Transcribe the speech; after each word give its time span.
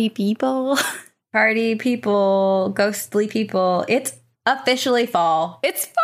party 0.00 0.08
people. 0.08 0.78
Party 1.32 1.76
people, 1.76 2.72
ghostly 2.74 3.28
people. 3.28 3.84
It's 3.88 4.14
officially 4.46 5.06
fall. 5.06 5.60
It's 5.62 5.84
fun. 5.84 5.94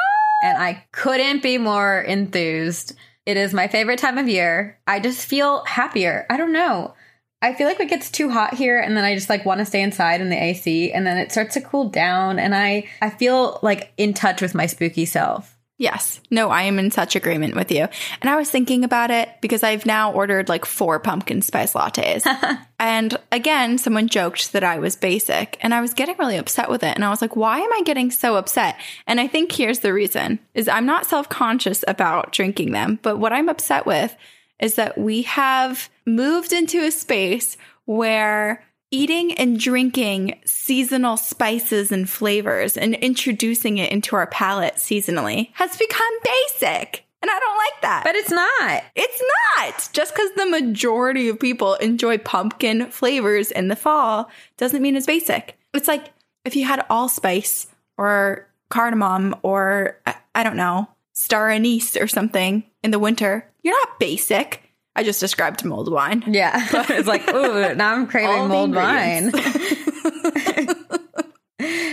and 0.45 0.59
I 0.59 0.85
couldn't 0.93 1.43
be 1.43 1.59
more 1.59 2.01
enthused. 2.01 2.95
It 3.25 3.37
is 3.37 3.53
my 3.53 3.67
favorite 3.67 3.99
time 3.99 4.19
of 4.19 4.29
year. 4.29 4.79
I 4.87 5.01
just 5.01 5.27
feel 5.27 5.65
happier. 5.65 6.27
I 6.31 6.37
don't 6.37 6.53
know. 6.53 6.95
I 7.43 7.55
feel 7.55 7.67
like 7.67 7.81
it 7.81 7.89
gets 7.89 8.09
too 8.11 8.31
hot 8.31 8.55
here 8.55 8.79
and 8.79 8.97
then 8.97 9.05
I 9.05 9.17
just 9.17 9.29
like 9.29 9.45
want 9.45 9.59
to 9.59 9.67
stay 9.67 9.83
inside 9.83 10.21
in 10.21 10.31
the 10.31 10.41
AC 10.41 10.93
and 10.93 11.05
then 11.07 11.17
it 11.17 11.33
starts 11.33 11.55
to 11.55 11.61
cool 11.61 11.89
down 11.89 12.39
and 12.39 12.55
I 12.55 12.89
I 13.03 13.11
feel 13.11 13.59
like 13.63 13.93
in 13.97 14.15
touch 14.15 14.41
with 14.41 14.55
my 14.55 14.67
spooky 14.67 15.07
self. 15.07 15.56
Yes. 15.79 16.21
No, 16.31 16.49
I 16.49 16.63
am 16.63 16.79
in 16.79 16.91
such 16.91 17.17
agreement 17.17 17.55
with 17.55 17.71
you. 17.71 17.87
And 18.23 18.31
I 18.31 18.37
was 18.37 18.51
thinking 18.51 18.83
about 18.83 19.11
it 19.11 19.29
because 19.43 19.63
I've 19.63 19.85
now 19.85 20.11
ordered 20.11 20.49
like 20.49 20.65
four 20.65 20.99
pumpkin 20.99 21.43
spice 21.43 21.75
lattes. 21.75 22.27
and 22.79 23.19
again, 23.31 23.77
someone 23.77 24.09
joked 24.09 24.53
that 24.53 24.65
I 24.65 24.79
was 24.79 24.97
basic 24.97 25.59
and 25.61 25.75
I 25.75 25.83
was 25.83 25.93
getting 25.93 26.17
really 26.17 26.39
upset 26.39 26.71
with 26.71 26.83
it. 26.83 26.95
And 26.95 27.05
I 27.05 27.11
was 27.11 27.21
like, 27.21 27.37
why 27.37 27.59
am 27.59 27.73
I 27.75 27.83
getting 27.85 28.11
so 28.11 28.37
upset? 28.37 28.77
And 29.07 29.21
I 29.21 29.27
think 29.27 29.53
here's 29.53 29.81
the 29.81 29.93
reason 29.93 30.39
is 30.55 30.67
I'm 30.67 30.87
not 30.87 31.07
self-conscious 31.07 31.85
about 31.87 32.33
drinking 32.33 32.73
them, 32.73 32.99
but 33.03 33.19
what 33.19 33.35
I'm 33.35 33.51
upset 33.51 33.85
with 33.85 34.17
is 34.59 34.77
that 34.77 34.97
we 34.97 35.23
have 35.23 35.91
moved 36.07 36.55
into 36.55 36.85
a 36.85 36.91
space 36.91 37.59
where 37.85 38.65
eating 38.91 39.33
and 39.35 39.59
drinking 39.59 40.39
seasonal 40.45 41.17
spices 41.17 41.91
and 41.91 42.09
flavors 42.09 42.77
and 42.77 42.95
introducing 42.97 43.79
it 43.79 43.91
into 43.91 44.17
our 44.17 44.27
palate 44.27 44.77
seasonally 44.77 45.51
has 45.55 45.77
become 45.77 46.13
basic. 46.23 47.05
And 47.23 47.31
I 47.31 47.39
don't 47.41 47.57
like 47.57 47.83
that. 47.83 48.05
But 48.05 48.15
it's 48.15 48.31
not. 48.31 48.85
it's 48.95 49.23
not. 49.57 49.89
Just 49.93 50.15
because 50.15 50.31
the 50.37 50.47
majority 50.47 51.29
of 51.29 51.41
people 51.41 51.75
enjoy 51.75 52.19
pumpkin 52.19 52.91
flavors 52.91 53.51
in 53.51 53.69
the 53.69 53.77
fall 53.77 54.31
doesn't 54.59 54.83
mean 54.83 54.97
it's 54.97 55.07
basic. 55.07 55.59
It's 55.75 55.89
like 55.89 56.13
if 56.45 56.55
you 56.55 56.65
had 56.65 56.87
allspice 56.89 57.67
or 57.99 58.47
cardamom 58.69 59.35
or 59.43 59.99
I, 60.35 60.45
don't 60.45 60.57
know, 60.57 60.89
star 61.13 61.51
anise 61.51 61.97
or 61.97 62.07
something 62.07 62.65
in 62.83 62.91
the 62.91 62.99
winter, 62.99 63.51
you're 63.63 63.79
not 63.79 63.99
basic. 63.99 64.66
I 64.97 65.03
just 65.03 65.21
described 65.21 65.63
mulled 65.63 65.93
wine. 65.93 66.25
Yeah. 66.27 66.67
it's 66.73 67.07
like, 67.07 67.29
ooh, 67.29 67.75
now 67.75 67.93
I'm 67.93 68.07
craving 68.07 68.49
mulled 68.49 68.75
wine. 68.75 69.25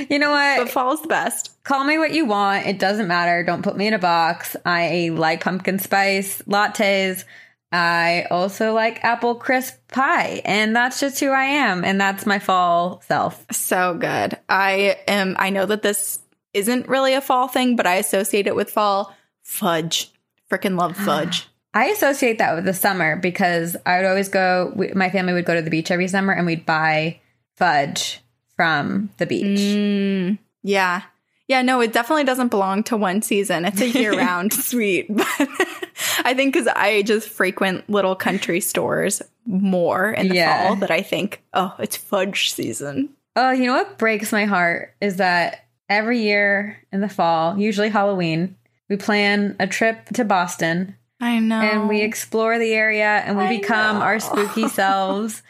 you 0.10 0.20
know 0.20 0.32
what? 0.32 0.60
But 0.60 0.70
fall's 0.70 1.02
the 1.02 1.10
best. 1.10 1.62
Call 1.66 1.84
me 1.84 1.98
what 1.98 2.14
you 2.14 2.23
want. 2.26 2.66
It 2.66 2.80
doesn't 2.80 3.10
matter. 3.10 3.44
Don't 3.44 3.62
put 3.62 3.76
me 3.76 3.88
in 3.88 3.94
a 3.94 4.00
box. 4.00 4.56
I 4.66 5.10
like 5.14 5.44
pumpkin 5.44 5.80
spice 5.80 6.42
lattes. 6.44 7.26
I 7.73 8.26
also 8.32 8.73
like 8.73 9.04
apple 9.04 9.36
crisp 9.36 9.76
pie. 9.92 10.42
And 10.45 10.73
that's 10.73 11.02
just 11.02 11.20
who 11.20 11.30
I 11.30 11.44
am. 11.44 11.84
And 11.84 12.00
that's 12.00 12.26
my 12.26 12.40
fall 12.40 13.02
self. 13.06 13.45
So 13.52 13.95
good. 13.95 14.40
I 14.48 14.98
am, 15.10 15.36
I 15.38 15.50
know 15.50 15.66
that 15.66 15.82
this 15.82 16.20
isn't 16.54 16.88
really 16.88 17.16
a 17.16 17.22
fall 17.22 17.50
thing, 17.50 17.76
but 17.76 17.86
I 17.86 17.95
associate 17.95 18.48
it 18.48 18.56
with 18.56 18.72
fall. 18.72 19.14
Fudge. 19.42 20.10
Freaking 20.50 20.80
love 20.80 20.95
fudge. 20.95 21.50
I 21.74 21.86
associate 21.86 22.38
that 22.38 22.56
with 22.56 22.66
the 22.66 22.74
summer 22.74 23.16
because 23.16 23.76
I 23.86 23.98
would 23.98 24.06
always 24.06 24.30
go, 24.30 24.72
we, 24.76 24.90
my 24.90 25.10
family 25.10 25.34
would 25.34 25.46
go 25.46 25.56
to 25.56 25.62
the 25.62 25.72
beach 25.72 25.90
every 25.92 26.08
summer 26.08 26.32
and 26.34 26.45
we'd 26.45 26.66
buy 26.66 27.20
fudge 27.56 28.22
from 28.56 29.10
the 29.17 29.26
beach. 29.26 29.60
Mm, 29.60 30.38
yeah. 30.62 31.02
Yeah, 31.48 31.62
no, 31.62 31.82
it 31.82 31.92
definitely 31.92 32.23
doesn't 32.23 32.50
belong 32.50 32.83
to 32.83 32.98
one 32.98 33.22
season. 33.22 33.66
It's 33.66 33.82
a 33.82 33.89
year 33.89 34.14
round 34.17 34.54
sweet. 34.54 35.08
But 35.16 36.26
I 36.26 36.33
think 36.33 36.54
because 36.54 36.67
I 36.67 37.02
just 37.02 37.28
frequent 37.30 37.89
little 37.89 38.16
country 38.16 38.60
stores 38.62 39.22
more 39.45 40.12
in 40.12 40.30
the 40.30 40.36
Yeah. 40.36 40.67
fall 40.67 40.76
that 40.78 40.92
I 40.92 41.02
think, 41.02 41.42
oh, 41.54 41.76
it's 41.80 41.98
fudge 41.98 42.52
season. 42.54 43.10
Oh, 43.36 43.52
you 43.52 43.66
know 43.66 43.73
what 43.73 43.98
breaks 43.98 44.32
my 44.32 44.45
heart 44.45 44.94
is 45.02 45.17
that 45.17 45.66
every 45.89 46.20
year 46.20 46.78
in 46.92 47.02
the 47.02 47.10
fall, 47.10 47.58
usually 47.58 47.89
Halloween, 47.89 48.56
we 48.89 48.95
plan 48.95 49.56
a 49.60 49.67
trip 49.67 50.06
to 50.14 50.23
Boston 50.23 50.95
I 51.23 51.39
know. 51.39 51.61
and 51.61 51.88
we 51.88 52.02
explore 52.02 52.60
the 52.60 52.73
area 52.73 53.06
and 53.08 53.38
we 53.38 53.45
I 53.45 53.58
become 53.58 53.98
our 54.02 54.20
spooky 54.20 54.67
selves. 54.80 55.42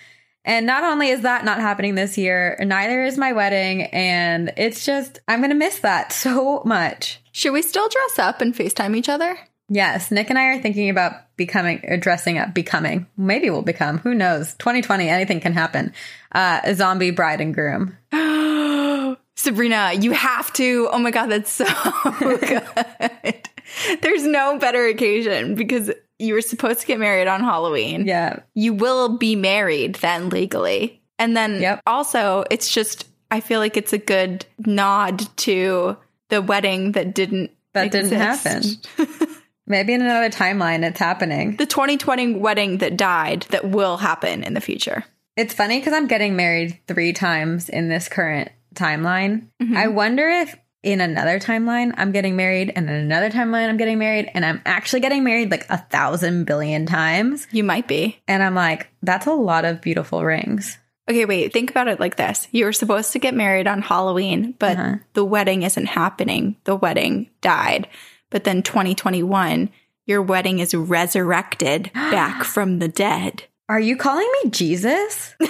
And 0.46 0.66
not 0.66 0.84
only 0.84 1.10
is 1.10 1.22
that 1.22 1.46
not 1.46 1.60
happening 1.60 1.96
this 1.96 2.18
year, 2.18 2.58
neither 2.60 3.04
is 3.04 3.18
my 3.18 3.32
wedding. 3.34 3.84
And 3.84 4.54
it's 4.58 4.86
just, 4.86 5.20
I'm 5.28 5.40
going 5.40 5.50
to 5.50 5.56
miss 5.56 5.80
that 5.80 6.12
so 6.14 6.62
much. 6.66 7.22
Should 7.32 7.54
we 7.54 7.62
still 7.62 7.90
dress 7.90 8.20
up 8.20 8.42
and 8.42 8.54
FaceTime 8.54 8.96
each 8.96 9.10
other? 9.10 9.38
Yes, 9.70 10.12
Nick 10.12 10.30
and 10.30 10.38
I 10.38 10.48
are 10.48 10.62
thinking 10.62 10.90
about 10.90 11.14
becoming, 11.38 11.84
or 11.88 11.98
dressing 11.98 12.38
up, 12.38 12.54
becoming. 12.54 13.08
Maybe 13.18 13.50
we'll 13.50 13.62
become. 13.64 13.98
Who 14.00 14.14
knows? 14.14 14.54
2020, 14.56 15.10
anything 15.10 15.40
can 15.40 15.54
happen. 15.54 15.94
Uh, 16.32 16.60
a 16.64 16.76
zombie 16.76 17.12
bride 17.12 17.42
and 17.42 17.54
groom. 17.54 17.98
Sabrina, 19.36 19.94
you 20.00 20.12
have 20.12 20.54
to. 20.54 20.90
Oh 20.92 21.00
my 21.00 21.10
God, 21.12 21.28
that's 21.28 21.52
so 21.52 21.66
good. 22.20 23.50
There's 24.02 24.24
no 24.24 24.58
better 24.60 24.86
occasion 24.86 25.56
because 25.56 25.92
you 26.20 26.34
were 26.34 26.42
supposed 26.42 26.82
to 26.82 26.88
get 26.88 27.00
married 27.00 27.28
on 27.28 27.42
Halloween. 27.42 28.06
Yeah. 28.06 28.40
You 28.54 28.74
will 28.74 29.18
be 29.18 29.36
married 29.36 29.96
then 29.96 30.30
legally. 30.30 31.02
And 31.20 31.36
then 31.36 31.62
Yep. 31.62 31.82
also, 31.88 32.44
it's 32.52 32.70
just, 32.70 33.08
I 33.32 33.40
feel 33.40 33.60
like 33.60 33.78
it's 33.78 33.94
a 33.94 33.98
good 33.98 34.46
nod 34.66 35.24
to 35.38 35.98
the 36.30 36.42
wedding 36.42 36.94
that 36.94 37.14
didn't. 37.14 37.52
That 37.74 37.92
didn't 37.92 38.12
happen. 38.12 38.62
Maybe 39.68 39.94
in 39.94 40.02
another 40.02 40.30
timeline, 40.30 40.84
it's 40.88 41.00
happening. 41.00 41.56
the 41.56 41.66
2020 41.66 42.36
wedding 42.36 42.80
that 42.80 42.98
died 42.98 43.48
that 43.50 43.66
will 43.70 43.98
happen 43.98 44.44
in 44.44 44.54
the 44.54 44.62
future. 44.62 45.06
It's 45.38 45.54
funny 45.54 45.80
because 45.80 45.94
I'm 45.94 46.08
getting 46.08 46.36
married 46.36 46.78
three 46.88 47.14
times 47.14 47.70
in 47.70 47.88
this 47.90 48.08
current 48.10 48.52
timeline. 48.76 49.48
Mm-hmm. 49.62 49.78
I 49.78 49.88
wonder 49.88 50.30
if 50.30 50.56
in 50.84 51.02
another 51.02 51.40
timeline 51.40 51.94
I'm 51.98 52.12
getting 52.12 52.36
married, 52.36 52.72
and 52.76 52.90
in 52.90 52.96
another 52.96 53.30
timeline 53.32 53.70
I'm 53.70 53.78
getting 53.78 53.98
married, 53.98 54.30
and 54.34 54.46
I'm 54.46 54.62
actually 54.66 55.00
getting 55.00 55.24
married 55.24 55.50
like 55.50 55.66
a 55.70 55.78
thousand 55.78 56.44
billion 56.46 56.86
times. 56.86 57.48
You 57.52 57.64
might 57.64 57.88
be. 57.88 58.20
And 58.28 58.44
I'm 58.44 58.54
like, 58.56 58.90
that's 59.02 59.26
a 59.26 59.32
lot 59.34 59.66
of 59.66 59.82
beautiful 59.82 60.24
rings. 60.24 60.78
Okay, 61.10 61.26
wait, 61.26 61.52
think 61.52 61.70
about 61.70 61.88
it 61.90 62.00
like 62.00 62.16
this. 62.16 62.48
You 62.52 62.66
were 62.66 62.72
supposed 62.74 63.12
to 63.14 63.20
get 63.20 63.34
married 63.34 63.68
on 63.68 63.82
Halloween, 63.82 64.56
but 64.60 64.78
Uh-huh. 64.78 64.96
the 65.14 65.26
wedding 65.26 65.64
isn't 65.64 65.88
happening. 65.88 66.56
The 66.66 66.76
wedding 66.76 67.30
died. 67.42 67.88
But 68.30 68.44
then 68.46 68.64
2021, 68.64 69.70
your 70.06 70.22
wedding 70.22 70.60
is 70.60 70.74
resurrected 70.74 71.92
back 71.94 72.44
from 72.44 72.80
the 72.80 72.88
dead. 72.88 73.44
Are 73.70 73.80
you 73.80 73.96
calling 73.98 74.30
me 74.44 74.50
Jesus? 74.50 75.36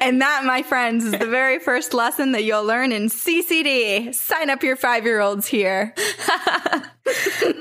And 0.00 0.20
that, 0.20 0.44
my 0.44 0.62
friends, 0.62 1.04
is 1.04 1.12
the 1.12 1.26
very 1.26 1.58
first 1.58 1.94
lesson 1.94 2.32
that 2.32 2.44
you'll 2.44 2.64
learn 2.64 2.92
in 2.92 3.06
CCD. 3.06 4.14
Sign 4.14 4.50
up 4.50 4.62
your 4.62 4.76
five 4.76 5.04
year 5.04 5.20
olds 5.20 5.46
here. 5.46 5.94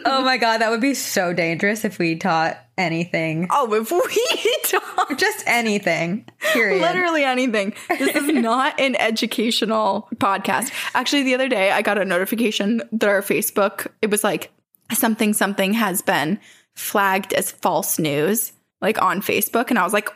oh 0.05 0.21
my 0.23 0.37
God, 0.37 0.59
that 0.59 0.69
would 0.69 0.81
be 0.81 0.93
so 0.93 1.33
dangerous 1.33 1.85
if 1.85 1.99
we 1.99 2.15
taught 2.15 2.57
anything. 2.77 3.47
Oh, 3.49 3.73
if 3.73 3.91
we 3.91 4.55
taught 4.63 5.17
Just 5.17 5.43
anything. 5.47 6.25
Period. 6.53 6.81
literally 6.81 7.23
anything, 7.23 7.73
this 7.89 8.15
is 8.15 8.27
not 8.33 8.79
an 8.79 8.95
educational 8.95 10.07
podcast. 10.15 10.71
Actually, 10.93 11.23
the 11.23 11.33
other 11.33 11.49
day 11.49 11.71
I 11.71 11.81
got 11.81 11.97
a 11.97 12.05
notification 12.05 12.81
that 12.91 13.09
our 13.09 13.21
Facebook, 13.21 13.87
it 14.01 14.09
was 14.11 14.23
like 14.23 14.51
something, 14.93 15.33
something 15.33 15.73
has 15.73 16.01
been 16.01 16.39
flagged 16.75 17.33
as 17.33 17.51
false 17.51 17.97
news. 17.97 18.51
Like 18.79 19.01
on 19.01 19.21
Facebook, 19.23 19.69
and 19.71 19.79
I 19.79 19.83
was 19.83 19.91
like, 19.91 20.07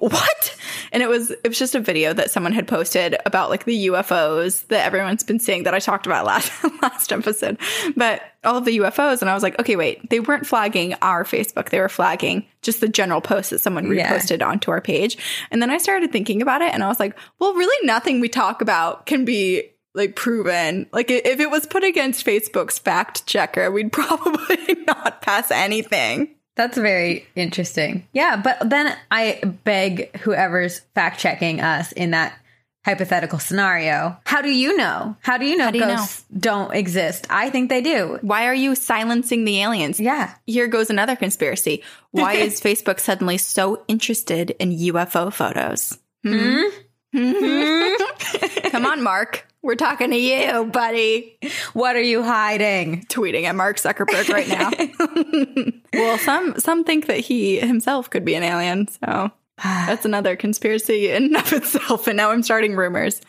"What?" 0.00 0.56
And 0.90 1.02
it 1.02 1.08
was 1.08 1.30
it 1.30 1.46
was 1.48 1.58
just 1.58 1.74
a 1.74 1.80
video 1.80 2.14
that 2.14 2.30
someone 2.30 2.52
had 2.52 2.66
posted 2.66 3.14
about 3.26 3.50
like 3.50 3.64
the 3.66 3.88
UFOs 3.88 4.66
that 4.68 4.86
everyone's 4.86 5.22
been 5.22 5.38
seeing 5.38 5.64
that 5.64 5.74
I 5.74 5.80
talked 5.80 6.06
about 6.06 6.24
last 6.32 6.50
last 6.80 7.12
episode, 7.12 7.58
but 7.94 8.22
all 8.42 8.56
of 8.56 8.64
the 8.64 8.78
UFOs, 8.78 9.20
and 9.20 9.28
I 9.28 9.34
was 9.34 9.42
like, 9.42 9.58
"Okay, 9.60 9.76
wait, 9.76 10.08
they 10.08 10.20
weren't 10.20 10.46
flagging 10.46 10.94
our 11.02 11.24
Facebook; 11.24 11.68
they 11.68 11.78
were 11.78 11.90
flagging 11.90 12.46
just 12.62 12.80
the 12.80 12.88
general 12.88 13.20
post 13.20 13.50
that 13.50 13.58
someone 13.60 13.94
Yeah. 13.94 14.10
reposted 14.16 14.42
onto 14.46 14.70
our 14.70 14.80
page." 14.80 15.18
And 15.50 15.60
then 15.60 15.68
I 15.70 15.76
started 15.76 16.10
thinking 16.10 16.40
about 16.40 16.62
it, 16.62 16.72
and 16.72 16.82
I 16.82 16.88
was 16.88 16.98
like, 16.98 17.18
"Well, 17.38 17.52
really, 17.52 17.86
nothing 17.86 18.20
we 18.20 18.30
talk 18.30 18.62
about 18.62 19.04
can 19.04 19.26
be." 19.26 19.72
Like 19.94 20.14
proven. 20.14 20.86
Like 20.92 21.10
if 21.10 21.40
it 21.40 21.50
was 21.50 21.64
put 21.64 21.82
against 21.82 22.26
Facebook's 22.26 22.78
fact 22.78 23.26
checker, 23.26 23.70
we'd 23.70 23.92
probably 23.92 24.76
not 24.86 25.22
pass 25.22 25.50
anything. 25.50 26.35
That's 26.56 26.76
very 26.76 27.26
interesting. 27.36 28.06
Yeah, 28.12 28.36
but 28.36 28.68
then 28.68 28.96
I 29.10 29.40
beg 29.64 30.16
whoever's 30.16 30.80
fact 30.94 31.20
checking 31.20 31.60
us 31.60 31.92
in 31.92 32.10
that 32.12 32.36
hypothetical 32.86 33.40
scenario. 33.40 34.16
How 34.24 34.40
do 34.42 34.48
you 34.48 34.76
know? 34.76 35.16
How 35.20 35.38
do 35.38 35.44
you 35.44 35.56
know 35.56 35.72
do 35.72 35.78
you 35.78 35.84
know? 35.84 35.96
ghosts 35.96 36.24
don't 36.38 36.72
exist? 36.72 37.26
I 37.28 37.50
think 37.50 37.68
they 37.68 37.82
do. 37.82 38.18
Why 38.22 38.46
are 38.46 38.54
you 38.54 38.74
silencing 38.74 39.44
the 39.44 39.60
aliens? 39.60 39.98
Yeah. 40.00 40.32
Here 40.46 40.68
goes 40.68 40.88
another 40.88 41.16
conspiracy. 41.16 41.82
Why 42.12 42.34
is 42.46 42.60
Facebook 42.60 43.00
suddenly 43.00 43.38
so 43.38 43.82
interested 43.88 44.50
in 44.52 44.70
UFO 44.70 45.32
photos? 45.32 45.98
Hmm? 46.22 46.38
hmm? 47.12 47.32
hmm? 47.32 47.32
hmm? 47.32 48.68
Come 48.70 48.86
on, 48.86 49.02
Mark. 49.02 49.45
We're 49.66 49.74
talking 49.74 50.10
to 50.10 50.16
you, 50.16 50.66
buddy. 50.66 51.36
What 51.72 51.96
are 51.96 52.00
you 52.02 52.22
hiding? 52.22 53.04
Tweeting 53.08 53.42
at 53.44 53.56
Mark 53.56 53.78
Zuckerberg 53.78 54.28
right 54.28 54.48
now. 54.48 55.72
well, 55.92 56.18
some 56.18 56.54
some 56.58 56.84
think 56.84 57.06
that 57.06 57.18
he 57.18 57.58
himself 57.58 58.08
could 58.08 58.24
be 58.24 58.36
an 58.36 58.44
alien. 58.44 58.86
So 58.86 59.32
That's 59.62 60.04
another 60.04 60.36
conspiracy 60.36 61.10
in 61.10 61.24
and 61.24 61.36
of 61.36 61.52
itself. 61.52 62.06
And 62.06 62.16
now 62.16 62.30
I'm 62.30 62.42
starting 62.42 62.76
rumors. 62.76 63.20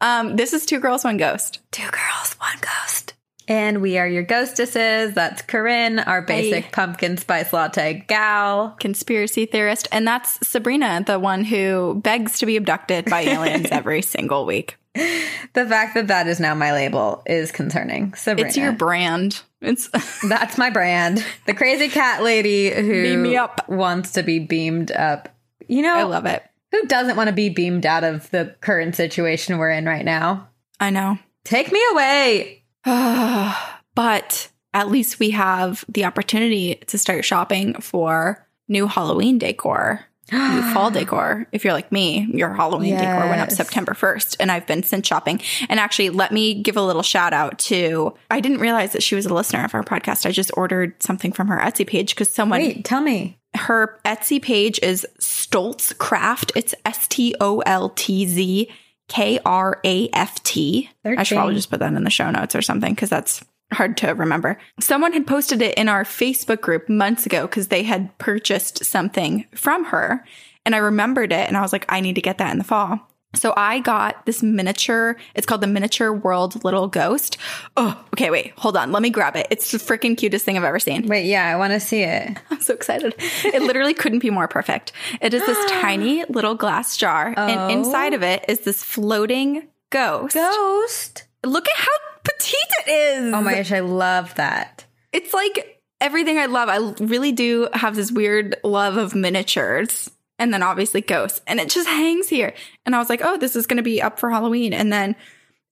Um, 0.00 0.36
this 0.36 0.52
is 0.52 0.66
Two 0.66 0.80
Girls, 0.80 1.04
One 1.04 1.16
Ghost. 1.16 1.60
Two 1.70 1.88
girls, 1.90 2.34
one 2.38 2.58
ghost. 2.60 3.14
And 3.46 3.80
we 3.82 3.98
are 3.98 4.08
your 4.08 4.22
ghostesses. 4.22 5.14
That's 5.14 5.42
Corinne, 5.42 5.98
our 5.98 6.22
basic 6.22 6.64
Hey. 6.64 6.70
pumpkin 6.72 7.18
spice 7.18 7.52
latte 7.52 8.04
gal. 8.08 8.74
Conspiracy 8.80 9.46
theorist. 9.46 9.86
And 9.92 10.08
that's 10.08 10.46
Sabrina, 10.46 11.04
the 11.06 11.18
one 11.18 11.44
who 11.44 12.00
begs 12.02 12.38
to 12.38 12.46
be 12.46 12.56
abducted 12.56 13.04
by 13.04 13.20
aliens 13.26 13.68
every 13.70 14.02
single 14.02 14.46
week. 14.46 14.76
The 14.94 15.66
fact 15.66 15.94
that 15.94 16.08
that 16.08 16.26
is 16.26 16.40
now 16.40 16.54
my 16.54 16.72
label 16.72 17.22
is 17.26 17.52
concerning. 17.52 18.14
Sabrina. 18.14 18.48
It's 18.48 18.56
your 18.56 18.72
brand. 18.72 19.42
It's 19.60 19.88
That's 20.28 20.58
my 20.58 20.70
brand. 20.70 21.24
The 21.46 21.54
crazy 21.54 21.88
cat 21.88 22.22
lady 22.22 22.70
who 22.70 23.02
Beam 23.02 23.22
me 23.22 23.36
up. 23.36 23.68
wants 23.68 24.12
to 24.12 24.22
be 24.22 24.38
beamed 24.38 24.92
up. 24.92 25.28
You 25.66 25.82
know, 25.82 25.94
I 25.94 26.02
love 26.02 26.26
it. 26.26 26.42
who 26.72 26.86
doesn't 26.86 27.16
want 27.16 27.28
to 27.28 27.34
be 27.34 27.48
beamed 27.48 27.86
out 27.86 28.04
of 28.04 28.30
the 28.30 28.54
current 28.60 28.94
situation 28.96 29.58
we're 29.58 29.70
in 29.70 29.86
right 29.86 30.04
now? 30.04 30.48
I 30.80 30.90
know. 30.90 31.18
Take 31.44 31.72
me 31.72 31.80
away. 31.92 32.64
but 32.84 34.50
at 34.74 34.90
least 34.90 35.18
we 35.18 35.30
have 35.30 35.84
the 35.88 36.04
opportunity 36.04 36.76
to 36.86 36.98
start 36.98 37.24
shopping 37.24 37.74
for 37.80 38.46
new 38.68 38.86
Halloween 38.86 39.38
decor, 39.38 40.04
fall 40.72 40.90
decor. 40.90 41.46
If 41.52 41.64
you're 41.64 41.72
like 41.72 41.92
me, 41.92 42.28
your 42.32 42.52
Halloween 42.54 42.96
decor 42.96 43.28
went 43.28 43.40
up 43.40 43.50
September 43.50 43.92
1st, 43.92 44.36
and 44.40 44.50
I've 44.50 44.66
been 44.66 44.82
since 44.82 45.06
shopping. 45.06 45.40
And 45.68 45.78
actually, 45.78 46.10
let 46.10 46.32
me 46.32 46.54
give 46.54 46.76
a 46.76 46.82
little 46.82 47.02
shout 47.02 47.32
out 47.32 47.58
to 47.60 48.14
I 48.30 48.40
didn't 48.40 48.58
realize 48.58 48.92
that 48.92 49.02
she 49.02 49.14
was 49.14 49.26
a 49.26 49.34
listener 49.34 49.64
of 49.64 49.74
our 49.74 49.82
podcast. 49.84 50.26
I 50.26 50.30
just 50.30 50.50
ordered 50.56 51.02
something 51.02 51.32
from 51.32 51.48
her 51.48 51.58
Etsy 51.58 51.86
page 51.86 52.14
because 52.14 52.32
someone 52.32 52.60
Wait, 52.60 52.84
tell 52.84 53.00
me. 53.00 53.38
her 53.54 54.00
Etsy 54.04 54.40
page 54.40 54.78
is 54.82 55.06
Stoltz 55.20 55.96
Kraft. 55.98 56.52
It's 56.54 56.74
S 56.84 57.06
T 57.08 57.34
O 57.40 57.60
L 57.60 57.90
T 57.90 58.26
Z 58.26 58.70
K 59.08 59.38
R 59.44 59.80
A 59.84 60.08
F 60.12 60.42
T. 60.42 60.88
I 61.04 61.22
should 61.22 61.36
probably 61.36 61.54
just 61.54 61.70
put 61.70 61.80
that 61.80 61.92
in 61.92 62.04
the 62.04 62.10
show 62.10 62.30
notes 62.30 62.54
or 62.54 62.62
something 62.62 62.94
because 62.94 63.10
that's 63.10 63.44
hard 63.74 63.96
to 63.98 64.14
remember. 64.14 64.58
Someone 64.80 65.12
had 65.12 65.26
posted 65.26 65.60
it 65.62 65.76
in 65.76 65.88
our 65.88 66.04
Facebook 66.04 66.60
group 66.60 66.88
months 66.88 67.26
ago 67.26 67.42
because 67.46 67.68
they 67.68 67.82
had 67.82 68.16
purchased 68.18 68.84
something 68.84 69.46
from 69.54 69.84
her. 69.86 70.24
And 70.64 70.74
I 70.74 70.78
remembered 70.78 71.32
it 71.32 71.46
and 71.48 71.56
I 71.56 71.60
was 71.60 71.72
like, 71.72 71.84
I 71.88 72.00
need 72.00 72.14
to 72.14 72.22
get 72.22 72.38
that 72.38 72.50
in 72.52 72.58
the 72.58 72.64
fall. 72.64 73.00
So 73.34 73.52
I 73.56 73.80
got 73.80 74.26
this 74.26 74.42
miniature. 74.42 75.16
It's 75.34 75.46
called 75.46 75.60
the 75.60 75.66
Miniature 75.66 76.12
World 76.12 76.64
Little 76.64 76.86
Ghost. 76.86 77.36
Oh, 77.76 78.00
okay, 78.14 78.30
wait, 78.30 78.52
hold 78.56 78.76
on. 78.76 78.92
Let 78.92 79.02
me 79.02 79.10
grab 79.10 79.36
it. 79.36 79.48
It's 79.50 79.72
the 79.72 79.78
freaking 79.78 80.16
cutest 80.16 80.44
thing 80.44 80.56
I've 80.56 80.64
ever 80.64 80.78
seen. 80.78 81.06
Wait, 81.08 81.26
yeah, 81.26 81.46
I 81.52 81.56
want 81.56 81.72
to 81.72 81.80
see 81.80 82.02
it. 82.02 82.38
I'm 82.50 82.60
so 82.60 82.74
excited. 82.74 83.14
It 83.44 83.62
literally 83.62 83.94
couldn't 83.94 84.20
be 84.20 84.30
more 84.30 84.48
perfect. 84.48 84.92
It 85.20 85.34
is 85.34 85.44
this 85.46 85.70
tiny 85.70 86.24
little 86.28 86.54
glass 86.54 86.96
jar, 86.96 87.34
Oh. 87.36 87.46
and 87.46 87.72
inside 87.72 88.12
oh. 88.12 88.16
of 88.16 88.22
it 88.22 88.44
is 88.48 88.60
this 88.60 88.82
floating 88.82 89.66
ghost. 89.90 90.34
Ghost. 90.34 91.24
Look 91.44 91.68
at 91.68 91.76
how 91.76 91.90
petite 92.24 92.54
it 92.86 92.90
is. 92.90 93.34
Oh 93.34 93.42
my 93.42 93.54
gosh, 93.54 93.72
I 93.72 93.80
love 93.80 94.34
that. 94.36 94.84
It's 95.12 95.32
like 95.32 95.80
everything 96.00 96.38
I 96.38 96.46
love. 96.46 96.68
I 96.68 97.04
really 97.04 97.32
do 97.32 97.68
have 97.72 97.94
this 97.94 98.10
weird 98.10 98.56
love 98.64 98.96
of 98.96 99.14
miniatures. 99.14 100.10
And 100.38 100.52
then 100.52 100.64
obviously 100.64 101.00
ghosts. 101.00 101.40
And 101.46 101.60
it 101.60 101.68
just 101.68 101.88
hangs 101.88 102.28
here. 102.28 102.54
And 102.84 102.96
I 102.96 102.98
was 102.98 103.08
like, 103.08 103.20
oh, 103.22 103.36
this 103.36 103.54
is 103.54 103.66
going 103.68 103.76
to 103.76 103.84
be 103.84 104.02
up 104.02 104.18
for 104.18 104.30
Halloween. 104.30 104.72
And 104.72 104.92
then 104.92 105.14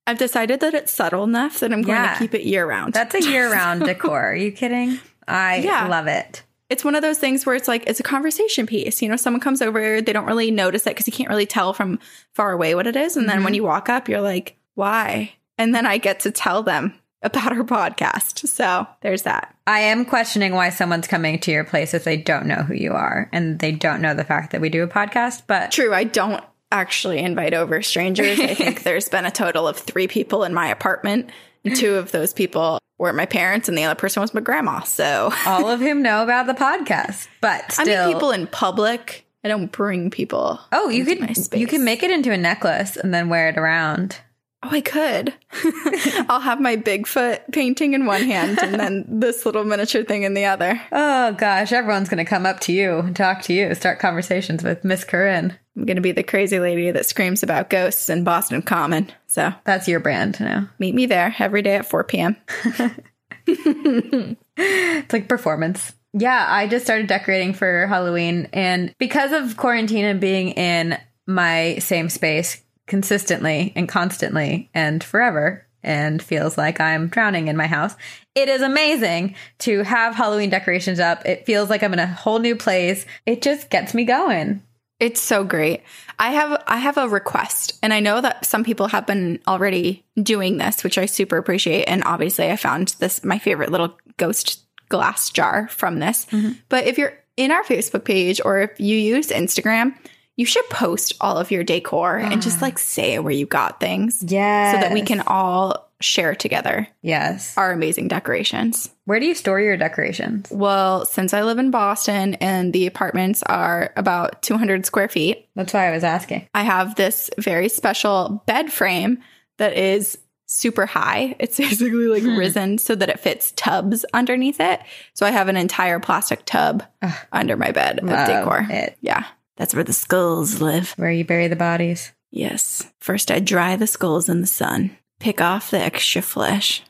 I've 0.06 0.18
decided 0.18 0.60
that 0.60 0.72
it's 0.72 0.92
subtle 0.92 1.24
enough 1.24 1.58
that 1.60 1.72
I'm 1.72 1.82
going 1.82 1.96
Yeah. 1.98 2.12
to 2.12 2.18
keep 2.20 2.32
it 2.34 2.42
year 2.44 2.64
round. 2.64 2.94
That's 2.94 3.14
a 3.14 3.22
year 3.28 3.50
round 3.50 3.82
decor. 3.84 4.30
Are 4.30 4.36
you 4.36 4.52
kidding? 4.52 5.00
I 5.26 5.56
Yeah. 5.56 5.88
love 5.88 6.06
it. 6.06 6.44
it's 6.70 6.84
one 6.84 6.94
of 6.94 7.02
those 7.02 7.18
things 7.18 7.44
where 7.44 7.54
it's 7.54 7.68
like 7.68 7.84
it's 7.86 8.00
a 8.00 8.04
conversation 8.04 8.66
piece. 8.66 9.02
You 9.02 9.08
know, 9.10 9.16
someone 9.16 9.40
comes 9.40 9.60
over, 9.60 10.00
they 10.00 10.12
don't 10.12 10.24
really 10.26 10.50
notice 10.50 10.86
it 10.86 10.90
because 10.90 11.06
you 11.06 11.12
can't 11.12 11.28
really 11.28 11.44
tell 11.44 11.74
from 11.74 11.98
far 12.34 12.52
away 12.52 12.74
what 12.74 12.86
it 12.86 12.96
is. 12.96 13.16
And 13.16 13.28
then 13.28 13.36
mm-hmm. 13.36 13.44
when 13.44 13.54
you 13.54 13.62
walk 13.64 13.88
up, 13.90 14.08
you're 14.08 14.22
like, 14.22 14.56
why? 14.74 15.32
And 15.62 15.72
then 15.72 15.86
I 15.86 15.98
get 15.98 16.18
to 16.20 16.32
tell 16.32 16.64
them 16.64 16.92
about 17.22 17.52
our 17.52 17.62
podcast. 17.62 18.48
So 18.48 18.84
there's 19.00 19.22
that. 19.22 19.54
I 19.64 19.78
am 19.78 20.04
questioning 20.04 20.54
why 20.54 20.70
someone's 20.70 21.06
coming 21.06 21.38
to 21.38 21.52
your 21.52 21.62
place 21.62 21.94
if 21.94 22.02
they 22.02 22.16
don't 22.16 22.46
know 22.46 22.64
who 22.64 22.74
you 22.74 22.90
are 22.94 23.30
and 23.32 23.60
they 23.60 23.70
don't 23.70 24.02
know 24.02 24.12
the 24.12 24.24
fact 24.24 24.50
that 24.50 24.60
we 24.60 24.70
do 24.70 24.82
a 24.82 24.88
podcast. 24.88 25.44
But 25.46 25.70
True, 25.70 25.94
I 25.94 26.02
don't 26.02 26.42
actually 26.72 27.20
invite 27.20 27.54
over 27.54 27.80
strangers. 27.80 28.40
I 28.40 28.54
think 28.54 28.82
there's 28.82 29.08
been 29.08 29.24
a 29.24 29.30
total 29.30 29.68
of 29.68 29.76
three 29.76 30.08
people 30.08 30.42
in 30.42 30.52
my 30.52 30.66
apartment. 30.66 31.30
And 31.64 31.76
two 31.76 31.94
of 31.94 32.10
those 32.10 32.32
people 32.32 32.80
were 32.98 33.12
my 33.12 33.26
parents, 33.26 33.68
and 33.68 33.78
the 33.78 33.84
other 33.84 33.94
person 33.94 34.20
was 34.20 34.34
my 34.34 34.40
grandma. 34.40 34.80
So 34.80 35.32
all 35.46 35.70
of 35.70 35.78
whom 35.78 36.02
know 36.02 36.24
about 36.24 36.48
the 36.48 36.54
podcast. 36.54 37.28
But 37.40 37.62
I 37.78 37.84
still, 37.84 38.08
meet 38.08 38.14
people 38.14 38.32
in 38.32 38.48
public. 38.48 39.24
I 39.44 39.48
don't 39.48 39.70
bring 39.70 40.10
people. 40.10 40.58
oh, 40.72 40.88
you 40.88 41.04
could 41.04 41.20
you 41.54 41.68
can 41.68 41.84
make 41.84 42.02
it 42.02 42.10
into 42.10 42.32
a 42.32 42.36
necklace 42.36 42.96
and 42.96 43.14
then 43.14 43.28
wear 43.28 43.48
it 43.48 43.58
around. 43.58 44.18
Oh, 44.64 44.68
I 44.70 44.80
could. 44.80 45.34
I'll 46.28 46.40
have 46.40 46.60
my 46.60 46.76
Bigfoot 46.76 47.50
painting 47.52 47.94
in 47.94 48.06
one 48.06 48.22
hand 48.22 48.58
and 48.62 48.78
then 48.78 49.04
this 49.20 49.44
little 49.44 49.64
miniature 49.64 50.04
thing 50.04 50.22
in 50.22 50.34
the 50.34 50.44
other. 50.44 50.80
Oh 50.92 51.32
gosh, 51.32 51.72
everyone's 51.72 52.08
gonna 52.08 52.24
come 52.24 52.46
up 52.46 52.60
to 52.60 52.72
you 52.72 52.98
and 52.98 53.16
talk 53.16 53.42
to 53.42 53.52
you, 53.52 53.74
start 53.74 53.98
conversations 53.98 54.62
with 54.62 54.84
Miss 54.84 55.04
Corinne. 55.04 55.58
I'm 55.76 55.86
going 55.86 55.96
to 55.96 56.02
be 56.02 56.12
the 56.12 56.22
crazy 56.22 56.60
lady 56.60 56.90
that 56.90 57.06
screams 57.06 57.42
about 57.42 57.70
ghosts 57.70 58.10
in 58.10 58.24
Boston 58.24 58.60
Common. 58.60 59.10
So 59.26 59.54
That's 59.64 59.88
your 59.88 60.00
brand 60.00 60.38
now. 60.38 60.68
meet 60.78 60.94
me 60.94 61.06
there 61.06 61.34
every 61.38 61.62
day 61.62 61.76
at 61.76 61.86
4 61.86 62.04
p.m. 62.04 62.36
It's 63.46 65.12
like 65.12 65.28
performance. 65.28 65.94
Yeah, 66.12 66.46
I 66.48 66.66
just 66.68 66.84
started 66.84 67.06
decorating 67.06 67.54
for 67.54 67.86
Halloween. 67.86 68.48
And 68.52 68.94
because 68.98 69.32
of 69.32 69.56
quarantine 69.56 70.04
and 70.04 70.20
being 70.20 70.50
in 70.50 70.98
my 71.26 71.78
same 71.78 72.10
space 72.10 72.61
consistently 72.86 73.72
and 73.76 73.88
constantly 73.88 74.70
and 74.74 75.02
forever, 75.02 75.66
and 75.82 76.22
feels 76.22 76.56
like 76.56 76.80
I'm 76.80 77.08
drowning 77.08 77.48
in 77.48 77.56
my 77.56 77.66
house, 77.66 77.96
it 78.34 78.48
is 78.48 78.62
amazing 78.62 79.34
to 79.60 79.82
have 79.82 80.14
Halloween 80.14 80.50
decorations 80.50 81.00
up. 81.00 81.26
It 81.26 81.46
feels 81.46 81.70
like 81.70 81.82
I'm 81.82 81.92
in 81.92 81.98
a 81.98 82.06
whole 82.06 82.38
new 82.38 82.56
place. 82.56 83.04
It 83.26 83.42
just 83.42 83.70
gets 83.70 83.94
me 83.94 84.04
going. 84.04 84.62
It's 85.00 85.20
so 85.20 85.42
great. 85.42 85.82
I 86.20 86.30
have 86.30 86.62
I 86.68 86.76
have 86.78 86.96
a 86.96 87.08
request 87.08 87.76
and 87.82 87.92
I 87.92 87.98
know 87.98 88.20
that 88.20 88.46
some 88.46 88.62
people 88.62 88.86
have 88.86 89.04
been 89.04 89.40
already 89.48 90.04
doing 90.22 90.58
this, 90.58 90.84
which 90.84 90.96
I 90.96 91.06
super 91.06 91.38
appreciate 91.38 91.86
and 91.86 92.04
obviously 92.04 92.50
I 92.50 92.56
found 92.56 92.94
this 93.00 93.24
my 93.24 93.38
favorite 93.38 93.72
little 93.72 93.98
ghost 94.16 94.64
glass 94.88 95.30
jar 95.30 95.66
from 95.68 95.98
this. 95.98 96.26
Mm-hmm. 96.26 96.52
But 96.68 96.86
if 96.86 96.98
you're 96.98 97.18
in 97.36 97.50
our 97.50 97.64
Facebook 97.64 98.04
page 98.04 98.40
or 98.44 98.60
if 98.60 98.78
you 98.78 98.96
use 98.96 99.28
Instagram, 99.28 99.96
you 100.36 100.46
should 100.46 100.68
post 100.70 101.14
all 101.20 101.36
of 101.38 101.50
your 101.50 101.64
decor 101.64 102.16
and 102.16 102.40
just 102.42 102.58
ah. 102.58 102.64
like 102.66 102.78
say 102.78 103.18
where 103.18 103.32
you 103.32 103.46
got 103.46 103.80
things 103.80 104.22
Yeah. 104.26 104.72
so 104.72 104.80
that 104.80 104.92
we 104.92 105.02
can 105.02 105.20
all 105.26 105.88
share 106.00 106.34
together 106.34 106.88
Yes. 107.02 107.56
our 107.56 107.70
amazing 107.72 108.08
decorations. 108.08 108.90
Where 109.04 109.20
do 109.20 109.26
you 109.26 109.34
store 109.34 109.60
your 109.60 109.76
decorations? 109.76 110.48
Well, 110.50 111.04
since 111.04 111.32
I 111.32 111.42
live 111.42 111.58
in 111.58 111.70
Boston 111.70 112.34
and 112.34 112.72
the 112.72 112.86
apartments 112.86 113.42
are 113.44 113.92
about 113.96 114.42
200 114.42 114.86
square 114.86 115.08
feet, 115.08 115.48
That's 115.54 115.72
why 115.72 115.88
I 115.88 115.92
was 115.92 116.04
asking. 116.04 116.48
I 116.54 116.62
have 116.62 116.94
this 116.96 117.30
very 117.38 117.68
special 117.68 118.42
bed 118.46 118.72
frame 118.72 119.18
that 119.58 119.76
is 119.76 120.18
super 120.46 120.86
high. 120.86 121.36
It's 121.40 121.58
basically 121.58 122.08
like 122.08 122.22
hmm. 122.22 122.36
risen 122.36 122.78
so 122.78 122.94
that 122.94 123.08
it 123.08 123.20
fits 123.20 123.52
tubs 123.52 124.04
underneath 124.12 124.60
it. 124.60 124.80
So 125.14 125.26
I 125.26 125.30
have 125.30 125.48
an 125.48 125.56
entire 125.56 126.00
plastic 126.00 126.44
tub 126.44 126.82
ah. 127.02 127.26
under 127.32 127.56
my 127.56 127.70
bed 127.70 127.98
of 128.00 128.06
Love 128.06 128.26
decor. 128.26 128.66
it. 128.70 128.96
Yeah. 129.00 129.24
That's 129.56 129.74
where 129.74 129.84
the 129.84 129.92
skulls 129.92 130.60
live. 130.60 130.92
Where 130.96 131.10
you 131.12 131.24
bury 131.24 131.48
the 131.48 131.56
bodies. 131.56 132.12
Yes. 132.30 132.90
First, 133.00 133.30
I 133.30 133.38
dry 133.40 133.76
the 133.76 133.86
skulls 133.86 134.28
in 134.28 134.40
the 134.40 134.46
sun, 134.46 134.96
pick 135.20 135.40
off 135.40 135.70
the 135.70 135.78
extra 135.80 136.22
flesh, 136.22 136.82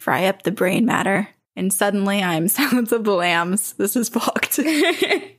fry 0.00 0.24
up 0.26 0.42
the 0.42 0.50
brain 0.50 0.86
matter, 0.86 1.28
and 1.54 1.72
suddenly 1.72 2.22
I'm 2.22 2.48
Silence 2.48 2.92
of 2.92 3.04
the 3.04 3.12
Lambs. 3.12 3.74
This 3.74 3.96
is 3.96 4.08
fucked. 4.08 4.58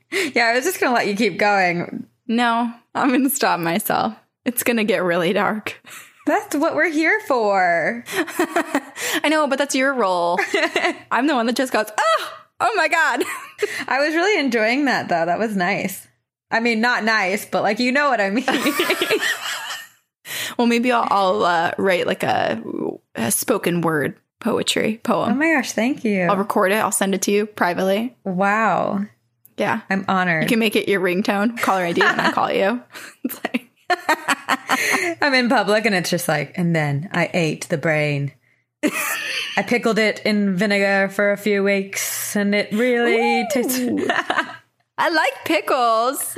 Yeah, 0.10 0.46
I 0.46 0.54
was 0.56 0.64
just 0.64 0.80
gonna 0.80 0.96
let 0.96 1.08
you 1.08 1.18
keep 1.18 1.38
going. 1.38 2.08
no, 2.28 2.72
I'm 2.96 3.10
going 3.10 3.24
to 3.26 3.30
stop 3.30 3.60
myself. 3.60 4.14
It's 4.46 4.64
going 4.64 4.78
to 4.78 4.86
get 4.86 5.04
really 5.04 5.34
dark. 5.34 5.82
That's 6.26 6.56
what 6.56 6.76
we're 6.76 6.90
here 6.90 7.20
for. 7.28 8.06
I 8.08 9.28
know, 9.30 9.48
but 9.48 9.58
that's 9.60 9.76
your 9.76 9.94
role. 9.94 10.40
I'm 11.12 11.28
the 11.28 11.36
one 11.36 11.46
that 11.48 11.56
just 11.58 11.74
goes, 11.74 11.88
oh, 11.98 12.34
oh 12.62 12.74
my 12.76 12.88
God. 12.88 13.24
I 13.88 14.00
was 14.06 14.14
really 14.16 14.40
enjoying 14.40 14.86
that 14.86 15.08
though. 15.10 15.26
That 15.26 15.40
was 15.40 15.56
nice. 15.58 16.08
I 16.50 16.60
mean, 16.60 16.82
not 16.82 17.04
nice, 17.04 17.46
but 17.46 17.64
like 17.64 17.80
you 17.80 17.92
know 17.92 18.10
what 18.10 18.22
I 18.22 18.30
mean. 18.30 18.46
well, 20.58 20.68
maybe 20.68 20.92
I'll, 20.92 21.08
I'll 21.10 21.44
uh, 21.44 21.72
write 21.78 22.08
like 22.08 22.24
a, 22.24 22.62
a 23.16 23.32
spoken 23.32 23.82
word 23.82 24.18
poetry 24.40 25.00
poem. 25.04 25.32
oh 25.32 25.36
my 25.36 25.54
gosh, 25.54 25.74
thank 25.74 26.04
you. 26.04 26.24
I'll 26.24 26.38
record 26.38 26.72
it. 26.72 26.76
I'll 26.76 26.92
send 26.92 27.14
it 27.14 27.22
to 27.24 27.32
you 27.32 27.46
privately. 27.46 28.16
Wow. 28.24 29.06
Yeah. 29.58 29.82
I'm 29.90 30.06
honored. 30.08 30.44
You 30.44 30.50
can 30.50 30.60
make 30.60 30.76
it 30.76 30.88
your 30.88 31.02
ringtone, 31.02 31.60
caller 31.60 31.84
ID, 31.84 32.02
and 32.02 32.22
I 32.22 32.32
call 32.32 32.52
you. 32.52 32.82
It's 33.24 33.42
like, 33.44 33.70
I'm 35.22 35.34
in 35.34 35.50
public 35.50 35.86
and 35.86 35.96
it's 35.96 36.10
just 36.10 36.28
like, 36.28 36.58
and 36.58 36.76
then 36.76 37.10
I 37.12 37.30
ate 37.34 37.68
the 37.68 37.78
brain. 37.78 38.32
I 38.84 39.64
pickled 39.66 39.98
it 39.98 40.22
in 40.24 40.56
vinegar 40.56 41.10
for 41.10 41.32
a 41.32 41.38
few 41.38 41.64
weeks 41.64 42.36
and 42.36 42.54
it 42.54 42.72
really 42.72 43.46
tasted. 43.52 44.10
I 44.98 45.10
like 45.10 45.34
pickles. 45.46 46.36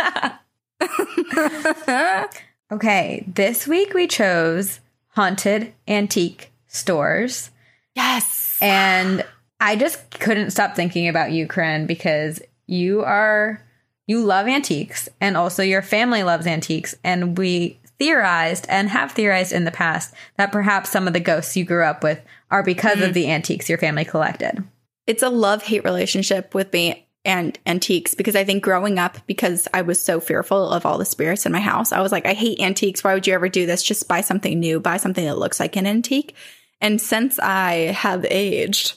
okay, 2.71 3.23
this 3.27 3.67
week 3.67 3.93
we 3.93 4.07
chose 4.07 4.79
haunted 5.09 5.73
antique 5.87 6.51
stores. 6.67 7.51
Yes. 7.95 8.57
And 8.61 9.25
I 9.59 9.75
just 9.75 10.19
couldn't 10.19 10.51
stop 10.51 10.75
thinking 10.75 11.07
about 11.07 11.31
you, 11.31 11.47
Corinne, 11.47 11.85
because 11.85 12.41
you 12.67 13.01
are 13.03 13.63
you 14.07 14.25
love 14.25 14.47
antiques 14.47 15.07
and 15.21 15.37
also 15.37 15.61
your 15.61 15.81
family 15.83 16.23
loves 16.23 16.47
antiques 16.47 16.95
and 17.03 17.37
we 17.37 17.79
theorized 17.99 18.65
and 18.67 18.89
have 18.89 19.11
theorized 19.11 19.51
in 19.51 19.65
the 19.65 19.71
past 19.71 20.13
that 20.37 20.51
perhaps 20.51 20.89
some 20.89 21.05
of 21.05 21.13
the 21.13 21.19
ghosts 21.19 21.55
you 21.55 21.63
grew 21.63 21.83
up 21.83 22.03
with 22.03 22.19
are 22.49 22.63
because 22.63 22.97
mm. 22.97 23.07
of 23.07 23.13
the 23.13 23.29
antiques 23.29 23.69
your 23.69 23.77
family 23.77 24.05
collected. 24.05 24.63
It's 25.05 25.21
a 25.21 25.29
love-hate 25.29 25.83
relationship 25.83 26.55
with 26.55 26.71
me 26.73 27.07
and 27.25 27.57
antiques 27.65 28.15
because 28.15 28.35
I 28.35 28.43
think 28.43 28.63
growing 28.63 28.97
up, 28.97 29.17
because 29.27 29.67
I 29.73 29.81
was 29.81 30.01
so 30.01 30.19
fearful 30.19 30.69
of 30.69 30.85
all 30.85 30.97
the 30.97 31.05
spirits 31.05 31.45
in 31.45 31.51
my 31.51 31.59
house, 31.59 31.91
I 31.91 32.01
was 32.01 32.11
like, 32.11 32.25
I 32.25 32.33
hate 32.33 32.59
antiques. 32.59 33.03
Why 33.03 33.13
would 33.13 33.27
you 33.27 33.33
ever 33.33 33.49
do 33.49 33.65
this? 33.65 33.83
Just 33.83 34.07
buy 34.07 34.21
something 34.21 34.59
new, 34.59 34.79
buy 34.79 34.97
something 34.97 35.25
that 35.25 35.37
looks 35.37 35.59
like 35.59 35.75
an 35.75 35.85
antique. 35.85 36.35
And 36.81 37.01
since 37.01 37.39
I 37.39 37.91
have 37.91 38.25
aged, 38.25 38.93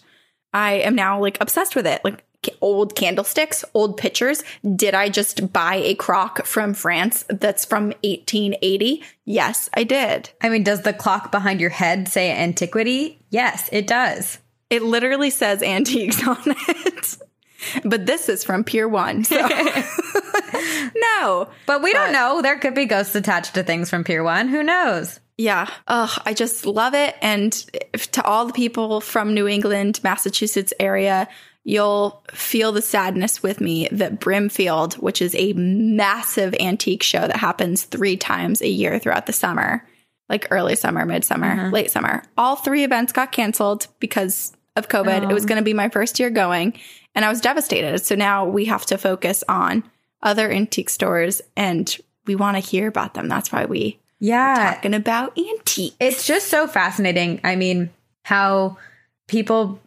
I 0.52 0.74
am 0.74 0.94
now 0.94 1.20
like 1.20 1.40
obsessed 1.40 1.74
with 1.74 1.86
it. 1.86 2.02
Like 2.04 2.24
old 2.60 2.94
candlesticks, 2.94 3.64
old 3.74 3.96
pictures. 3.96 4.42
Did 4.76 4.94
I 4.94 5.08
just 5.08 5.52
buy 5.52 5.76
a 5.76 5.94
crock 5.94 6.44
from 6.44 6.74
France 6.74 7.24
that's 7.28 7.64
from 7.64 7.86
1880? 8.02 9.02
Yes, 9.24 9.68
I 9.74 9.84
did. 9.84 10.30
I 10.40 10.48
mean, 10.48 10.62
does 10.62 10.82
the 10.82 10.92
clock 10.92 11.30
behind 11.30 11.60
your 11.60 11.70
head 11.70 12.08
say 12.08 12.30
antiquity? 12.30 13.20
Yes, 13.30 13.68
it 13.72 13.86
does. 13.86 14.38
It 14.70 14.82
literally 14.82 15.30
says 15.30 15.62
antiques 15.62 16.22
on 16.26 16.38
it. 16.46 16.91
but 17.84 18.06
this 18.06 18.28
is 18.28 18.44
from 18.44 18.64
Pier 18.64 18.88
1. 18.88 19.24
So. 19.24 19.36
no. 20.96 21.48
But 21.66 21.82
we 21.82 21.92
but, 21.92 21.98
don't 21.98 22.12
know. 22.12 22.42
There 22.42 22.58
could 22.58 22.74
be 22.74 22.86
ghosts 22.86 23.14
attached 23.14 23.54
to 23.54 23.62
things 23.62 23.90
from 23.90 24.04
Pier 24.04 24.22
1. 24.22 24.48
Who 24.48 24.62
knows? 24.62 25.20
Yeah. 25.38 25.68
Oh, 25.88 26.14
I 26.24 26.34
just 26.34 26.66
love 26.66 26.94
it. 26.94 27.16
And 27.20 27.52
to 27.52 28.22
all 28.24 28.46
the 28.46 28.52
people 28.52 29.00
from 29.00 29.34
New 29.34 29.48
England, 29.48 30.00
Massachusetts 30.04 30.72
area, 30.78 31.28
you'll 31.64 32.24
feel 32.32 32.72
the 32.72 32.82
sadness 32.82 33.42
with 33.42 33.60
me 33.60 33.88
that 33.92 34.20
Brimfield, 34.20 34.94
which 34.94 35.22
is 35.22 35.34
a 35.34 35.52
massive 35.54 36.54
antique 36.60 37.02
show 37.02 37.26
that 37.26 37.36
happens 37.36 37.84
three 37.84 38.16
times 38.16 38.60
a 38.60 38.68
year 38.68 38.98
throughout 38.98 39.26
the 39.26 39.32
summer, 39.32 39.86
like 40.28 40.48
early 40.50 40.76
summer, 40.76 41.06
midsummer, 41.06 41.56
mm-hmm. 41.56 41.72
late 41.72 41.90
summer, 41.90 42.22
all 42.36 42.56
three 42.56 42.84
events 42.84 43.12
got 43.12 43.32
canceled 43.32 43.86
because 44.00 44.52
of 44.76 44.88
COVID. 44.88 45.26
Oh. 45.26 45.30
It 45.30 45.34
was 45.34 45.44
oh. 45.44 45.48
going 45.48 45.58
to 45.58 45.64
be 45.64 45.74
my 45.74 45.88
first 45.88 46.18
year 46.18 46.30
going, 46.30 46.78
and 47.14 47.24
I 47.24 47.28
was 47.28 47.40
devastated. 47.40 48.04
So 48.04 48.14
now 48.14 48.46
we 48.46 48.66
have 48.66 48.86
to 48.86 48.98
focus 48.98 49.44
on 49.48 49.84
other 50.22 50.50
antique 50.50 50.90
stores 50.90 51.42
and 51.56 51.96
we 52.26 52.36
want 52.36 52.56
to 52.56 52.60
hear 52.60 52.88
about 52.88 53.14
them. 53.14 53.28
That's 53.28 53.52
why 53.52 53.64
we 53.64 53.98
yeah 54.18 54.74
talking 54.74 54.94
about 54.94 55.36
antiques. 55.36 55.96
It's 55.98 56.26
just 56.26 56.48
so 56.48 56.66
fascinating. 56.66 57.40
I 57.44 57.56
mean, 57.56 57.90
how 58.24 58.76
people 59.26 59.80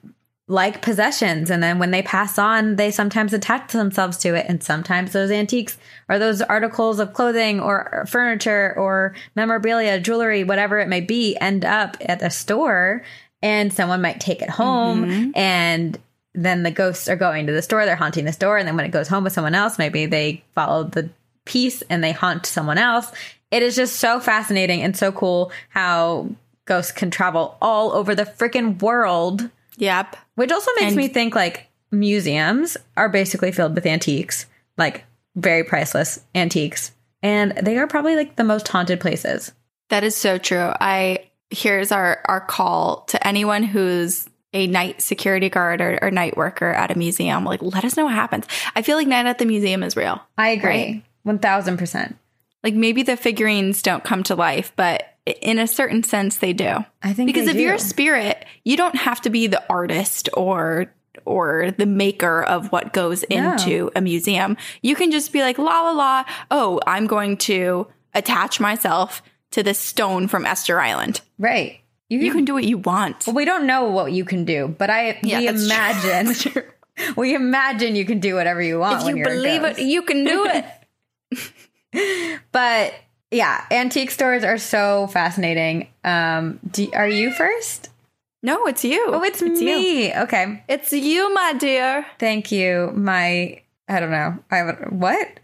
like 0.47 0.81
possessions 0.81 1.49
and 1.49 1.63
then 1.63 1.79
when 1.79 1.89
they 1.89 2.03
pass 2.03 2.37
on 2.37 2.75
they 2.75 2.91
sometimes 2.91 3.33
attach 3.33 3.71
themselves 3.71 4.15
to 4.17 4.35
it 4.35 4.45
and 4.47 4.61
sometimes 4.61 5.11
those 5.11 5.31
antiques 5.31 5.75
or 6.07 6.19
those 6.19 6.39
articles 6.39 6.99
of 6.99 7.13
clothing 7.13 7.59
or 7.59 8.05
furniture 8.07 8.75
or 8.77 9.15
memorabilia 9.35 9.99
jewelry 9.99 10.43
whatever 10.43 10.79
it 10.79 10.87
may 10.87 11.01
be 11.01 11.35
end 11.41 11.65
up 11.65 11.97
at 12.01 12.21
a 12.21 12.29
store 12.29 13.03
and 13.41 13.73
someone 13.73 14.03
might 14.03 14.19
take 14.19 14.43
it 14.43 14.49
home 14.51 15.05
mm-hmm. 15.05 15.31
and 15.35 15.97
then 16.35 16.63
the 16.63 16.71
ghosts 16.71 17.07
are 17.07 17.15
going 17.15 17.47
to 17.47 17.53
the 17.53 17.61
store 17.61 17.85
they're 17.85 17.95
haunting 17.95 18.25
the 18.25 18.33
store 18.33 18.57
and 18.57 18.67
then 18.67 18.75
when 18.75 18.85
it 18.85 18.91
goes 18.91 19.07
home 19.07 19.23
with 19.23 19.33
someone 19.33 19.55
else 19.55 19.77
maybe 19.77 20.05
they 20.05 20.43
follow 20.53 20.83
the 20.83 21.09
piece 21.45 21.81
and 21.83 22.03
they 22.03 22.11
haunt 22.11 22.45
someone 22.45 22.77
else 22.77 23.11
it 23.51 23.63
is 23.63 23.75
just 23.75 23.97
so 23.97 24.19
fascinating 24.19 24.81
and 24.81 24.97
so 24.97 25.11
cool 25.11 25.51
how 25.69 26.27
ghosts 26.65 26.91
can 26.91 27.11
travel 27.11 27.57
all 27.61 27.91
over 27.91 28.15
the 28.15 28.23
freaking 28.23 28.81
world 28.81 29.49
Yep. 29.77 30.15
Which 30.35 30.51
also 30.51 30.71
makes 30.75 30.87
and 30.87 30.95
me 30.95 31.07
think 31.07 31.35
like 31.35 31.69
museums 31.91 32.77
are 32.97 33.09
basically 33.09 33.51
filled 33.51 33.75
with 33.75 33.85
antiques, 33.85 34.45
like 34.77 35.03
very 35.35 35.63
priceless 35.63 36.23
antiques. 36.33 36.91
And 37.21 37.53
they 37.61 37.77
are 37.77 37.87
probably 37.87 38.15
like 38.15 38.35
the 38.35 38.43
most 38.43 38.67
haunted 38.67 38.99
places. 38.99 39.51
That 39.89 40.03
is 40.03 40.15
so 40.15 40.37
true. 40.37 40.71
I 40.79 41.29
here's 41.49 41.91
our 41.91 42.21
our 42.25 42.41
call 42.41 43.01
to 43.07 43.27
anyone 43.27 43.63
who's 43.63 44.27
a 44.55 44.65
night 44.67 45.01
security 45.01 45.49
guard 45.49 45.81
or, 45.81 45.99
or 46.01 46.09
night 46.09 46.37
worker 46.37 46.71
at 46.71 46.89
a 46.89 46.97
museum. 46.97 47.43
Like, 47.43 47.61
let 47.61 47.85
us 47.85 47.97
know 47.97 48.05
what 48.05 48.15
happens. 48.15 48.45
I 48.75 48.81
feel 48.81 48.97
like 48.97 49.07
night 49.07 49.25
at 49.25 49.37
the 49.37 49.45
museum 49.45 49.83
is 49.83 49.95
real. 49.95 50.19
I 50.37 50.49
agree. 50.49 51.03
Thousand 51.41 51.77
percent. 51.77 52.17
Like 52.63 52.73
maybe 52.73 53.03
the 53.03 53.17
figurines 53.17 53.81
don't 53.81 54.03
come 54.03 54.23
to 54.23 54.35
life, 54.35 54.71
but 54.75 55.15
in 55.41 55.59
a 55.59 55.67
certain 55.67 56.03
sense 56.03 56.37
they 56.37 56.53
do. 56.53 56.85
I 57.03 57.13
think 57.13 57.27
because 57.27 57.47
if 57.47 57.55
do. 57.55 57.61
you're 57.61 57.75
a 57.75 57.79
spirit, 57.79 58.45
you 58.63 58.77
don't 58.77 58.95
have 58.95 59.21
to 59.21 59.29
be 59.29 59.47
the 59.47 59.63
artist 59.69 60.29
or 60.33 60.91
or 61.25 61.71
the 61.71 61.85
maker 61.85 62.43
of 62.43 62.71
what 62.71 62.93
goes 62.93 63.25
no. 63.29 63.51
into 63.51 63.91
a 63.95 64.01
museum. 64.01 64.57
You 64.81 64.95
can 64.95 65.11
just 65.11 65.33
be 65.33 65.41
like 65.41 65.57
la 65.57 65.81
la 65.81 65.91
la, 65.91 66.25
oh, 66.51 66.79
I'm 66.85 67.07
going 67.07 67.37
to 67.37 67.87
attach 68.13 68.59
myself 68.59 69.21
to 69.51 69.63
this 69.63 69.79
stone 69.79 70.27
from 70.27 70.45
Easter 70.45 70.79
Island. 70.79 71.21
Right. 71.39 71.81
You 72.09 72.19
can, 72.19 72.25
you 72.25 72.31
can 72.33 72.45
do 72.45 72.53
what 72.53 72.63
you 72.63 72.77
want. 72.77 73.25
Well, 73.25 73.35
we 73.35 73.45
don't 73.45 73.65
know 73.65 73.85
what 73.85 74.11
you 74.11 74.25
can 74.25 74.45
do, 74.45 74.67
but 74.67 74.89
I 74.89 75.19
yeah, 75.23 75.39
we 75.39 75.47
imagine 75.65 76.35
we 77.17 77.33
imagine 77.33 77.95
you 77.95 78.05
can 78.05 78.19
do 78.19 78.35
whatever 78.35 78.61
you 78.61 78.79
want. 78.79 79.07
If 79.07 79.15
you 79.15 79.23
believe 79.23 79.63
it, 79.63 79.79
you 79.79 80.03
can 80.03 80.23
do 80.23 80.47
it. 80.47 82.41
but 82.51 82.93
yeah, 83.31 83.65
antique 83.71 84.11
stores 84.11 84.43
are 84.43 84.57
so 84.57 85.07
fascinating. 85.07 85.87
Um, 86.03 86.59
do, 86.69 86.89
are 86.93 87.07
you 87.07 87.31
first? 87.31 87.89
No, 88.43 88.67
it's 88.67 88.85
you. 88.85 89.03
Oh, 89.07 89.23
it's, 89.23 89.41
it's 89.41 89.59
me. 89.59 90.09
You. 90.09 90.13
Okay, 90.21 90.63
it's 90.69 90.93
you, 90.93 91.33
my 91.33 91.53
dear. 91.53 92.05
Thank 92.19 92.51
you, 92.51 92.91
my. 92.93 93.61
I 93.87 93.99
don't 93.99 94.11
know. 94.11 94.37
I 94.51 94.61
what? 94.89 95.39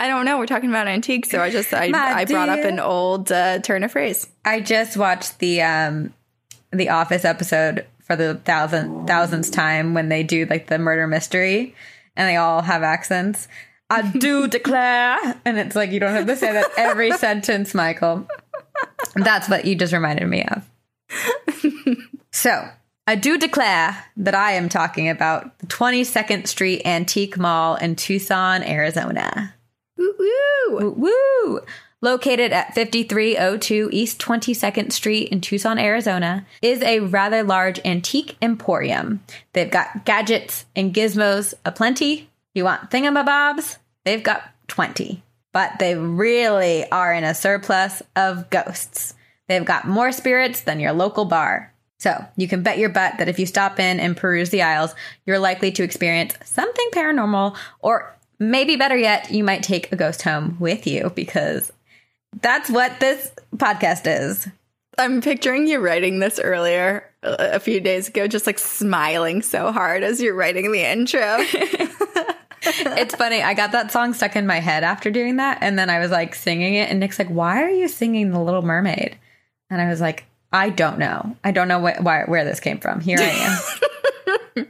I 0.00 0.08
don't 0.08 0.24
know. 0.24 0.38
We're 0.38 0.46
talking 0.46 0.70
about 0.70 0.88
antiques, 0.88 1.28
so 1.28 1.42
I 1.42 1.50
just 1.50 1.74
I, 1.74 1.90
I 1.94 2.24
brought 2.24 2.48
up 2.48 2.64
an 2.64 2.80
old 2.80 3.30
uh, 3.30 3.58
turn 3.58 3.84
of 3.84 3.92
phrase. 3.92 4.26
I 4.46 4.60
just 4.60 4.96
watched 4.96 5.40
the 5.40 5.60
um 5.60 6.14
the 6.72 6.88
Office 6.88 7.26
episode 7.26 7.84
for 8.00 8.16
the 8.16 8.36
thousand 8.36 9.06
thousandth 9.06 9.52
time 9.52 9.92
when 9.92 10.08
they 10.08 10.22
do 10.22 10.46
like 10.46 10.68
the 10.68 10.78
murder 10.78 11.06
mystery, 11.06 11.74
and 12.16 12.26
they 12.26 12.36
all 12.36 12.62
have 12.62 12.82
accents. 12.82 13.46
I 13.90 14.00
do 14.00 14.48
declare. 14.48 15.18
And 15.44 15.58
it's 15.58 15.76
like, 15.76 15.90
you 15.90 16.00
don't 16.00 16.14
have 16.14 16.26
to 16.28 16.36
say 16.36 16.50
that 16.50 16.70
every 16.78 17.10
sentence, 17.18 17.74
Michael. 17.74 18.26
That's 19.16 19.50
what 19.50 19.66
you 19.66 19.74
just 19.74 19.92
reminded 19.92 20.28
me 20.28 20.44
of. 20.44 20.70
so, 22.32 22.66
I 23.06 23.16
do 23.16 23.36
declare 23.36 24.02
that 24.16 24.34
I 24.34 24.52
am 24.52 24.70
talking 24.70 25.10
about 25.10 25.58
the 25.58 25.66
22nd 25.66 26.46
Street 26.46 26.86
Antique 26.86 27.36
Mall 27.36 27.74
in 27.74 27.96
Tucson, 27.96 28.62
Arizona. 28.62 29.54
Woo 30.00 30.14
woo! 30.18 30.90
Woo 30.96 31.60
Located 32.00 32.54
at 32.54 32.74
5302 32.74 33.90
East 33.92 34.18
22nd 34.18 34.92
Street 34.92 35.28
in 35.28 35.42
Tucson, 35.42 35.78
Arizona, 35.78 36.46
is 36.62 36.80
a 36.80 37.00
rather 37.00 37.42
large 37.42 37.78
antique 37.84 38.38
emporium. 38.40 39.22
They've 39.52 39.70
got 39.70 40.06
gadgets 40.06 40.64
and 40.74 40.94
gizmos 40.94 41.52
aplenty. 41.66 42.30
You 42.54 42.64
want 42.64 42.90
thingamabobs? 42.90 43.76
They've 44.06 44.22
got 44.22 44.42
20, 44.68 45.22
but 45.52 45.78
they 45.78 45.94
really 45.94 46.90
are 46.90 47.12
in 47.12 47.22
a 47.22 47.34
surplus 47.34 48.02
of 48.16 48.48
ghosts. 48.48 49.12
They've 49.48 49.62
got 49.62 49.86
more 49.86 50.12
spirits 50.12 50.62
than 50.62 50.80
your 50.80 50.94
local 50.94 51.26
bar. 51.26 51.74
So 51.98 52.24
you 52.38 52.48
can 52.48 52.62
bet 52.62 52.78
your 52.78 52.88
butt 52.88 53.18
that 53.18 53.28
if 53.28 53.38
you 53.38 53.44
stop 53.44 53.78
in 53.78 54.00
and 54.00 54.16
peruse 54.16 54.48
the 54.48 54.62
aisles, 54.62 54.94
you're 55.26 55.38
likely 55.38 55.70
to 55.72 55.82
experience 55.82 56.34
something 56.44 56.88
paranormal, 56.94 57.54
or 57.80 58.16
maybe 58.40 58.74
better 58.74 58.96
yet, 58.96 59.30
you 59.30 59.44
might 59.44 59.62
take 59.62 59.92
a 59.92 59.96
ghost 59.96 60.22
home 60.22 60.56
with 60.58 60.86
you 60.86 61.10
because 61.14 61.72
that's 62.40 62.70
what 62.70 62.98
this 62.98 63.30
podcast 63.56 64.02
is. 64.06 64.48
I'm 64.98 65.20
picturing 65.20 65.66
you 65.66 65.78
writing 65.78 66.18
this 66.18 66.40
earlier 66.40 67.08
uh, 67.22 67.36
a 67.38 67.60
few 67.60 67.80
days 67.80 68.08
ago, 68.08 68.26
just 68.26 68.46
like 68.46 68.58
smiling 68.58 69.42
so 69.42 69.70
hard 69.70 70.02
as 70.02 70.20
you're 70.20 70.34
writing 70.34 70.72
the 70.72 70.82
intro. 70.82 71.36
it's 72.62 73.14
funny. 73.14 73.42
I 73.42 73.54
got 73.54 73.72
that 73.72 73.92
song 73.92 74.14
stuck 74.14 74.36
in 74.36 74.46
my 74.46 74.60
head 74.60 74.84
after 74.84 75.10
doing 75.10 75.36
that. 75.36 75.58
And 75.60 75.78
then 75.78 75.88
I 75.88 76.00
was 76.00 76.10
like 76.10 76.34
singing 76.34 76.74
it. 76.74 76.90
And 76.90 77.00
Nick's 77.00 77.18
like, 77.18 77.28
why 77.28 77.62
are 77.62 77.70
you 77.70 77.88
singing 77.88 78.30
The 78.30 78.40
Little 78.40 78.62
Mermaid? 78.62 79.16
And 79.70 79.80
I 79.80 79.88
was 79.88 80.00
like, 80.00 80.24
I 80.52 80.70
don't 80.70 80.98
know. 80.98 81.36
I 81.44 81.52
don't 81.52 81.68
know 81.68 81.80
wh- 81.80 82.02
why, 82.04 82.24
where 82.24 82.44
this 82.44 82.60
came 82.60 82.78
from. 82.78 83.00
Here 83.00 83.18
I 83.20 83.58
am. 84.56 84.66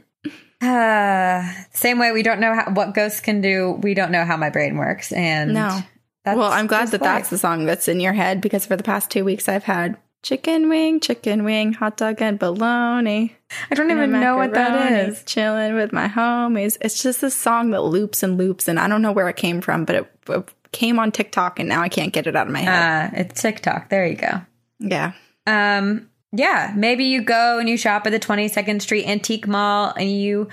uh, 0.61 1.43
same 1.73 1.99
way 1.99 2.11
we 2.11 2.23
don't 2.23 2.39
know 2.39 2.53
how, 2.53 2.71
what 2.71 2.93
ghosts 2.93 3.19
can 3.19 3.41
do. 3.41 3.71
We 3.81 3.93
don't 3.93 4.11
know 4.11 4.25
how 4.25 4.37
my 4.37 4.49
brain 4.49 4.77
works. 4.77 5.11
And 5.11 5.53
no. 5.53 5.79
well, 6.25 6.51
I'm 6.51 6.67
glad 6.67 6.89
that 6.89 7.01
life. 7.01 7.09
that's 7.09 7.29
the 7.29 7.37
song 7.37 7.65
that's 7.65 7.87
in 7.87 7.99
your 7.99 8.13
head 8.13 8.41
because 8.41 8.65
for 8.65 8.75
the 8.75 8.83
past 8.83 9.09
two 9.09 9.25
weeks 9.25 9.49
I've 9.49 9.63
had 9.63 9.97
Chicken 10.23 10.69
wing, 10.69 10.99
chicken 10.99 11.43
wing, 11.43 11.73
hot 11.73 11.97
dog 11.97 12.21
and 12.21 12.37
bologna. 12.37 13.35
I 13.71 13.75
don't 13.75 13.89
even 13.89 14.11
know 14.11 14.37
what 14.37 14.53
that 14.53 15.07
is. 15.07 15.23
Chilling 15.23 15.73
with 15.73 15.91
my 15.91 16.07
homies. 16.07 16.77
It's 16.79 17.01
just 17.01 17.23
a 17.23 17.31
song 17.31 17.71
that 17.71 17.81
loops 17.81 18.21
and 18.21 18.37
loops, 18.37 18.67
and 18.67 18.79
I 18.79 18.87
don't 18.87 19.01
know 19.01 19.11
where 19.11 19.29
it 19.29 19.35
came 19.35 19.61
from, 19.61 19.83
but 19.83 19.95
it, 19.95 20.11
it 20.29 20.49
came 20.71 20.99
on 20.99 21.11
TikTok, 21.11 21.57
and 21.59 21.67
now 21.67 21.81
I 21.81 21.89
can't 21.89 22.13
get 22.13 22.27
it 22.27 22.35
out 22.35 22.45
of 22.45 22.53
my 22.53 22.59
head. 22.59 23.13
Uh, 23.13 23.19
it's 23.21 23.41
TikTok. 23.41 23.89
There 23.89 24.05
you 24.05 24.15
go. 24.15 24.41
yeah. 24.77 25.13
Um, 25.47 26.10
yeah, 26.31 26.73
maybe 26.75 27.05
you 27.05 27.21
go 27.21 27.59
and 27.59 27.67
you 27.67 27.77
shop 27.77 28.05
at 28.05 28.11
the 28.11 28.19
22nd 28.19 28.81
Street 28.81 29.05
Antique 29.05 29.47
Mall 29.47 29.93
and 29.97 30.11
you 30.11 30.47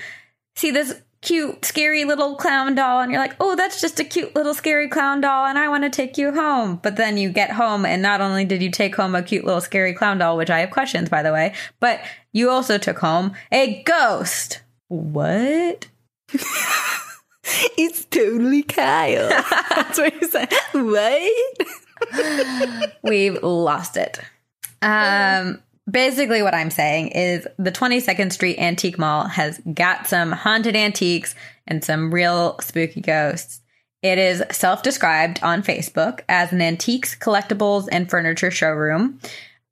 see 0.57 0.71
this 0.71 1.01
cute, 1.21 1.65
scary 1.65 2.05
little 2.05 2.37
clown 2.37 2.75
doll, 2.75 3.01
and 3.01 3.11
you're 3.11 3.21
like, 3.21 3.37
oh, 3.41 3.57
that's 3.57 3.81
just 3.81 4.01
a 4.01 4.05
cute 4.05 4.35
little 4.35 4.55
scary 4.55 4.89
clown 4.89 5.21
doll, 5.21 5.47
and 5.47 5.59
I 5.59 5.69
want 5.69 5.85
to 5.85 5.91
take 5.91 6.17
you 6.17 6.33
home. 6.33 6.79
But 6.83 6.97
then 6.97 7.17
you 7.17 7.31
get 7.31 7.51
home, 7.53 7.85
and 7.85 8.03
not 8.03 8.21
only 8.21 8.45
did 8.45 8.63
you 8.63 8.71
take 8.71 8.95
home 8.95 9.15
a 9.15 9.23
cute 9.23 9.45
little 9.45 9.61
scary 9.61 9.95
clown 9.95 10.19
doll, 10.19 10.37
which 10.37 10.51
I 10.51 10.61
have 10.61 10.71
questions, 10.71 11.09
by 11.09 11.23
the 11.23 11.33
way, 11.33 11.55
but 11.81 12.01
you 12.33 12.51
also 12.51 12.79
took 12.79 12.99
home 12.99 13.33
a 13.53 13.83
ghost. 13.83 14.63
What? 14.89 15.89
It's 17.79 18.05
totally 18.05 18.63
Kyle. 18.63 19.29
That's 19.75 19.99
what 19.99 20.21
you 20.21 20.29
said. 20.29 20.53
What? 20.73 21.33
We've 23.03 23.43
lost 23.43 23.97
it. 23.97 24.21
Um, 24.83 25.63
basically, 25.91 26.43
what 26.43 26.55
I'm 26.55 26.71
saying 26.71 27.09
is 27.09 27.47
the 27.59 27.73
22nd 27.73 28.33
Street 28.33 28.59
Antique 28.59 28.99
Mall 28.99 29.27
has 29.29 29.61
got 29.75 30.07
some 30.07 30.33
haunted 30.33 30.77
antiques 30.77 31.35
and 31.67 31.85
some 31.85 32.13
real 32.13 32.59
spooky 32.61 33.01
ghosts. 33.01 33.61
It 34.03 34.19
is 34.19 34.43
self 34.51 34.83
described 34.83 35.41
on 35.43 35.63
Facebook 35.63 36.21
as 36.29 36.53
an 36.53 36.61
antiques, 36.63 37.17
collectibles, 37.17 37.89
and 37.91 38.09
furniture 38.09 38.51
showroom 38.51 39.19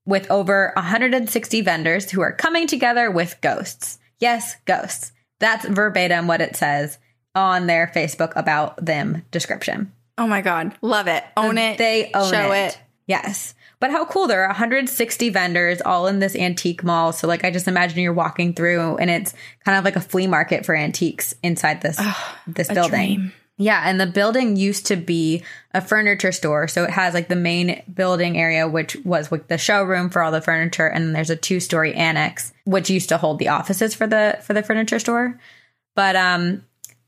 with 0.05 0.31
over 0.31 0.73
160 0.77 1.61
vendors 1.61 2.11
who 2.11 2.21
are 2.21 2.33
coming 2.33 2.67
together 2.67 3.11
with 3.11 3.41
ghosts. 3.41 3.99
Yes, 4.19 4.57
ghosts. 4.65 5.13
That's 5.39 5.67
verbatim 5.67 6.27
what 6.27 6.41
it 6.41 6.57
says 6.57 6.99
on 7.35 7.67
their 7.67 7.91
Facebook 7.95 8.33
about 8.35 8.85
them 8.85 9.23
description. 9.31 9.93
Oh 10.19 10.27
my 10.27 10.41
God. 10.41 10.75
Love 10.81 11.07
it. 11.09 11.23
Own 11.37 11.59
it. 11.59 11.77
They 11.77 12.11
own 12.15 12.33
Show 12.33 12.53
it. 12.53 12.69
it. 12.69 12.81
Yes. 13.07 13.55
But 13.79 13.91
how 13.91 14.07
cool. 14.07 14.27
There 14.27 14.43
are 14.43 14.49
160 14.49 15.29
vendors 15.29 15.83
all 15.83 16.07
in 16.07 16.19
this 16.19 16.35
antique 16.35 16.83
mall. 16.83 17.13
So, 17.13 17.29
like, 17.29 17.45
I 17.45 17.51
just 17.51 17.69
imagine 17.69 17.99
you're 18.01 18.13
walking 18.13 18.55
through 18.55 18.97
and 18.97 19.11
it's 19.11 19.35
kind 19.65 19.77
of 19.77 19.85
like 19.85 19.97
a 19.97 20.01
flea 20.01 20.27
market 20.27 20.65
for 20.65 20.75
antiques 20.75 21.35
inside 21.43 21.83
this, 21.83 22.01
this 22.47 22.69
building. 22.69 22.91
dream. 23.17 23.33
Yeah. 23.59 23.83
And 23.85 24.01
the 24.01 24.07
building 24.07 24.57
used 24.57 24.87
to 24.87 24.97
be 24.97 25.43
a 25.73 25.81
furniture 25.81 26.33
store. 26.33 26.69
So, 26.69 26.85
it 26.85 26.91
has 26.91 27.13
like 27.13 27.29
the 27.29 27.37
main 27.37 27.83
building 27.93 28.39
area, 28.39 28.67
which 28.67 28.97
was 29.05 29.31
like 29.31 29.49
the 29.49 29.59
showroom 29.59 30.09
for 30.09 30.23
all 30.23 30.33
the 30.33 30.41
furniture. 30.41 30.87
And 30.87 31.05
then 31.05 31.13
there's 31.13 31.31
a 31.31 31.37
two 31.37 31.61
story 31.61 31.93
annex, 31.95 32.55
which 32.65 32.89
used 32.89 33.11
to 33.11 33.19
hold 33.19 33.39
the 33.39 33.49
offices 33.49 33.95
for 33.95 34.07
the, 34.07 34.39
for 34.43 34.55
the 34.55 34.63
furniture 34.63 34.99
store. 34.99 35.39
But, 35.95 36.17
um, 36.17 36.65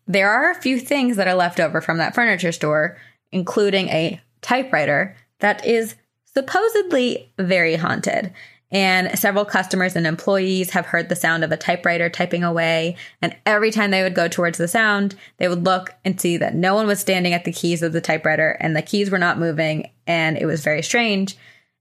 there 0.07 0.31
are 0.31 0.51
a 0.51 0.55
few 0.55 0.79
things 0.79 1.17
that 1.17 1.29
are 1.29 1.35
left 1.35 1.61
over 1.61 1.81
from 1.81 1.99
that 1.99 2.15
furniture 2.15 2.53
store, 2.53 2.97
including 3.31 3.89
a 3.89 4.21
typewriter 4.41 5.15
that 5.41 5.65
is 5.67 5.95
supposedly 6.35 7.33
very 7.39 7.77
haunted. 7.77 8.33
And 8.71 9.19
several 9.19 9.47
customers 9.47 9.97
and 9.97 10.07
employees 10.07 10.71
have 10.71 10.87
heard 10.87 11.09
the 11.09 11.17
sound 11.17 11.43
of 11.43 11.51
a 11.53 11.57
typewriter 11.57 12.11
typing 12.11 12.45
away. 12.45 12.97
And 13.23 13.35
every 13.47 13.71
time 13.71 13.91
they 13.91 14.03
would 14.03 14.15
go 14.15 14.29
towards 14.29 14.59
the 14.59 14.69
sound, 14.69 15.15
they 15.39 15.49
would 15.49 15.65
look 15.65 15.95
and 16.05 16.21
see 16.21 16.37
that 16.37 16.55
no 16.55 16.75
one 16.75 16.87
was 16.87 17.01
standing 17.01 17.33
at 17.33 17.45
the 17.45 17.53
keys 17.53 17.83
of 17.83 17.93
the 17.93 18.03
typewriter 18.03 18.59
and 18.61 18.77
the 18.77 18.83
keys 18.83 19.11
were 19.11 19.19
not 19.19 19.39
moving. 19.39 19.91
And 20.07 20.37
it 20.37 20.45
was 20.45 20.63
very 20.63 20.83
strange. 20.83 21.37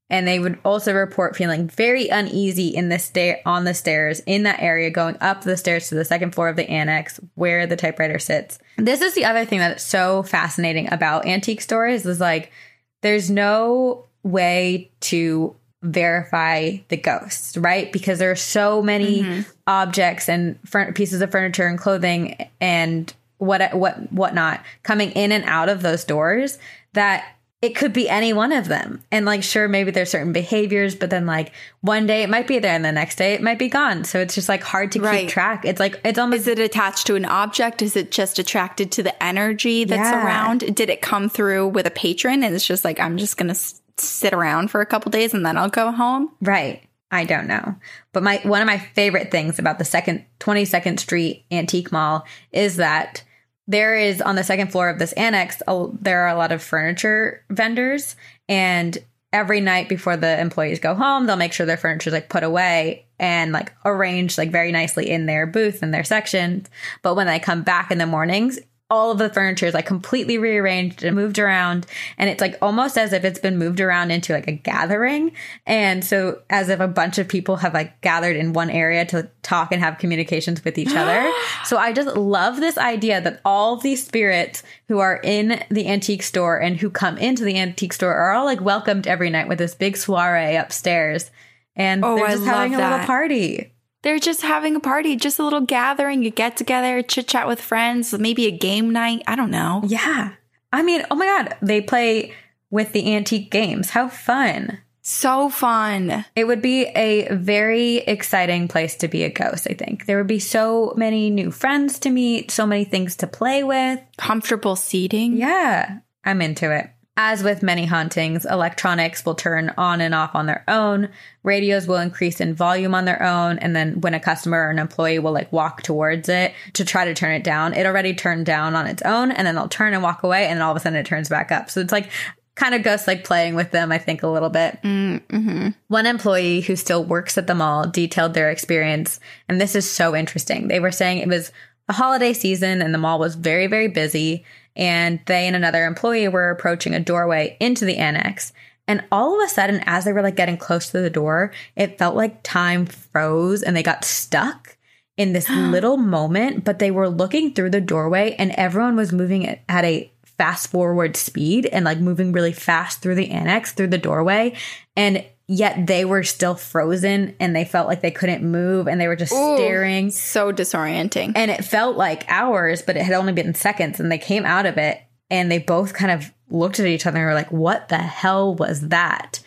And 0.09 0.25
they 0.25 0.39
would 0.39 0.57
also 0.63 0.93
report 0.93 1.35
feeling 1.35 1.67
very 1.67 2.07
uneasy 2.07 2.69
in 2.69 2.87
the 2.87 2.99
stair 2.99 3.41
on 3.45 3.65
the 3.65 3.73
stairs 3.73 4.21
in 4.21 4.43
that 4.43 4.61
area, 4.61 4.89
going 4.89 5.17
up 5.19 5.43
the 5.43 5.57
stairs 5.57 5.89
to 5.89 5.95
the 5.95 6.05
second 6.05 6.33
floor 6.33 6.47
of 6.47 6.55
the 6.55 6.69
annex 6.69 7.19
where 7.35 7.67
the 7.67 7.75
typewriter 7.75 8.17
sits. 8.17 8.59
This 8.77 9.01
is 9.01 9.15
the 9.15 9.25
other 9.25 9.43
thing 9.43 9.59
that's 9.59 9.83
so 9.83 10.23
fascinating 10.23 10.87
about 10.93 11.25
antique 11.25 11.59
stores 11.59 12.05
is 12.05 12.21
like 12.21 12.53
there's 13.01 13.29
no 13.29 14.06
way 14.23 14.91
to 15.01 15.55
verify 15.83 16.77
the 16.89 16.97
ghosts, 16.97 17.55
right? 17.57 17.91
Because 17.91 18.19
there 18.19 18.31
are 18.31 18.35
so 18.35 18.81
many 18.81 19.21
mm-hmm. 19.21 19.41
objects 19.67 20.27
and 20.27 20.59
fur- 20.65 20.91
pieces 20.91 21.21
of 21.21 21.31
furniture 21.31 21.67
and 21.67 21.77
clothing 21.77 22.49
and 22.59 23.13
what 23.37 23.73
what 23.75 24.11
whatnot 24.11 24.63
coming 24.81 25.11
in 25.11 25.31
and 25.31 25.43
out 25.45 25.69
of 25.69 25.83
those 25.83 26.03
doors 26.03 26.57
that 26.93 27.37
it 27.61 27.75
could 27.75 27.91
be 27.91 28.07
any 28.07 28.33
one 28.33 28.51
of 28.51 28.67
them. 28.67 29.01
And 29.11 29.25
like, 29.25 29.41
sure, 29.41 29.67
maybe 29.67 29.89
there's 29.89 30.11
certain 30.11 30.31
behaviors, 30.31 30.93
but 30.93 31.09
then 31.09 31.25
like 31.25 31.51
one 31.81 32.05
day 32.05 32.21
it 32.21 32.29
might 32.29 32.47
be 32.47 32.59
there 32.59 32.73
and 32.73 32.85
the 32.85 32.91
next 32.91 33.15
day 33.15 33.33
it 33.33 33.41
might 33.41 33.57
be 33.57 33.67
gone. 33.67 34.03
So 34.03 34.19
it's 34.19 34.35
just 34.35 34.47
like 34.47 34.61
hard 34.61 34.91
to 34.91 35.01
Right. 35.01 35.21
keep 35.21 35.29
track. 35.29 35.65
It's 35.65 35.79
like, 35.79 35.99
it's 36.05 36.19
almost, 36.19 36.41
Is 36.41 36.47
it 36.47 36.59
attached 36.59 37.07
to 37.07 37.15
an 37.15 37.25
object? 37.25 37.81
Is 37.81 37.95
it 37.95 38.11
just 38.11 38.37
attracted 38.37 38.91
to 38.93 39.03
the 39.03 39.23
energy 39.23 39.85
that's 39.85 40.11
Yeah. 40.11 40.23
around? 40.23 40.75
Did 40.75 40.91
it 40.91 41.01
come 41.01 41.29
through 41.29 41.69
with 41.69 41.87
a 41.87 41.91
patron 41.91 42.43
and 42.43 42.53
it's 42.53 42.65
just 42.65 42.85
like, 42.85 42.99
I'm 42.99 43.17
just 43.17 43.37
going 43.37 43.53
to 43.53 43.59
sit 43.97 44.33
around 44.33 44.69
for 44.69 44.81
a 44.81 44.85
couple 44.85 45.11
days 45.11 45.33
and 45.33 45.45
then 45.45 45.57
I'll 45.57 45.69
go 45.69 45.91
home? 45.91 46.31
right. 46.41 46.83
I 47.09 47.23
don't 47.23 47.47
know. 47.47 47.75
But 48.11 48.23
my, 48.23 48.41
one 48.43 48.61
of 48.61 48.67
my 48.67 48.79
favorite 48.79 49.31
things 49.31 49.59
about 49.59 49.79
the 49.79 49.85
second, 49.85 50.25
22nd 50.41 50.99
Street 50.99 51.45
Antique 51.51 51.89
Mall 51.89 52.25
is 52.51 52.75
that 52.75 53.23
there 53.65 53.95
is 53.95 54.21
on 54.21 54.35
the 54.35 54.43
second 54.43 54.73
floor 54.73 54.89
of 54.89 54.99
this 54.99 55.13
annex, 55.13 55.61
a, 55.67 55.87
there 56.01 56.23
are 56.23 56.35
a 56.35 56.37
lot 56.37 56.51
of 56.51 56.61
furniture 56.61 57.45
vendors 57.49 58.17
and 58.49 58.97
every 59.33 59.61
night 59.61 59.89
before 59.89 60.17
the 60.17 60.39
employees 60.39 60.79
go 60.79 60.95
home, 60.95 61.25
they'll 61.25 61.35
make 61.35 61.53
sure 61.53 61.65
their 61.65 61.77
furniture 61.77 62.09
is 62.09 62.13
like 62.13 62.29
put 62.29 62.43
away 62.43 63.05
and 63.19 63.51
like 63.51 63.73
arranged 63.85 64.37
like 64.37 64.51
very 64.51 64.71
nicely 64.71 65.09
in 65.09 65.25
their 65.25 65.45
booth 65.45 65.83
and 65.83 65.93
their 65.93 66.03
section. 66.03 66.65
But 67.01 67.15
when 67.15 67.27
they 67.27 67.39
come 67.39 67.63
back 67.63 67.91
in 67.91 67.97
the 67.97 68.05
mornings, 68.05 68.59
all 68.89 69.11
of 69.11 69.17
the 69.17 69.29
furniture 69.29 69.65
is 69.65 69.73
like 69.73 69.85
completely 69.85 70.37
rearranged 70.37 71.03
and 71.03 71.15
moved 71.15 71.39
around. 71.39 71.85
And 72.17 72.29
it's 72.29 72.39
like 72.39 72.57
almost 72.61 72.97
as 72.97 73.11
if 73.11 73.25
it's 73.25 73.39
been 73.39 73.57
moved 73.57 73.81
around 73.81 74.11
into 74.11 74.31
like 74.31 74.47
a 74.47 74.53
gathering. 74.53 75.33
And 75.65 76.05
so 76.05 76.41
as 76.49 76.69
if 76.69 76.79
a 76.79 76.87
bunch 76.87 77.17
of 77.17 77.27
people 77.27 77.57
have 77.57 77.73
like 77.73 77.99
gathered 78.01 78.37
in 78.37 78.53
one 78.53 78.69
area 78.69 79.05
to 79.07 79.29
talk 79.41 79.73
and 79.73 79.81
have 79.81 79.97
communications 79.97 80.63
with 80.63 80.77
each 80.77 80.95
other. 80.95 81.29
so 81.65 81.77
I 81.77 81.91
just 81.91 82.15
love 82.15 82.57
this 82.57 82.77
idea 82.77 83.19
that 83.19 83.41
all 83.43 83.75
these 83.75 84.05
spirits 84.05 84.63
who 84.87 84.99
are 84.99 85.19
in 85.21 85.61
the 85.69 85.89
antique 85.89 86.23
store 86.23 86.57
and 86.57 86.77
who 86.77 86.89
come 86.89 87.17
into 87.17 87.43
the 87.43 87.59
antique 87.59 87.93
store 87.93 88.13
are 88.13 88.31
all 88.31 88.45
like 88.45 88.61
welcomed 88.61 89.05
every 89.05 89.29
night 89.29 89.49
with 89.49 89.57
this 89.57 89.75
big 89.75 89.97
soiree 89.97 90.55
upstairs. 90.55 91.29
And 91.75 92.05
Oh, 92.05 92.15
they're 92.15 92.25
I 92.25 92.31
just 92.31 92.45
having 92.45 92.75
a 92.75 92.77
little 92.77 93.05
party. 93.05 93.73
They're 94.03 94.19
just 94.19 94.41
having 94.41 94.75
a 94.75 94.79
party, 94.79 95.15
just 95.15 95.39
a 95.39 95.43
little 95.43 95.61
gathering, 95.61 96.23
you 96.23 96.29
get 96.29 96.55
together, 96.55 97.01
chit 97.01 97.27
chat 97.27 97.47
with 97.47 97.59
friends, 97.59 98.13
maybe 98.13 98.45
a 98.45 98.51
game 98.51 98.91
night. 98.91 99.23
I 99.27 99.35
don't 99.35 99.51
know. 99.51 99.81
Yeah. 99.85 100.33
I 100.71 100.83
mean, 100.83 101.03
oh 101.09 101.15
my 101.15 101.25
God, 101.25 101.55
they 101.61 101.81
play 101.81 102.33
with 102.69 102.93
the 102.93 103.15
antique 103.15 103.49
games. 103.49 103.91
How 103.91 104.07
fun. 104.07 104.79
So 105.01 105.47
fun. 105.47 106.25
It 106.35 106.47
would 106.47 106.61
be 106.61 106.83
a 106.87 107.33
very 107.33 107.97
exciting 107.99 108.67
place 108.67 108.95
to 108.97 109.07
be 109.07 109.23
a 109.23 109.29
ghost, 109.29 109.65
I 109.69 109.73
think. 109.73 110.05
There 110.05 110.17
would 110.17 110.27
be 110.27 110.39
so 110.39 110.93
many 110.97 111.29
new 111.29 111.49
friends 111.49 111.97
to 111.99 112.09
meet, 112.09 112.51
so 112.51 112.67
many 112.67 112.83
things 112.83 113.15
to 113.17 113.27
play 113.27 113.63
with. 113.63 114.01
Comfortable 114.17 114.75
seating. 114.75 115.37
Yeah, 115.37 115.99
I'm 116.25 116.41
into 116.41 116.75
it. 116.75 116.89
As 117.19 117.41
with 117.43 117.63
many 117.63 117.85
hauntings, 117.85 118.45
electronics 118.45 119.25
will 119.25 119.33
turn 119.33 119.73
on 119.75 120.01
and 120.01 120.13
off 120.13 120.35
on 120.35 120.45
their 120.45 120.63
own. 120.67 121.09
Radios 121.41 121.87
will 121.87 121.97
increase 121.97 122.39
in 122.39 122.53
volume 122.53 122.93
on 122.93 123.05
their 123.05 123.23
own. 123.23 123.57
And 123.57 123.75
then 123.75 124.01
when 124.01 124.13
a 124.13 124.19
customer 124.19 124.59
or 124.59 124.69
an 124.69 124.77
employee 124.77 125.17
will 125.17 125.31
like 125.31 125.51
walk 125.51 125.81
towards 125.81 126.29
it 126.29 126.53
to 126.73 126.85
try 126.85 127.05
to 127.05 127.15
turn 127.15 127.31
it 127.31 127.43
down, 127.43 127.73
it 127.73 127.87
already 127.87 128.13
turned 128.13 128.45
down 128.45 128.75
on 128.75 128.85
its 128.85 129.01
own. 129.01 129.31
And 129.31 129.47
then 129.47 129.55
they'll 129.55 129.67
turn 129.67 129.95
and 129.95 130.03
walk 130.03 130.21
away. 130.21 130.45
And 130.45 130.57
then 130.57 130.61
all 130.61 130.71
of 130.71 130.77
a 130.77 130.79
sudden 130.79 130.99
it 130.99 131.07
turns 131.07 131.27
back 131.27 131.51
up. 131.51 131.71
So 131.71 131.81
it's 131.81 131.91
like 131.91 132.11
kind 132.53 132.75
of 132.75 132.83
ghost 132.83 133.07
like 133.07 133.23
playing 133.23 133.55
with 133.55 133.71
them, 133.71 133.91
I 133.91 133.97
think, 133.97 134.21
a 134.21 134.27
little 134.27 134.49
bit. 134.49 134.79
Mm-hmm. 134.83 135.69
One 135.87 136.05
employee 136.05 136.61
who 136.61 136.75
still 136.75 137.03
works 137.03 137.37
at 137.37 137.47
the 137.47 137.55
mall 137.55 137.87
detailed 137.87 138.33
their 138.33 138.51
experience, 138.51 139.19
and 139.47 139.61
this 139.61 139.75
is 139.75 139.89
so 139.89 140.15
interesting. 140.15 140.67
They 140.67 140.79
were 140.79 140.91
saying 140.91 141.19
it 141.19 141.27
was 141.27 141.51
the 141.87 141.93
holiday 141.93 142.33
season 142.33 142.81
and 142.81 142.93
the 142.93 142.97
mall 142.97 143.17
was 143.19 143.35
very, 143.35 143.67
very 143.67 143.87
busy, 143.87 144.43
and 144.77 145.19
they 145.25 145.47
and 145.47 145.55
another 145.55 145.85
employee 145.85 146.27
were 146.27 146.51
approaching 146.51 146.93
a 146.93 146.99
doorway 146.99 147.57
into 147.59 147.83
the 147.83 147.97
annex. 147.97 148.53
And 148.87 149.03
all 149.11 149.37
of 149.37 149.45
a 149.45 149.49
sudden, 149.49 149.83
as 149.85 150.05
they 150.05 150.13
were 150.13 150.21
like 150.21 150.37
getting 150.37 150.55
close 150.55 150.89
to 150.91 151.01
the 151.01 151.09
door, 151.09 151.51
it 151.75 151.97
felt 151.97 152.15
like 152.15 152.43
time 152.43 152.85
froze 152.85 153.63
and 153.63 153.75
they 153.75 153.83
got 153.83 154.05
stuck 154.05 154.77
in 155.17 155.33
this 155.33 155.49
little 155.49 155.97
moment, 155.97 156.63
but 156.63 156.79
they 156.79 156.91
were 156.91 157.09
looking 157.09 157.53
through 157.53 157.71
the 157.71 157.81
doorway 157.81 158.35
and 158.37 158.51
everyone 158.51 158.95
was 158.95 159.11
moving 159.11 159.59
at 159.67 159.83
a 159.83 160.11
fast 160.37 160.69
forward 160.69 161.17
speed 161.17 161.65
and 161.65 161.83
like 161.83 161.99
moving 161.99 162.31
really 162.31 162.53
fast 162.53 163.01
through 163.01 163.15
the 163.15 163.31
annex, 163.31 163.73
through 163.73 163.87
the 163.87 163.97
doorway. 163.97 164.55
And 164.95 165.25
yet 165.47 165.87
they 165.87 166.03
were 166.03 166.23
still 166.23 166.55
frozen 166.55 167.35
and 167.39 167.55
they 167.55 167.65
felt 167.65 167.87
like 167.87 168.01
they 168.01 168.11
couldn't 168.11 168.43
move 168.43 168.87
and 168.87 168.99
they 168.99 169.07
were 169.07 169.15
just 169.15 169.31
Ooh, 169.33 169.55
staring. 169.55 170.11
So 170.11 170.51
disorienting. 170.51 171.33
And 171.35 171.49
it 171.49 171.63
felt 171.63 171.97
like 171.97 172.29
hours, 172.29 172.81
but 172.81 172.97
it 172.97 173.03
had 173.03 173.15
only 173.15 173.33
been 173.33 173.55
seconds. 173.55 173.99
And 173.99 174.11
they 174.11 174.17
came 174.17 174.45
out 174.45 174.65
of 174.65 174.77
it 174.77 175.01
and 175.29 175.51
they 175.51 175.59
both 175.59 175.93
kind 175.93 176.11
of 176.11 176.31
looked 176.49 176.79
at 176.79 176.85
each 176.85 177.05
other 177.05 177.17
and 177.17 177.25
were 177.25 177.33
like, 177.33 177.51
what 177.51 177.89
the 177.89 177.97
hell 177.97 178.55
was 178.55 178.89
that? 178.89 179.39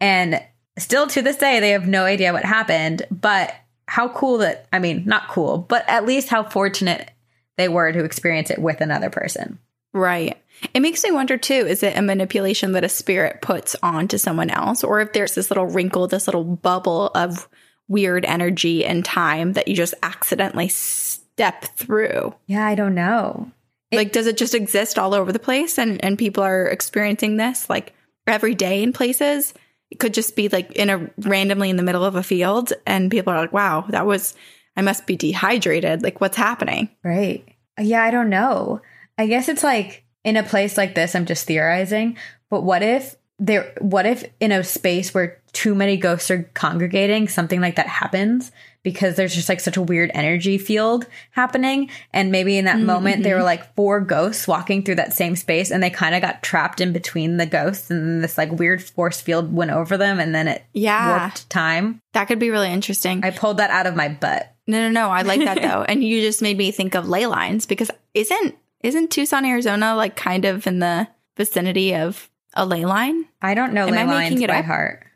And 0.00 0.42
still 0.78 1.06
to 1.08 1.22
this 1.22 1.36
day, 1.36 1.60
they 1.60 1.70
have 1.70 1.86
no 1.86 2.04
idea 2.04 2.32
what 2.32 2.44
happened. 2.44 3.06
But 3.10 3.54
how 3.86 4.08
cool 4.08 4.38
that, 4.38 4.66
I 4.72 4.78
mean, 4.78 5.04
not 5.04 5.28
cool, 5.28 5.58
but 5.58 5.84
at 5.86 6.06
least 6.06 6.28
how 6.28 6.44
fortunate 6.44 7.10
they 7.58 7.68
were 7.68 7.92
to 7.92 8.04
experience 8.04 8.50
it 8.50 8.58
with 8.58 8.80
another 8.80 9.10
person. 9.10 9.58
Right. 9.92 10.41
It 10.74 10.80
makes 10.80 11.02
me 11.04 11.10
wonder 11.10 11.36
too 11.36 11.54
is 11.54 11.82
it 11.82 11.96
a 11.96 12.02
manipulation 12.02 12.72
that 12.72 12.84
a 12.84 12.88
spirit 12.88 13.42
puts 13.42 13.76
onto 13.82 14.18
someone 14.18 14.50
else? 14.50 14.84
Or 14.84 15.00
if 15.00 15.12
there's 15.12 15.34
this 15.34 15.50
little 15.50 15.66
wrinkle, 15.66 16.06
this 16.08 16.26
little 16.26 16.44
bubble 16.44 17.10
of 17.14 17.48
weird 17.88 18.24
energy 18.24 18.84
and 18.84 19.04
time 19.04 19.52
that 19.54 19.68
you 19.68 19.74
just 19.74 19.94
accidentally 20.02 20.68
step 20.68 21.64
through? 21.76 22.34
Yeah, 22.46 22.66
I 22.66 22.74
don't 22.74 22.94
know. 22.94 23.50
It, 23.90 23.96
like, 23.96 24.12
does 24.12 24.26
it 24.26 24.38
just 24.38 24.54
exist 24.54 24.98
all 24.98 25.14
over 25.14 25.32
the 25.32 25.38
place 25.38 25.78
and, 25.78 26.02
and 26.02 26.18
people 26.18 26.42
are 26.42 26.66
experiencing 26.66 27.36
this 27.36 27.68
like 27.68 27.92
every 28.26 28.54
day 28.54 28.82
in 28.82 28.92
places? 28.92 29.52
It 29.90 29.98
could 29.98 30.14
just 30.14 30.36
be 30.36 30.48
like 30.48 30.72
in 30.72 30.88
a 30.88 31.10
randomly 31.18 31.68
in 31.68 31.76
the 31.76 31.82
middle 31.82 32.04
of 32.04 32.14
a 32.14 32.22
field 32.22 32.72
and 32.86 33.10
people 33.10 33.32
are 33.32 33.38
like, 33.38 33.52
wow, 33.52 33.84
that 33.90 34.06
was, 34.06 34.34
I 34.76 34.80
must 34.80 35.06
be 35.06 35.16
dehydrated. 35.16 36.02
Like, 36.02 36.20
what's 36.20 36.36
happening? 36.36 36.88
Right. 37.04 37.46
Yeah, 37.78 38.02
I 38.02 38.10
don't 38.10 38.30
know. 38.30 38.80
I 39.18 39.26
guess 39.26 39.48
it's 39.48 39.62
like 39.62 40.04
in 40.24 40.36
a 40.36 40.42
place 40.42 40.76
like 40.76 40.94
this, 40.94 41.14
I'm 41.14 41.26
just 41.26 41.46
theorizing, 41.46 42.16
but 42.50 42.62
what 42.62 42.82
if 42.82 43.16
there, 43.38 43.72
what 43.80 44.06
if 44.06 44.24
in 44.40 44.52
a 44.52 44.62
space 44.62 45.12
where 45.12 45.40
too 45.52 45.74
many 45.74 45.96
ghosts 45.96 46.30
are 46.30 46.44
congregating, 46.54 47.28
something 47.28 47.60
like 47.60 47.76
that 47.76 47.88
happens 47.88 48.52
because 48.82 49.16
there's 49.16 49.34
just 49.34 49.48
like 49.48 49.60
such 49.60 49.76
a 49.76 49.82
weird 49.82 50.10
energy 50.14 50.58
field 50.58 51.06
happening. 51.30 51.90
And 52.12 52.32
maybe 52.32 52.56
in 52.56 52.64
that 52.64 52.76
mm-hmm. 52.76 52.86
moment, 52.86 53.22
there 53.22 53.36
were 53.36 53.42
like 53.42 53.74
four 53.74 54.00
ghosts 54.00 54.48
walking 54.48 54.82
through 54.82 54.96
that 54.96 55.12
same 55.12 55.36
space 55.36 55.70
and 55.70 55.82
they 55.82 55.90
kind 55.90 56.14
of 56.14 56.22
got 56.22 56.42
trapped 56.42 56.80
in 56.80 56.92
between 56.92 57.36
the 57.36 57.46
ghosts 57.46 57.90
and 57.90 58.22
this 58.22 58.38
like 58.38 58.50
weird 58.50 58.82
force 58.82 59.20
field 59.20 59.52
went 59.52 59.70
over 59.70 59.96
them 59.96 60.18
and 60.18 60.34
then 60.34 60.48
it 60.48 60.64
yeah. 60.72 61.20
warped 61.20 61.48
time. 61.48 62.00
That 62.12 62.26
could 62.26 62.38
be 62.38 62.50
really 62.50 62.72
interesting. 62.72 63.24
I 63.24 63.30
pulled 63.30 63.58
that 63.58 63.70
out 63.70 63.86
of 63.86 63.94
my 63.94 64.08
butt. 64.08 64.54
No, 64.66 64.80
no, 64.80 64.90
no. 64.90 65.10
I 65.10 65.22
like 65.22 65.40
that 65.44 65.56
though. 65.62 65.82
and 65.82 66.02
you 66.02 66.20
just 66.20 66.42
made 66.42 66.56
me 66.56 66.70
think 66.70 66.94
of 66.94 67.08
ley 67.08 67.26
lines 67.26 67.66
because 67.66 67.90
isn't 68.14 68.56
isn't 68.82 69.10
Tucson, 69.10 69.44
Arizona 69.44 69.94
like 69.94 70.16
kind 70.16 70.44
of 70.44 70.66
in 70.66 70.80
the 70.80 71.08
vicinity 71.36 71.94
of 71.94 72.28
a 72.54 72.66
ley 72.66 72.84
line? 72.84 73.26
I 73.40 73.54
don't 73.54 73.72
know 73.72 73.86
Am 73.86 73.92
ley 73.92 74.00
I 74.00 74.04
lines 74.04 74.46
by 74.46 74.58
up? 74.58 74.64
heart. 74.64 75.06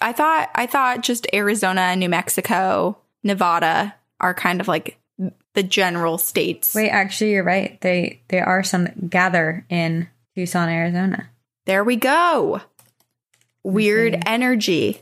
I 0.00 0.12
thought 0.12 0.50
I 0.54 0.66
thought 0.66 1.02
just 1.02 1.26
Arizona, 1.32 1.94
New 1.94 2.08
Mexico, 2.08 2.98
Nevada 3.22 3.94
are 4.20 4.34
kind 4.34 4.60
of 4.60 4.68
like 4.68 4.98
the 5.54 5.62
general 5.62 6.18
states. 6.18 6.74
Wait, 6.74 6.90
actually 6.90 7.32
you're 7.32 7.44
right. 7.44 7.80
They 7.80 8.20
they 8.28 8.40
are 8.40 8.62
some 8.62 8.88
gather 9.08 9.64
in 9.68 10.08
Tucson, 10.34 10.68
Arizona. 10.68 11.30
There 11.66 11.84
we 11.84 11.96
go. 11.96 12.60
Weird 13.62 14.20
energy. 14.26 15.00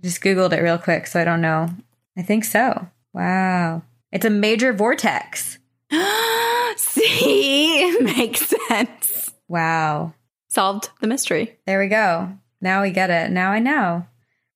Just 0.00 0.22
googled 0.22 0.52
it 0.52 0.62
real 0.62 0.78
quick 0.78 1.06
so 1.06 1.20
I 1.20 1.24
don't 1.24 1.42
know. 1.42 1.68
I 2.16 2.22
think 2.22 2.44
so. 2.44 2.88
Wow. 3.12 3.82
It's 4.12 4.24
a 4.24 4.30
major 4.30 4.72
vortex. 4.72 5.58
See, 6.76 7.98
makes 8.00 8.52
sense. 8.68 9.32
Wow. 9.48 10.14
Solved 10.48 10.90
the 11.00 11.06
mystery. 11.06 11.58
There 11.66 11.80
we 11.80 11.88
go. 11.88 12.32
Now 12.60 12.82
we 12.82 12.90
get 12.90 13.10
it. 13.10 13.30
Now 13.30 13.50
I 13.50 13.58
know. 13.58 14.06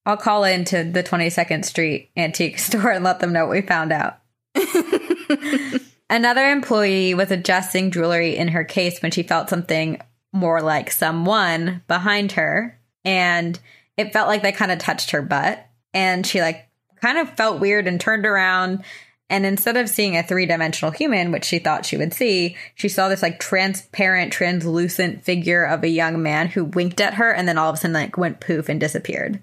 I'll 0.07 0.17
call 0.17 0.45
into 0.45 0.85
the 0.85 1.03
22nd 1.03 1.65
Street 1.65 2.11
antique 2.17 2.59
store 2.61 2.91
and 2.91 3.05
let 3.05 3.21
them 3.21 3.33
know 3.33 3.47
what 3.47 3.57
we 3.57 3.63
found 3.63 3.93
out. 3.93 4.19
Another 6.11 6.51
employee 6.51 7.15
was 7.15 7.31
adjusting 7.31 7.91
jewelry 7.91 8.37
in 8.37 8.49
her 8.49 8.65
case 8.65 9.01
when 9.01 9.13
she 9.13 9.23
felt 9.23 9.49
something 9.49 10.01
more 10.33 10.61
like 10.61 10.91
someone 10.91 11.83
behind 11.87 12.33
her. 12.33 12.81
And 13.05 13.59
it 13.97 14.13
felt 14.13 14.29
like 14.29 14.43
they 14.43 14.53
kind 14.53 14.73
of 14.73 14.79
touched 14.79 15.13
her 15.13 15.23
butt. 15.23 15.65
And 15.95 16.27
she 16.27 16.41
like 16.41 16.69
kind 17.01 17.19
of 17.19 17.31
felt 17.37 17.61
weird 17.61 17.87
and 17.87 18.01
turned 18.01 18.27
around 18.27 18.85
and 19.31 19.47
instead 19.47 19.77
of 19.77 19.89
seeing 19.89 20.17
a 20.17 20.23
three 20.23 20.45
dimensional 20.45 20.91
human, 20.91 21.31
which 21.31 21.45
she 21.45 21.61
thought 21.61 21.87
she 21.87 21.97
would 21.97 22.13
see, 22.13 22.57
she 22.75 22.89
saw 22.89 23.09
this 23.09 23.23
like 23.23 23.39
transparent, 23.39 24.33
translucent 24.33 25.25
figure 25.25 25.65
of 25.65 25.85
a 25.85 25.89
young 25.89 26.21
man 26.21 26.49
who 26.49 26.65
winked 26.65 27.01
at 27.01 27.15
her 27.15 27.31
and 27.31 27.47
then 27.47 27.57
all 27.57 27.71
of 27.71 27.77
a 27.77 27.79
sudden 27.79 27.95
like 27.95 28.19
went 28.19 28.41
poof 28.41 28.69
and 28.69 28.81
disappeared. 28.81 29.41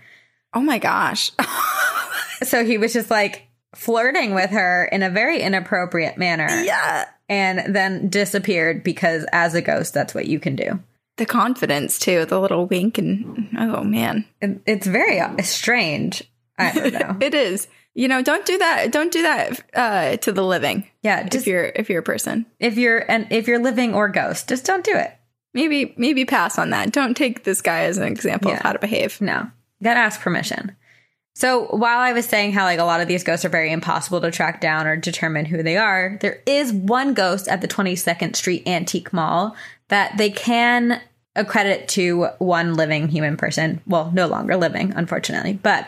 Oh 0.53 0.59
my 0.59 0.77
gosh. 0.77 1.31
so 2.43 2.65
he 2.65 2.77
was 2.77 2.91
just 2.91 3.09
like 3.09 3.47
flirting 3.75 4.33
with 4.33 4.49
her 4.49 4.85
in 4.91 5.03
a 5.03 5.09
very 5.09 5.41
inappropriate 5.41 6.17
manner. 6.17 6.49
Yeah. 6.49 7.05
And 7.29 7.73
then 7.73 8.09
disappeared 8.09 8.83
because 8.83 9.25
as 9.31 9.53
a 9.53 9.61
ghost, 9.61 9.93
that's 9.93 10.13
what 10.13 10.27
you 10.27 10.39
can 10.39 10.55
do. 10.55 10.79
The 11.15 11.25
confidence 11.25 11.97
too, 11.97 12.25
the 12.25 12.39
little 12.39 12.67
wink 12.67 12.97
and 12.97 13.55
oh 13.57 13.83
man. 13.83 14.25
It's 14.41 14.85
very 14.85 15.19
uh, 15.19 15.41
strange. 15.43 16.23
I 16.57 16.71
don't 16.71 16.93
know. 16.93 17.17
it 17.25 17.33
is. 17.33 17.67
You 17.97 18.07
know, 18.07 18.21
don't 18.21 18.45
do 18.45 18.59
that. 18.59 18.91
Don't 18.91 19.11
do 19.11 19.23
that 19.23 19.59
uh, 19.73 20.17
to 20.17 20.31
the 20.31 20.43
living. 20.43 20.85
Yeah, 21.01 21.23
just, 21.23 21.35
if 21.35 21.47
you're 21.47 21.71
if 21.75 21.89
you're 21.89 22.01
a 22.01 22.03
person, 22.03 22.45
if 22.59 22.77
you're 22.77 22.99
and 23.09 23.25
if 23.31 23.47
you're 23.47 23.57
living 23.57 23.95
or 23.95 24.07
ghost, 24.07 24.47
just 24.47 24.65
don't 24.65 24.83
do 24.83 24.95
it. 24.95 25.17
Maybe 25.55 25.95
maybe 25.97 26.23
pass 26.23 26.59
on 26.59 26.69
that. 26.69 26.91
Don't 26.91 27.17
take 27.17 27.43
this 27.43 27.59
guy 27.59 27.85
as 27.85 27.97
an 27.97 28.03
example 28.03 28.51
yeah. 28.51 28.57
of 28.57 28.61
how 28.61 28.73
to 28.73 28.77
behave. 28.77 29.19
No, 29.19 29.49
you 29.79 29.83
gotta 29.83 29.99
ask 29.99 30.21
permission. 30.21 30.75
So 31.33 31.65
while 31.75 31.97
I 31.97 32.13
was 32.13 32.27
saying 32.27 32.51
how 32.51 32.65
like 32.65 32.77
a 32.77 32.83
lot 32.83 33.01
of 33.01 33.07
these 33.07 33.23
ghosts 33.23 33.45
are 33.45 33.49
very 33.49 33.71
impossible 33.71 34.21
to 34.21 34.29
track 34.29 34.61
down 34.61 34.85
or 34.85 34.95
determine 34.95 35.45
who 35.45 35.63
they 35.63 35.77
are, 35.77 36.19
there 36.21 36.43
is 36.45 36.71
one 36.71 37.15
ghost 37.15 37.47
at 37.47 37.61
the 37.61 37.67
22nd 37.67 38.35
Street 38.35 38.67
Antique 38.67 39.11
Mall 39.11 39.55
that 39.87 40.15
they 40.19 40.29
can 40.29 41.01
accredit 41.35 41.87
to 41.89 42.25
one 42.37 42.75
living 42.75 43.07
human 43.07 43.37
person. 43.37 43.81
Well, 43.87 44.11
no 44.13 44.27
longer 44.27 44.55
living, 44.55 44.93
unfortunately, 44.95 45.53
but 45.53 45.87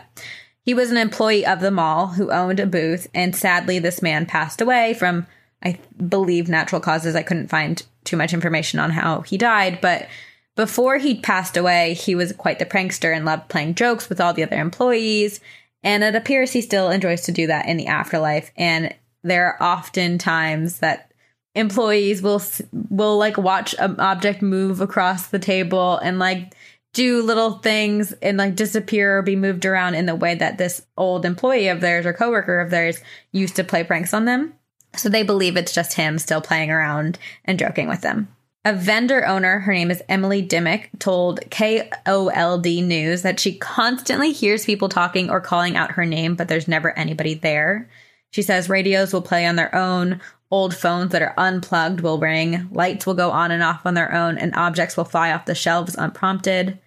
he 0.70 0.76
was 0.76 0.92
an 0.92 0.98
employee 0.98 1.48
of 1.48 1.62
the 1.62 1.72
mall 1.72 2.10
who 2.10 2.30
owned 2.30 2.60
a 2.60 2.68
booth, 2.68 3.08
and 3.16 3.36
sadly, 3.36 3.80
this 3.80 4.04
man 4.04 4.28
passed 4.28 4.62
away 4.62 4.94
from, 4.94 5.26
I 5.64 5.80
believe, 5.98 6.48
natural 6.48 6.80
causes. 6.80 7.16
I 7.16 7.24
couldn't 7.24 7.48
find 7.48 7.82
too 8.04 8.16
much 8.16 8.36
information 8.36 8.80
on 8.80 8.92
how 8.92 9.22
he 9.22 9.36
died, 9.36 9.82
but 9.82 10.08
before 10.56 11.00
he 11.00 11.22
passed 11.22 11.58
away, 11.58 11.96
he 11.96 12.14
was 12.14 12.34
quite 12.34 12.60
the 12.60 12.68
prankster 12.68 13.12
and 13.12 13.26
loved 13.26 13.50
playing 13.50 13.74
jokes 13.74 14.10
with 14.10 14.22
all 14.22 14.32
the 14.32 14.44
other 14.44 14.62
employees. 14.62 15.40
And 15.82 16.04
it 16.04 16.14
appears 16.14 16.52
he 16.52 16.62
still 16.62 16.92
enjoys 16.92 17.22
to 17.22 17.32
do 17.32 17.48
that 17.48 17.66
in 17.66 17.78
the 17.78 17.88
afterlife. 17.88 18.52
And 18.56 18.94
there 19.24 19.48
are 19.48 19.58
often 19.60 20.20
times 20.20 20.82
that 20.82 21.12
employees 21.56 22.22
will 22.22 22.44
will 22.92 23.18
like 23.18 23.40
watch 23.40 23.74
an 23.80 24.00
object 24.00 24.44
move 24.44 24.82
across 24.82 25.30
the 25.30 25.40
table 25.40 25.98
and 25.98 26.20
like 26.20 26.54
do 26.94 27.22
little 27.22 27.60
things 27.60 28.14
and 28.14 28.38
like 28.38 28.56
disappear 28.56 29.18
or 29.18 29.22
be 29.22 29.36
moved 29.36 29.66
around 29.66 29.96
in 29.96 30.06
the 30.06 30.16
way 30.16 30.36
that 30.36 30.58
this 30.58 30.86
old 30.98 31.26
employee 31.26 31.68
of 31.68 31.82
theirs 31.82 32.06
or 32.06 32.14
coworker 32.14 32.60
of 32.60 32.70
theirs 32.70 33.02
used 33.32 33.56
to 33.56 33.64
play 33.64 33.84
pranks 33.84 34.14
on 34.14 34.26
them. 34.26 34.54
So 34.96 35.08
they 35.10 35.24
believe 35.24 35.56
it's 35.56 35.74
just 35.74 35.94
him 35.94 36.18
still 36.18 36.42
playing 36.42 36.72
around 36.72 37.20
and 37.46 37.60
joking 37.60 37.88
with 37.88 38.02
them. 38.02 38.28
A 38.66 38.74
vendor 38.74 39.26
owner, 39.26 39.60
her 39.60 39.74
name 39.74 39.90
is 39.90 40.04
Emily 40.10 40.42
Dimmick, 40.42 40.90
told 41.00 41.40
KOLD 41.50 42.84
News 42.84 43.22
that 43.22 43.40
she 43.40 43.58
constantly 43.58 44.34
hears 44.34 44.66
people 44.66 44.90
talking 44.90 45.30
or 45.30 45.40
calling 45.40 45.78
out 45.78 45.92
her 45.92 46.06
name, 46.06 46.36
but 46.36 46.50
there's 46.50 46.68
never 46.68 46.98
anybody 46.98 47.36
there. 47.36 47.90
She 48.32 48.42
says 48.42 48.68
radios 48.68 49.14
will 49.14 49.22
play 49.22 49.46
on 49.46 49.56
their 49.56 49.74
own, 49.74 50.20
old 50.52 50.76
phones 50.76 51.12
that 51.12 51.22
are 51.22 51.34
unplugged 51.38 52.02
will 52.02 52.20
ring, 52.20 52.68
lights 52.72 53.06
will 53.06 53.14
go 53.14 53.32
on 53.32 53.52
and 53.52 53.62
off 53.62 53.86
on 53.86 53.94
their 53.94 54.14
own, 54.14 54.38
and 54.38 54.54
objects 54.56 54.98
will 54.98 55.06
fly 55.06 55.32
off 55.32 55.46
the 55.46 55.56
shelves 55.56 55.96
unprompted. 55.96 56.80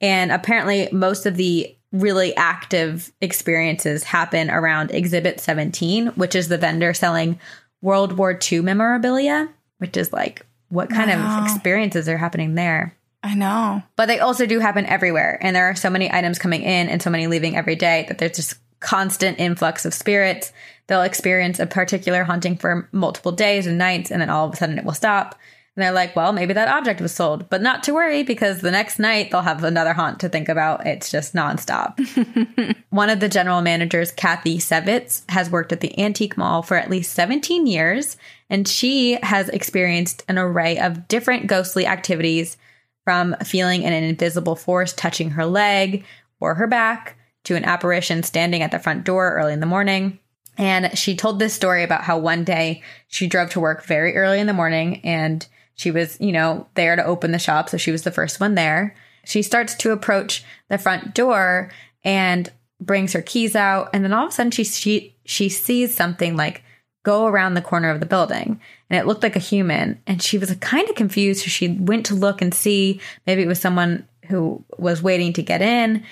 And 0.00 0.32
apparently, 0.32 0.88
most 0.92 1.26
of 1.26 1.36
the 1.36 1.76
really 1.92 2.34
active 2.36 3.12
experiences 3.20 4.04
happen 4.04 4.50
around 4.50 4.92
Exhibit 4.92 5.40
17, 5.40 6.08
which 6.08 6.34
is 6.34 6.48
the 6.48 6.58
vendor 6.58 6.94
selling 6.94 7.38
World 7.82 8.12
War 8.12 8.38
II 8.50 8.60
memorabilia, 8.60 9.48
which 9.78 9.96
is 9.96 10.12
like, 10.12 10.46
what 10.68 10.88
kind 10.88 11.10
wow. 11.10 11.40
of 11.40 11.44
experiences 11.44 12.08
are 12.08 12.16
happening 12.16 12.54
there? 12.54 12.96
I 13.22 13.34
know. 13.34 13.82
But 13.96 14.06
they 14.06 14.20
also 14.20 14.46
do 14.46 14.60
happen 14.60 14.86
everywhere. 14.86 15.38
And 15.42 15.54
there 15.54 15.68
are 15.68 15.74
so 15.74 15.90
many 15.90 16.10
items 16.10 16.38
coming 16.38 16.62
in 16.62 16.88
and 16.88 17.02
so 17.02 17.10
many 17.10 17.26
leaving 17.26 17.56
every 17.56 17.76
day 17.76 18.06
that 18.08 18.18
there's 18.18 18.36
just 18.36 18.54
constant 18.78 19.38
influx 19.38 19.84
of 19.84 19.92
spirits. 19.92 20.52
They'll 20.90 21.02
experience 21.02 21.60
a 21.60 21.66
particular 21.66 22.24
haunting 22.24 22.56
for 22.56 22.88
multiple 22.90 23.30
days 23.30 23.68
and 23.68 23.78
nights, 23.78 24.10
and 24.10 24.20
then 24.20 24.28
all 24.28 24.48
of 24.48 24.54
a 24.54 24.56
sudden 24.56 24.76
it 24.76 24.84
will 24.84 24.92
stop. 24.92 25.36
And 25.76 25.84
they're 25.84 25.92
like, 25.92 26.16
well, 26.16 26.32
maybe 26.32 26.52
that 26.52 26.66
object 26.66 27.00
was 27.00 27.14
sold, 27.14 27.48
but 27.48 27.62
not 27.62 27.84
to 27.84 27.94
worry 27.94 28.24
because 28.24 28.60
the 28.60 28.72
next 28.72 28.98
night 28.98 29.30
they'll 29.30 29.40
have 29.40 29.62
another 29.62 29.92
haunt 29.92 30.18
to 30.18 30.28
think 30.28 30.48
about. 30.48 30.84
It's 30.88 31.08
just 31.08 31.32
nonstop. 31.32 31.96
One 32.90 33.08
of 33.08 33.20
the 33.20 33.28
general 33.28 33.60
managers, 33.60 34.10
Kathy 34.10 34.58
Sevitz, 34.58 35.22
has 35.30 35.48
worked 35.48 35.70
at 35.70 35.78
the 35.78 35.96
antique 35.96 36.36
mall 36.36 36.60
for 36.60 36.76
at 36.76 36.90
least 36.90 37.12
17 37.12 37.68
years, 37.68 38.16
and 38.48 38.66
she 38.66 39.16
has 39.22 39.48
experienced 39.48 40.24
an 40.26 40.38
array 40.38 40.76
of 40.80 41.06
different 41.06 41.46
ghostly 41.46 41.86
activities 41.86 42.56
from 43.04 43.36
feeling 43.44 43.84
an 43.84 43.92
invisible 43.92 44.56
force 44.56 44.92
touching 44.92 45.30
her 45.30 45.46
leg 45.46 46.04
or 46.40 46.56
her 46.56 46.66
back 46.66 47.16
to 47.44 47.54
an 47.54 47.64
apparition 47.64 48.24
standing 48.24 48.62
at 48.62 48.72
the 48.72 48.80
front 48.80 49.04
door 49.04 49.34
early 49.34 49.52
in 49.52 49.60
the 49.60 49.66
morning. 49.66 50.18
And 50.58 50.96
she 50.96 51.16
told 51.16 51.38
this 51.38 51.54
story 51.54 51.82
about 51.82 52.04
how 52.04 52.18
one 52.18 52.44
day 52.44 52.82
she 53.08 53.26
drove 53.26 53.50
to 53.50 53.60
work 53.60 53.84
very 53.84 54.16
early 54.16 54.40
in 54.40 54.46
the 54.46 54.52
morning 54.52 55.00
and 55.04 55.46
she 55.74 55.90
was, 55.90 56.20
you 56.20 56.32
know, 56.32 56.66
there 56.74 56.96
to 56.96 57.04
open 57.04 57.32
the 57.32 57.38
shop. 57.38 57.70
So 57.70 57.78
she 57.78 57.90
was 57.90 58.02
the 58.02 58.10
first 58.10 58.40
one 58.40 58.54
there. 58.54 58.94
She 59.24 59.42
starts 59.42 59.74
to 59.76 59.92
approach 59.92 60.44
the 60.68 60.76
front 60.76 61.14
door 61.14 61.70
and 62.04 62.52
brings 62.80 63.12
her 63.14 63.22
keys 63.22 63.56
out. 63.56 63.88
And 63.94 64.04
then 64.04 64.12
all 64.12 64.26
of 64.26 64.30
a 64.30 64.32
sudden 64.32 64.50
she, 64.50 64.64
she, 64.64 65.16
she 65.24 65.48
sees 65.48 65.94
something 65.94 66.36
like 66.36 66.62
go 67.02 67.26
around 67.26 67.54
the 67.54 67.62
corner 67.62 67.88
of 67.88 68.00
the 68.00 68.06
building 68.06 68.60
and 68.90 68.98
it 68.98 69.06
looked 69.06 69.22
like 69.22 69.36
a 69.36 69.40
human. 69.40 70.02
And 70.06 70.22
she 70.22 70.36
was 70.36 70.54
kind 70.56 70.88
of 70.88 70.96
confused. 70.96 71.44
So 71.44 71.48
she 71.48 71.68
went 71.68 72.06
to 72.06 72.14
look 72.14 72.42
and 72.42 72.52
see 72.52 73.00
maybe 73.26 73.42
it 73.42 73.48
was 73.48 73.60
someone 73.60 74.06
who 74.26 74.64
was 74.78 75.02
waiting 75.02 75.32
to 75.34 75.42
get 75.42 75.62
in. 75.62 76.04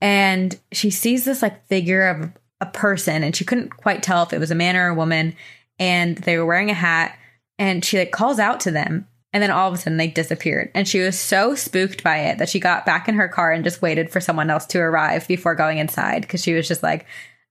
And 0.00 0.58
she 0.72 0.90
sees 0.90 1.24
this 1.24 1.40
like 1.40 1.66
figure 1.68 2.08
of 2.08 2.30
a 2.64 2.70
person 2.70 3.22
and 3.22 3.34
she 3.34 3.44
couldn't 3.44 3.76
quite 3.76 4.02
tell 4.02 4.22
if 4.22 4.32
it 4.32 4.40
was 4.40 4.50
a 4.50 4.56
man 4.56 4.76
or 4.76 4.88
a 4.88 4.94
woman. 4.94 5.34
And 5.78 6.16
they 6.18 6.38
were 6.38 6.46
wearing 6.46 6.70
a 6.70 6.74
hat 6.74 7.18
and 7.58 7.84
she 7.84 7.98
like 7.98 8.12
calls 8.12 8.38
out 8.38 8.60
to 8.60 8.70
them 8.70 9.06
and 9.32 9.42
then 9.42 9.50
all 9.50 9.68
of 9.68 9.74
a 9.74 9.76
sudden 9.76 9.96
they 9.96 10.06
disappeared. 10.06 10.70
And 10.74 10.86
she 10.86 11.00
was 11.00 11.18
so 11.18 11.54
spooked 11.56 12.04
by 12.04 12.18
it 12.18 12.38
that 12.38 12.48
she 12.48 12.60
got 12.60 12.86
back 12.86 13.08
in 13.08 13.16
her 13.16 13.28
car 13.28 13.50
and 13.50 13.64
just 13.64 13.82
waited 13.82 14.10
for 14.10 14.20
someone 14.20 14.48
else 14.48 14.64
to 14.66 14.78
arrive 14.78 15.26
before 15.26 15.56
going 15.56 15.78
inside 15.78 16.22
because 16.22 16.42
she 16.42 16.54
was 16.54 16.68
just 16.68 16.84
like, 16.84 17.06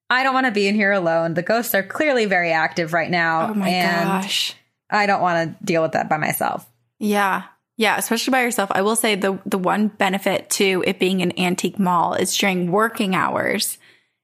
I 0.10 0.24
don't 0.24 0.34
want 0.34 0.46
to 0.46 0.52
be 0.52 0.68
in 0.68 0.76
here 0.76 0.94
alone. 0.94 1.34
The 1.34 1.42
ghosts 1.42 1.76
are 1.76 1.84
clearly 1.84 2.26
very 2.26 2.52
active 2.52 2.94
right 2.94 3.12
now. 3.12 3.50
Oh 3.50 3.54
my 3.54 3.68
and 3.68 4.08
gosh. 4.08 4.56
I 4.90 5.06
don't 5.06 5.22
want 5.22 5.60
to 5.60 5.66
deal 5.66 5.82
with 5.82 5.92
that 5.92 6.08
by 6.08 6.18
myself. 6.18 6.66
Yeah. 7.00 7.44
Yeah, 7.76 7.98
especially 7.98 8.32
by 8.32 8.44
yourself. 8.44 8.72
I 8.72 8.82
will 8.82 8.96
say 8.96 9.16
the 9.16 9.40
the 9.46 9.58
one 9.58 9.88
benefit 9.88 10.50
to 10.52 10.84
it 10.86 11.00
being 11.00 11.22
an 11.22 11.38
antique 11.40 11.80
mall 11.80 12.14
is 12.14 12.38
during 12.38 12.72
working 12.72 13.16
hours. 13.16 13.78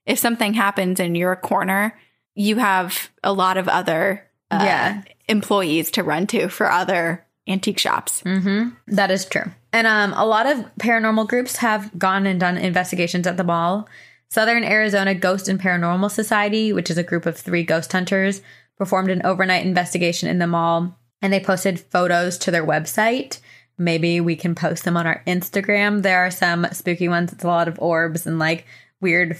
If 0.06 0.18
something 0.18 0.54
happens 0.54 1.00
in 1.00 1.14
your 1.14 1.36
corner, 1.36 1.98
you 2.34 2.56
have 2.56 3.10
a 3.22 3.32
lot 3.32 3.56
of 3.56 3.68
other 3.68 4.26
uh, 4.50 4.62
Yeah. 4.64 5.02
employees 5.28 5.90
to 5.92 6.02
run 6.02 6.26
to 6.28 6.48
for 6.48 6.70
other 6.70 7.24
antique 7.48 7.78
shops. 7.78 8.22
Mm-hmm. 8.22 8.70
That 8.88 9.10
is 9.10 9.24
true. 9.24 9.50
And 9.72 9.86
um, 9.86 10.12
a 10.14 10.26
lot 10.26 10.46
of 10.46 10.58
paranormal 10.80 11.28
groups 11.28 11.56
have 11.56 11.96
gone 11.98 12.26
and 12.26 12.40
done 12.40 12.56
investigations 12.56 13.26
at 13.26 13.36
the 13.36 13.44
mall. 13.44 13.88
Southern 14.28 14.62
Arizona 14.64 15.14
Ghost 15.14 15.48
and 15.48 15.60
Paranormal 15.60 16.10
Society, 16.10 16.72
which 16.72 16.90
is 16.90 16.98
a 16.98 17.02
group 17.02 17.26
of 17.26 17.36
three 17.36 17.64
ghost 17.64 17.92
hunters, 17.92 18.42
performed 18.76 19.10
an 19.10 19.22
overnight 19.24 19.66
investigation 19.66 20.28
in 20.28 20.38
the 20.38 20.46
mall 20.46 20.96
and 21.20 21.32
they 21.32 21.40
posted 21.40 21.78
photos 21.80 22.38
to 22.38 22.50
their 22.50 22.64
website. 22.64 23.40
Maybe 23.76 24.20
we 24.20 24.36
can 24.36 24.54
post 24.54 24.84
them 24.84 24.96
on 24.96 25.06
our 25.06 25.22
Instagram. 25.26 26.02
There 26.02 26.18
are 26.24 26.30
some 26.30 26.66
spooky 26.72 27.08
ones. 27.08 27.32
It's 27.32 27.44
a 27.44 27.48
lot 27.48 27.68
of 27.68 27.78
orbs 27.80 28.26
and 28.26 28.38
like 28.38 28.66
weird, 29.00 29.36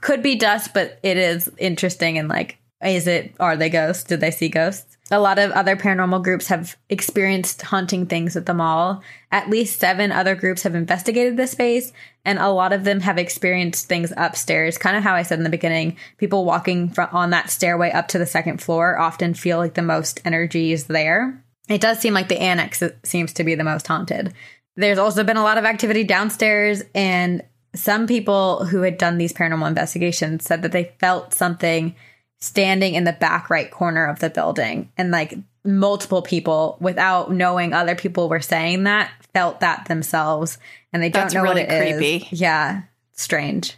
could 0.00 0.22
be 0.22 0.36
dust, 0.36 0.72
but 0.74 0.98
it 1.02 1.16
is 1.16 1.50
interesting 1.58 2.18
and 2.18 2.28
like, 2.28 2.58
is 2.82 3.06
it, 3.06 3.34
are 3.38 3.56
they 3.56 3.68
ghosts? 3.68 4.04
Did 4.04 4.20
they 4.20 4.30
see 4.30 4.48
ghosts? 4.48 4.96
A 5.10 5.20
lot 5.20 5.38
of 5.38 5.50
other 5.50 5.76
paranormal 5.76 6.22
groups 6.22 6.46
have 6.46 6.76
experienced 6.88 7.62
haunting 7.62 8.06
things 8.06 8.36
at 8.36 8.46
the 8.46 8.54
mall. 8.54 9.02
At 9.32 9.50
least 9.50 9.80
seven 9.80 10.12
other 10.12 10.34
groups 10.34 10.62
have 10.62 10.74
investigated 10.74 11.36
the 11.36 11.46
space, 11.46 11.92
and 12.24 12.38
a 12.38 12.48
lot 12.48 12.72
of 12.72 12.84
them 12.84 13.00
have 13.00 13.18
experienced 13.18 13.86
things 13.86 14.12
upstairs. 14.16 14.78
Kind 14.78 14.96
of 14.96 15.02
how 15.02 15.14
I 15.14 15.22
said 15.22 15.38
in 15.38 15.44
the 15.44 15.50
beginning, 15.50 15.96
people 16.16 16.44
walking 16.44 16.94
on 17.12 17.30
that 17.30 17.50
stairway 17.50 17.90
up 17.90 18.08
to 18.08 18.18
the 18.18 18.26
second 18.26 18.62
floor 18.62 18.98
often 18.98 19.34
feel 19.34 19.58
like 19.58 19.74
the 19.74 19.82
most 19.82 20.20
energy 20.24 20.72
is 20.72 20.86
there. 20.86 21.44
It 21.68 21.80
does 21.80 21.98
seem 21.98 22.14
like 22.14 22.28
the 22.28 22.40
annex 22.40 22.82
seems 23.02 23.32
to 23.34 23.44
be 23.44 23.56
the 23.56 23.64
most 23.64 23.88
haunted. 23.88 24.32
There's 24.76 24.98
also 24.98 25.24
been 25.24 25.36
a 25.36 25.42
lot 25.42 25.58
of 25.58 25.64
activity 25.64 26.04
downstairs, 26.04 26.82
and 26.94 27.42
some 27.74 28.06
people 28.06 28.64
who 28.64 28.82
had 28.82 28.98
done 28.98 29.18
these 29.18 29.32
paranormal 29.32 29.68
investigations 29.68 30.44
said 30.44 30.62
that 30.62 30.72
they 30.72 30.94
felt 30.98 31.34
something 31.34 31.94
standing 32.38 32.94
in 32.94 33.04
the 33.04 33.12
back 33.12 33.50
right 33.50 33.70
corner 33.70 34.06
of 34.06 34.18
the 34.18 34.30
building 34.30 34.90
and 34.96 35.10
like 35.10 35.34
multiple 35.64 36.22
people 36.22 36.78
without 36.80 37.30
knowing 37.30 37.72
other 37.72 37.94
people 37.94 38.28
were 38.28 38.40
saying 38.40 38.84
that 38.84 39.10
felt 39.34 39.60
that 39.60 39.86
themselves 39.86 40.58
and 40.92 41.02
they 41.02 41.10
don't 41.10 41.32
know 41.34 41.42
really 41.42 41.62
what 41.64 41.72
it 41.72 41.88
is. 41.88 41.98
creepy. 41.98 42.28
Yeah, 42.34 42.82
strange. 43.12 43.76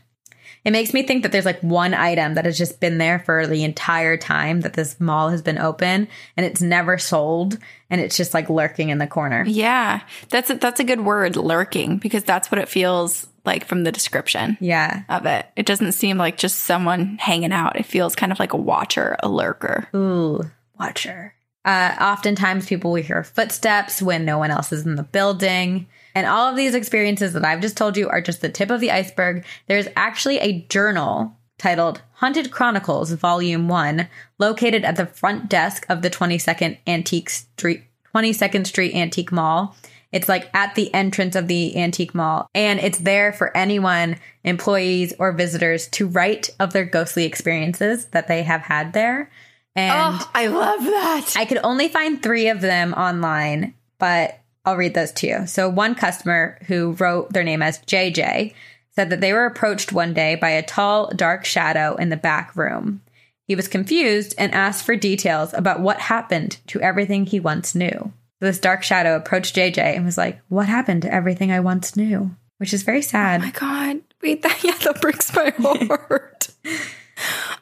It 0.65 0.71
makes 0.71 0.95
me 0.95 1.03
think 1.03 1.25
that 1.25 1.33
there's 1.33 1.45
like 1.45 1.61
one 1.61 1.93
item 1.93 2.35
that 2.35 2.45
has 2.45 2.57
just 2.57 2.79
been 2.79 2.99
there 2.99 3.19
for 3.19 3.49
the 3.49 3.65
entire 3.65 4.17
time 4.17 4.61
that 4.61 4.75
this 4.75 5.01
mall 5.01 5.31
has 5.31 5.43
been 5.43 5.59
open 5.59 6.07
and 6.37 6.47
it's 6.47 6.63
never 6.63 6.99
sold 6.99 7.59
and 7.91 8.01
it's 8.01 8.17
just 8.17 8.33
like 8.33 8.49
lurking 8.49 8.91
in 8.91 8.99
the 8.99 9.09
corner. 9.09 9.45
Yeah, 9.45 10.03
that's 10.29 10.51
a, 10.51 10.55
that's 10.55 10.79
a 10.79 10.85
good 10.85 11.01
word, 11.01 11.35
lurking, 11.35 11.99
because 11.99 12.23
that's 12.23 12.51
what 12.53 12.61
it 12.61 12.69
feels 12.69 13.27
like 13.45 13.65
from 13.67 13.85
the 13.85 13.93
description 13.93 14.57
Yeah. 14.61 15.03
of 15.09 15.27
it. 15.27 15.47
It 15.57 15.67
doesn't 15.67 15.93
seem 15.93 16.17
like 16.19 16.37
just 16.39 16.61
someone 16.61 17.17
hanging 17.21 17.53
out. 17.53 17.77
It 17.77 17.87
feels 17.87 18.15
kind 18.15 18.31
of 18.33 18.39
like 18.39 18.53
a 18.53 18.57
watcher, 18.59 19.17
a 19.23 19.29
lurker. 19.29 19.89
Ooh, 19.95 20.43
watcher. 20.79 21.35
Uh, 21.65 21.95
oftentimes, 22.01 22.67
people 22.67 22.91
will 22.93 23.03
hear 23.03 23.23
footsteps 23.23 24.03
when 24.03 24.25
no 24.25 24.37
one 24.39 24.51
else 24.51 24.73
is 24.73 24.85
in 24.85 24.97
the 24.97 25.03
building. 25.05 25.87
And 26.15 26.27
all 26.27 26.49
of 26.49 26.57
these 26.57 26.75
experiences 26.75 27.33
that 27.35 27.45
I've 27.45 27.61
just 27.61 27.77
told 27.77 27.97
you 27.97 28.09
are 28.09 28.21
just 28.21 28.41
the 28.41 28.49
tip 28.49 28.71
of 28.71 28.81
the 28.81 28.91
iceberg. 28.91 29.45
There's 29.69 29.87
actually 29.97 30.39
a 30.39 30.63
journal 30.69 31.37
titled 31.59 32.03
Haunted 32.15 32.51
Chronicles, 32.51 33.13
Volume 33.13 33.69
1, 33.69 34.09
located 34.39 34.85
at 34.85 34.97
the 34.97 35.07
front 35.07 35.49
desk 35.49 35.87
of 35.89 36.03
the 36.03 36.11
22nd 36.11 36.79
Antique 36.89 37.31
Street, 37.31 37.85
22nd 38.15 38.67
Street 38.67 38.95
Antique 38.95 39.31
Mall. 39.33 39.77
It's 40.13 40.29
like 40.29 40.51
at 40.55 40.75
the 40.75 40.93
entrance 40.93 41.35
of 41.35 41.49
the 41.49 41.77
antique 41.77 42.15
mall, 42.15 42.49
and 42.55 42.79
it's 42.79 42.99
there 42.99 43.33
for 43.33 43.57
anyone, 43.57 44.19
employees 44.45 45.15
or 45.19 45.33
visitors, 45.33 45.89
to 45.89 46.07
write 46.07 46.51
of 46.61 46.73
their 46.73 46.85
ghostly 46.85 47.25
experiences 47.25 48.07
that 48.07 48.29
they 48.29 48.43
have 48.43 48.61
had 48.61 48.93
there. 48.93 49.31
And 49.75 50.17
oh, 50.21 50.31
I 50.35 50.47
love 50.49 50.85
that. 50.85 51.35
I 51.37 51.47
could 51.47 51.61
only 51.65 51.89
find 51.89 52.23
three 52.23 52.49
of 52.49 52.61
them 52.61 52.93
online, 52.93 53.75
but 53.99 54.39
I'll 54.65 54.77
read 54.77 54.95
those 54.95 55.13
to 55.13 55.27
you. 55.27 55.47
So, 55.47 55.69
one 55.69 55.95
customer 55.95 56.59
who 56.67 56.93
wrote 56.93 57.33
their 57.33 57.45
name 57.45 57.63
as 57.63 57.79
JJ 57.81 58.55
said 58.95 59.11
that 59.11 59.21
they 59.21 59.33
were 59.33 59.47
approached 59.47 59.93
one 59.93 60.13
day 60.13 60.35
by 60.35 60.51
a 60.51 60.63
tall, 60.63 61.11
dark 61.17 61.45
shadow 61.45 61.97
in 61.97 62.11
the 62.11 62.17
back 62.17 62.55
room. 62.55 63.01
He 63.49 63.57
was 63.57 63.69
confused 63.69 64.35
and 64.39 64.53
asked 64.53 64.85
for 64.85 64.95
details 64.95 65.53
about 65.55 65.81
what 65.81 65.99
happened 65.99 66.59
to 66.69 66.81
everything 66.81 67.27
he 67.27 67.41
once 67.41 67.75
knew. 67.75 68.13
This 68.43 68.59
dark 68.59 68.83
shadow 68.83 69.15
approached 69.15 69.55
JJ 69.55 69.79
and 69.79 70.05
was 70.05 70.19
like, 70.19 70.41
What 70.49 70.67
happened 70.67 71.03
to 71.03 71.15
everything 71.15 71.53
I 71.53 71.61
once 71.61 71.97
knew? 71.97 72.35
Which 72.59 72.75
is 72.75 72.83
very 72.83 72.99
oh 72.99 73.03
sad. 73.03 73.41
my 73.41 73.51
god, 73.53 74.01
wait, 74.21 74.43
that 74.43 74.59
yeah, 74.65 74.77
that 74.83 75.01
breaks 75.01 75.33
my 75.33 75.51
heart. 75.59 76.49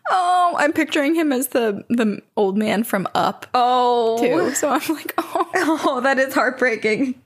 oh, 0.08 0.54
I'm 0.58 0.72
picturing 0.72 1.14
him 1.14 1.32
as 1.32 1.48
the 1.48 1.84
the 1.90 2.22
old 2.34 2.56
man 2.56 2.84
from 2.84 3.06
Up 3.14 3.46
oh, 3.52 4.18
too. 4.20 4.54
So 4.54 4.70
I'm 4.70 4.94
like, 4.94 5.12
oh, 5.18 5.50
Oh, 5.84 6.00
that 6.00 6.18
is 6.18 6.32
heartbreaking. 6.32 7.20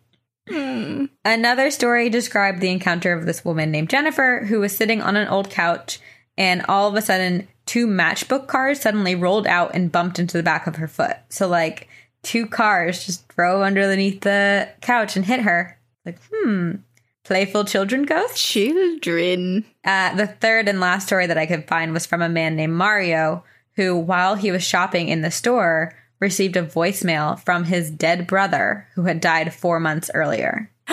hmm. 0.49 1.05
Another 1.25 1.71
story 1.71 2.09
described 2.11 2.61
the 2.61 2.73
encounter 2.73 3.13
of 3.13 3.25
this 3.25 3.45
woman 3.45 3.71
named 3.71 3.89
Jennifer 3.89 4.45
who 4.49 4.59
was 4.59 4.77
sitting 4.77 5.01
on 5.01 5.15
an 5.15 5.29
old 5.29 5.49
couch 5.49 6.01
and 6.37 6.63
all 6.69 6.89
of 6.89 6.97
a 6.97 7.03
sudden 7.03 7.47
two 7.67 7.87
matchbook 7.87 8.49
cars 8.49 8.81
suddenly 8.81 9.15
rolled 9.15 9.47
out 9.47 9.77
and 9.77 9.93
bumped 9.93 10.19
into 10.19 10.37
the 10.37 10.43
back 10.43 10.67
of 10.67 10.75
her 10.77 10.89
foot. 10.89 11.17
So 11.29 11.47
like 11.47 11.89
two 12.25 12.47
cars 12.47 13.07
just 13.07 13.29
drove 13.29 13.63
underneath 13.63 14.23
the 14.23 14.69
couch 14.81 15.17
and 15.17 15.25
hit 15.25 15.41
her. 15.41 15.79
Like, 16.05 16.19
hmm, 16.33 16.77
playful 17.25 17.65
children 17.65 18.05
ghosts? 18.05 18.43
children. 18.43 19.65
Uh, 19.85 20.15
the 20.15 20.27
third 20.27 20.69
and 20.69 20.81
last 20.81 21.07
story 21.07 21.27
that 21.27 21.39
I 21.39 21.47
could 21.47 21.69
find 21.69 21.93
was 21.93 22.07
from 22.07 22.23
a 22.23 22.29
man 22.29 22.57
named 22.57 22.75
Mario, 22.75 23.45
who, 23.77 23.97
while 23.97 24.35
he 24.35 24.51
was 24.51 24.63
shopping 24.63 25.09
in 25.09 25.23
the 25.23 25.31
store, 25.31 25.95
received 26.21 26.57
a 26.57 26.63
voicemail 26.63 27.39
from 27.41 27.65
his 27.65 27.91
dead 27.91 28.27
brother 28.27 28.87
who 28.95 29.05
had 29.05 29.21
died 29.21 29.53
four 29.55 29.81
months 29.81 30.11
earlier. 30.15 30.71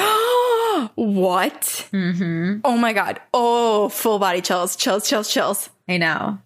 what? 0.95 1.87
Mm-hmm. 1.91 2.59
Oh 2.63 2.77
my 2.77 2.93
god. 2.93 3.21
Oh, 3.33 3.89
full 3.89 4.19
body 4.19 4.41
chills, 4.41 4.75
chills, 4.75 5.07
chills, 5.07 5.31
chills. 5.31 5.69
I 5.87 5.97
know. 5.97 6.39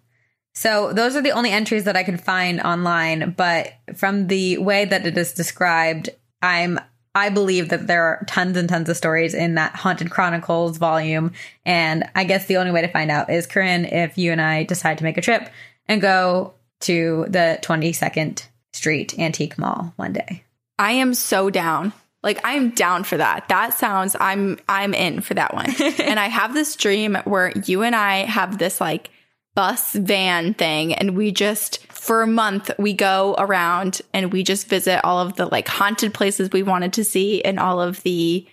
So 0.56 0.94
those 0.94 1.14
are 1.16 1.20
the 1.20 1.32
only 1.32 1.50
entries 1.50 1.84
that 1.84 1.98
I 1.98 2.02
could 2.02 2.18
find 2.18 2.62
online, 2.62 3.34
but 3.36 3.74
from 3.94 4.28
the 4.28 4.56
way 4.56 4.86
that 4.86 5.06
it 5.06 5.16
is 5.18 5.34
described, 5.34 6.08
I'm 6.40 6.80
I 7.14 7.28
believe 7.28 7.68
that 7.68 7.86
there 7.86 8.04
are 8.04 8.24
tons 8.26 8.56
and 8.56 8.66
tons 8.68 8.88
of 8.88 8.96
stories 8.96 9.34
in 9.34 9.54
that 9.56 9.76
Haunted 9.76 10.10
Chronicles 10.10 10.78
volume. 10.78 11.32
And 11.64 12.04
I 12.14 12.24
guess 12.24 12.46
the 12.46 12.56
only 12.56 12.72
way 12.72 12.82
to 12.82 12.88
find 12.88 13.10
out 13.10 13.30
is, 13.30 13.46
Corinne, 13.46 13.84
if 13.84 14.18
you 14.18 14.32
and 14.32 14.40
I 14.40 14.64
decide 14.64 14.98
to 14.98 15.04
make 15.04 15.18
a 15.18 15.22
trip 15.22 15.50
and 15.88 16.00
go 16.00 16.54
to 16.80 17.26
the 17.28 17.58
22nd 17.62 18.46
Street 18.72 19.18
Antique 19.18 19.58
Mall 19.58 19.92
one 19.96 20.14
day. 20.14 20.44
I 20.78 20.92
am 20.92 21.12
so 21.12 21.50
down. 21.50 21.92
Like 22.22 22.40
I'm 22.44 22.70
down 22.70 23.04
for 23.04 23.18
that. 23.18 23.48
That 23.48 23.74
sounds 23.74 24.16
I'm 24.18 24.58
I'm 24.68 24.94
in 24.94 25.20
for 25.20 25.34
that 25.34 25.52
one. 25.52 25.70
and 26.02 26.18
I 26.18 26.28
have 26.28 26.54
this 26.54 26.76
dream 26.76 27.14
where 27.24 27.52
you 27.64 27.82
and 27.82 27.94
I 27.94 28.24
have 28.24 28.58
this 28.58 28.80
like 28.80 29.10
bus 29.56 29.94
van 29.94 30.54
thing 30.54 30.94
and 30.94 31.16
we 31.16 31.32
just 31.32 31.84
for 31.92 32.22
a 32.22 32.26
month 32.26 32.70
we 32.78 32.92
go 32.92 33.34
around 33.38 34.00
and 34.14 34.32
we 34.32 34.44
just 34.44 34.68
visit 34.68 35.00
all 35.04 35.18
of 35.18 35.34
the 35.36 35.46
like 35.46 35.66
haunted 35.66 36.14
places 36.14 36.50
we 36.52 36.62
wanted 36.62 36.92
to 36.92 37.02
see 37.02 37.42
and 37.42 37.58
all 37.58 37.80
of 37.80 38.00
the 38.04 38.46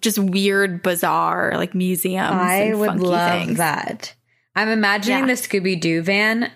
just 0.00 0.18
weird 0.18 0.82
bizarre 0.82 1.52
like 1.56 1.74
museums 1.74 2.30
I 2.30 2.56
and 2.62 2.80
would 2.80 2.86
funky 2.88 3.04
love 3.04 3.42
things. 3.42 3.58
that. 3.58 4.14
I'm 4.56 4.68
imagining 4.68 5.28
Yeah. 5.28 5.34
the 5.34 5.40
Scooby 5.42 5.78
Doo 5.78 6.00
van 6.02 6.50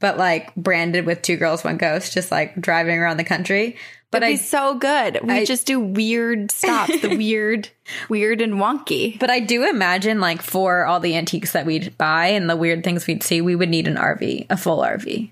but 0.00 0.16
like 0.18 0.54
branded 0.54 1.04
with 1.04 1.20
two 1.22 1.36
girls, 1.36 1.64
one 1.64 1.76
ghost, 1.76 2.12
just 2.14 2.30
like 2.30 2.60
driving 2.60 2.98
around 2.98 3.16
the 3.16 3.24
country. 3.24 3.76
But 4.14 4.22
It'd 4.22 4.28
I 4.28 4.32
be 4.32 4.36
so 4.38 4.74
good. 4.78 5.20
We 5.22 5.34
I- 5.34 5.44
just 5.44 5.66
do 5.66 5.80
weird 5.80 6.50
stops, 6.50 7.00
the 7.02 7.08
weird, 7.16 7.68
weird 8.08 8.40
and 8.40 8.54
wonky. 8.54 9.18
but 9.18 9.28
I 9.28 9.40
do 9.40 9.68
imagine 9.68 10.20
like 10.20 10.40
for 10.40 10.86
all 10.86 11.00
the 11.00 11.16
antiques 11.16 11.52
that 11.52 11.66
we'd 11.66 11.98
buy 11.98 12.28
and 12.28 12.48
the 12.48 12.56
weird 12.56 12.84
things 12.84 13.06
we'd 13.06 13.22
see, 13.22 13.40
we 13.40 13.56
would 13.56 13.68
need 13.68 13.88
an 13.88 13.96
RV, 13.96 14.46
a 14.48 14.56
full 14.56 14.78
RV. 14.78 15.30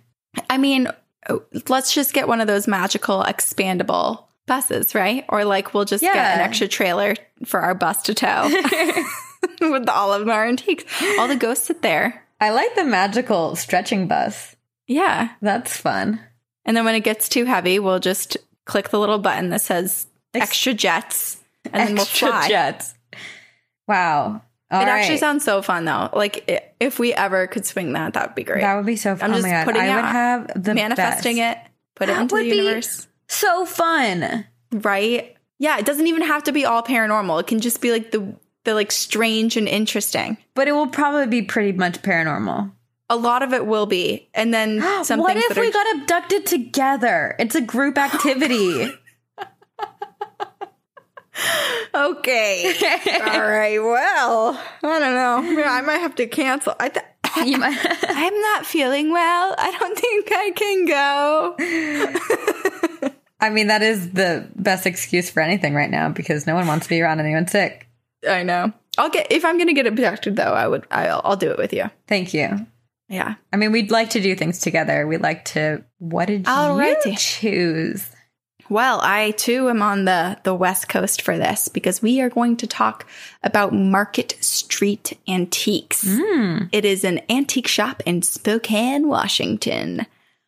I 0.50 0.58
mean, 0.58 0.88
oh, 1.28 1.42
let's 1.68 1.94
just 1.94 2.12
get 2.12 2.26
one 2.28 2.40
of 2.40 2.46
those 2.46 2.66
magical 2.66 3.22
expandable 3.22 4.24
buses, 4.46 4.94
right? 4.94 5.24
Or 5.28 5.44
like 5.44 5.72
we'll 5.72 5.84
just 5.84 6.02
get 6.02 6.16
an 6.16 6.40
extra 6.40 6.66
trailer 6.68 7.14
for 7.44 7.60
our 7.60 7.74
bus 7.74 8.02
to 8.02 8.14
tow 8.14 8.48
with 9.60 9.88
all 9.88 10.12
of 10.12 10.28
our 10.28 10.46
antiques. 10.46 10.84
All 11.18 11.28
the 11.28 11.36
ghosts 11.36 11.66
sit 11.66 11.82
there. 11.82 12.24
I 12.40 12.50
like 12.50 12.74
the 12.74 12.84
magical 12.84 13.54
stretching 13.54 14.08
bus. 14.08 14.56
Yeah. 14.88 15.30
That's 15.40 15.76
fun. 15.76 16.20
And 16.64 16.76
then 16.76 16.84
when 16.84 16.94
it 16.96 17.04
gets 17.04 17.28
too 17.28 17.44
heavy, 17.44 17.78
we'll 17.78 18.00
just 18.00 18.36
click 18.64 18.88
the 18.90 18.98
little 19.00 19.18
button 19.18 19.50
that 19.50 19.60
says 19.62 20.06
extra 20.34 20.74
jets 20.74 21.40
and 21.64 21.74
then 21.74 21.92
we'll 21.94 22.02
Extra 22.02 22.28
fly. 22.28 22.48
jets. 22.48 22.94
Wow. 23.88 24.42
All 24.70 24.80
it 24.80 24.88
actually 24.88 25.18
sounds 25.18 25.44
so 25.44 25.60
fun 25.60 25.84
though. 25.84 26.08
Like 26.14 26.72
if 26.80 26.98
we 26.98 27.12
ever 27.12 27.46
could 27.46 27.66
swing 27.66 27.92
that, 27.92 28.14
that 28.14 28.28
would 28.28 28.34
be 28.34 28.42
great. 28.44 28.62
That 28.62 28.76
would 28.76 28.86
be 28.86 28.96
so 28.96 29.14
fun. 29.16 29.30
I'm 29.30 29.34
oh 29.34 29.38
just 29.38 29.46
my 29.46 29.52
God. 29.52 29.64
putting 29.66 29.82
I 29.82 29.96
would 29.96 30.04
out- 30.04 30.12
have 30.12 30.64
the 30.64 30.74
Manifesting 30.74 31.36
best. 31.36 31.58
it, 31.66 31.70
put 31.94 32.08
it 32.08 32.12
That 32.14 32.22
into 32.22 32.34
the 32.36 32.42
would 32.42 32.50
be- 32.50 32.56
universe. 32.56 33.06
So 33.28 33.66
fun. 33.66 34.46
Right? 34.72 35.36
Yeah, 35.58 35.78
it 35.78 35.84
doesn't 35.84 36.06
even 36.06 36.22
have 36.22 36.44
to 36.44 36.52
be 36.52 36.64
all 36.64 36.82
paranormal. 36.82 37.40
It 37.40 37.46
can 37.46 37.60
just 37.60 37.80
be 37.82 37.92
like 37.92 38.10
the 38.10 38.34
the 38.64 38.74
like 38.74 38.90
strange 38.92 39.56
and 39.56 39.68
interesting. 39.68 40.38
But 40.54 40.68
it 40.68 40.72
will 40.72 40.86
probably 40.86 41.26
be 41.26 41.42
pretty 41.42 41.72
much 41.72 42.00
paranormal. 42.02 42.70
A 43.12 43.16
lot 43.16 43.42
of 43.42 43.52
it 43.52 43.66
will 43.66 43.84
be. 43.84 44.30
And 44.32 44.54
then 44.54 44.80
some 45.04 45.20
what 45.20 45.36
if 45.36 45.54
we 45.56 45.68
are 45.68 45.70
got 45.70 45.96
abducted 45.96 46.46
together? 46.46 47.36
It's 47.38 47.54
a 47.54 47.60
group 47.60 47.98
activity. 47.98 48.90
Okay. 51.94 52.74
all 53.24 53.40
right. 53.40 53.78
Well, 53.82 54.60
I 54.82 54.98
don't 54.98 55.14
know. 55.14 55.64
I 55.64 55.80
might 55.82 55.98
have 55.98 56.14
to 56.16 56.26
cancel. 56.26 56.74
I 56.78 56.88
th- 56.88 57.04
you 57.46 57.58
might. 57.58 57.78
I'm 58.08 58.40
not 58.40 58.66
feeling 58.66 59.10
well. 59.12 59.54
I 59.58 59.70
don't 59.78 59.98
think 59.98 60.28
I 60.32 60.50
can 60.54 60.86
go. 63.00 63.10
I 63.40 63.50
mean, 63.50 63.66
that 63.66 63.82
is 63.82 64.12
the 64.12 64.48
best 64.56 64.86
excuse 64.86 65.30
for 65.30 65.40
anything 65.40 65.74
right 65.74 65.90
now 65.90 66.08
because 66.10 66.46
no 66.46 66.54
one 66.54 66.66
wants 66.66 66.86
to 66.86 66.90
be 66.90 67.00
around 67.00 67.20
anyone 67.20 67.46
sick. 67.48 67.88
I 68.28 68.42
know. 68.42 68.72
I'll 68.98 69.10
get 69.10 69.30
if 69.30 69.44
I'm 69.44 69.56
going 69.56 69.68
to 69.68 69.74
get 69.74 69.86
abducted 69.86 70.36
though, 70.36 70.52
I 70.52 70.68
would 70.68 70.86
I'll, 70.90 71.20
I'll 71.24 71.36
do 71.36 71.50
it 71.50 71.58
with 71.58 71.72
you. 71.72 71.90
Thank 72.06 72.32
you. 72.34 72.66
Yeah. 73.12 73.34
I 73.52 73.56
mean, 73.58 73.72
we'd 73.72 73.90
like 73.90 74.10
to 74.10 74.22
do 74.22 74.34
things 74.34 74.58
together. 74.58 75.06
We'd 75.06 75.20
like 75.20 75.44
to. 75.46 75.84
What 75.98 76.26
did 76.26 76.46
you 76.46 76.52
Alrighty. 76.52 77.18
choose? 77.18 78.10
Well, 78.70 79.00
I 79.02 79.32
too 79.32 79.68
am 79.68 79.82
on 79.82 80.06
the 80.06 80.38
the 80.44 80.54
West 80.54 80.88
Coast 80.88 81.20
for 81.20 81.36
this 81.36 81.68
because 81.68 82.00
we 82.00 82.22
are 82.22 82.30
going 82.30 82.56
to 82.56 82.66
talk 82.66 83.06
about 83.42 83.74
Market 83.74 84.38
Street 84.40 85.18
Antiques. 85.28 86.04
Hmm. 86.08 86.64
It 86.72 86.86
is 86.86 87.04
an 87.04 87.20
antique 87.28 87.68
shop 87.68 88.02
in 88.06 88.22
Spokane, 88.22 89.08
Washington. 89.08 90.06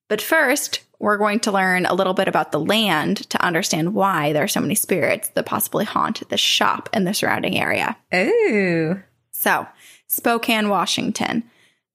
But 0.09 0.23
first, 0.23 0.81
we're 0.99 1.19
going 1.19 1.41
to 1.41 1.53
learn 1.53 1.85
a 1.85 1.93
little 1.95 2.15
bit 2.15 2.29
about 2.29 2.51
the 2.51 2.61
land 2.61 3.29
to 3.29 3.45
understand 3.45 3.93
why 3.93 4.33
there 4.33 4.45
are 4.45 4.49
so 4.49 4.61
many 4.61 4.75
spirits 4.75 5.29
that 5.31 5.45
possibly 5.45 5.85
haunt 5.85 6.27
the 6.31 6.39
shop 6.39 6.89
and 6.95 7.07
the 7.07 7.13
surrounding 7.13 7.59
area. 7.59 7.95
Ooh. 8.15 9.03
So, 9.33 9.67
Spokane, 10.07 10.71
Washington. 10.71 11.45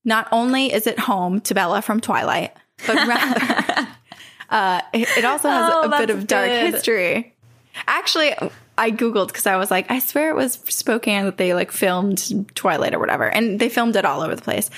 Not 0.05 0.27
only 0.31 0.71
is 0.73 0.87
it 0.87 0.97
home 0.99 1.41
to 1.41 1.53
Bella 1.53 1.81
from 1.81 1.99
Twilight, 1.99 2.55
but 2.87 2.95
rather, 3.07 3.87
uh, 4.49 4.81
it, 4.93 5.07
it 5.17 5.25
also 5.25 5.49
has 5.49 5.71
Oh, 5.73 5.81
a 5.83 5.89
bit 5.97 6.09
of 6.09 6.25
dark 6.27 6.47
good. 6.49 6.73
history. 6.73 7.35
Actually, 7.87 8.33
I 8.77 8.91
googled 8.91 9.27
because 9.27 9.45
I 9.45 9.57
was 9.57 9.69
like, 9.69 9.89
I 9.91 9.99
swear 9.99 10.29
it 10.29 10.35
was 10.35 10.53
Spokane 10.69 11.25
that 11.25 11.37
they 11.37 11.53
like 11.53 11.71
filmed 11.71 12.47
Twilight 12.55 12.93
or 12.93 12.99
whatever, 12.99 13.25
and 13.27 13.59
they 13.59 13.69
filmed 13.69 13.95
it 13.95 14.05
all 14.05 14.21
over 14.21 14.35
the 14.35 14.41
place. 14.41 14.69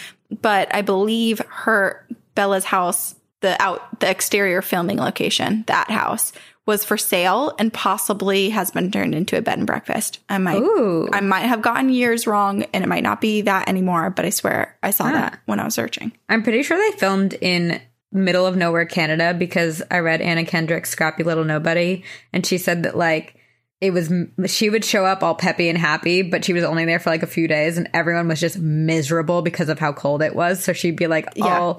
But 0.41 0.73
I 0.73 0.81
believe 0.81 1.39
her 1.49 2.05
Bella's 2.35 2.65
house, 2.65 3.15
the 3.41 3.61
out 3.61 3.99
the 3.99 4.09
exterior 4.09 4.61
filming 4.61 4.97
location, 4.97 5.63
that 5.67 5.89
house 5.89 6.33
was 6.71 6.85
for 6.85 6.97
sale 6.97 7.53
and 7.59 7.73
possibly 7.73 8.49
has 8.49 8.71
been 8.71 8.89
turned 8.89 9.13
into 9.13 9.37
a 9.37 9.41
bed 9.41 9.57
and 9.57 9.67
breakfast. 9.67 10.19
I 10.29 10.37
might 10.37 10.57
Ooh. 10.57 11.09
I 11.11 11.19
might 11.19 11.41
have 11.41 11.61
gotten 11.61 11.89
years 11.89 12.25
wrong 12.25 12.63
and 12.73 12.81
it 12.81 12.87
might 12.87 13.03
not 13.03 13.19
be 13.19 13.41
that 13.41 13.67
anymore, 13.67 14.09
but 14.09 14.23
I 14.23 14.29
swear 14.29 14.77
I 14.81 14.91
saw 14.91 15.11
that 15.11 15.39
when 15.47 15.59
I 15.59 15.65
was 15.65 15.75
searching. 15.75 16.13
I'm 16.29 16.43
pretty 16.43 16.63
sure 16.63 16.77
they 16.77 16.97
filmed 16.97 17.33
in 17.33 17.81
middle 18.13 18.45
of 18.47 18.55
nowhere 18.55 18.85
Canada 18.85 19.33
because 19.33 19.83
I 19.91 19.99
read 19.99 20.21
Anna 20.21 20.45
Kendrick's 20.45 20.89
Scrappy 20.89 21.23
Little 21.23 21.43
Nobody 21.43 22.05
and 22.31 22.45
she 22.45 22.57
said 22.57 22.83
that 22.83 22.95
like 22.95 23.35
it 23.81 23.91
was 23.91 24.13
she 24.45 24.69
would 24.69 24.85
show 24.85 25.03
up 25.03 25.23
all 25.23 25.35
peppy 25.35 25.67
and 25.67 25.77
happy 25.77 26.21
but 26.21 26.45
she 26.45 26.53
was 26.53 26.63
only 26.63 26.85
there 26.85 26.99
for 26.99 27.09
like 27.09 27.23
a 27.23 27.27
few 27.27 27.49
days 27.49 27.77
and 27.77 27.89
everyone 27.93 28.29
was 28.29 28.39
just 28.39 28.57
miserable 28.57 29.41
because 29.41 29.67
of 29.67 29.77
how 29.77 29.91
cold 29.91 30.21
it 30.21 30.35
was 30.35 30.63
so 30.63 30.71
she'd 30.71 30.95
be 30.95 31.07
like 31.07 31.27
Yeah. 31.35 31.73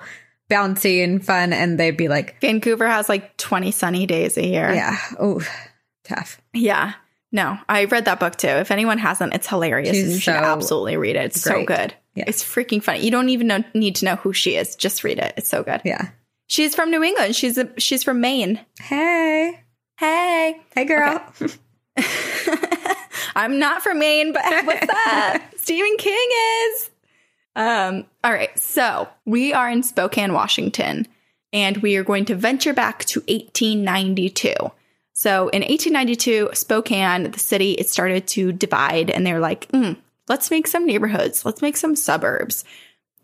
Bouncy 0.52 1.02
and 1.02 1.24
fun 1.24 1.52
and 1.52 1.78
they'd 1.80 1.96
be 1.96 2.08
like 2.08 2.40
Vancouver 2.40 2.86
has 2.86 3.08
like 3.08 3.36
20 3.38 3.70
sunny 3.70 4.06
days 4.06 4.36
a 4.36 4.46
year. 4.46 4.72
yeah 4.72 4.98
oh 5.18 5.40
tough 6.04 6.40
Yeah. 6.52 6.92
No, 7.34 7.56
I 7.66 7.86
read 7.86 8.04
that 8.04 8.20
book 8.20 8.36
too. 8.36 8.46
If 8.48 8.70
anyone 8.70 8.98
hasn't, 8.98 9.32
it's 9.32 9.48
hilarious. 9.48 9.96
She's 9.96 10.12
you 10.12 10.18
should 10.20 10.34
so 10.34 10.38
absolutely 10.38 10.98
read 10.98 11.16
it. 11.16 11.24
It's 11.24 11.40
so 11.40 11.64
good. 11.64 11.94
Yeah. 12.14 12.24
It's 12.26 12.44
freaking 12.44 12.82
funny. 12.82 13.00
You 13.00 13.10
don't 13.10 13.30
even 13.30 13.46
know, 13.46 13.64
need 13.72 13.94
to 13.96 14.04
know 14.04 14.16
who 14.16 14.34
she 14.34 14.56
is. 14.56 14.76
Just 14.76 15.02
read 15.02 15.18
it. 15.18 15.32
It's 15.38 15.48
so 15.48 15.62
good. 15.62 15.80
yeah 15.82 16.10
She's 16.48 16.74
from 16.74 16.90
New 16.90 17.02
England. 17.02 17.34
She's 17.34 17.56
a, 17.56 17.70
she's 17.78 18.02
from 18.04 18.20
Maine. 18.20 18.60
hey 18.80 19.58
Hey. 19.98 20.60
hey 20.74 20.84
girl 20.84 21.24
I'm 23.34 23.58
not 23.58 23.82
from 23.82 23.98
Maine, 23.98 24.32
but 24.34 24.42
what's 24.66 24.86
up? 25.06 25.40
Stephen 25.56 25.96
King 25.98 26.28
is. 26.66 26.90
Um, 27.54 28.06
all 28.24 28.32
right. 28.32 28.56
So 28.58 29.08
we 29.24 29.52
are 29.52 29.70
in 29.70 29.82
Spokane, 29.82 30.32
Washington, 30.32 31.06
and 31.52 31.76
we 31.78 31.96
are 31.96 32.04
going 32.04 32.24
to 32.26 32.34
venture 32.34 32.72
back 32.72 33.04
to 33.06 33.20
1892. 33.20 34.54
So 35.12 35.48
in 35.48 35.60
1892, 35.62 36.50
Spokane, 36.54 37.30
the 37.30 37.38
city, 37.38 37.72
it 37.72 37.88
started 37.88 38.26
to 38.28 38.52
divide, 38.52 39.10
and 39.10 39.26
they're 39.26 39.40
like, 39.40 39.70
"Hmm, 39.70 39.92
let's 40.28 40.50
make 40.50 40.66
some 40.66 40.86
neighborhoods, 40.86 41.44
let's 41.44 41.62
make 41.62 41.76
some 41.76 41.96
suburbs. 41.96 42.64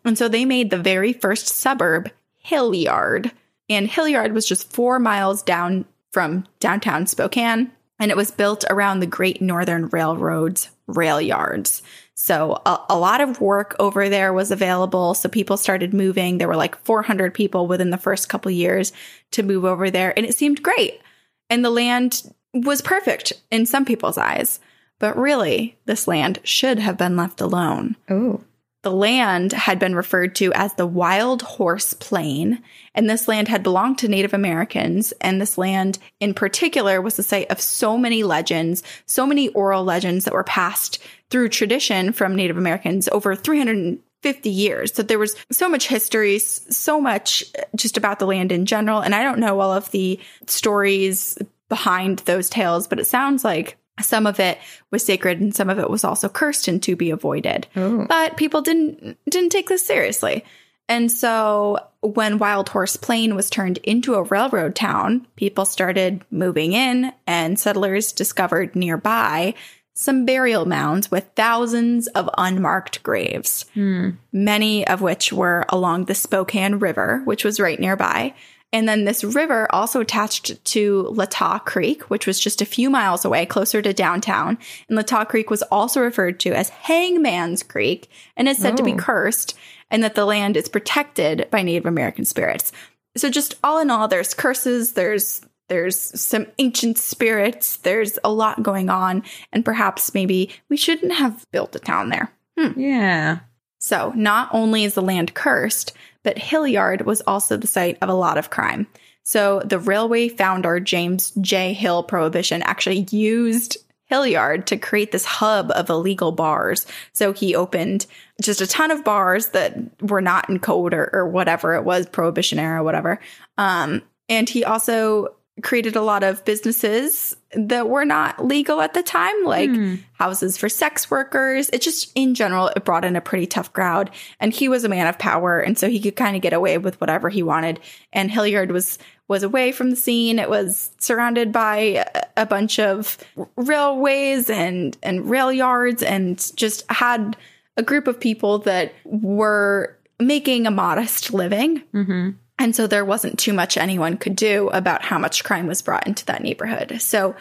And 0.04 0.16
so 0.16 0.28
they 0.28 0.44
made 0.44 0.70
the 0.70 0.78
very 0.78 1.12
first 1.12 1.48
suburb, 1.48 2.10
Hillyard. 2.36 3.32
And 3.68 3.88
Hillyard 3.88 4.32
was 4.32 4.46
just 4.46 4.72
four 4.72 4.98
miles 4.98 5.42
down 5.42 5.84
from 6.10 6.46
downtown 6.60 7.06
Spokane. 7.06 7.72
And 7.98 8.10
it 8.10 8.16
was 8.16 8.30
built 8.30 8.64
around 8.70 9.00
the 9.00 9.06
Great 9.06 9.42
Northern 9.42 9.88
Railroad's 9.88 10.70
rail 10.86 11.20
yards. 11.20 11.82
So 12.20 12.60
a, 12.66 12.80
a 12.88 12.98
lot 12.98 13.20
of 13.20 13.40
work 13.40 13.76
over 13.78 14.08
there 14.08 14.32
was 14.32 14.50
available. 14.50 15.14
So 15.14 15.28
people 15.28 15.56
started 15.56 15.94
moving. 15.94 16.38
There 16.38 16.48
were 16.48 16.56
like 16.56 16.76
400 16.84 17.32
people 17.32 17.68
within 17.68 17.90
the 17.90 17.96
first 17.96 18.28
couple 18.28 18.50
years 18.50 18.92
to 19.30 19.44
move 19.44 19.64
over 19.64 19.88
there. 19.88 20.12
And 20.16 20.26
it 20.26 20.34
seemed 20.34 20.60
great. 20.60 21.00
And 21.48 21.64
the 21.64 21.70
land 21.70 22.24
was 22.52 22.82
perfect 22.82 23.34
in 23.52 23.66
some 23.66 23.84
people's 23.84 24.18
eyes. 24.18 24.58
But 24.98 25.16
really, 25.16 25.78
this 25.84 26.08
land 26.08 26.40
should 26.42 26.80
have 26.80 26.98
been 26.98 27.16
left 27.16 27.40
alone. 27.40 27.94
oh 28.10 28.42
The 28.82 28.90
land 28.92 29.52
had 29.52 29.80
been 29.80 29.96
referred 29.96 30.36
to 30.36 30.52
as 30.52 30.74
the 30.74 30.86
Wild 30.86 31.42
Horse 31.42 31.94
Plain, 31.94 32.62
and 32.94 33.10
this 33.10 33.26
land 33.26 33.48
had 33.48 33.64
belonged 33.64 33.98
to 33.98 34.08
Native 34.08 34.32
Americans. 34.32 35.12
And 35.20 35.40
this 35.40 35.58
land, 35.58 35.98
in 36.20 36.32
particular, 36.32 37.02
was 37.02 37.16
the 37.16 37.24
site 37.24 37.50
of 37.50 37.60
so 37.60 37.98
many 37.98 38.22
legends, 38.22 38.84
so 39.04 39.26
many 39.26 39.48
oral 39.48 39.82
legends 39.82 40.24
that 40.24 40.34
were 40.34 40.44
passed 40.44 41.00
through 41.28 41.48
tradition 41.48 42.12
from 42.12 42.36
Native 42.36 42.56
Americans 42.56 43.08
over 43.08 43.34
350 43.34 44.48
years. 44.48 44.92
That 44.92 45.08
there 45.08 45.18
was 45.18 45.34
so 45.50 45.68
much 45.68 45.88
history, 45.88 46.38
so 46.38 47.00
much 47.00 47.44
uh, 47.58 47.64
just 47.74 47.96
about 47.96 48.20
the 48.20 48.26
land 48.26 48.52
in 48.52 48.64
general. 48.64 49.00
And 49.00 49.12
I 49.12 49.24
don't 49.24 49.40
know 49.40 49.58
all 49.58 49.72
of 49.72 49.90
the 49.90 50.20
stories 50.46 51.36
behind 51.68 52.20
those 52.20 52.48
tales, 52.48 52.86
but 52.86 53.00
it 53.00 53.08
sounds 53.08 53.42
like 53.42 53.76
some 54.00 54.26
of 54.26 54.40
it 54.40 54.58
was 54.90 55.04
sacred 55.04 55.40
and 55.40 55.54
some 55.54 55.70
of 55.70 55.78
it 55.78 55.90
was 55.90 56.04
also 56.04 56.28
cursed 56.28 56.68
and 56.68 56.82
to 56.82 56.96
be 56.96 57.10
avoided 57.10 57.66
oh 57.76 58.06
but 58.08 58.36
people 58.36 58.62
didn't 58.62 59.18
didn't 59.28 59.50
take 59.50 59.68
this 59.68 59.84
seriously. 59.84 60.44
And 60.90 61.12
so 61.12 61.78
when 62.00 62.38
Wild 62.38 62.70
Horse 62.70 62.96
Plain 62.96 63.34
was 63.34 63.50
turned 63.50 63.78
into 63.78 64.14
a 64.14 64.22
railroad 64.22 64.74
town, 64.74 65.26
people 65.36 65.66
started 65.66 66.24
moving 66.30 66.72
in 66.72 67.12
and 67.26 67.60
settlers 67.60 68.12
discovered 68.12 68.74
nearby 68.74 69.54
some 69.92 70.24
burial 70.24 70.64
mounds 70.64 71.10
with 71.10 71.28
thousands 71.34 72.06
of 72.08 72.30
unmarked 72.38 73.02
graves, 73.02 73.66
hmm. 73.74 74.10
many 74.32 74.86
of 74.86 75.00
which 75.02 75.32
were 75.32 75.66
along 75.68 76.04
the 76.04 76.14
Spokane 76.14 76.76
River, 76.76 77.20
which 77.24 77.44
was 77.44 77.58
right 77.60 77.80
nearby. 77.80 78.32
And 78.72 78.86
then 78.88 79.04
this 79.04 79.24
river 79.24 79.66
also 79.74 80.00
attached 80.00 80.62
to 80.66 81.04
Latah 81.10 81.64
Creek, 81.64 82.10
which 82.10 82.26
was 82.26 82.38
just 82.38 82.60
a 82.60 82.66
few 82.66 82.90
miles 82.90 83.24
away, 83.24 83.46
closer 83.46 83.80
to 83.80 83.94
downtown. 83.94 84.58
And 84.88 84.98
Latah 84.98 85.26
Creek 85.26 85.48
was 85.48 85.62
also 85.62 86.00
referred 86.00 86.38
to 86.40 86.52
as 86.52 86.68
Hangman's 86.68 87.62
Creek 87.62 88.10
and 88.36 88.46
is 88.48 88.58
said 88.58 88.76
to 88.76 88.82
be 88.82 88.92
Oh. 88.92 88.96
cursed. 88.96 89.54
and 89.90 90.04
that 90.04 90.14
the 90.14 90.26
land 90.26 90.54
is 90.54 90.68
protected 90.68 91.48
by 91.50 91.62
Native 91.62 91.86
American 91.86 92.26
spirits. 92.26 92.72
So 93.16 93.30
just 93.30 93.54
all 93.64 93.78
in 93.80 93.90
all, 93.90 94.06
there's 94.06 94.34
curses, 94.34 94.92
there's 94.92 95.40
there's 95.68 95.98
some 96.20 96.46
ancient 96.58 96.98
spirits, 96.98 97.76
there's 97.78 98.18
a 98.22 98.30
lot 98.30 98.62
going 98.62 98.90
on, 98.90 99.22
and 99.50 99.64
perhaps 99.64 100.12
maybe 100.12 100.50
we 100.68 100.76
shouldn't 100.76 101.12
have 101.14 101.46
built 101.52 101.74
a 101.74 101.78
town 101.78 102.10
there. 102.10 102.30
Hmm. 102.58 102.78
Yeah. 102.78 103.38
So, 103.78 104.12
not 104.14 104.48
only 104.52 104.84
is 104.84 104.92
the 104.94 105.00
land 105.02 105.32
cursed, 105.34 105.92
but 106.24 106.38
Hillyard 106.38 107.02
was 107.02 107.20
also 107.22 107.56
the 107.56 107.66
site 107.66 107.98
of 108.02 108.08
a 108.08 108.14
lot 108.14 108.38
of 108.38 108.50
crime. 108.50 108.86
So, 109.24 109.60
the 109.64 109.78
railway 109.78 110.28
founder, 110.28 110.80
James 110.80 111.32
J. 111.40 111.74
Hill 111.74 112.02
Prohibition, 112.02 112.62
actually 112.62 113.06
used 113.10 113.76
Hillyard 114.10 114.66
to 114.66 114.78
create 114.78 115.12
this 115.12 115.26
hub 115.26 115.70
of 115.72 115.90
illegal 115.90 116.32
bars. 116.32 116.86
So, 117.12 117.32
he 117.32 117.54
opened 117.54 118.06
just 118.40 118.62
a 118.62 118.66
ton 118.66 118.90
of 118.90 119.04
bars 119.04 119.48
that 119.48 119.76
were 120.00 120.22
not 120.22 120.48
in 120.48 120.60
code 120.60 120.94
or, 120.94 121.10
or 121.12 121.28
whatever 121.28 121.74
it 121.74 121.84
was, 121.84 122.06
Prohibition 122.06 122.58
era, 122.58 122.82
whatever. 122.82 123.20
Um, 123.58 124.02
and 124.30 124.48
he 124.48 124.64
also 124.64 125.34
created 125.62 125.96
a 125.96 126.02
lot 126.02 126.22
of 126.22 126.44
businesses 126.44 127.36
that 127.52 127.88
were 127.88 128.04
not 128.04 128.44
legal 128.44 128.80
at 128.80 128.94
the 128.94 129.02
time, 129.02 129.44
like 129.44 129.70
houses 130.12 130.56
for 130.56 130.68
sex 130.68 131.10
workers. 131.10 131.70
It 131.72 131.80
just, 131.80 132.12
in 132.14 132.34
general, 132.34 132.68
it 132.68 132.84
brought 132.84 133.04
in 133.04 133.16
a 133.16 133.20
pretty 133.20 133.46
tough 133.46 133.72
crowd. 133.72 134.10
And 134.40 134.52
he 134.52 134.68
was 134.68 134.84
a 134.84 134.88
man 134.88 135.06
of 135.06 135.18
power, 135.18 135.58
and 135.58 135.78
so 135.78 135.88
he 135.88 136.00
could 136.00 136.16
kind 136.16 136.36
of 136.36 136.42
get 136.42 136.52
away 136.52 136.78
with 136.78 137.00
whatever 137.00 137.28
he 137.28 137.42
wanted. 137.42 137.80
And 138.12 138.30
Hillyard 138.30 138.70
was 138.70 138.98
was 139.28 139.42
away 139.42 139.72
from 139.72 139.90
the 139.90 139.96
scene. 139.96 140.38
It 140.38 140.48
was 140.48 140.90
surrounded 140.98 141.52
by 141.52 141.76
a, 141.76 142.06
a 142.38 142.46
bunch 142.46 142.78
of 142.78 143.18
railways 143.56 144.50
and 144.50 144.96
and 145.02 145.28
rail 145.28 145.52
yards, 145.52 146.02
and 146.02 146.38
just 146.56 146.90
had 146.90 147.36
a 147.76 147.82
group 147.82 148.06
of 148.06 148.20
people 148.20 148.58
that 148.60 148.92
were 149.04 149.96
making 150.20 150.66
a 150.66 150.70
modest 150.70 151.32
living. 151.32 151.82
Mm-hmm. 151.94 152.30
And 152.58 152.74
so 152.74 152.86
there 152.86 153.04
wasn't 153.04 153.38
too 153.38 153.52
much 153.52 153.76
anyone 153.76 154.16
could 154.16 154.36
do 154.36 154.68
about 154.70 155.02
how 155.02 155.18
much 155.18 155.44
crime 155.44 155.66
was 155.66 155.82
brought 155.82 156.06
into 156.06 156.24
that 156.26 156.42
neighborhood. 156.42 157.00
So 157.00 157.36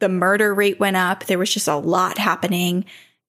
the 0.00 0.08
murder 0.08 0.54
rate 0.54 0.80
went 0.80 0.96
up. 0.96 1.24
There 1.24 1.38
was 1.38 1.52
just 1.52 1.68
a 1.68 1.76
lot 1.76 2.18
happening. 2.18 2.84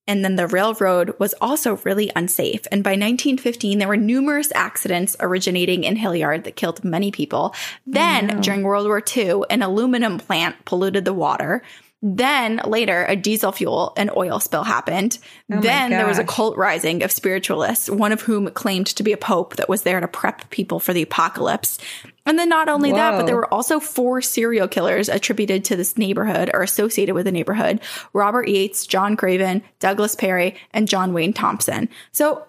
And 0.05 0.23
then 0.23 0.35
the 0.35 0.47
railroad 0.47 1.15
was 1.17 1.33
also 1.39 1.77
really 1.77 2.11
unsafe. 2.15 2.67
And 2.71 2.83
by 2.83 2.91
1915, 2.91 3.77
there 3.77 3.87
were 3.87 3.95
numerous 3.95 4.51
accidents 4.53 5.15
originating 5.19 5.85
in 5.85 5.95
Hillyard 5.95 6.43
that 6.43 6.57
killed 6.57 6.83
many 6.83 7.09
people. 7.09 7.55
Then, 7.87 8.37
oh, 8.37 8.41
during 8.41 8.63
World 8.63 8.85
War 8.85 9.01
II, 9.15 9.43
an 9.49 9.61
aluminum 9.61 10.19
plant 10.19 10.65
polluted 10.65 11.05
the 11.05 11.13
water. 11.13 11.63
Then 12.05 12.59
later, 12.65 13.05
a 13.07 13.15
diesel 13.15 13.53
fuel 13.53 13.93
and 13.95 14.11
oil 14.17 14.41
spill 14.41 14.65
happened. 14.65 15.17
Oh 15.49 15.55
my 15.55 15.61
then 15.61 15.89
there 15.89 16.05
was 16.05 16.19
a 16.19 16.25
cult 16.25 16.57
rising 16.57 17.01
of 17.01 17.13
spiritualists, 17.13 17.89
one 17.89 18.11
of 18.11 18.19
whom 18.19 18.49
claimed 18.49 18.87
to 18.87 19.03
be 19.03 19.13
a 19.13 19.17
pope 19.17 19.55
that 19.55 19.69
was 19.69 19.83
there 19.83 20.01
to 20.01 20.07
prep 20.09 20.49
people 20.49 20.81
for 20.81 20.91
the 20.91 21.03
apocalypse. 21.03 21.79
And 22.25 22.37
then 22.37 22.49
not 22.49 22.67
only 22.67 22.91
that, 22.91 23.17
but 23.17 23.25
there 23.25 23.37
were 23.37 23.53
also 23.53 23.79
four 23.79 24.21
serial 24.21 24.67
killers 24.67 25.07
attributed 25.07 25.63
to 25.65 25.77
this 25.77 25.97
neighborhood 25.97 26.51
or 26.53 26.61
associated 26.61 27.15
with 27.15 27.23
the 27.23 27.31
neighborhood 27.31 27.79
Robert 28.11 28.49
Yates, 28.49 28.85
John 28.85 29.15
Craven, 29.15 29.63
Douglas 29.79 30.15
Perry, 30.15 30.57
and 30.71 30.89
John 30.89 31.13
Wayne 31.13 31.31
Thompson. 31.31 31.87
So, 32.11 32.45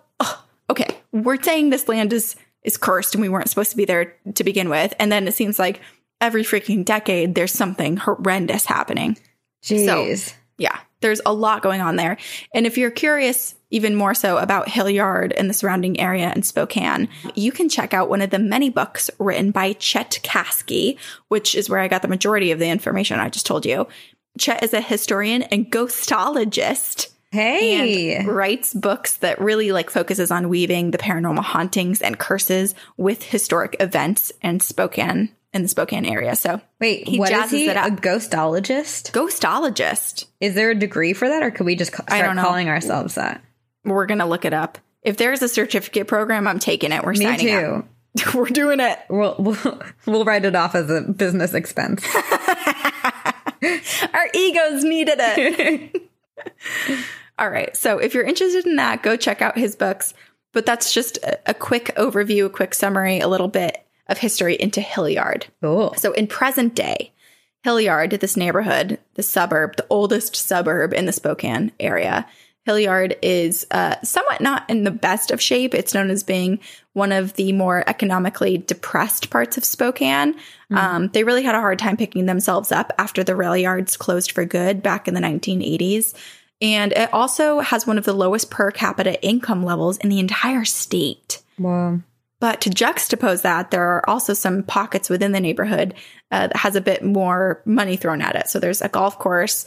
okay, 0.68 0.88
we're 1.12 1.40
saying 1.40 1.70
this 1.70 1.88
land 1.88 2.12
is 2.12 2.34
is 2.64 2.76
cursed 2.76 3.14
and 3.14 3.22
we 3.22 3.28
weren't 3.28 3.48
supposed 3.48 3.70
to 3.70 3.76
be 3.76 3.84
there 3.84 4.16
to 4.34 4.42
begin 4.42 4.68
with. 4.68 4.94
And 4.98 5.12
then 5.12 5.28
it 5.28 5.34
seems 5.34 5.60
like 5.60 5.80
every 6.20 6.42
freaking 6.42 6.84
decade 6.84 7.36
there's 7.36 7.52
something 7.52 7.98
horrendous 7.98 8.64
happening. 8.64 9.16
Jeez. 9.64 10.34
Yeah, 10.58 10.78
there's 11.00 11.20
a 11.26 11.32
lot 11.32 11.62
going 11.62 11.80
on 11.80 11.96
there. 11.96 12.16
And 12.54 12.66
if 12.66 12.78
you're 12.78 12.90
curious 12.90 13.54
even 13.70 13.96
more 13.96 14.14
so 14.14 14.38
about 14.38 14.68
Hillyard 14.68 15.32
and 15.36 15.50
the 15.50 15.54
surrounding 15.54 15.98
area 15.98 16.32
in 16.34 16.44
Spokane, 16.44 17.08
you 17.34 17.50
can 17.50 17.68
check 17.68 17.92
out 17.92 18.08
one 18.08 18.22
of 18.22 18.30
the 18.30 18.38
many 18.38 18.70
books 18.70 19.10
written 19.18 19.50
by 19.50 19.72
Chet 19.72 20.20
Kasky, 20.22 20.96
which 21.28 21.56
is 21.56 21.68
where 21.68 21.80
I 21.80 21.88
got 21.88 22.02
the 22.02 22.08
majority 22.08 22.52
of 22.52 22.60
the 22.60 22.68
information 22.68 23.18
I 23.18 23.30
just 23.30 23.46
told 23.46 23.66
you. 23.66 23.88
Chet 24.38 24.62
is 24.62 24.74
a 24.74 24.80
historian 24.80 25.42
and 25.42 25.70
ghostologist 25.70 27.08
hey. 27.32 28.14
and 28.14 28.28
writes 28.28 28.74
books 28.74 29.16
that 29.18 29.40
really 29.40 29.72
like 29.72 29.90
focuses 29.90 30.30
on 30.30 30.48
weaving 30.48 30.92
the 30.92 30.98
paranormal 30.98 31.42
hauntings 31.42 32.00
and 32.00 32.18
curses 32.18 32.74
with 32.96 33.22
historic 33.24 33.76
events 33.80 34.32
in 34.40 34.60
Spokane 34.60 35.30
in 35.54 35.62
the 35.62 35.68
Spokane 35.68 36.04
area. 36.04 36.36
So 36.36 36.60
Wait, 36.80 37.08
he 37.08 37.18
what 37.18 37.32
is 37.32 37.50
he? 37.50 37.68
A 37.68 37.74
ghostologist? 37.74 39.12
ghostologist. 39.12 40.26
Is 40.40 40.54
there 40.54 40.70
a 40.70 40.74
degree 40.74 41.12
for 41.14 41.28
that, 41.28 41.42
or 41.42 41.50
could 41.50 41.64
we 41.64 41.76
just 41.76 41.92
ca- 41.92 42.04
start 42.06 42.36
calling 42.36 42.68
ourselves 42.68 43.14
that? 43.14 43.42
We're 43.84 44.06
gonna 44.06 44.26
look 44.26 44.44
it 44.44 44.52
up. 44.52 44.78
If 45.02 45.16
there's 45.16 45.42
a 45.42 45.48
certificate 45.48 46.08
program, 46.08 46.46
I'm 46.48 46.58
taking 46.58 46.92
it. 46.92 47.04
We're 47.04 47.12
Me 47.12 47.24
signing 47.24 47.46
too. 47.46 47.56
up. 47.56 47.86
We're 48.34 48.46
doing 48.46 48.80
it. 48.80 48.98
We'll, 49.08 49.36
we'll 49.38 49.82
we'll 50.06 50.24
write 50.24 50.44
it 50.44 50.54
off 50.56 50.74
as 50.74 50.90
a 50.90 51.00
business 51.02 51.54
expense. 51.54 52.04
Our 54.14 54.28
egos 54.34 54.84
needed 54.84 55.18
it. 55.18 56.10
All 57.38 57.48
right. 57.50 57.76
So 57.76 57.98
if 57.98 58.14
you're 58.14 58.24
interested 58.24 58.66
in 58.66 58.76
that, 58.76 59.02
go 59.02 59.16
check 59.16 59.42
out 59.42 59.56
his 59.58 59.74
books. 59.76 60.14
But 60.52 60.66
that's 60.66 60.92
just 60.94 61.16
a, 61.18 61.50
a 61.50 61.54
quick 61.54 61.86
overview, 61.96 62.46
a 62.46 62.50
quick 62.50 62.74
summary, 62.74 63.18
a 63.18 63.26
little 63.26 63.48
bit 63.48 63.83
of 64.08 64.18
history 64.18 64.54
into 64.54 64.80
Hillyard. 64.80 65.46
Cool. 65.60 65.94
So 65.96 66.12
in 66.12 66.26
present 66.26 66.74
day, 66.74 67.12
Hillyard, 67.64 68.10
this 68.20 68.36
neighborhood, 68.36 68.98
the 69.14 69.22
suburb, 69.22 69.76
the 69.76 69.86
oldest 69.88 70.36
suburb 70.36 70.92
in 70.92 71.06
the 71.06 71.12
Spokane 71.12 71.72
area, 71.80 72.26
Hillyard 72.66 73.16
is 73.22 73.66
uh, 73.70 73.96
somewhat 74.02 74.40
not 74.40 74.68
in 74.70 74.84
the 74.84 74.90
best 74.90 75.30
of 75.30 75.40
shape. 75.40 75.74
It's 75.74 75.92
known 75.92 76.10
as 76.10 76.22
being 76.22 76.60
one 76.94 77.12
of 77.12 77.34
the 77.34 77.52
more 77.52 77.84
economically 77.86 78.58
depressed 78.58 79.28
parts 79.30 79.58
of 79.58 79.64
Spokane. 79.64 80.34
Um, 80.70 81.08
they 81.08 81.24
really 81.24 81.42
had 81.42 81.54
a 81.54 81.60
hard 81.60 81.78
time 81.78 81.96
picking 81.96 82.26
themselves 82.26 82.72
up 82.72 82.92
after 82.98 83.22
the 83.22 83.36
rail 83.36 83.56
yards 83.56 83.96
closed 83.96 84.32
for 84.32 84.44
good 84.44 84.82
back 84.82 85.06
in 85.06 85.14
the 85.14 85.20
1980s. 85.20 86.14
And 86.62 86.92
it 86.92 87.12
also 87.12 87.60
has 87.60 87.86
one 87.86 87.98
of 87.98 88.04
the 88.04 88.14
lowest 88.14 88.50
per 88.50 88.70
capita 88.70 89.22
income 89.22 89.62
levels 89.62 89.98
in 89.98 90.08
the 90.08 90.18
entire 90.18 90.64
state. 90.64 91.42
Well, 91.58 92.02
But 92.44 92.60
to 92.60 92.68
juxtapose 92.68 93.40
that, 93.40 93.70
there 93.70 93.82
are 93.82 94.06
also 94.06 94.34
some 94.34 94.64
pockets 94.64 95.08
within 95.08 95.32
the 95.32 95.40
neighborhood 95.40 95.94
uh, 96.30 96.48
that 96.48 96.56
has 96.58 96.76
a 96.76 96.82
bit 96.82 97.02
more 97.02 97.62
money 97.64 97.96
thrown 97.96 98.20
at 98.20 98.36
it. 98.36 98.50
So 98.50 98.60
there's 98.60 98.82
a 98.82 98.88
golf 98.90 99.18
course, 99.18 99.64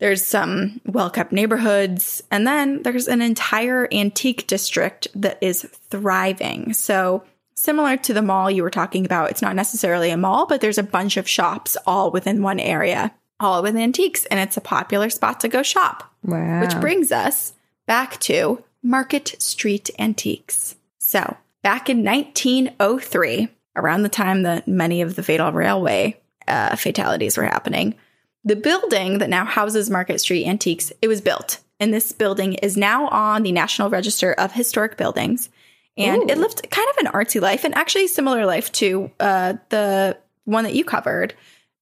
there's 0.00 0.24
some 0.24 0.80
well 0.86 1.10
kept 1.10 1.32
neighborhoods, 1.32 2.22
and 2.30 2.46
then 2.46 2.82
there's 2.82 3.08
an 3.08 3.20
entire 3.20 3.86
antique 3.92 4.46
district 4.46 5.06
that 5.14 5.36
is 5.42 5.68
thriving. 5.90 6.72
So 6.72 7.24
similar 7.56 7.98
to 7.98 8.14
the 8.14 8.22
mall 8.22 8.50
you 8.50 8.62
were 8.62 8.70
talking 8.70 9.04
about, 9.04 9.30
it's 9.30 9.42
not 9.42 9.54
necessarily 9.54 10.08
a 10.08 10.16
mall, 10.16 10.46
but 10.46 10.62
there's 10.62 10.78
a 10.78 10.82
bunch 10.82 11.18
of 11.18 11.28
shops 11.28 11.76
all 11.86 12.10
within 12.10 12.40
one 12.40 12.58
area, 12.58 13.12
all 13.38 13.62
with 13.62 13.76
antiques, 13.76 14.24
and 14.24 14.40
it's 14.40 14.56
a 14.56 14.62
popular 14.62 15.10
spot 15.10 15.40
to 15.40 15.48
go 15.48 15.62
shop. 15.62 16.10
wow. 16.22 16.62
Which 16.62 16.80
brings 16.80 17.12
us 17.12 17.52
back 17.84 18.18
to 18.20 18.64
Market 18.82 19.36
Street 19.42 19.90
Antiques. 19.98 20.76
So, 20.96 21.36
back 21.64 21.90
in 21.90 22.04
1903, 22.04 23.48
around 23.74 24.02
the 24.02 24.08
time 24.08 24.42
that 24.42 24.68
many 24.68 25.00
of 25.00 25.16
the 25.16 25.24
fatal 25.24 25.50
railway 25.50 26.20
uh, 26.46 26.76
fatalities 26.76 27.36
were 27.36 27.44
happening, 27.44 27.96
the 28.44 28.54
building 28.54 29.18
that 29.18 29.30
now 29.30 29.44
houses 29.44 29.90
Market 29.90 30.20
Street 30.20 30.46
Antiques, 30.46 30.92
it 31.02 31.08
was 31.08 31.20
built. 31.20 31.60
And 31.80 31.92
this 31.92 32.12
building 32.12 32.52
is 32.54 32.76
now 32.76 33.08
on 33.08 33.42
the 33.42 33.50
National 33.50 33.90
Register 33.90 34.32
of 34.34 34.52
Historic 34.52 34.96
Buildings. 34.96 35.48
And 35.96 36.28
it 36.30 36.38
lived 36.38 36.68
kind 36.70 36.88
of 36.90 37.06
an 37.06 37.12
artsy 37.12 37.40
life 37.40 37.64
and 37.64 37.74
actually 37.74 38.04
a 38.04 38.08
similar 38.08 38.46
life 38.46 38.70
to 38.72 39.10
uh, 39.18 39.54
the 39.70 40.18
one 40.44 40.64
that 40.64 40.74
you 40.74 40.84
covered. 40.84 41.34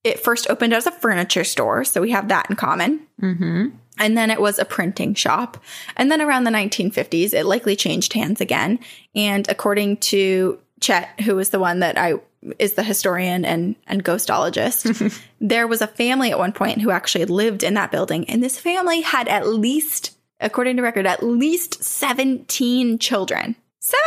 It 0.04 0.20
first 0.20 0.48
opened 0.50 0.74
as 0.74 0.86
a 0.86 0.90
furniture 0.90 1.44
store, 1.44 1.84
so 1.84 2.00
we 2.00 2.10
have 2.10 2.28
that 2.28 2.48
in 2.50 2.56
common. 2.56 3.06
mm-hmm. 3.20 3.68
And 4.03 4.18
then 4.18 4.30
it 4.30 4.40
was 4.40 4.59
a 4.59 4.64
printing 4.64 5.14
shop. 5.14 5.62
And 5.96 6.11
then 6.11 6.20
around 6.20 6.44
the 6.44 6.50
1950s, 6.50 7.32
it 7.32 7.46
likely 7.46 7.76
changed 7.76 8.12
hands 8.12 8.40
again. 8.40 8.80
And 9.14 9.48
according 9.48 9.98
to 9.98 10.59
Chet, 10.80 11.20
who 11.20 11.36
was 11.36 11.50
the 11.50 11.61
one 11.61 11.78
that 11.78 11.96
I 11.96 12.14
is 12.59 12.74
the 12.74 12.82
historian 12.82 13.44
and 13.44 13.76
and 13.86 14.05
ghostologist, 14.05 15.16
there 15.40 15.68
was 15.68 15.80
a 15.80 15.86
family 15.86 16.32
at 16.32 16.38
one 16.38 16.53
point 16.53 16.80
who 16.80 16.90
actually 16.90 17.24
lived 17.26 17.62
in 17.62 17.74
that 17.74 17.92
building. 17.92 18.28
And 18.28 18.42
this 18.42 18.59
family 18.59 19.03
had 19.03 19.28
at 19.28 19.46
least, 19.46 20.18
according 20.40 20.76
to 20.76 20.82
record, 20.82 21.07
at 21.07 21.22
least 21.22 21.84
17 21.84 22.98
children. 22.98 23.55
17 23.78 24.03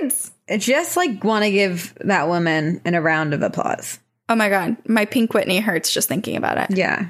kids. 0.00 0.32
Just 0.58 0.98
like 0.98 1.24
want 1.24 1.44
to 1.44 1.50
give 1.50 1.94
that 2.02 2.28
woman 2.28 2.82
in 2.84 2.94
a 2.94 3.00
round 3.00 3.32
of 3.32 3.40
applause. 3.40 3.98
Oh 4.28 4.36
my 4.36 4.50
god, 4.50 4.76
my 4.86 5.06
pink 5.06 5.32
Whitney 5.32 5.60
hurts 5.60 5.92
just 5.92 6.08
thinking 6.08 6.36
about 6.36 6.58
it. 6.58 6.76
Yeah, 6.76 7.06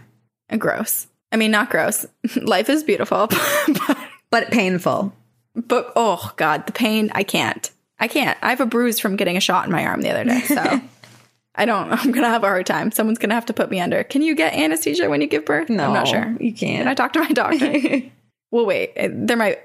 Gross. 0.56 1.08
I 1.32 1.36
mean, 1.36 1.50
not 1.50 1.70
gross. 1.70 2.06
Life 2.36 2.68
is 2.68 2.82
beautiful, 2.82 3.26
but 3.86 3.98
but 4.30 4.50
painful. 4.50 5.12
But 5.54 5.92
oh 5.96 6.32
god, 6.36 6.66
the 6.66 6.72
pain, 6.72 7.10
I 7.14 7.22
can't. 7.22 7.70
I 7.98 8.08
can't. 8.08 8.38
I 8.42 8.50
have 8.50 8.60
a 8.60 8.66
bruise 8.66 8.98
from 8.98 9.16
getting 9.16 9.36
a 9.36 9.40
shot 9.40 9.66
in 9.66 9.72
my 9.72 9.84
arm 9.84 10.00
the 10.00 10.10
other 10.10 10.24
day. 10.24 10.40
So 10.40 10.80
I 11.54 11.64
don't 11.64 11.92
I'm 11.92 12.12
gonna 12.12 12.28
have 12.28 12.44
a 12.44 12.48
hard 12.48 12.66
time. 12.66 12.90
Someone's 12.92 13.18
gonna 13.18 13.34
have 13.34 13.46
to 13.46 13.52
put 13.52 13.70
me 13.70 13.80
under. 13.80 14.02
Can 14.04 14.22
you 14.22 14.34
get 14.34 14.54
anesthesia 14.54 15.08
when 15.10 15.20
you 15.20 15.26
give 15.26 15.44
birth? 15.44 15.68
No, 15.68 15.86
I'm 15.86 15.92
not 15.92 16.08
sure. 16.08 16.36
You 16.40 16.52
Can 16.52 16.82
I 16.82 16.94
can't. 16.94 16.96
talk 16.96 17.12
to 17.14 17.20
my 17.20 17.28
doctor? 17.28 18.10
well 18.50 18.66
wait. 18.66 18.92
Uh, 18.96 19.08
there 19.12 19.36
might 19.36 19.58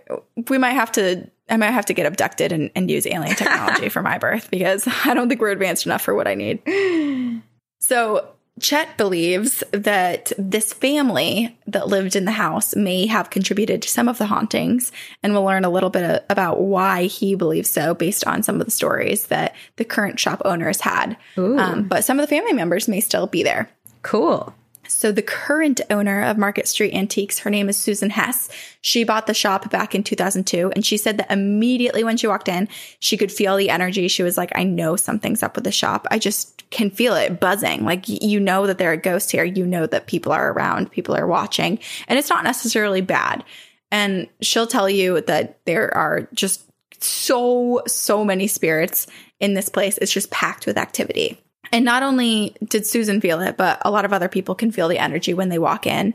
we 0.49 0.57
might 0.57 0.73
have 0.73 0.91
to 0.93 1.29
I 1.49 1.57
might 1.57 1.71
have 1.71 1.85
to 1.85 1.93
get 1.93 2.05
abducted 2.07 2.51
and, 2.51 2.71
and 2.75 2.89
use 2.89 3.05
alien 3.05 3.35
technology 3.35 3.89
for 3.89 4.01
my 4.01 4.17
birth 4.17 4.49
because 4.49 4.87
I 5.05 5.13
don't 5.13 5.29
think 5.29 5.39
we're 5.41 5.51
advanced 5.51 5.85
enough 5.85 6.01
for 6.01 6.15
what 6.15 6.27
I 6.27 6.33
need. 6.33 7.41
So 7.79 8.27
Chet 8.59 8.97
believes 8.97 9.63
that 9.71 10.31
this 10.37 10.71
family 10.71 11.57
that 11.67 11.87
lived 11.89 12.15
in 12.15 12.23
the 12.23 12.31
house 12.31 12.73
may 12.75 13.05
have 13.05 13.29
contributed 13.29 13.81
to 13.81 13.89
some 13.89 14.07
of 14.07 14.17
the 14.17 14.27
hauntings, 14.27 14.93
and 15.21 15.33
we'll 15.33 15.43
learn 15.43 15.65
a 15.65 15.69
little 15.69 15.89
bit 15.89 16.25
about 16.29 16.61
why 16.61 17.03
he 17.03 17.35
believes 17.35 17.69
so 17.69 17.93
based 17.93 18.25
on 18.25 18.43
some 18.43 18.61
of 18.61 18.65
the 18.65 18.71
stories 18.71 19.27
that 19.27 19.55
the 19.75 19.83
current 19.83 20.19
shop 20.21 20.41
owners 20.45 20.79
had. 20.79 21.17
Um, 21.59 21.83
but 21.87 22.05
some 22.05 22.17
of 22.17 22.23
the 22.23 22.33
family 22.33 22.53
members 22.53 22.87
may 22.87 23.01
still 23.01 23.27
be 23.27 23.43
there. 23.43 23.69
Cool. 24.03 24.55
So 24.87 25.11
the 25.11 25.21
current 25.21 25.81
owner 25.89 26.23
of 26.23 26.37
Market 26.37 26.67
Street 26.67 26.93
Antiques, 26.93 27.39
her 27.39 27.49
name 27.49 27.69
is 27.69 27.77
Susan 27.77 28.09
Hess. 28.09 28.49
She 28.81 29.03
bought 29.03 29.27
the 29.27 29.33
shop 29.33 29.69
back 29.69 29.95
in 29.95 30.03
2002 30.03 30.71
and 30.75 30.85
she 30.85 30.97
said 30.97 31.17
that 31.17 31.31
immediately 31.31 32.03
when 32.03 32.17
she 32.17 32.27
walked 32.27 32.47
in, 32.47 32.67
she 32.99 33.17
could 33.17 33.31
feel 33.31 33.57
the 33.57 33.69
energy. 33.69 34.07
She 34.07 34.23
was 34.23 34.37
like, 34.37 34.51
I 34.55 34.63
know 34.63 34.95
something's 34.95 35.43
up 35.43 35.55
with 35.55 35.63
the 35.63 35.71
shop. 35.71 36.07
I 36.11 36.19
just 36.19 36.69
can 36.69 36.89
feel 36.89 37.15
it 37.15 37.39
buzzing. 37.39 37.85
Like 37.85 38.07
you 38.07 38.39
know 38.39 38.67
that 38.67 38.77
there 38.77 38.91
are 38.91 38.97
ghosts 38.97 39.31
here. 39.31 39.43
You 39.43 39.65
know 39.65 39.85
that 39.87 40.07
people 40.07 40.31
are 40.31 40.51
around, 40.51 40.91
people 40.91 41.15
are 41.15 41.27
watching, 41.27 41.79
and 42.07 42.19
it's 42.19 42.29
not 42.29 42.43
necessarily 42.43 43.01
bad. 43.01 43.43
And 43.91 44.27
she'll 44.41 44.67
tell 44.67 44.89
you 44.89 45.21
that 45.21 45.59
there 45.65 45.95
are 45.95 46.27
just 46.33 46.65
so, 46.99 47.81
so 47.87 48.25
many 48.25 48.47
spirits 48.47 49.07
in 49.39 49.53
this 49.53 49.69
place. 49.69 49.97
It's 49.97 50.11
just 50.11 50.31
packed 50.31 50.65
with 50.65 50.77
activity. 50.77 51.39
And 51.75 51.83
not 51.83 52.03
only 52.03 52.55
did 52.63 52.87
Susan 52.87 53.19
feel 53.19 53.41
it, 53.41 53.57
but 53.57 53.81
a 53.83 53.91
lot 53.91 54.05
of 54.05 54.13
other 54.13 54.29
people 54.29 54.55
can 54.55 54.71
feel 54.71 54.87
the 54.87 54.97
energy 54.97 55.33
when 55.33 55.49
they 55.49 55.59
walk 55.59 55.85
in. 55.85 56.13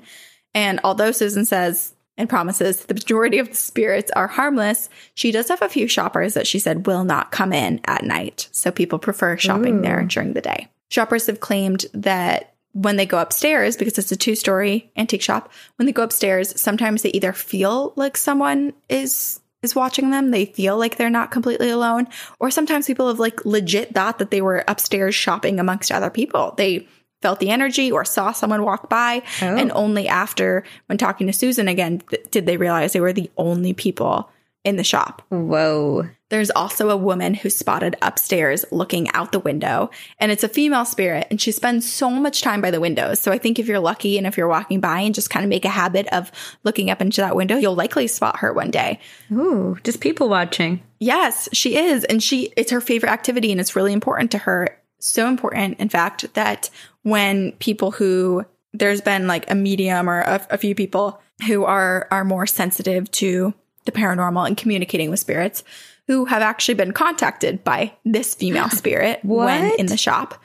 And 0.54 0.80
although 0.84 1.12
Susan 1.12 1.44
says 1.44 1.92
and 2.16 2.30
promises 2.30 2.86
the 2.86 2.94
majority 2.94 3.38
of 3.38 3.50
the 3.50 3.54
spirits 3.54 4.10
are 4.12 4.26
harmless, 4.26 4.88
she 5.12 5.30
does 5.30 5.48
have 5.48 5.60
a 5.60 5.68
few 5.68 5.86
shoppers 5.86 6.32
that 6.32 6.46
she 6.46 6.58
said 6.58 6.86
will 6.86 7.04
not 7.04 7.30
come 7.30 7.52
in 7.52 7.82
at 7.84 8.04
night. 8.04 8.48
So 8.52 8.70
people 8.70 8.98
prefer 8.98 9.36
shopping 9.36 9.80
Ooh. 9.80 9.82
there 9.82 10.00
hmm. 10.00 10.06
during 10.06 10.32
the 10.32 10.40
day. 10.40 10.68
Shoppers 10.88 11.26
have 11.26 11.40
claimed 11.40 11.84
that 11.92 12.54
when 12.72 12.96
they 12.96 13.04
go 13.04 13.18
upstairs, 13.18 13.76
because 13.76 13.98
it's 13.98 14.12
a 14.12 14.16
two 14.16 14.36
story 14.36 14.90
antique 14.96 15.20
shop, 15.20 15.52
when 15.76 15.84
they 15.84 15.92
go 15.92 16.02
upstairs, 16.02 16.58
sometimes 16.58 17.02
they 17.02 17.10
either 17.10 17.34
feel 17.34 17.92
like 17.96 18.16
someone 18.16 18.72
is 18.88 19.39
is 19.62 19.74
watching 19.74 20.10
them. 20.10 20.30
They 20.30 20.46
feel 20.46 20.78
like 20.78 20.96
they're 20.96 21.10
not 21.10 21.30
completely 21.30 21.70
alone. 21.70 22.08
Or 22.38 22.50
sometimes 22.50 22.86
people 22.86 23.08
have 23.08 23.18
like 23.18 23.44
legit 23.44 23.94
thought 23.94 24.18
that 24.18 24.30
they 24.30 24.42
were 24.42 24.64
upstairs 24.68 25.14
shopping 25.14 25.60
amongst 25.60 25.92
other 25.92 26.10
people. 26.10 26.54
They 26.56 26.86
felt 27.22 27.40
the 27.40 27.50
energy 27.50 27.92
or 27.92 28.04
saw 28.04 28.32
someone 28.32 28.64
walk 28.64 28.88
by. 28.88 29.22
Oh. 29.42 29.56
And 29.56 29.70
only 29.72 30.08
after, 30.08 30.64
when 30.86 30.98
talking 30.98 31.26
to 31.26 31.32
Susan 31.32 31.68
again, 31.68 32.02
th- 32.10 32.30
did 32.30 32.46
they 32.46 32.56
realize 32.56 32.92
they 32.92 33.00
were 33.00 33.12
the 33.12 33.30
only 33.36 33.74
people 33.74 34.30
in 34.64 34.76
the 34.76 34.84
shop. 34.84 35.22
Whoa. 35.28 36.08
There's 36.30 36.50
also 36.50 36.90
a 36.90 36.96
woman 36.96 37.34
who's 37.34 37.56
spotted 37.56 37.96
upstairs 38.00 38.64
looking 38.70 39.10
out 39.10 39.32
the 39.32 39.40
window, 39.40 39.90
and 40.18 40.32
it's 40.32 40.44
a 40.44 40.48
female 40.48 40.84
spirit, 40.84 41.26
and 41.28 41.40
she 41.40 41.52
spends 41.52 41.90
so 41.90 42.08
much 42.08 42.40
time 42.40 42.60
by 42.60 42.70
the 42.70 42.80
windows. 42.80 43.20
So 43.20 43.32
I 43.32 43.38
think 43.38 43.58
if 43.58 43.66
you're 43.66 43.80
lucky 43.80 44.16
and 44.16 44.26
if 44.26 44.36
you're 44.36 44.48
walking 44.48 44.80
by 44.80 45.00
and 45.00 45.14
just 45.14 45.28
kind 45.28 45.44
of 45.44 45.50
make 45.50 45.64
a 45.64 45.70
habit 45.70 46.06
of 46.12 46.30
looking 46.62 46.88
up 46.88 47.00
into 47.00 47.20
that 47.20 47.36
window, 47.36 47.56
you'll 47.56 47.74
likely 47.74 48.06
spot 48.06 48.38
her 48.38 48.52
one 48.52 48.70
day. 48.70 49.00
Ooh, 49.32 49.76
just 49.82 50.00
people 50.00 50.28
watching. 50.28 50.82
Yes, 51.00 51.48
she 51.52 51.76
is. 51.76 52.04
And 52.04 52.22
she 52.22 52.52
it's 52.56 52.70
her 52.70 52.80
favorite 52.80 53.10
activity 53.10 53.50
and 53.50 53.60
it's 53.60 53.74
really 53.74 53.92
important 53.92 54.30
to 54.32 54.38
her. 54.38 54.78
So 55.00 55.26
important, 55.26 55.80
in 55.80 55.88
fact, 55.88 56.32
that 56.34 56.70
when 57.02 57.52
people 57.52 57.90
who 57.90 58.44
there's 58.72 59.00
been 59.00 59.26
like 59.26 59.50
a 59.50 59.54
medium 59.54 60.08
or 60.08 60.20
a, 60.20 60.46
a 60.50 60.58
few 60.58 60.74
people 60.74 61.20
who 61.46 61.64
are 61.64 62.06
are 62.10 62.24
more 62.24 62.46
sensitive 62.46 63.10
to 63.12 63.54
the 63.86 63.92
paranormal 63.92 64.46
and 64.46 64.56
communicating 64.56 65.10
with 65.10 65.18
spirits 65.18 65.64
who 66.10 66.24
have 66.24 66.42
actually 66.42 66.74
been 66.74 66.90
contacted 66.90 67.62
by 67.62 67.92
this 68.04 68.34
female 68.34 68.68
spirit 68.70 69.20
when 69.22 69.70
in 69.78 69.86
the 69.86 69.96
shop. 69.96 70.42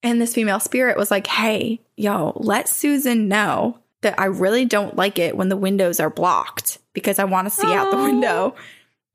And 0.00 0.20
this 0.20 0.32
female 0.32 0.60
spirit 0.60 0.96
was 0.96 1.10
like, 1.10 1.26
Hey, 1.26 1.80
yo, 1.96 2.34
let 2.36 2.68
Susan 2.68 3.26
know 3.26 3.80
that 4.02 4.14
I 4.16 4.26
really 4.26 4.64
don't 4.64 4.94
like 4.94 5.18
it 5.18 5.36
when 5.36 5.48
the 5.48 5.56
windows 5.56 5.98
are 5.98 6.08
blocked 6.08 6.78
because 6.92 7.18
I 7.18 7.24
want 7.24 7.48
to 7.48 7.50
see 7.50 7.66
Aww. 7.66 7.74
out 7.78 7.90
the 7.90 7.96
window. 7.96 8.54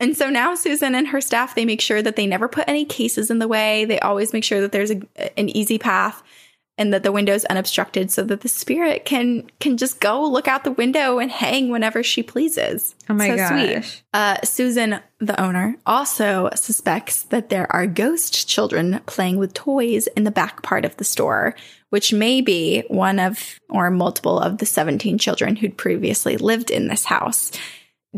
And 0.02 0.18
so 0.18 0.30
now 0.30 0.56
Susan 0.56 0.94
and 0.94 1.08
her 1.08 1.22
staff, 1.22 1.56
they 1.56 1.64
make 1.64 1.80
sure 1.80 2.02
that 2.02 2.18
they 2.18 2.28
never 2.28 2.50
put 2.50 2.68
any 2.68 2.84
cases 2.84 3.32
in 3.32 3.40
the 3.40 3.48
way. 3.48 3.86
They 3.86 4.02
always 4.02 4.34
make 4.34 4.44
sure 4.44 4.60
that 4.60 4.74
there's 4.74 4.92
a, 4.92 5.00
an 5.40 5.48
easy 5.56 5.78
path 5.78 6.22
and 6.78 6.92
that 6.94 7.04
the 7.04 7.12
window 7.12 7.34
is 7.34 7.46
unobstructed 7.46 8.10
so 8.10 8.24
that 8.24 8.42
the 8.42 8.48
spirit 8.48 9.06
can 9.06 9.50
can 9.60 9.78
just 9.78 10.00
go 10.00 10.28
look 10.28 10.48
out 10.48 10.64
the 10.64 10.72
window 10.72 11.20
and 11.20 11.32
hang 11.32 11.70
whenever 11.70 12.02
she 12.02 12.24
pleases. 12.24 12.96
Oh 13.10 13.14
my 13.14 13.28
so 13.28 13.38
gosh. 13.38 13.50
Sweet. 13.50 14.04
Uh, 14.14 14.38
Susan, 14.44 15.00
the 15.20 15.40
owner, 15.40 15.76
also 15.86 16.50
suspects 16.56 17.24
that 17.24 17.50
there 17.50 17.72
are 17.72 17.86
ghost 17.86 18.48
children 18.48 19.02
playing 19.06 19.38
with 19.38 19.54
toys 19.54 20.08
in 20.08 20.24
the 20.24 20.32
back 20.32 20.64
part 20.64 20.84
of 20.84 20.98
the 20.98 21.04
store, 21.04 21.56
which 21.90 22.12
may 22.12 22.42
be 22.42 22.84
one 22.88 23.20
of 23.20 23.60
or 23.70 23.92
multiple 23.92 24.40
of 24.40 24.58
the 24.58 24.66
17 24.66 25.20
children 25.20 25.56
who'd 25.56 25.78
previously 25.78 26.38
lived 26.38 26.72
in 26.72 26.88
this 26.88 27.06
house. 27.06 27.52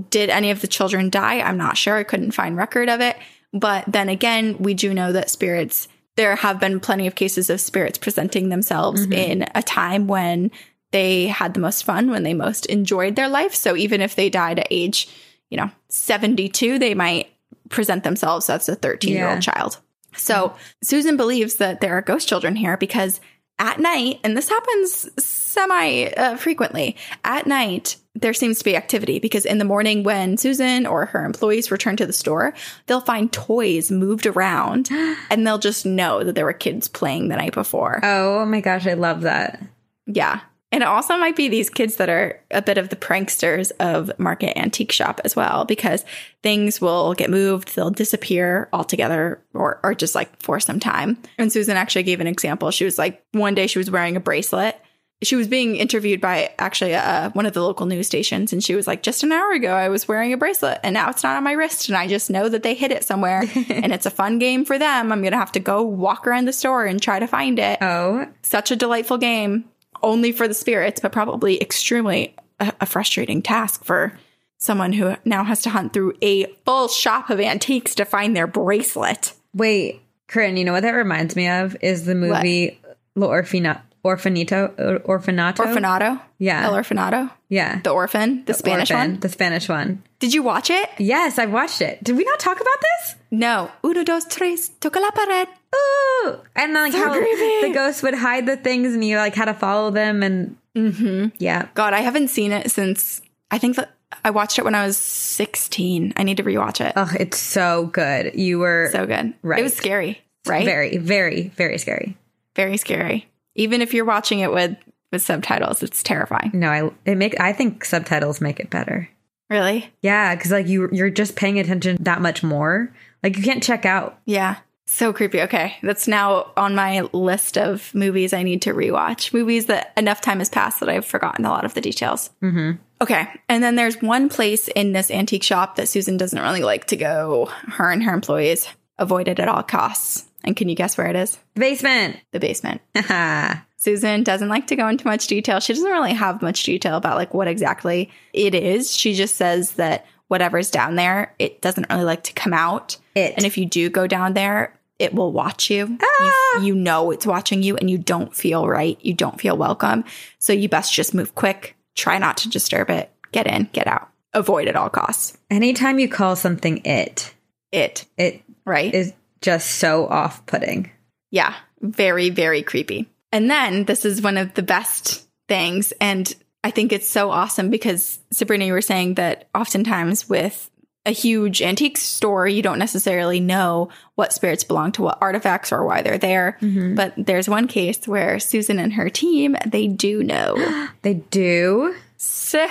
Did 0.09 0.29
any 0.29 0.51
of 0.51 0.61
the 0.61 0.67
children 0.67 1.09
die? 1.09 1.39
I'm 1.39 1.57
not 1.57 1.77
sure. 1.77 1.95
I 1.95 2.03
couldn't 2.03 2.31
find 2.31 2.57
record 2.57 2.89
of 2.89 3.01
it. 3.01 3.17
But 3.53 3.85
then 3.87 4.09
again, 4.09 4.57
we 4.59 4.73
do 4.73 4.93
know 4.93 5.13
that 5.13 5.29
spirits 5.29 5.87
there 6.16 6.36
have 6.36 6.59
been 6.59 6.80
plenty 6.80 7.07
of 7.07 7.16
cases 7.16 7.49
of 7.49 7.59
spirits 7.59 7.97
presenting 7.97 8.49
themselves 8.49 9.01
mm-hmm. 9.01 9.13
in 9.13 9.45
a 9.53 9.61
time 9.61 10.07
when 10.07 10.51
they 10.91 11.28
had 11.28 11.53
the 11.53 11.59
most 11.59 11.84
fun, 11.84 12.09
when 12.09 12.24
they 12.24 12.34
most 12.34 12.66
enjoyed 12.68 13.16
their 13.16 13.28
life. 13.28 13.53
So 13.53 13.76
even 13.76 14.01
if 14.01 14.16
they 14.16 14.30
died 14.30 14.59
at 14.59 14.68
age, 14.72 15.09
you 15.49 15.57
know, 15.57 15.70
72, 15.89 16.80
they 16.80 16.93
might 16.93 17.28
present 17.70 18.03
themselves 18.03 18.49
as 18.49 18.70
a 18.70 18.76
13 18.76 19.11
year 19.11 19.30
old 19.30 19.41
child. 19.41 19.80
So. 20.16 20.55
Susan 20.82 21.18
believes 21.18 21.55
that 21.55 21.82
there 21.82 21.97
are 21.97 22.01
ghost 22.01 22.30
children 22.30 22.55
here 22.55 22.78
because 22.78 23.20
at 23.59 23.79
night, 23.79 24.19
and 24.23 24.35
this 24.35 24.49
happens 24.49 25.09
semi 25.23 26.05
uh, 26.17 26.35
frequently, 26.37 26.97
at 27.23 27.47
night, 27.47 27.97
there 28.13 28.33
seems 28.33 28.59
to 28.59 28.65
be 28.65 28.75
activity 28.75 29.19
because 29.19 29.45
in 29.45 29.57
the 29.57 29.65
morning, 29.65 30.03
when 30.03 30.37
Susan 30.37 30.85
or 30.85 31.05
her 31.05 31.25
employees 31.25 31.71
return 31.71 31.97
to 31.97 32.05
the 32.05 32.13
store, 32.13 32.53
they'll 32.87 33.01
find 33.01 33.31
toys 33.31 33.91
moved 33.91 34.25
around 34.25 34.89
and 35.29 35.45
they'll 35.45 35.57
just 35.57 35.85
know 35.85 36.23
that 36.23 36.35
there 36.35 36.45
were 36.45 36.53
kids 36.53 36.87
playing 36.87 37.27
the 37.27 37.35
night 37.35 37.53
before. 37.53 37.99
Oh 38.03 38.45
my 38.45 38.61
gosh, 38.61 38.87
I 38.87 38.93
love 38.93 39.21
that. 39.21 39.61
Yeah. 40.05 40.41
And 40.76 40.84
it 40.84 40.88
also 40.88 41.15
might 41.15 41.38
be 41.38 41.47
these 41.47 41.69
kids 41.69 41.95
that 41.95 42.09
are 42.09 42.38
a 42.51 42.61
bit 42.61 42.78
of 42.78 42.89
the 42.89 42.97
pranksters 42.97 43.71
of 43.80 44.11
Market 44.19 44.59
Antique 44.59 44.91
Shop 44.91 45.21
as 45.23 45.34
well, 45.34 45.63
because 45.63 46.03
things 46.43 46.82
will 46.82 47.13
get 47.13 47.30
moved, 47.30 47.73
they'll 47.73 47.91
disappear 47.91 48.67
altogether 48.73 49.41
or, 49.53 49.80
or 49.84 49.95
just 49.95 50.15
like 50.15 50.43
for 50.43 50.59
some 50.59 50.82
time. 50.82 51.17
And 51.38 51.49
Susan 51.49 51.78
actually 51.78 52.03
gave 52.03 52.19
an 52.19 52.28
example. 52.28 52.71
She 52.71 52.84
was 52.84 52.97
like, 52.97 53.23
one 53.32 53.55
day 53.55 53.67
she 53.67 53.80
was 53.80 53.89
wearing 53.89 54.17
a 54.17 54.19
bracelet. 54.19 54.78
She 55.23 55.38
was 55.38 55.47
being 55.47 55.78
interviewed 55.78 56.19
by 56.19 56.53
actually 56.59 56.93
uh, 56.93 57.30
one 57.30 57.45
of 57.45 57.53
the 57.53 57.63
local 57.63 57.86
news 57.86 58.07
stations, 58.07 58.51
and 58.51 58.61
she 58.61 58.76
was 58.76 58.86
like, 58.86 59.01
Just 59.01 59.23
an 59.23 59.32
hour 59.32 59.53
ago, 59.53 59.73
I 59.73 59.88
was 59.88 60.09
wearing 60.09 60.34
a 60.34 60.38
bracelet, 60.38 60.82
and 60.84 60.93
now 60.93 61.09
it's 61.09 61.23
not 61.23 61.38
on 61.38 61.43
my 61.45 61.53
wrist, 61.53 61.88
and 61.88 61.97
I 61.97 62.07
just 62.07 62.30
know 62.30 62.49
that 62.49 62.63
they 62.63 62.73
hid 62.73 62.91
it 62.91 63.05
somewhere, 63.05 63.45
and 63.69 63.93
it's 63.93 64.05
a 64.05 64.11
fun 64.11 64.39
game 64.39 64.65
for 64.65 64.78
them. 64.78 65.13
I'm 65.13 65.21
going 65.21 65.32
to 65.32 65.38
have 65.38 65.53
to 65.53 65.61
go 65.61 65.84
walk 65.84 66.28
around 66.28 66.49
the 66.49 66.53
store 66.53 66.84
and 66.84 67.01
try 67.01 67.19
to 67.19 67.28
find 67.28 67.59
it. 67.59 67.78
Oh. 67.82 68.28
Such 68.41 68.71
a 68.71 68.76
delightful 68.76 69.17
game 69.17 69.63
only 70.03 70.31
for 70.31 70.47
the 70.47 70.53
spirits, 70.53 70.99
but 70.99 71.11
probably 71.11 71.61
extremely 71.61 72.35
a, 72.59 72.73
a 72.81 72.85
frustrating 72.85 73.41
task 73.41 73.83
for 73.83 74.17
someone 74.57 74.93
who 74.93 75.15
now 75.25 75.43
has 75.43 75.61
to 75.61 75.69
hunt 75.69 75.93
through 75.93 76.13
a 76.21 76.45
full 76.65 76.87
shop 76.87 77.29
of 77.29 77.39
antiques 77.39 77.95
to 77.95 78.05
find 78.05 78.35
their 78.35 78.47
bracelet. 78.47 79.33
Wait, 79.53 80.01
Corinne, 80.27 80.57
you 80.57 80.65
know 80.65 80.73
what 80.73 80.83
that 80.83 80.91
reminds 80.91 81.35
me 81.35 81.47
of 81.47 81.75
is 81.81 82.05
the 82.05 82.15
movie 82.15 82.79
what? 83.13 83.29
Orfina- 83.29 83.81
Orfanito, 84.05 85.01
Orfanato. 85.03 85.65
Orfanato? 85.65 86.21
Yeah. 86.37 86.65
El 86.65 86.73
Orfanato? 86.73 87.31
Yeah. 87.49 87.79
The 87.81 87.89
Orphan, 87.89 88.45
the, 88.45 88.45
the 88.45 88.53
Spanish 88.53 88.91
orphan, 88.91 89.11
one? 89.11 89.19
The 89.19 89.29
Spanish 89.29 89.67
one. 89.67 90.03
Did 90.19 90.33
you 90.33 90.43
watch 90.43 90.69
it? 90.69 90.89
Yes, 90.99 91.39
I 91.39 91.47
watched 91.47 91.81
it. 91.81 92.03
Did 92.03 92.15
we 92.15 92.23
not 92.23 92.39
talk 92.39 92.61
about 92.61 92.81
this? 92.81 93.15
No. 93.31 93.71
Uno, 93.83 94.03
dos, 94.03 94.25
tres, 94.25 94.69
toca 94.79 94.99
la 94.99 95.09
pared. 95.09 95.47
Ooh. 95.75 96.39
And 96.55 96.75
then 96.75 96.83
like 96.83 96.91
so 96.93 96.99
how 96.99 97.13
creepy. 97.13 97.67
the 97.67 97.73
ghosts 97.73 98.03
would 98.03 98.13
hide 98.13 98.45
the 98.45 98.57
things 98.57 98.93
and 98.93 99.03
you 99.03 99.17
like 99.17 99.33
had 99.33 99.45
to 99.45 99.55
follow 99.55 99.89
them 99.89 100.21
and 100.21 100.55
mm-hmm. 100.75 101.35
yeah. 101.39 101.67
God, 101.73 101.93
I 101.93 102.01
haven't 102.01 102.27
seen 102.27 102.51
it 102.51 102.69
since 102.69 103.21
I 103.49 103.57
think 103.57 103.75
that 103.77 103.91
I 104.23 104.29
watched 104.29 104.59
it 104.59 104.65
when 104.65 104.75
I 104.75 104.85
was 104.85 104.97
16. 104.97 106.13
I 106.15 106.23
need 106.23 106.37
to 106.37 106.43
rewatch 106.43 106.79
it. 106.79 106.93
Oh, 106.95 107.11
it's 107.19 107.39
so 107.39 107.87
good. 107.87 108.35
You 108.35 108.59
were 108.59 108.89
so 108.91 109.07
good. 109.07 109.33
Right. 109.41 109.59
It 109.59 109.63
was 109.63 109.75
scary, 109.75 110.21
right? 110.45 110.65
Very, 110.65 110.97
very, 110.97 111.47
very 111.55 111.79
scary. 111.79 112.15
Very 112.55 112.77
scary. 112.77 113.27
Even 113.55 113.81
if 113.81 113.93
you're 113.93 114.05
watching 114.05 114.39
it 114.39 114.51
with 114.51 114.77
with 115.11 115.21
subtitles, 115.21 115.81
it's 115.81 116.03
terrifying. 116.03 116.51
No, 116.53 116.69
I 116.69 116.91
it 117.05 117.17
make 117.17 117.39
I 117.39 117.53
think 117.53 117.85
subtitles 117.85 118.41
make 118.41 118.59
it 118.59 118.69
better. 118.69 119.09
Really? 119.49 119.89
Yeah, 120.01 120.35
because 120.35 120.51
like 120.51 120.67
you 120.67 120.89
you're 120.91 121.09
just 121.09 121.35
paying 121.35 121.59
attention 121.59 121.97
that 122.01 122.21
much 122.21 122.43
more. 122.43 122.93
Like 123.23 123.37
you 123.37 123.43
can't 123.43 123.63
check 123.63 123.85
out. 123.85 124.19
Yeah. 124.25 124.57
So 124.87 125.11
creepy. 125.13 125.41
Okay. 125.41 125.75
That's 125.81 126.07
now 126.07 126.51
on 126.55 126.75
my 126.75 127.01
list 127.11 127.57
of 127.57 127.93
movies 127.95 128.33
I 128.33 128.43
need 128.43 128.61
to 128.63 128.73
rewatch. 128.73 129.33
Movies 129.33 129.65
that 129.65 129.91
enough 129.97 130.21
time 130.21 130.39
has 130.39 130.49
passed 130.49 130.79
that 130.79 130.89
I've 130.89 131.05
forgotten 131.05 131.43
a 131.43 131.49
lot 131.49 131.65
of 131.65 131.73
the 131.73 131.81
details. 131.81 132.29
Mm-hmm. 132.43 132.79
Okay. 133.01 133.27
And 133.49 133.63
then 133.63 133.75
there's 133.75 134.01
one 134.01 134.29
place 134.29 134.67
in 134.69 134.93
this 134.93 135.09
antique 135.09 135.43
shop 135.43 135.75
that 135.75 135.89
Susan 135.89 136.17
doesn't 136.17 136.39
really 136.39 136.61
like 136.61 136.85
to 136.87 136.95
go. 136.95 137.45
Her 137.67 137.91
and 137.91 138.03
her 138.03 138.13
employees 138.13 138.67
avoid 138.99 139.27
it 139.27 139.39
at 139.39 139.49
all 139.49 139.63
costs. 139.63 140.24
And 140.45 140.55
can 140.55 140.69
you 140.69 140.75
guess 140.75 140.97
where 140.97 141.07
it 141.07 141.15
is? 141.15 141.37
The 141.55 141.59
Basement. 141.59 142.17
The 142.31 142.39
basement. 142.39 142.81
Susan 143.77 144.23
doesn't 144.23 144.49
like 144.49 144.67
to 144.67 144.75
go 144.75 144.87
into 144.87 145.05
much 145.05 145.27
detail. 145.27 145.59
She 145.59 145.73
doesn't 145.73 145.91
really 145.91 146.13
have 146.13 146.41
much 146.41 146.63
detail 146.63 146.95
about 146.95 147.17
like 147.17 147.33
what 147.33 147.47
exactly 147.47 148.09
it 148.33 148.55
is. 148.55 148.95
She 148.95 149.13
just 149.13 149.35
says 149.35 149.71
that 149.73 150.05
whatever's 150.27 150.71
down 150.71 150.95
there, 150.95 151.35
it 151.37 151.61
doesn't 151.61 151.87
really 151.89 152.03
like 152.03 152.23
to 152.23 152.33
come 152.33 152.53
out. 152.53 152.97
It. 153.15 153.33
And 153.35 153.45
if 153.45 153.57
you 153.57 153.65
do 153.65 153.89
go 153.89 154.07
down 154.07 154.33
there, 154.33 154.79
it 154.97 155.13
will 155.13 155.31
watch 155.31 155.69
you. 155.69 155.97
Ah! 156.01 156.59
you. 156.59 156.65
You 156.67 156.75
know 156.75 157.11
it's 157.11 157.25
watching 157.27 157.61
you 157.61 157.75
and 157.77 157.89
you 157.89 157.97
don't 157.97 158.33
feel 158.35 158.67
right. 158.67 158.97
You 159.01 159.13
don't 159.13 159.39
feel 159.39 159.57
welcome. 159.57 160.05
So 160.39 160.53
you 160.53 160.69
best 160.69 160.93
just 160.93 161.13
move 161.13 161.35
quick. 161.35 161.75
Try 161.95 162.17
not 162.17 162.37
to 162.37 162.49
disturb 162.49 162.89
it. 162.89 163.11
Get 163.31 163.45
in, 163.47 163.69
get 163.73 163.87
out. 163.87 164.09
Avoid 164.33 164.67
at 164.67 164.75
all 164.75 164.89
costs. 164.89 165.37
Anytime 165.51 165.99
you 165.99 166.09
call 166.09 166.35
something 166.35 166.81
it, 166.85 167.33
It, 167.71 168.05
it 168.17 168.41
right? 168.65 168.93
is 168.93 169.13
just 169.45 169.75
so 169.75 170.07
off 170.07 170.43
putting. 170.47 170.89
Yeah, 171.29 171.53
very, 171.79 172.31
very 172.31 172.63
creepy. 172.63 173.07
And 173.31 173.47
then 173.47 173.83
this 173.85 174.03
is 174.03 174.23
one 174.23 174.37
of 174.37 174.55
the 174.55 174.63
best 174.63 175.27
things. 175.47 175.93
And 176.01 176.33
I 176.63 176.71
think 176.71 176.91
it's 176.91 177.07
so 177.07 177.29
awesome 177.29 177.69
because 177.69 178.17
Sabrina, 178.31 178.65
you 178.65 178.73
were 178.73 178.81
saying 178.81 179.13
that 179.15 179.47
oftentimes 179.53 180.27
with 180.27 180.71
a 181.05 181.11
huge 181.11 181.61
antique 181.61 181.97
store, 181.97 182.47
you 182.47 182.63
don't 182.63 182.79
necessarily 182.79 183.39
know 183.39 183.89
what 184.15 184.33
spirits 184.33 184.63
belong 184.63 184.91
to 184.93 185.03
what 185.03 185.19
artifacts 185.21 185.71
or 185.71 185.85
why 185.85 186.01
they're 186.01 186.17
there. 186.17 186.57
Mm-hmm. 186.61 186.95
But 186.95 187.13
there's 187.15 187.47
one 187.47 187.67
case 187.67 188.07
where 188.07 188.39
Susan 188.39 188.79
and 188.79 188.93
her 188.93 189.11
team, 189.11 189.55
they 189.67 189.87
do 189.87 190.23
know. 190.23 190.87
They 191.03 191.13
do. 191.13 191.93
so 192.17 192.65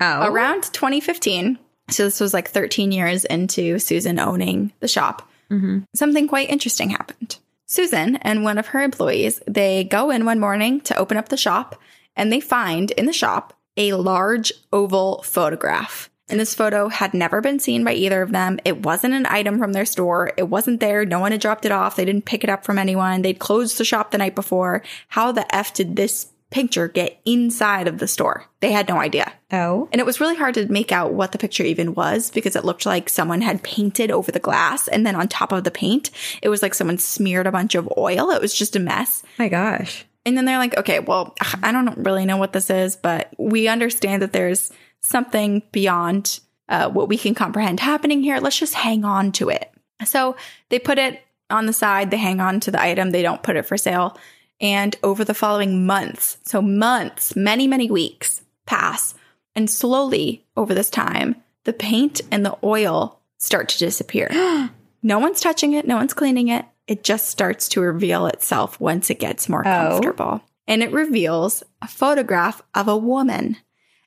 Oh. 0.00 0.22
around 0.30 0.62
2015 0.72 1.58
so 1.90 2.04
this 2.04 2.20
was 2.20 2.34
like 2.34 2.48
13 2.48 2.92
years 2.92 3.24
into 3.24 3.78
susan 3.78 4.18
owning 4.18 4.72
the 4.80 4.88
shop 4.88 5.28
mm-hmm. 5.50 5.80
something 5.94 6.28
quite 6.28 6.50
interesting 6.50 6.90
happened 6.90 7.38
susan 7.66 8.16
and 8.16 8.44
one 8.44 8.58
of 8.58 8.68
her 8.68 8.80
employees 8.80 9.40
they 9.46 9.84
go 9.84 10.10
in 10.10 10.24
one 10.24 10.40
morning 10.40 10.80
to 10.80 10.96
open 10.96 11.16
up 11.16 11.28
the 11.28 11.36
shop 11.36 11.80
and 12.16 12.32
they 12.32 12.40
find 12.40 12.90
in 12.92 13.06
the 13.06 13.12
shop 13.12 13.54
a 13.76 13.92
large 13.92 14.52
oval 14.72 15.22
photograph 15.22 16.10
and 16.28 16.38
this 16.38 16.54
photo 16.54 16.88
had 16.88 17.14
never 17.14 17.40
been 17.40 17.58
seen 17.58 17.84
by 17.84 17.94
either 17.94 18.20
of 18.20 18.32
them. 18.32 18.58
It 18.64 18.82
wasn't 18.82 19.14
an 19.14 19.26
item 19.26 19.58
from 19.58 19.72
their 19.72 19.86
store. 19.86 20.32
It 20.36 20.48
wasn't 20.48 20.80
there. 20.80 21.06
No 21.06 21.20
one 21.20 21.32
had 21.32 21.40
dropped 21.40 21.64
it 21.64 21.72
off. 21.72 21.96
They 21.96 22.04
didn't 22.04 22.26
pick 22.26 22.44
it 22.44 22.50
up 22.50 22.64
from 22.64 22.78
anyone. 22.78 23.22
They'd 23.22 23.38
closed 23.38 23.78
the 23.78 23.84
shop 23.84 24.10
the 24.10 24.18
night 24.18 24.34
before. 24.34 24.82
How 25.08 25.32
the 25.32 25.52
F 25.54 25.72
did 25.72 25.96
this 25.96 26.26
picture 26.50 26.88
get 26.88 27.20
inside 27.24 27.88
of 27.88 27.98
the 27.98 28.08
store? 28.08 28.46
They 28.60 28.72
had 28.72 28.88
no 28.88 28.98
idea. 28.98 29.32
Oh. 29.52 29.88
And 29.92 30.00
it 30.00 30.06
was 30.06 30.20
really 30.20 30.36
hard 30.36 30.54
to 30.54 30.70
make 30.70 30.92
out 30.92 31.12
what 31.12 31.32
the 31.32 31.38
picture 31.38 31.64
even 31.64 31.94
was 31.94 32.30
because 32.30 32.56
it 32.56 32.64
looked 32.64 32.86
like 32.86 33.08
someone 33.08 33.40
had 33.40 33.62
painted 33.62 34.10
over 34.10 34.32
the 34.32 34.38
glass. 34.38 34.88
And 34.88 35.06
then 35.06 35.14
on 35.14 35.28
top 35.28 35.52
of 35.52 35.64
the 35.64 35.70
paint, 35.70 36.10
it 36.42 36.48
was 36.48 36.62
like 36.62 36.74
someone 36.74 36.98
smeared 36.98 37.46
a 37.46 37.52
bunch 37.52 37.74
of 37.74 37.88
oil. 37.96 38.30
It 38.30 38.40
was 38.40 38.54
just 38.54 38.76
a 38.76 38.80
mess. 38.80 39.22
My 39.38 39.48
gosh. 39.48 40.06
And 40.26 40.36
then 40.36 40.44
they're 40.44 40.58
like, 40.58 40.76
okay, 40.76 41.00
well, 41.00 41.34
I 41.62 41.72
don't 41.72 41.96
really 41.98 42.26
know 42.26 42.36
what 42.36 42.52
this 42.52 42.68
is, 42.68 42.96
but 42.96 43.32
we 43.38 43.68
understand 43.68 44.22
that 44.22 44.32
there's 44.32 44.70
something 45.00 45.62
beyond 45.72 46.40
uh, 46.68 46.90
what 46.90 47.08
we 47.08 47.16
can 47.16 47.34
comprehend 47.34 47.80
happening 47.80 48.22
here. 48.22 48.38
Let's 48.38 48.58
just 48.58 48.74
hang 48.74 49.04
on 49.04 49.32
to 49.32 49.48
it. 49.48 49.70
So 50.04 50.36
they 50.68 50.78
put 50.78 50.98
it 50.98 51.20
on 51.50 51.66
the 51.66 51.72
side, 51.72 52.10
they 52.10 52.18
hang 52.18 52.40
on 52.40 52.60
to 52.60 52.70
the 52.70 52.80
item, 52.80 53.10
they 53.10 53.22
don't 53.22 53.42
put 53.42 53.56
it 53.56 53.64
for 53.64 53.76
sale. 53.76 54.18
And 54.60 54.96
over 55.02 55.24
the 55.24 55.34
following 55.34 55.86
months, 55.86 56.38
so 56.44 56.60
months, 56.60 57.36
many, 57.36 57.66
many 57.66 57.90
weeks 57.90 58.42
pass. 58.66 59.14
And 59.54 59.70
slowly 59.70 60.46
over 60.56 60.74
this 60.74 60.90
time, 60.90 61.36
the 61.64 61.72
paint 61.72 62.20
and 62.30 62.44
the 62.44 62.56
oil 62.62 63.20
start 63.38 63.68
to 63.70 63.78
disappear. 63.78 64.28
no 65.02 65.18
one's 65.18 65.40
touching 65.40 65.72
it, 65.74 65.86
no 65.86 65.96
one's 65.96 66.14
cleaning 66.14 66.48
it. 66.48 66.64
It 66.86 67.04
just 67.04 67.28
starts 67.28 67.68
to 67.70 67.80
reveal 67.80 68.26
itself 68.26 68.80
once 68.80 69.10
it 69.10 69.20
gets 69.20 69.48
more 69.48 69.60
oh. 69.60 69.90
comfortable. 69.90 70.42
And 70.66 70.82
it 70.82 70.92
reveals 70.92 71.62
a 71.80 71.88
photograph 71.88 72.62
of 72.74 72.88
a 72.88 72.96
woman. 72.96 73.56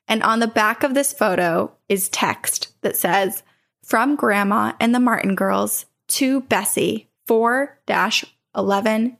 And 0.08 0.22
on 0.22 0.40
the 0.40 0.46
back 0.46 0.82
of 0.82 0.94
this 0.94 1.12
photo 1.12 1.72
is 1.88 2.08
text 2.08 2.72
that 2.82 2.96
says, 2.96 3.42
From 3.84 4.16
Grandma 4.16 4.72
and 4.80 4.94
the 4.94 5.00
Martin 5.00 5.34
Girls 5.34 5.86
to 6.08 6.42
Bessie 6.42 7.08
4 7.26 7.78
11 8.54 9.16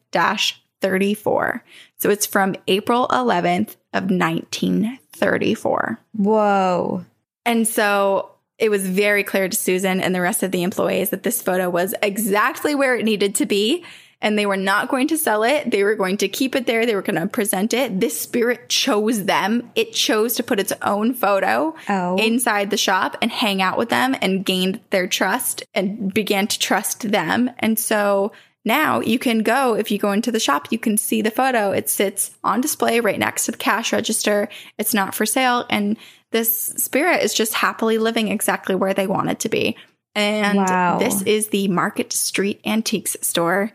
34. 0.82 1.64
So 1.96 2.10
it's 2.10 2.26
from 2.26 2.54
April 2.68 3.08
11th 3.08 3.76
of 3.94 4.10
1934. 4.10 5.98
Whoa. 6.16 7.04
And 7.46 7.66
so 7.66 8.30
it 8.58 8.70
was 8.70 8.86
very 8.86 9.24
clear 9.24 9.48
to 9.48 9.56
Susan 9.56 10.00
and 10.00 10.14
the 10.14 10.20
rest 10.20 10.42
of 10.42 10.52
the 10.52 10.62
employees 10.62 11.10
that 11.10 11.22
this 11.22 11.42
photo 11.42 11.68
was 11.70 11.94
exactly 12.02 12.74
where 12.74 12.94
it 12.94 13.04
needed 13.04 13.34
to 13.36 13.46
be. 13.46 13.84
And 14.20 14.38
they 14.38 14.46
were 14.46 14.56
not 14.56 14.88
going 14.88 15.08
to 15.08 15.18
sell 15.18 15.42
it. 15.42 15.68
They 15.72 15.82
were 15.82 15.96
going 15.96 16.18
to 16.18 16.28
keep 16.28 16.54
it 16.54 16.64
there. 16.66 16.86
They 16.86 16.94
were 16.94 17.02
going 17.02 17.20
to 17.20 17.26
present 17.26 17.74
it. 17.74 17.98
This 17.98 18.20
spirit 18.20 18.68
chose 18.68 19.24
them. 19.24 19.68
It 19.74 19.92
chose 19.94 20.34
to 20.36 20.44
put 20.44 20.60
its 20.60 20.72
own 20.80 21.12
photo 21.12 21.74
Oh. 21.88 22.16
inside 22.18 22.70
the 22.70 22.76
shop 22.76 23.16
and 23.20 23.32
hang 23.32 23.60
out 23.60 23.76
with 23.78 23.88
them 23.88 24.14
and 24.22 24.44
gained 24.44 24.78
their 24.90 25.08
trust 25.08 25.64
and 25.74 26.14
began 26.14 26.46
to 26.46 26.56
trust 26.60 27.10
them. 27.10 27.50
And 27.58 27.76
so 27.80 28.30
now 28.64 29.00
you 29.00 29.18
can 29.18 29.40
go, 29.40 29.74
if 29.74 29.90
you 29.90 29.98
go 29.98 30.12
into 30.12 30.30
the 30.32 30.40
shop, 30.40 30.68
you 30.70 30.78
can 30.78 30.96
see 30.96 31.22
the 31.22 31.30
photo. 31.30 31.72
It 31.72 31.88
sits 31.88 32.30
on 32.44 32.60
display 32.60 33.00
right 33.00 33.18
next 33.18 33.46
to 33.46 33.50
the 33.52 33.58
cash 33.58 33.92
register. 33.92 34.48
It's 34.78 34.94
not 34.94 35.14
for 35.14 35.26
sale. 35.26 35.64
And 35.70 35.96
this 36.30 36.68
spirit 36.76 37.22
is 37.22 37.34
just 37.34 37.54
happily 37.54 37.98
living 37.98 38.28
exactly 38.28 38.74
where 38.74 38.94
they 38.94 39.06
want 39.06 39.30
it 39.30 39.40
to 39.40 39.48
be. 39.48 39.76
And 40.14 40.58
Wow. 40.58 40.98
this 40.98 41.22
is 41.22 41.48
the 41.48 41.68
Market 41.68 42.12
Street 42.12 42.60
Antiques 42.64 43.16
store 43.22 43.72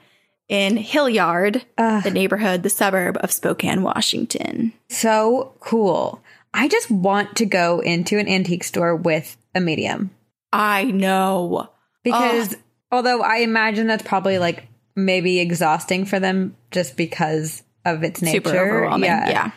in 0.47 0.77
Hillyard, 0.77 1.63
Ugh. 1.77 2.03
the 2.03 2.11
neighborhood, 2.11 2.63
the 2.63 2.69
suburb 2.69 3.17
of 3.21 3.31
Spokane, 3.31 3.83
Washington. 3.83 4.71
So 4.89 5.53
cool. 5.59 6.21
I 6.53 6.67
just 6.69 6.89
want 6.89 7.35
to 7.37 7.45
go 7.45 7.79
into 7.81 8.17
an 8.17 8.27
antique 8.27 8.63
store 8.63 8.95
with 8.95 9.35
a 9.53 9.59
medium 9.59 10.11
I 10.53 10.85
know. 10.85 11.69
because 12.03 12.55
although 12.91 13.21
I 13.21 13.37
imagine 13.39 13.85
that's 13.87 14.03
probably 14.03 14.39
like 14.39 14.63
maybe 14.97 15.39
exhausting 15.39 16.03
for 16.03 16.19
them 16.19 16.57
just 16.71 16.97
because 16.97 17.63
of 17.85 18.03
its 18.03 18.21
nature. 18.21 18.49
Super 18.49 18.57
overwhelming. 18.57 19.09
yeah. 19.09 19.51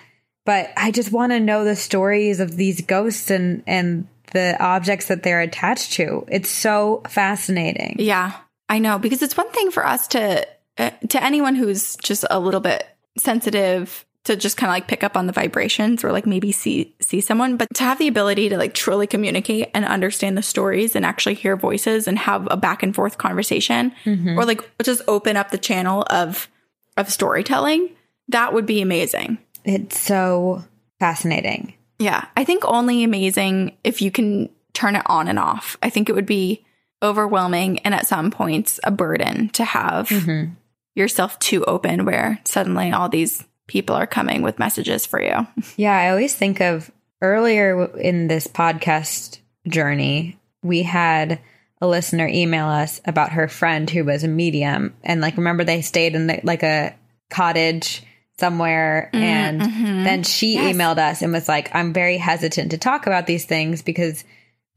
But 0.47 0.70
I 0.76 0.91
just 0.91 1.11
want 1.11 1.32
to 1.32 1.41
know 1.41 1.64
the 1.64 1.76
stories 1.76 2.38
of 2.41 2.57
these 2.57 2.82
ghosts 2.82 3.30
and 3.30 3.62
and 3.66 4.07
the 4.32 4.57
objects 4.62 5.07
that 5.07 5.22
they're 5.22 5.41
attached 5.41 5.95
to. 5.95 6.24
It's 6.28 6.49
so 6.49 7.03
fascinating. 7.09 7.97
Yeah, 7.99 8.36
I 8.68 8.78
know 8.78 8.99
because 8.99 9.22
it's 9.22 9.36
one 9.36 9.51
thing 9.51 9.70
for 9.70 9.84
us 9.84 10.09
to 10.09 10.47
uh, 10.78 10.91
to 11.09 11.22
anyone 11.22 11.57
who's 11.57 11.97
just 11.97 12.24
a 12.30 12.38
little 12.38 12.61
bit 12.61 12.86
sensitive 13.18 14.05
to 14.25 14.37
just 14.37 14.57
kind 14.57 14.68
of 14.71 14.75
like 14.75 14.87
pick 14.87 15.03
up 15.03 15.16
on 15.16 15.27
the 15.27 15.33
vibrations 15.33 16.05
or 16.05 16.12
like 16.12 16.27
maybe 16.27 16.53
see 16.53 16.95
see 17.01 17.21
someone 17.21 17.57
but 17.57 17.66
to 17.75 17.83
have 17.85 17.99
the 17.99 18.07
ability 18.09 18.49
to 18.51 18.59
like 18.59 18.75
truly 18.75 19.07
communicate 19.07 19.71
and 19.75 19.85
understand 19.85 20.37
the 20.37 20.43
stories 20.43 20.95
and 20.95 21.07
actually 21.07 21.35
hear 21.35 21.57
voices 21.57 22.07
and 22.07 22.18
have 22.18 22.47
a 22.51 22.57
back 22.57 22.83
and 22.83 22.95
forth 22.95 23.16
conversation 23.18 23.93
or 24.07 24.45
like 24.45 24.61
just 24.83 25.01
open 25.09 25.37
up 25.37 25.51
the 25.51 25.59
channel 25.59 26.05
of 26.11 26.49
of 26.97 27.11
storytelling 27.11 27.89
that 28.29 28.53
would 28.53 28.66
be 28.66 28.81
amazing 28.83 29.39
It's 29.64 29.99
so 29.99 30.64
fascinating. 30.99 31.75
yeah, 31.99 32.27
I 32.37 32.45
think 32.45 32.62
only 32.66 33.03
amazing 33.05 33.77
if 33.85 34.03
you 34.03 34.11
can 34.11 34.51
turn 34.75 34.95
it 34.97 35.03
on 35.07 35.29
and 35.29 35.39
off. 35.39 35.77
I 35.83 35.91
think 35.91 36.09
it 36.09 36.14
would 36.14 36.27
be 36.27 36.64
overwhelming 37.03 37.79
and 37.81 37.95
at 37.95 38.07
some 38.07 38.31
points 38.31 38.79
a 38.85 38.91
burden 38.91 39.49
to 39.51 39.64
have 39.64 40.09
Mm-hmm. 40.11 40.53
yourself 40.95 41.39
too 41.39 41.64
open 41.64 42.05
where 42.05 42.39
suddenly 42.45 42.93
all 42.93 43.09
these 43.09 43.45
people 43.71 43.95
are 43.95 44.07
coming 44.07 44.43
with 44.43 44.59
messages 44.59 45.07
for 45.07 45.23
you. 45.23 45.47
Yeah, 45.77 45.97
I 45.97 46.11
always 46.11 46.35
think 46.35 46.61
of 46.61 46.91
earlier 47.23 47.87
in 47.97 48.27
this 48.27 48.49
podcast 48.49 49.39
journey, 49.68 50.39
we 50.61 50.83
had 50.83 51.39
a 51.81 51.87
listener 51.87 52.27
email 52.27 52.66
us 52.66 53.01
about 53.05 53.31
her 53.33 53.47
friend 53.47 53.89
who 53.89 54.05
was 54.05 54.25
a 54.25 54.29
medium 54.29 54.95
and 55.05 55.21
like 55.21 55.37
remember 55.37 55.62
they 55.64 55.83
stayed 55.83 56.14
in 56.16 56.27
the, 56.27 56.41
like 56.43 56.64
a 56.64 56.95
cottage 57.31 58.03
somewhere 58.39 59.09
mm, 59.14 59.21
and 59.21 59.61
mm-hmm. 59.62 60.05
then 60.05 60.23
she 60.25 60.55
Yes. 60.55 60.75
emailed 60.75 60.99
us 60.99 61.23
and 61.23 61.33
was 61.33 61.49
like 61.49 61.73
I'm 61.75 61.93
very 61.93 62.18
hesitant 62.18 62.73
to 62.73 62.79
talk 62.79 63.07
about 63.07 63.27
these 63.27 63.45
things 63.45 63.83
because 63.83 64.25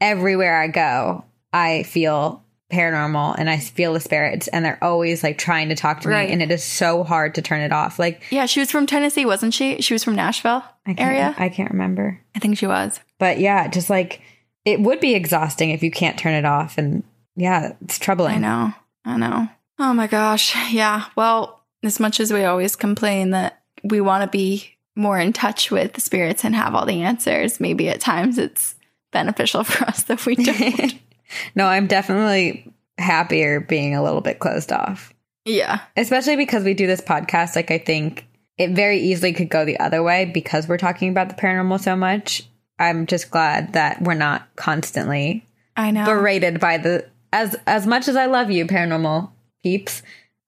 everywhere 0.00 0.56
I 0.56 0.68
go 0.68 1.24
I 1.52 1.82
feel 1.82 2.43
paranormal 2.72 3.34
and 3.38 3.48
I 3.50 3.58
feel 3.58 3.92
the 3.92 4.00
spirits 4.00 4.48
and 4.48 4.64
they're 4.64 4.82
always 4.82 5.22
like 5.22 5.38
trying 5.38 5.68
to 5.68 5.74
talk 5.76 6.00
to 6.00 6.08
Right. 6.08 6.28
me 6.28 6.32
and 6.32 6.42
it 6.42 6.50
is 6.50 6.64
so 6.64 7.04
hard 7.04 7.34
to 7.36 7.42
turn 7.42 7.60
it 7.60 7.72
off 7.72 7.98
like 7.98 8.22
Yeah, 8.30 8.46
she 8.46 8.60
was 8.60 8.70
from 8.70 8.86
Tennessee, 8.86 9.26
wasn't 9.26 9.54
she? 9.54 9.80
She 9.82 9.92
was 9.94 10.02
from 10.02 10.14
Nashville 10.16 10.64
I 10.86 10.94
can't, 10.94 11.00
area. 11.00 11.34
I 11.38 11.48
can't 11.50 11.70
remember 11.70 12.20
I 12.34 12.38
think 12.38 12.58
she 12.58 12.66
was. 12.66 13.00
But 13.18 13.38
yeah, 13.38 13.68
just 13.68 13.90
like 13.90 14.20
it 14.64 14.80
would 14.80 14.98
be 15.00 15.14
exhausting 15.14 15.70
if 15.70 15.82
you 15.82 15.90
can't 15.90 16.18
turn 16.18 16.32
it 16.32 16.46
off. 16.46 16.78
And 16.78 17.04
yeah, 17.36 17.74
it's 17.82 17.98
troubling. 17.98 18.36
I 18.36 18.38
know. 18.38 18.72
I 19.04 19.16
know. 19.18 19.48
Oh 19.78 19.92
my 19.92 20.06
gosh. 20.06 20.54
Yeah. 20.72 21.04
Well, 21.16 21.60
as 21.82 22.00
much 22.00 22.18
as 22.18 22.32
we 22.32 22.44
always 22.44 22.74
complain 22.76 23.30
that 23.30 23.60
we 23.82 24.00
want 24.00 24.22
to 24.24 24.28
be 24.36 24.70
more 24.96 25.18
in 25.18 25.32
touch 25.34 25.70
with 25.70 25.92
the 25.92 26.00
spirits 26.00 26.44
and 26.44 26.54
have 26.54 26.74
all 26.74 26.86
the 26.86 27.02
answers, 27.02 27.60
maybe 27.60 27.90
at 27.90 28.00
times 28.00 28.38
it's 28.38 28.74
beneficial 29.12 29.64
for 29.64 29.84
us 29.84 30.04
that 30.04 30.24
we 30.24 30.34
don't. 30.36 30.94
no, 31.54 31.66
I'm 31.66 31.86
definitely 31.86 32.72
happier 32.98 33.60
being 33.60 33.94
a 33.94 34.02
little 34.02 34.20
bit 34.20 34.38
closed 34.38 34.72
off. 34.72 35.12
yeah. 35.44 35.80
Especially 35.96 36.36
because 36.36 36.64
we 36.64 36.74
do 36.74 36.86
this 36.86 37.00
podcast. 37.00 37.56
Like, 37.56 37.70
I 37.70 37.78
think 37.78 38.26
it 38.56 38.70
very 38.70 38.98
easily 38.98 39.32
could 39.32 39.48
go 39.48 39.64
the 39.64 39.80
other 39.80 40.02
way 40.02 40.24
because 40.26 40.68
we're 40.68 40.78
talking 40.78 41.08
about 41.08 41.28
the 41.28 41.34
paranormal 41.34 41.80
so 41.80 41.96
much. 41.96 42.42
I'm 42.78 43.06
just 43.06 43.30
glad 43.30 43.72
that 43.74 44.02
we're 44.02 44.14
not 44.14 44.48
constantly 44.56 45.46
I 45.76 45.90
know. 45.90 46.04
berated 46.04 46.60
by 46.60 46.78
the 46.78 47.08
as 47.32 47.56
as 47.66 47.86
much 47.86 48.08
as 48.08 48.16
I 48.16 48.26
love 48.26 48.50
you, 48.50 48.66
paranormal 48.66 49.30
peeps. 49.62 50.02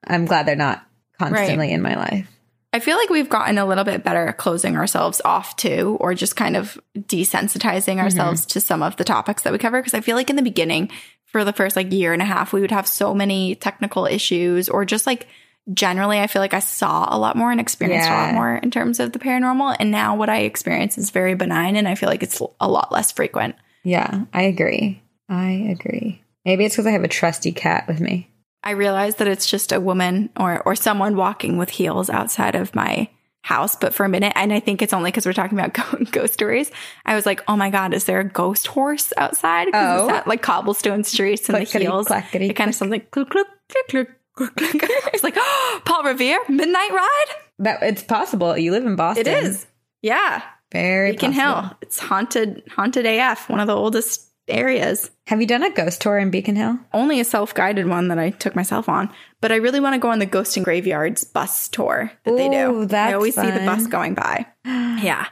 I'm 0.06 0.24
glad 0.24 0.46
they're 0.46 0.56
not 0.56 0.86
constantly 1.18 1.72
in 1.72 1.82
my 1.82 1.94
life. 1.96 2.30
I 2.76 2.80
feel 2.80 2.98
like 2.98 3.08
we've 3.08 3.30
gotten 3.30 3.56
a 3.56 3.64
little 3.64 3.84
bit 3.84 4.04
better 4.04 4.26
at 4.26 4.36
closing 4.36 4.76
ourselves 4.76 5.22
off 5.24 5.56
to, 5.56 5.96
or 5.98 6.12
just 6.12 6.36
kind 6.36 6.58
of 6.58 6.78
desensitizing 6.94 7.94
mm-hmm. 7.94 8.00
ourselves 8.00 8.44
to 8.46 8.60
some 8.60 8.82
of 8.82 8.96
the 8.96 9.04
topics 9.04 9.44
that 9.44 9.52
we 9.52 9.58
cover. 9.58 9.80
Because 9.80 9.94
I 9.94 10.02
feel 10.02 10.14
like 10.14 10.28
in 10.28 10.36
the 10.36 10.42
beginning, 10.42 10.90
for 11.24 11.42
the 11.42 11.54
first 11.54 11.74
like 11.74 11.90
year 11.90 12.12
and 12.12 12.20
a 12.20 12.26
half, 12.26 12.52
we 12.52 12.60
would 12.60 12.70
have 12.70 12.86
so 12.86 13.14
many 13.14 13.54
technical 13.54 14.04
issues, 14.04 14.68
or 14.68 14.84
just 14.84 15.06
like 15.06 15.26
generally, 15.72 16.20
I 16.20 16.26
feel 16.26 16.42
like 16.42 16.52
I 16.52 16.58
saw 16.58 17.08
a 17.10 17.18
lot 17.18 17.34
more 17.34 17.50
and 17.50 17.60
experienced 17.60 18.10
a 18.10 18.12
lot 18.12 18.34
more 18.34 18.56
in 18.56 18.70
terms 18.70 19.00
of 19.00 19.12
the 19.12 19.18
paranormal. 19.18 19.76
And 19.80 19.90
now 19.90 20.14
what 20.14 20.28
I 20.28 20.40
experience 20.40 20.98
is 20.98 21.10
very 21.10 21.34
benign, 21.34 21.76
and 21.76 21.88
I 21.88 21.94
feel 21.94 22.10
like 22.10 22.22
it's 22.22 22.42
a 22.60 22.68
lot 22.68 22.92
less 22.92 23.10
frequent. 23.10 23.56
Yeah, 23.84 24.26
I 24.34 24.42
agree. 24.42 25.02
I 25.30 25.70
agree. 25.70 26.22
Maybe 26.44 26.66
it's 26.66 26.76
because 26.76 26.86
I 26.86 26.92
have 26.92 27.04
a 27.04 27.08
trusty 27.08 27.52
cat 27.52 27.88
with 27.88 28.00
me. 28.00 28.30
I 28.66 28.72
realize 28.72 29.14
that 29.16 29.28
it's 29.28 29.46
just 29.46 29.70
a 29.70 29.78
woman 29.78 30.28
or 30.36 30.60
or 30.66 30.74
someone 30.74 31.14
walking 31.16 31.56
with 31.56 31.70
heels 31.70 32.10
outside 32.10 32.56
of 32.56 32.74
my 32.74 33.08
house. 33.42 33.76
But 33.76 33.94
for 33.94 34.04
a 34.04 34.08
minute, 34.08 34.32
and 34.34 34.52
I 34.52 34.58
think 34.58 34.82
it's 34.82 34.92
only 34.92 35.12
because 35.12 35.24
we're 35.24 35.34
talking 35.34 35.56
about 35.56 35.72
ghost 36.10 36.34
stories. 36.34 36.72
I 37.04 37.14
was 37.14 37.24
like, 37.24 37.44
oh 37.46 37.54
my 37.56 37.70
god, 37.70 37.94
is 37.94 38.04
there 38.04 38.18
a 38.18 38.28
ghost 38.28 38.66
horse 38.66 39.12
outside? 39.16 39.68
Oh. 39.72 40.08
that, 40.08 40.26
like 40.26 40.42
cobblestone 40.42 41.04
streets 41.04 41.48
and 41.48 41.56
the 41.56 41.78
heels. 41.78 42.08
clackety, 42.08 42.50
It 42.50 42.54
kind 42.54 42.68
of 42.68 42.74
sounds 42.74 42.90
like 42.90 43.12
click 43.12 43.30
click. 43.30 43.46
click, 43.68 43.88
click. 43.88 44.08
It's 45.14 45.22
like 45.22 45.36
oh, 45.38 45.80
Paul 45.84 46.02
Revere 46.02 46.40
Midnight 46.48 46.90
Ride. 46.90 47.26
That 47.60 47.82
it's 47.84 48.02
possible. 48.02 48.58
You 48.58 48.72
live 48.72 48.84
in 48.84 48.96
Boston. 48.96 49.28
It 49.28 49.44
is, 49.44 49.64
yeah. 50.02 50.42
very 50.72 51.12
Beacon 51.12 51.32
possible. 51.32 51.62
Hill. 51.62 51.78
It's 51.82 52.00
haunted, 52.00 52.64
haunted 52.70 53.06
AF. 53.06 53.48
One 53.48 53.60
of 53.60 53.68
the 53.68 53.76
oldest 53.76 54.26
areas. 54.48 55.10
Have 55.26 55.40
you 55.40 55.46
done 55.46 55.62
a 55.62 55.70
ghost 55.70 56.00
tour 56.00 56.18
in 56.18 56.30
Beacon 56.30 56.56
Hill? 56.56 56.78
only 56.92 57.20
a 57.20 57.24
self-guided 57.24 57.86
one 57.88 58.08
that 58.08 58.18
I 58.18 58.30
took 58.30 58.54
myself 58.56 58.88
on, 58.88 59.10
but 59.40 59.52
I 59.52 59.56
really 59.56 59.80
want 59.80 59.94
to 59.94 59.98
go 59.98 60.10
on 60.10 60.18
the 60.18 60.26
Ghost 60.26 60.56
and 60.56 60.64
Graveyards 60.64 61.24
bus 61.24 61.68
tour 61.68 62.12
that 62.24 62.36
they 62.36 62.48
do. 62.48 62.72
Ooh, 62.72 62.86
that's 62.86 63.10
I 63.10 63.14
always 63.14 63.34
see 63.34 63.50
the 63.50 63.60
bus 63.66 63.86
going 63.86 64.14
by. 64.14 64.46
Yeah. 64.64 65.26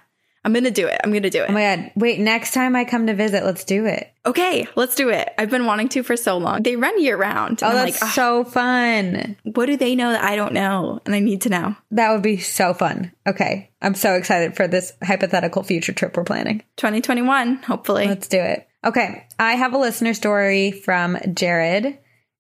I'm 0.47 0.53
going 0.53 0.65
to 0.65 0.71
do 0.71 0.87
it. 0.87 1.01
I'm 1.03 1.11
going 1.11 1.23
to 1.23 1.31
do 1.31 1.43
it. 1.43 1.49
Oh 1.49 1.53
my 1.55 1.77
god! 1.77 1.93
Wait, 1.97 2.21
next 2.21 2.53
time 2.53 2.77
I 2.77 2.85
come 2.85 3.07
to 3.07 3.15
visit, 3.15 3.47
let's 3.47 3.65
do 3.65 3.87
it. 3.87 4.13
okay, 4.27 4.69
let's 4.77 4.95
do 4.95 5.09
it. 5.09 5.33
I've 5.39 5.49
been 5.49 5.65
wanting 5.65 5.89
to 5.89 6.03
for 6.03 6.19
so 6.19 6.37
long. 6.37 6.63
They 6.63 6.77
run 6.77 7.01
year 7.01 7.17
round. 7.17 7.63
Oh, 7.63 7.73
that's 7.73 8.03
like, 8.03 8.03
"Ah, 8.03 8.13
so 8.15 8.45
fun. 8.45 9.39
what 9.45 9.65
do 9.65 9.79
they 9.79 9.95
know 9.95 10.13
that 10.13 10.23
I 10.23 10.37
don't 10.37 10.53
know? 10.53 11.01
And 11.07 11.15
I 11.15 11.21
need 11.21 11.41
to 11.43 11.49
know. 11.49 11.77
That 11.93 12.13
would 12.13 12.21
be 12.21 12.37
so 12.37 12.75
fun. 12.75 13.11
Okay, 13.27 13.71
I'm 13.81 13.95
so 13.95 14.17
excited 14.17 14.55
for 14.55 14.69
this 14.69 14.93
hypothetical 15.03 15.63
future 15.63 15.95
trip 15.95 16.15
we're 16.15 16.25
planning. 16.25 16.63
2021, 16.77 17.63
hopefully. 17.63 18.07
Let's 18.07 18.29
do 18.29 18.39
it. 18.39 18.69
Okay, 18.85 19.27
I 19.39 19.55
have 19.55 19.73
a 19.73 19.79
listener 19.79 20.13
story 20.13 20.71
from 20.71 21.17
Jared, 21.33 21.97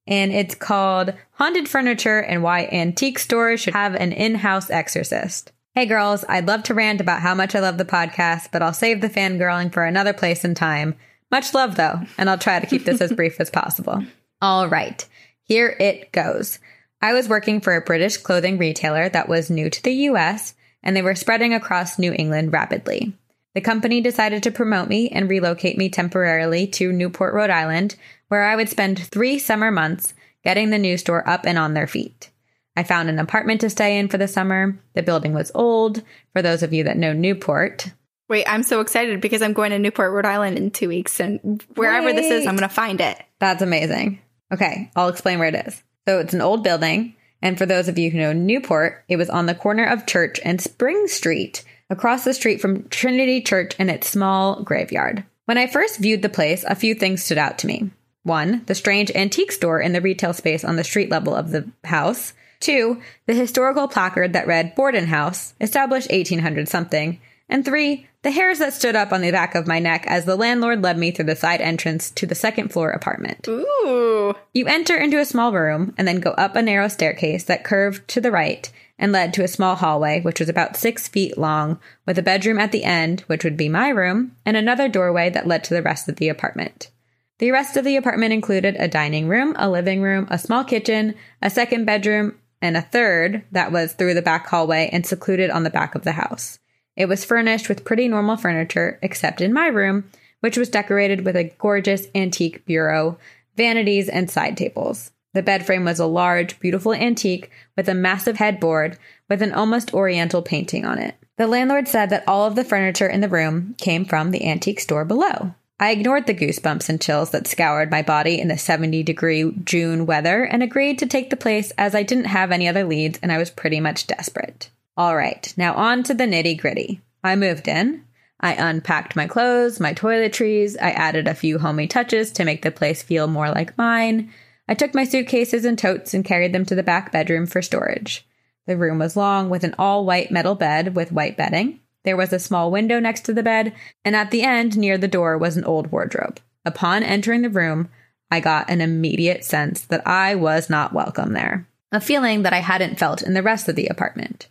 and 0.07 0.30
it's 0.30 0.55
called 0.55 1.14
Haunted 1.32 1.70
Furniture 1.70 2.18
and 2.18 2.42
Why 2.42 2.68
Antique 2.70 3.18
Stores 3.18 3.61
Should 3.61 3.72
Have 3.72 3.95
an 3.95 4.12
In 4.12 4.34
House 4.34 4.68
Exorcist. 4.68 5.53
Hey 5.74 5.86
girls, 5.86 6.22
I'd 6.28 6.47
love 6.47 6.62
to 6.64 6.74
rant 6.74 7.01
about 7.01 7.22
how 7.22 7.34
much 7.34 7.55
I 7.55 7.61
love 7.61 7.78
the 7.78 7.86
podcast, 7.86 8.51
but 8.53 8.61
I'll 8.61 8.74
save 8.74 9.01
the 9.01 9.09
fangirling 9.09 9.72
for 9.72 9.86
another 9.86 10.12
place 10.12 10.45
and 10.45 10.55
time. 10.55 10.97
Much 11.30 11.55
love 11.55 11.76
though, 11.76 12.01
and 12.18 12.28
I'll 12.28 12.36
try 12.36 12.61
to 12.61 12.66
keep 12.66 12.84
this 12.84 13.01
as 13.01 13.12
brief 13.16 13.40
as 13.40 13.49
possible. 13.49 14.05
All 14.42 14.68
right, 14.68 15.03
here 15.45 15.74
it 15.80 16.12
goes. 16.12 16.59
I 17.01 17.14
was 17.14 17.26
working 17.26 17.62
for 17.62 17.74
a 17.74 17.80
British 17.80 18.18
clothing 18.18 18.59
retailer 18.59 19.09
that 19.09 19.30
was 19.30 19.49
new 19.49 19.70
to 19.70 19.82
the 19.82 19.95
US, 20.11 20.55
and 20.82 20.95
they 20.95 21.01
were 21.01 21.14
spreading 21.14 21.55
across 21.55 21.99
New 21.99 22.12
England 22.12 22.53
rapidly. 22.53 23.14
The 23.55 23.61
company 23.61 24.00
decided 24.00 24.42
to 24.42 24.50
promote 24.50 24.88
me 24.88 25.09
and 25.09 25.28
relocate 25.28 25.78
me 25.78 25.88
temporarily 25.88 26.66
to 26.68 26.92
Newport, 26.92 27.34
Rhode 27.34 27.50
Island, 27.50 27.96
where 28.28 28.42
I 28.42 28.57
would 28.57 28.68
spend 28.68 28.98
three 28.98 29.38
summer 29.38 29.70
months 29.70 30.14
getting 30.42 30.70
the 30.70 30.78
new 30.78 30.96
store 30.96 31.28
up 31.28 31.46
and 31.46 31.59
on 31.59 31.74
their 31.74 31.86
feet. 31.86 32.30
I 32.76 32.82
found 32.82 33.09
an 33.09 33.20
apartment 33.20 33.61
to 33.61 33.70
stay 33.70 33.98
in 33.98 34.09
for 34.09 34.18
the 34.18 34.26
summer. 34.26 34.76
The 34.94 35.02
building 35.02 35.32
was 35.32 35.52
old. 35.55 36.02
For 36.32 36.42
those 36.42 36.64
of 36.64 36.72
you 36.72 36.84
that 36.84 36.96
know 36.96 37.12
Newport, 37.12 37.92
Wait, 38.28 38.46
I'm 38.46 38.62
so 38.62 38.80
excited 38.80 39.20
because 39.20 39.42
I'm 39.42 39.52
going 39.52 39.70
to 39.70 39.78
Newport, 39.78 40.12
Rhode 40.12 40.24
Island 40.24 40.57
in 40.57 40.70
two 40.70 40.88
weeks. 40.88 41.20
And 41.20 41.62
wherever 41.74 42.12
this 42.12 42.30
is, 42.30 42.46
I'm 42.46 42.57
going 42.57 42.68
to 42.68 42.74
find 42.74 43.00
it. 43.00 43.22
that's 43.38 43.62
amazing. 43.62 44.18
Okay, 44.52 44.90
I'll 44.96 45.09
explain 45.09 45.38
where 45.38 45.48
it 45.48 45.66
is. 45.66 45.82
So 46.09 46.20
it's 46.20 46.34
an 46.34 46.40
old 46.40 46.64
building. 46.64 47.14
And 47.42 47.59
for 47.59 47.66
those 47.66 47.88
of 47.88 47.98
you 47.98 48.11
who 48.11 48.18
know 48.18 48.32
Newport, 48.32 49.05
it 49.09 49.16
was 49.16 49.28
on 49.28 49.46
the 49.46 49.55
corner 49.55 49.84
of 49.84 50.07
Church 50.07 50.40
and 50.42 50.61
Spring 50.61 51.07
Street, 51.07 51.64
across 51.91 52.24
the 52.24 52.35
street 52.35 52.61
from 52.61 52.89
Trinity 52.89 53.41
Church 53.41 53.74
and 53.78 53.91
its 53.91 54.09
small 54.09 54.62
graveyard. 54.62 55.24
When 55.45 55.59
I 55.59 55.66
first 55.66 55.99
viewed 55.99 56.22
the 56.22 56.28
place, 56.28 56.64
a 56.64 56.74
few 56.74 56.95
things 56.95 57.22
stood 57.22 57.39
out 57.39 57.59
to 57.59 57.66
me. 57.66 57.91
One, 58.22 58.62
the 58.66 58.74
strange 58.74 59.11
antique 59.14 59.53
store 59.53 59.80
in 59.80 59.93
the 59.93 60.01
retail 60.01 60.32
space 60.32 60.64
on 60.64 60.76
the 60.76 60.85
street 60.85 61.11
level 61.11 61.35
of 61.35 61.51
the 61.51 61.70
house. 61.85 62.32
Two, 62.61 63.03
the 63.26 63.35
historical 63.35 63.87
placard 63.87 64.32
that 64.32 64.47
read 64.47 64.74
Borden 64.74 65.07
House, 65.07 65.55
established 65.61 66.11
1800 66.11 66.66
something. 66.66 67.20
And 67.51 67.62
three, 67.62 68.07
the 68.22 68.30
hairs 68.30 68.61
that 68.61 68.72
stood 68.72 68.97
up 68.97 69.12
on 69.12 69.20
the 69.20 69.30
back 69.30 69.55
of 69.55 69.66
my 69.66 69.78
neck 69.78 70.07
as 70.07 70.24
the 70.24 70.37
landlord 70.37 70.82
led 70.82 70.97
me 70.97 71.11
through 71.11 71.26
the 71.26 71.37
side 71.37 71.61
entrance 71.61 72.11
to 72.12 72.26
the 72.26 72.35
second 72.35 72.72
floor 72.72 72.89
apartment. 72.89 73.47
Ooh. 73.47 74.35
You 74.55 74.66
enter 74.66 74.97
into 74.97 75.20
a 75.20 75.26
small 75.26 75.53
room 75.53 75.95
and 75.99 76.09
then 76.09 76.20
go 76.20 76.30
up 76.30 76.57
a 76.57 76.62
narrow 76.62 76.89
staircase 76.89 77.45
that 77.45 77.64
curved 77.64 78.09
to 78.09 78.22
the 78.22 78.30
right 78.30 78.72
and 78.99 79.12
led 79.12 79.34
to 79.34 79.42
a 79.42 79.49
small 79.49 79.76
hallway, 79.76 80.20
which 80.20 80.40
was 80.40 80.49
about 80.49 80.76
six 80.76 81.09
feet 81.09 81.36
long, 81.36 81.78
with 82.07 82.18
a 82.18 82.22
bedroom 82.22 82.59
at 82.59 82.72
the 82.72 82.84
end, 82.84 83.20
which 83.22 83.45
would 83.45 83.57
be 83.57 83.68
my 83.68 83.88
room, 83.88 84.36
and 84.47 84.57
another 84.57 84.88
doorway 84.88 85.30
that 85.30 85.47
led 85.47 85.64
to 85.64 85.74
the 85.74 85.82
rest 85.82 86.09
of 86.09 86.16
the 86.16 86.28
apartment. 86.28 86.90
The 87.38 87.51
rest 87.51 87.76
of 87.76 87.84
the 87.84 87.97
apartment 87.97 88.32
included 88.32 88.76
a 88.78 88.86
dining 88.86 89.26
room, 89.26 89.57
a 89.59 89.68
living 89.68 90.01
room, 90.01 90.28
a 90.30 90.38
small 90.38 90.62
kitchen, 90.62 91.14
a 91.42 91.51
second 91.51 91.84
bedroom, 91.84 92.38
and 92.62 92.76
a 92.76 92.82
third 92.82 93.45
that 93.51 93.72
was 93.72 93.92
through 93.92 94.14
the 94.14 94.22
back 94.22 94.47
hallway 94.47 94.88
and 94.92 95.05
secluded 95.05 95.51
on 95.51 95.64
the 95.64 95.70
back 95.70 95.95
of 95.95 96.05
the 96.05 96.12
house. 96.12 96.59
It 96.97 97.07
was 97.07 97.24
furnished 97.24 97.68
with 97.68 97.84
pretty 97.84 98.07
normal 98.07 98.36
furniture, 98.36 98.99
except 99.03 99.40
in 99.40 99.53
my 99.53 99.66
room, 99.66 100.05
which 100.40 100.57
was 100.57 100.68
decorated 100.68 101.24
with 101.24 101.36
a 101.36 101.53
gorgeous 101.59 102.07
antique 102.14 102.64
bureau, 102.64 103.18
vanities, 103.57 104.09
and 104.09 104.30
side 104.30 104.57
tables. 104.57 105.11
The 105.35 105.43
bed 105.43 105.66
frame 105.66 105.85
was 105.85 105.99
a 105.99 106.07
large, 106.07 106.59
beautiful 106.61 106.95
antique 106.95 107.51
with 107.76 107.89
a 107.89 107.95
massive 107.95 108.37
headboard 108.37 108.97
with 109.28 109.43
an 109.43 109.53
almost 109.53 109.93
oriental 109.93 110.43
painting 110.43 110.85
on 110.85 110.99
it. 110.99 111.16
The 111.37 111.49
landlord 111.49 111.89
said 111.89 112.11
that 112.11 112.24
all 112.28 112.47
of 112.47 112.55
the 112.55 112.64
furniture 112.64 113.09
in 113.09 113.20
the 113.20 113.28
room 113.28 113.74
came 113.78 114.05
from 114.05 114.30
the 114.30 114.47
antique 114.47 114.80
store 114.80 115.05
below. 115.05 115.55
I 115.80 115.91
ignored 115.91 116.26
the 116.26 116.35
goosebumps 116.35 116.89
and 116.89 117.01
chills 117.01 117.32
that 117.32 117.49
scoured 117.49 117.91
my 117.91 118.01
body 118.01 118.41
in 118.41 118.47
the 118.47 118.57
70 118.57 119.03
degree 119.03 119.53
June 119.64 120.07
weather 120.07 120.45
and 120.45 120.62
agreed 120.62 121.01
to 121.01 121.07
take 121.07 121.30
the 121.30 121.37
place 121.37 121.72
as 121.76 121.97
I 121.97 122.05
didn't 122.05 122.26
have 122.26 122.53
any 122.53 122.68
other 122.68 122.85
leads 122.85 123.18
and 123.20 123.32
I 123.32 123.39
was 123.39 123.51
pretty 123.51 123.80
much 123.80 124.07
desperate. 124.07 124.70
All 124.97 125.16
right, 125.16 125.53
now 125.57 125.74
on 125.74 126.05
to 126.05 126.14
the 126.14 126.24
nitty 126.24 126.61
gritty. 126.61 127.01
I 127.24 127.35
moved 127.35 127.66
in. 127.66 128.05
I 128.39 128.53
unpacked 128.53 129.16
my 129.16 129.26
clothes, 129.26 129.80
my 129.80 129.95
toiletries. 129.95 130.76
I 130.80 130.91
added 130.91 131.26
a 131.26 131.35
few 131.35 131.59
homey 131.59 131.89
touches 131.89 132.30
to 132.32 132.45
make 132.45 132.62
the 132.62 132.70
place 132.70 133.03
feel 133.03 133.26
more 133.26 133.51
like 133.51 133.76
mine. 133.76 134.30
I 134.67 134.75
took 134.75 134.95
my 134.95 135.05
suitcases 135.05 135.65
and 135.65 135.79
totes 135.79 136.15
and 136.15 136.25
carried 136.25 136.53
them 136.53 136.65
to 136.67 136.75
the 136.75 136.83
back 136.83 137.12
bedroom 137.12 137.47
for 137.47 137.61
storage. 137.61 138.27
The 138.67 138.77
room 138.77 138.99
was 138.99 139.17
long 139.17 139.51
with 139.51 139.65
an 139.65 139.75
all 139.79 140.07
white 140.07 140.31
metal 140.31 140.55
bed 140.55 140.97
with 140.97 141.12
white 141.12 141.37
bedding. 141.37 141.81
There 142.05 142.17
was 142.17 142.33
a 142.33 142.39
small 142.39 142.71
window 142.71 142.99
next 142.99 143.23
to 143.23 143.35
the 143.35 143.43
bed, 143.43 143.75
and 144.05 144.17
at 144.17 144.31
the 144.31 144.43
end 144.43 144.77
near 144.77 144.97
the 144.97 145.09
door 145.09 145.37
was 145.37 145.57
an 145.57 145.65
old 145.65 145.93
wardrobe. 145.93 146.41
Upon 146.65 147.03
entering 147.03 147.43
the 147.43 147.51
room, 147.51 147.89
I 148.31 148.41
got 148.41 148.71
an 148.71 148.81
immediate 148.81 149.45
sense 149.45 149.83
that 149.83 150.07
I 150.07 150.35
was 150.35 150.71
not 150.71 150.95
welcome 150.95 151.35
there, 151.35 151.69
a 151.93 152.01
feeling 152.01 152.43
that 152.43 152.53
I 152.53 152.61
hadn't 152.61 152.99
felt 152.99 153.23
in 153.23 153.35
the 153.35 153.43
rest 153.43 153.69
of 153.69 153.77
the 153.77 153.87
apartment. 153.89 154.49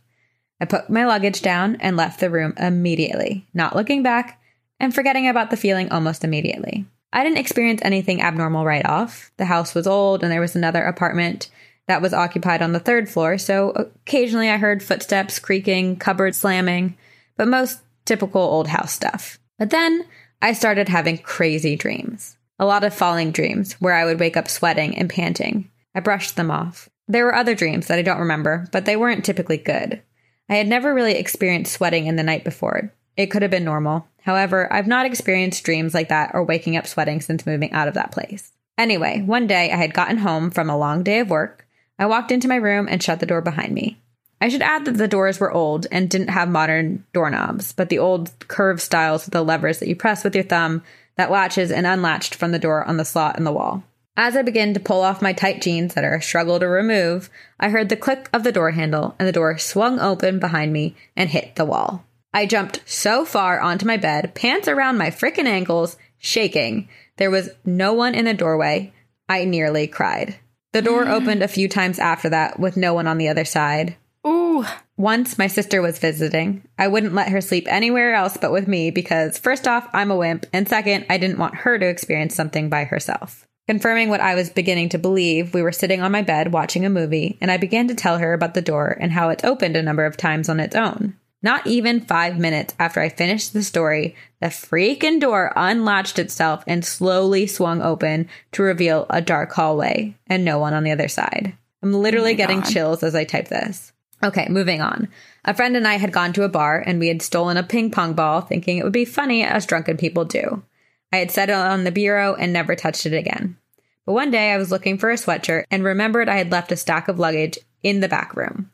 I 0.61 0.65
put 0.65 0.89
my 0.89 1.05
luggage 1.05 1.41
down 1.41 1.77
and 1.77 1.97
left 1.97 2.19
the 2.19 2.29
room 2.29 2.53
immediately, 2.57 3.47
not 3.53 3.75
looking 3.75 4.03
back 4.03 4.39
and 4.79 4.93
forgetting 4.93 5.27
about 5.27 5.49
the 5.49 5.57
feeling 5.57 5.91
almost 5.91 6.23
immediately. 6.23 6.85
I 7.13 7.23
didn't 7.23 7.37
experience 7.37 7.81
anything 7.83 8.21
abnormal 8.21 8.65
right 8.65 8.85
off. 8.85 9.31
The 9.37 9.45
house 9.45 9.75
was 9.75 9.85
old 9.85 10.23
and 10.23 10.31
there 10.31 10.41
was 10.41 10.55
another 10.55 10.83
apartment 10.83 11.49
that 11.87 12.01
was 12.01 12.13
occupied 12.13 12.61
on 12.61 12.71
the 12.73 12.79
third 12.79 13.07
floor, 13.07 13.37
so 13.37 13.69
occasionally 14.05 14.49
I 14.49 14.57
heard 14.57 14.81
footsteps 14.81 15.37
creaking, 15.37 15.97
cupboards 15.97 16.37
slamming, 16.39 16.97
but 17.37 17.47
most 17.47 17.79
typical 18.05 18.41
old 18.41 18.67
house 18.67 18.91
stuff. 18.91 19.37
But 19.59 19.69
then 19.69 20.05
I 20.41 20.53
started 20.53 20.89
having 20.89 21.19
crazy 21.19 21.75
dreams. 21.75 22.37
A 22.57 22.65
lot 22.65 22.83
of 22.83 22.93
falling 22.93 23.31
dreams 23.31 23.73
where 23.73 23.93
I 23.93 24.05
would 24.05 24.19
wake 24.19 24.37
up 24.37 24.47
sweating 24.47 24.97
and 24.97 25.09
panting. 25.09 25.69
I 25.93 25.99
brushed 25.99 26.35
them 26.35 26.49
off. 26.49 26.89
There 27.07 27.25
were 27.25 27.35
other 27.35 27.53
dreams 27.53 27.87
that 27.87 27.99
I 27.99 28.01
don't 28.01 28.19
remember, 28.19 28.67
but 28.71 28.85
they 28.85 28.95
weren't 28.95 29.25
typically 29.25 29.57
good. 29.57 30.01
I 30.49 30.55
had 30.55 30.67
never 30.67 30.93
really 30.93 31.15
experienced 31.15 31.73
sweating 31.73 32.07
in 32.07 32.15
the 32.15 32.23
night 32.23 32.43
before. 32.43 32.93
It 33.15 33.27
could 33.27 33.41
have 33.41 33.51
been 33.51 33.63
normal. 33.63 34.07
However, 34.21 34.71
I've 34.71 34.87
not 34.87 35.05
experienced 35.05 35.63
dreams 35.63 35.93
like 35.93 36.09
that 36.09 36.31
or 36.33 36.43
waking 36.43 36.77
up 36.77 36.87
sweating 36.87 37.21
since 37.21 37.45
moving 37.45 37.71
out 37.71 37.87
of 37.87 37.93
that 37.93 38.11
place. 38.11 38.51
Anyway, 38.77 39.21
one 39.21 39.47
day 39.47 39.71
I 39.71 39.75
had 39.75 39.93
gotten 39.93 40.17
home 40.17 40.49
from 40.49 40.69
a 40.69 40.77
long 40.77 41.03
day 41.03 41.19
of 41.19 41.29
work. 41.29 41.67
I 41.99 42.05
walked 42.05 42.31
into 42.31 42.47
my 42.47 42.55
room 42.55 42.87
and 42.89 43.03
shut 43.03 43.19
the 43.19 43.25
door 43.25 43.41
behind 43.41 43.73
me. 43.73 43.99
I 44.41 44.49
should 44.49 44.61
add 44.61 44.85
that 44.85 44.97
the 44.97 45.07
doors 45.07 45.39
were 45.39 45.51
old 45.51 45.87
and 45.91 46.09
didn't 46.09 46.29
have 46.29 46.49
modern 46.49 47.05
doorknobs, 47.13 47.71
but 47.71 47.89
the 47.89 47.99
old 47.99 48.31
curved 48.47 48.81
styles 48.81 49.25
with 49.25 49.33
the 49.33 49.43
levers 49.43 49.79
that 49.79 49.87
you 49.87 49.95
press 49.95 50.23
with 50.23 50.35
your 50.35 50.43
thumb 50.43 50.83
that 51.15 51.31
latches 51.31 51.71
and 51.71 51.85
unlatched 51.85 52.35
from 52.35 52.51
the 52.51 52.59
door 52.59 52.83
on 52.83 52.97
the 52.97 53.05
slot 53.05 53.37
in 53.37 53.43
the 53.43 53.53
wall. 53.53 53.83
As 54.17 54.35
I 54.35 54.41
began 54.41 54.73
to 54.73 54.79
pull 54.79 55.01
off 55.01 55.21
my 55.21 55.33
tight 55.33 55.61
jeans 55.61 55.93
that 55.93 56.03
are 56.03 56.15
a 56.15 56.21
struggle 56.21 56.59
to 56.59 56.67
remove, 56.67 57.29
I 57.59 57.69
heard 57.69 57.89
the 57.89 57.95
click 57.95 58.29
of 58.33 58.43
the 58.43 58.51
door 58.51 58.71
handle 58.71 59.15
and 59.17 59.27
the 59.27 59.31
door 59.31 59.57
swung 59.57 59.99
open 59.99 60.39
behind 60.39 60.73
me 60.73 60.95
and 61.15 61.29
hit 61.29 61.55
the 61.55 61.65
wall. 61.65 62.03
I 62.33 62.45
jumped 62.45 62.81
so 62.85 63.25
far 63.25 63.59
onto 63.59 63.85
my 63.85 63.97
bed, 63.97 64.33
pants 64.33 64.67
around 64.67 64.97
my 64.97 65.11
frickin' 65.11 65.45
ankles, 65.45 65.97
shaking. 66.17 66.89
There 67.17 67.29
was 67.29 67.51
no 67.63 67.93
one 67.93 68.15
in 68.15 68.25
the 68.25 68.33
doorway. 68.33 68.91
I 69.29 69.45
nearly 69.45 69.87
cried. 69.87 70.37
The 70.71 70.81
door 70.81 71.05
mm. 71.05 71.11
opened 71.11 71.43
a 71.43 71.47
few 71.47 71.69
times 71.69 71.99
after 71.99 72.29
that 72.29 72.59
with 72.59 72.75
no 72.75 72.93
one 72.93 73.07
on 73.07 73.19
the 73.19 73.29
other 73.29 73.45
side. 73.45 73.95
Ooh. 74.25 74.65
Once 74.97 75.37
my 75.37 75.47
sister 75.47 75.81
was 75.81 75.99
visiting. 75.99 76.67
I 76.77 76.87
wouldn't 76.87 77.13
let 77.13 77.29
her 77.29 77.41
sleep 77.41 77.67
anywhere 77.67 78.15
else 78.15 78.37
but 78.37 78.51
with 78.51 78.67
me 78.67 78.89
because, 78.89 79.37
first 79.37 79.67
off, 79.67 79.87
I'm 79.93 80.09
a 80.09 80.15
wimp, 80.15 80.45
and 80.51 80.67
second, 80.67 81.05
I 81.09 81.17
didn't 81.17 81.39
want 81.39 81.55
her 81.55 81.77
to 81.77 81.87
experience 81.87 82.33
something 82.33 82.69
by 82.69 82.85
herself. 82.85 83.47
Confirming 83.67 84.09
what 84.09 84.21
I 84.21 84.35
was 84.35 84.49
beginning 84.49 84.89
to 84.89 84.97
believe, 84.97 85.53
we 85.53 85.61
were 85.61 85.71
sitting 85.71 86.01
on 86.01 86.11
my 86.11 86.21
bed 86.21 86.51
watching 86.51 86.85
a 86.85 86.89
movie, 86.89 87.37
and 87.41 87.49
I 87.49 87.57
began 87.57 87.87
to 87.87 87.95
tell 87.95 88.17
her 88.17 88.33
about 88.33 88.55
the 88.55 88.61
door 88.61 88.97
and 88.99 89.11
how 89.11 89.29
it's 89.29 89.43
opened 89.43 89.77
a 89.77 89.83
number 89.83 90.05
of 90.05 90.17
times 90.17 90.49
on 90.49 90.59
its 90.59 90.75
own. 90.75 91.15
Not 91.43 91.67
even 91.67 91.99
five 91.99 92.39
minutes 92.39 92.73
after 92.79 93.01
I 93.01 93.09
finished 93.09 93.51
the 93.51 93.63
story, 93.63 94.15
the 94.39 94.47
freaking 94.47 95.19
door 95.19 95.51
unlatched 95.57 96.17
itself 96.17 96.63
and 96.65 96.85
slowly 96.85 97.47
swung 97.47 97.81
open 97.81 98.29
to 98.53 98.63
reveal 98.63 99.05
a 99.09 99.21
dark 99.21 99.51
hallway 99.51 100.15
and 100.25 100.45
no 100.45 100.57
one 100.57 100.73
on 100.73 100.83
the 100.85 100.91
other 100.91 101.09
side. 101.09 101.57
I'm 101.83 101.93
literally 101.93 102.31
Oh 102.31 102.37
getting 102.37 102.61
God. 102.61 102.69
chills 102.69 103.03
as 103.03 103.13
I 103.13 103.25
type 103.25 103.49
this. 103.49 103.91
Okay, 104.23 104.47
moving 104.49 104.81
on. 104.81 105.09
A 105.43 105.53
friend 105.53 105.75
and 105.75 105.85
I 105.85 105.95
had 105.95 106.13
gone 106.13 106.31
to 106.33 106.43
a 106.43 106.49
bar 106.49 106.81
and 106.85 106.97
we 106.97 107.09
had 107.09 107.21
stolen 107.21 107.57
a 107.57 107.63
ping 107.63 107.91
pong 107.91 108.13
ball, 108.13 108.39
thinking 108.39 108.77
it 108.77 108.85
would 108.85 108.93
be 108.93 109.03
funny 109.03 109.43
as 109.43 109.65
drunken 109.65 109.97
people 109.97 110.23
do. 110.23 110.63
I 111.11 111.17
had 111.17 111.29
set 111.29 111.49
it 111.49 111.55
on 111.55 111.83
the 111.83 111.91
bureau 111.91 112.35
and 112.35 112.53
never 112.53 112.73
touched 112.73 113.05
it 113.05 113.13
again. 113.13 113.57
But 114.05 114.13
one 114.13 114.31
day 114.31 114.53
I 114.53 114.57
was 114.57 114.71
looking 114.71 114.97
for 114.97 115.11
a 115.11 115.15
sweatshirt 115.15 115.65
and 115.69 115.83
remembered 115.83 116.29
I 116.29 116.37
had 116.37 116.51
left 116.51 116.71
a 116.71 116.77
stack 116.77 117.09
of 117.09 117.19
luggage 117.19 117.59
in 117.83 117.99
the 117.99 118.07
back 118.07 118.33
room. 118.33 118.71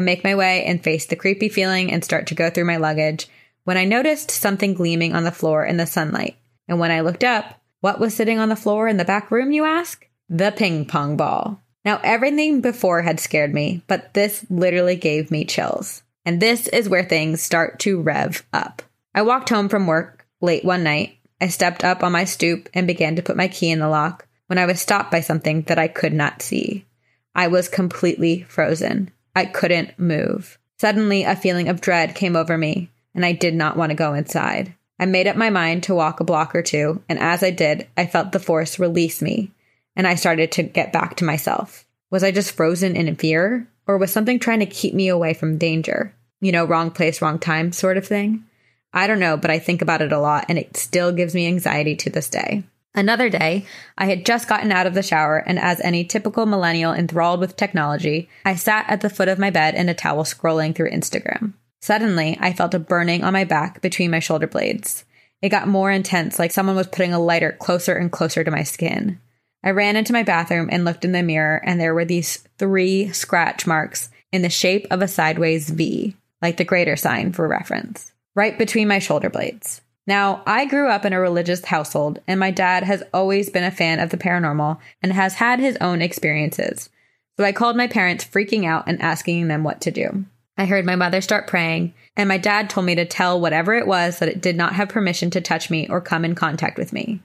I 0.00 0.02
make 0.02 0.24
my 0.24 0.34
way 0.34 0.64
and 0.64 0.82
face 0.82 1.04
the 1.04 1.14
creepy 1.14 1.50
feeling 1.50 1.92
and 1.92 2.02
start 2.02 2.28
to 2.28 2.34
go 2.34 2.48
through 2.48 2.64
my 2.64 2.78
luggage 2.78 3.28
when 3.64 3.76
I 3.76 3.84
noticed 3.84 4.30
something 4.30 4.72
gleaming 4.72 5.14
on 5.14 5.24
the 5.24 5.30
floor 5.30 5.62
in 5.62 5.76
the 5.76 5.84
sunlight. 5.84 6.38
And 6.66 6.78
when 6.78 6.90
I 6.90 7.02
looked 7.02 7.22
up, 7.22 7.60
what 7.80 8.00
was 8.00 8.14
sitting 8.14 8.38
on 8.38 8.48
the 8.48 8.56
floor 8.56 8.88
in 8.88 8.96
the 8.96 9.04
back 9.04 9.30
room, 9.30 9.52
you 9.52 9.66
ask? 9.66 10.08
The 10.30 10.52
ping 10.52 10.86
pong 10.86 11.18
ball. 11.18 11.60
Now, 11.84 12.00
everything 12.02 12.62
before 12.62 13.02
had 13.02 13.20
scared 13.20 13.52
me, 13.52 13.82
but 13.88 14.14
this 14.14 14.46
literally 14.48 14.96
gave 14.96 15.30
me 15.30 15.44
chills. 15.44 16.02
And 16.24 16.40
this 16.40 16.66
is 16.68 16.88
where 16.88 17.04
things 17.04 17.42
start 17.42 17.78
to 17.80 18.00
rev 18.00 18.42
up. 18.54 18.80
I 19.14 19.20
walked 19.20 19.50
home 19.50 19.68
from 19.68 19.86
work 19.86 20.26
late 20.40 20.64
one 20.64 20.82
night. 20.82 21.18
I 21.42 21.48
stepped 21.48 21.84
up 21.84 22.02
on 22.02 22.12
my 22.12 22.24
stoop 22.24 22.70
and 22.72 22.86
began 22.86 23.16
to 23.16 23.22
put 23.22 23.36
my 23.36 23.48
key 23.48 23.70
in 23.70 23.80
the 23.80 23.88
lock 23.90 24.26
when 24.46 24.56
I 24.56 24.64
was 24.64 24.80
stopped 24.80 25.10
by 25.10 25.20
something 25.20 25.60
that 25.64 25.78
I 25.78 25.88
could 25.88 26.14
not 26.14 26.40
see. 26.40 26.86
I 27.34 27.48
was 27.48 27.68
completely 27.68 28.44
frozen. 28.44 29.10
I 29.34 29.44
couldn't 29.46 29.98
move. 29.98 30.58
Suddenly, 30.78 31.24
a 31.24 31.36
feeling 31.36 31.68
of 31.68 31.80
dread 31.80 32.14
came 32.14 32.36
over 32.36 32.56
me, 32.56 32.90
and 33.14 33.24
I 33.24 33.32
did 33.32 33.54
not 33.54 33.76
want 33.76 33.90
to 33.90 33.96
go 33.96 34.14
inside. 34.14 34.74
I 34.98 35.06
made 35.06 35.26
up 35.26 35.36
my 35.36 35.50
mind 35.50 35.82
to 35.84 35.94
walk 35.94 36.20
a 36.20 36.24
block 36.24 36.54
or 36.54 36.62
two, 36.62 37.02
and 37.08 37.18
as 37.18 37.42
I 37.42 37.50
did, 37.50 37.88
I 37.96 38.06
felt 38.06 38.32
the 38.32 38.38
force 38.38 38.78
release 38.78 39.22
me, 39.22 39.50
and 39.96 40.06
I 40.06 40.14
started 40.14 40.52
to 40.52 40.62
get 40.62 40.92
back 40.92 41.16
to 41.16 41.24
myself. 41.24 41.86
Was 42.10 42.24
I 42.24 42.32
just 42.32 42.52
frozen 42.52 42.96
in 42.96 43.14
fear, 43.16 43.66
or 43.86 43.98
was 43.98 44.12
something 44.12 44.38
trying 44.38 44.60
to 44.60 44.66
keep 44.66 44.94
me 44.94 45.08
away 45.08 45.34
from 45.34 45.58
danger? 45.58 46.14
You 46.40 46.52
know, 46.52 46.64
wrong 46.64 46.90
place, 46.90 47.22
wrong 47.22 47.38
time 47.38 47.72
sort 47.72 47.96
of 47.96 48.06
thing? 48.06 48.44
I 48.92 49.06
don't 49.06 49.20
know, 49.20 49.36
but 49.36 49.50
I 49.50 49.58
think 49.58 49.82
about 49.82 50.02
it 50.02 50.12
a 50.12 50.18
lot, 50.18 50.46
and 50.48 50.58
it 50.58 50.76
still 50.76 51.12
gives 51.12 51.34
me 51.34 51.46
anxiety 51.46 51.94
to 51.96 52.10
this 52.10 52.28
day. 52.28 52.64
Another 52.94 53.28
day, 53.28 53.66
I 53.96 54.06
had 54.06 54.26
just 54.26 54.48
gotten 54.48 54.72
out 54.72 54.86
of 54.86 54.94
the 54.94 55.02
shower, 55.02 55.38
and 55.38 55.58
as 55.58 55.80
any 55.80 56.04
typical 56.04 56.44
millennial 56.44 56.92
enthralled 56.92 57.38
with 57.38 57.56
technology, 57.56 58.28
I 58.44 58.56
sat 58.56 58.84
at 58.88 59.00
the 59.00 59.10
foot 59.10 59.28
of 59.28 59.38
my 59.38 59.50
bed 59.50 59.74
in 59.74 59.88
a 59.88 59.94
towel 59.94 60.24
scrolling 60.24 60.74
through 60.74 60.90
Instagram. 60.90 61.52
Suddenly, 61.80 62.36
I 62.40 62.52
felt 62.52 62.74
a 62.74 62.80
burning 62.80 63.22
on 63.22 63.32
my 63.32 63.44
back 63.44 63.80
between 63.80 64.10
my 64.10 64.18
shoulder 64.18 64.48
blades. 64.48 65.04
It 65.40 65.50
got 65.50 65.68
more 65.68 65.90
intense, 65.90 66.38
like 66.38 66.50
someone 66.50 66.76
was 66.76 66.88
putting 66.88 67.14
a 67.14 67.20
lighter 67.20 67.52
closer 67.52 67.94
and 67.94 68.10
closer 68.10 68.42
to 68.42 68.50
my 68.50 68.64
skin. 68.64 69.20
I 69.62 69.70
ran 69.70 69.96
into 69.96 70.12
my 70.12 70.22
bathroom 70.22 70.68
and 70.72 70.84
looked 70.84 71.04
in 71.04 71.12
the 71.12 71.22
mirror, 71.22 71.62
and 71.64 71.80
there 71.80 71.94
were 71.94 72.04
these 72.04 72.38
three 72.58 73.12
scratch 73.12 73.66
marks 73.66 74.10
in 74.32 74.42
the 74.42 74.50
shape 74.50 74.86
of 74.90 75.00
a 75.00 75.08
sideways 75.08 75.70
V, 75.70 76.16
like 76.42 76.56
the 76.56 76.64
greater 76.64 76.96
sign 76.96 77.32
for 77.32 77.46
reference, 77.46 78.12
right 78.34 78.58
between 78.58 78.88
my 78.88 78.98
shoulder 78.98 79.30
blades. 79.30 79.80
Now, 80.10 80.42
I 80.44 80.64
grew 80.64 80.88
up 80.88 81.04
in 81.04 81.12
a 81.12 81.20
religious 81.20 81.64
household, 81.64 82.18
and 82.26 82.40
my 82.40 82.50
dad 82.50 82.82
has 82.82 83.04
always 83.14 83.48
been 83.48 83.62
a 83.62 83.70
fan 83.70 84.00
of 84.00 84.10
the 84.10 84.16
paranormal 84.16 84.80
and 85.00 85.12
has 85.12 85.34
had 85.34 85.60
his 85.60 85.76
own 85.80 86.02
experiences. 86.02 86.90
So 87.36 87.44
I 87.44 87.52
called 87.52 87.76
my 87.76 87.86
parents, 87.86 88.24
freaking 88.24 88.66
out 88.66 88.88
and 88.88 89.00
asking 89.00 89.46
them 89.46 89.62
what 89.62 89.80
to 89.82 89.92
do. 89.92 90.24
I 90.58 90.64
heard 90.64 90.84
my 90.84 90.96
mother 90.96 91.20
start 91.20 91.46
praying, 91.46 91.94
and 92.16 92.28
my 92.28 92.38
dad 92.38 92.68
told 92.68 92.86
me 92.86 92.96
to 92.96 93.04
tell 93.04 93.40
whatever 93.40 93.74
it 93.74 93.86
was 93.86 94.18
that 94.18 94.28
it 94.28 94.42
did 94.42 94.56
not 94.56 94.72
have 94.72 94.88
permission 94.88 95.30
to 95.30 95.40
touch 95.40 95.70
me 95.70 95.86
or 95.88 96.00
come 96.00 96.24
in 96.24 96.34
contact 96.34 96.76
with 96.76 96.92
me. 96.92 97.22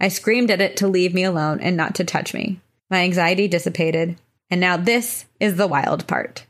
I 0.00 0.08
screamed 0.08 0.50
at 0.50 0.60
it 0.60 0.76
to 0.78 0.88
leave 0.88 1.14
me 1.14 1.22
alone 1.22 1.60
and 1.60 1.76
not 1.76 1.94
to 1.94 2.04
touch 2.04 2.34
me. 2.34 2.60
My 2.90 3.04
anxiety 3.04 3.46
dissipated, 3.46 4.16
and 4.50 4.60
now 4.60 4.76
this 4.76 5.26
is 5.38 5.54
the 5.54 5.68
wild 5.68 6.08
part. 6.08 6.46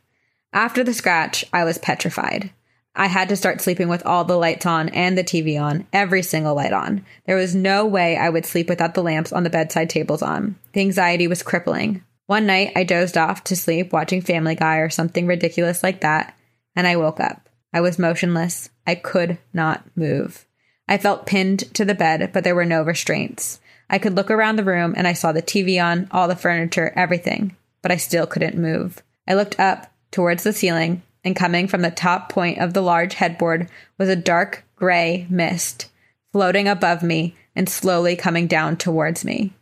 After 0.51 0.83
the 0.83 0.95
scratch, 0.95 1.45
I 1.53 1.65
was 1.65 1.77
petrified. 1.77 2.53
I 2.97 3.09
had 3.09 3.29
to 3.31 3.37
start 3.37 3.61
sleeping 3.61 3.89
with 3.89 4.07
all 4.07 4.25
the 4.25 4.37
lights 4.37 4.67
on 4.67 4.89
and 4.91 5.19
the 5.19 5.25
TV 5.25 5.61
on, 5.61 5.87
every 5.93 6.23
single 6.23 6.55
light 6.55 6.73
on. 6.73 7.05
There 7.27 7.37
was 7.37 7.55
no 7.55 7.85
way 7.85 8.17
I 8.17 8.29
would 8.29 8.47
sleep 8.47 8.69
without 8.69 8.95
the 8.95 9.03
lamps 9.03 9.33
on 9.33 9.43
the 9.43 9.51
bedside 9.51 9.91
tables 9.91 10.23
on. 10.23 10.57
The 10.73 10.81
anxiety 10.81 11.27
was 11.27 11.43
crippling. 11.43 12.05
One 12.27 12.47
night, 12.47 12.73
I 12.77 12.85
dozed 12.85 13.19
off 13.19 13.45
to 13.45 13.57
sleep 13.57 13.93
watching 13.93 14.23
Family 14.23 14.55
Guy 14.55 14.77
or 14.77 14.91
something 14.91 15.27
ridiculous 15.27 15.83
like 15.83 16.01
that, 16.03 16.37
and 16.77 16.87
I 16.87 16.97
woke 16.97 17.21
up. 17.21 17.49
I 17.73 17.81
was 17.81 17.99
motionless. 17.99 18.71
I 18.87 18.95
could 18.95 19.39
not 19.53 19.85
move. 19.97 20.47
I 20.89 20.97
felt 20.97 21.27
pinned 21.27 21.75
to 21.75 21.85
the 21.85 21.95
bed, 21.95 22.31
but 22.33 22.45
there 22.45 22.55
were 22.55 22.65
no 22.65 22.83
restraints. 22.83 23.61
I 23.91 23.99
could 23.99 24.15
look 24.15 24.31
around 24.31 24.57
the 24.57 24.65
room 24.65 24.95
and 24.97 25.07
I 25.07 25.13
saw 25.13 25.33
the 25.33 25.43
TV 25.43 25.83
on, 25.83 26.09
all 26.11 26.29
the 26.29 26.37
furniture, 26.37 26.93
everything, 26.95 27.57
but 27.83 27.91
I 27.91 27.97
still 27.97 28.27
couldn't 28.27 28.57
move. 28.57 29.03
I 29.27 29.35
looked 29.35 29.59
up 29.59 29.93
towards 30.11 30.45
the 30.45 30.53
ceiling, 30.53 31.03
and 31.25 31.35
coming 31.35 31.67
from 31.67 31.83
the 31.83 31.91
top 31.91 32.29
point 32.29 32.59
of 32.59 32.75
the 32.75 32.83
large 32.83 33.15
headboard 33.15 33.69
was 33.99 34.09
a 34.09 34.17
dark 34.17 34.65
gray 34.77 35.27
mist 35.31 35.91
floating 36.35 36.67
above 36.67 37.01
me 37.01 37.33
and 37.55 37.69
slowly 37.69 38.17
coming 38.17 38.49
down 38.49 38.77
towards 38.77 39.25
me. 39.25 39.53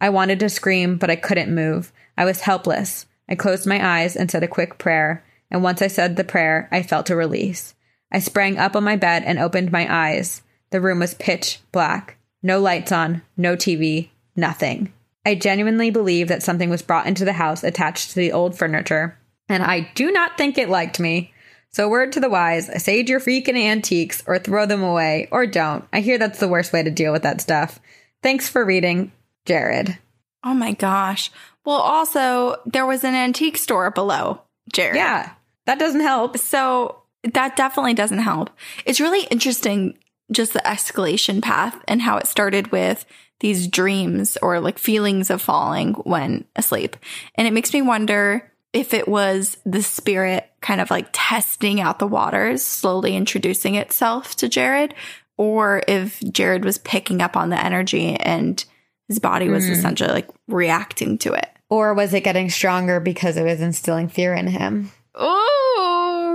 I 0.00 0.08
wanted 0.08 0.40
to 0.40 0.48
scream, 0.48 0.96
but 0.96 1.10
I 1.10 1.16
couldn't 1.16 1.54
move. 1.54 1.92
I 2.16 2.24
was 2.24 2.40
helpless. 2.40 3.04
I 3.28 3.34
closed 3.34 3.66
my 3.66 4.00
eyes 4.00 4.16
and 4.16 4.30
said 4.30 4.42
a 4.42 4.48
quick 4.48 4.78
prayer, 4.78 5.22
and 5.50 5.62
once 5.62 5.82
I 5.82 5.88
said 5.88 6.16
the 6.16 6.24
prayer, 6.24 6.70
I 6.72 6.82
felt 6.82 7.10
a 7.10 7.16
release. 7.16 7.74
I 8.10 8.18
sprang 8.18 8.56
up 8.56 8.74
on 8.74 8.82
my 8.82 8.96
bed 8.96 9.24
and 9.26 9.38
opened 9.38 9.70
my 9.70 9.86
eyes. 9.88 10.40
The 10.70 10.80
room 10.80 11.00
was 11.00 11.12
pitch 11.12 11.60
black. 11.70 12.16
No 12.42 12.58
lights 12.60 12.92
on, 12.92 13.20
no 13.36 13.54
TV, 13.54 14.08
nothing. 14.34 14.90
I 15.26 15.34
genuinely 15.34 15.90
believe 15.90 16.28
that 16.28 16.42
something 16.42 16.70
was 16.70 16.80
brought 16.80 17.06
into 17.06 17.26
the 17.26 17.34
house 17.34 17.62
attached 17.62 18.08
to 18.10 18.16
the 18.16 18.32
old 18.32 18.56
furniture, 18.56 19.18
and 19.52 19.62
I 19.62 19.90
do 19.94 20.10
not 20.10 20.38
think 20.38 20.56
it 20.56 20.68
liked 20.70 20.98
me. 20.98 21.32
So, 21.70 21.88
word 21.88 22.12
to 22.12 22.20
the 22.20 22.30
wise 22.30 22.70
sage 22.82 23.08
your 23.08 23.20
freaking 23.20 23.56
antiques 23.56 24.22
or 24.26 24.38
throw 24.38 24.66
them 24.66 24.82
away, 24.82 25.28
or 25.30 25.46
don't. 25.46 25.84
I 25.92 26.00
hear 26.00 26.18
that's 26.18 26.40
the 26.40 26.48
worst 26.48 26.72
way 26.72 26.82
to 26.82 26.90
deal 26.90 27.12
with 27.12 27.22
that 27.22 27.40
stuff. 27.40 27.80
Thanks 28.22 28.48
for 28.48 28.64
reading, 28.64 29.12
Jared. 29.46 29.98
Oh 30.44 30.54
my 30.54 30.72
gosh. 30.72 31.30
Well, 31.64 31.76
also, 31.76 32.56
there 32.66 32.86
was 32.86 33.04
an 33.04 33.14
antique 33.14 33.56
store 33.56 33.90
below, 33.90 34.40
Jared. 34.72 34.96
Yeah, 34.96 35.32
that 35.66 35.78
doesn't 35.78 36.00
help. 36.00 36.38
So 36.38 37.02
that 37.32 37.56
definitely 37.56 37.94
doesn't 37.94 38.18
help. 38.18 38.50
It's 38.84 39.00
really 39.00 39.26
interesting 39.30 39.98
just 40.30 40.54
the 40.54 40.60
escalation 40.60 41.42
path 41.42 41.78
and 41.86 42.02
how 42.02 42.16
it 42.16 42.26
started 42.26 42.72
with 42.72 43.04
these 43.40 43.68
dreams 43.68 44.38
or 44.40 44.60
like 44.60 44.78
feelings 44.78 45.30
of 45.30 45.42
falling 45.42 45.94
when 45.94 46.44
asleep. 46.56 46.96
And 47.34 47.46
it 47.46 47.52
makes 47.52 47.72
me 47.72 47.82
wonder 47.82 48.51
if 48.72 48.94
it 48.94 49.06
was 49.08 49.56
the 49.66 49.82
spirit 49.82 50.50
kind 50.60 50.80
of 50.80 50.90
like 50.90 51.08
testing 51.12 51.80
out 51.80 51.98
the 51.98 52.06
waters, 52.06 52.62
slowly 52.62 53.16
introducing 53.16 53.74
itself 53.74 54.34
to 54.36 54.48
Jared, 54.48 54.94
or 55.36 55.82
if 55.88 56.20
Jared 56.20 56.64
was 56.64 56.78
picking 56.78 57.20
up 57.20 57.36
on 57.36 57.50
the 57.50 57.62
energy 57.62 58.14
and 58.16 58.64
his 59.08 59.18
body 59.18 59.48
was 59.48 59.64
Mm. 59.66 59.70
essentially 59.72 60.10
like 60.12 60.28
reacting 60.48 61.18
to 61.18 61.32
it. 61.32 61.48
Or 61.68 61.94
was 61.94 62.12
it 62.14 62.20
getting 62.22 62.50
stronger 62.50 63.00
because 63.00 63.36
it 63.36 63.42
was 63.44 63.60
instilling 63.60 64.08
fear 64.08 64.34
in 64.34 64.46
him? 64.46 64.90
Oh, 65.14 65.38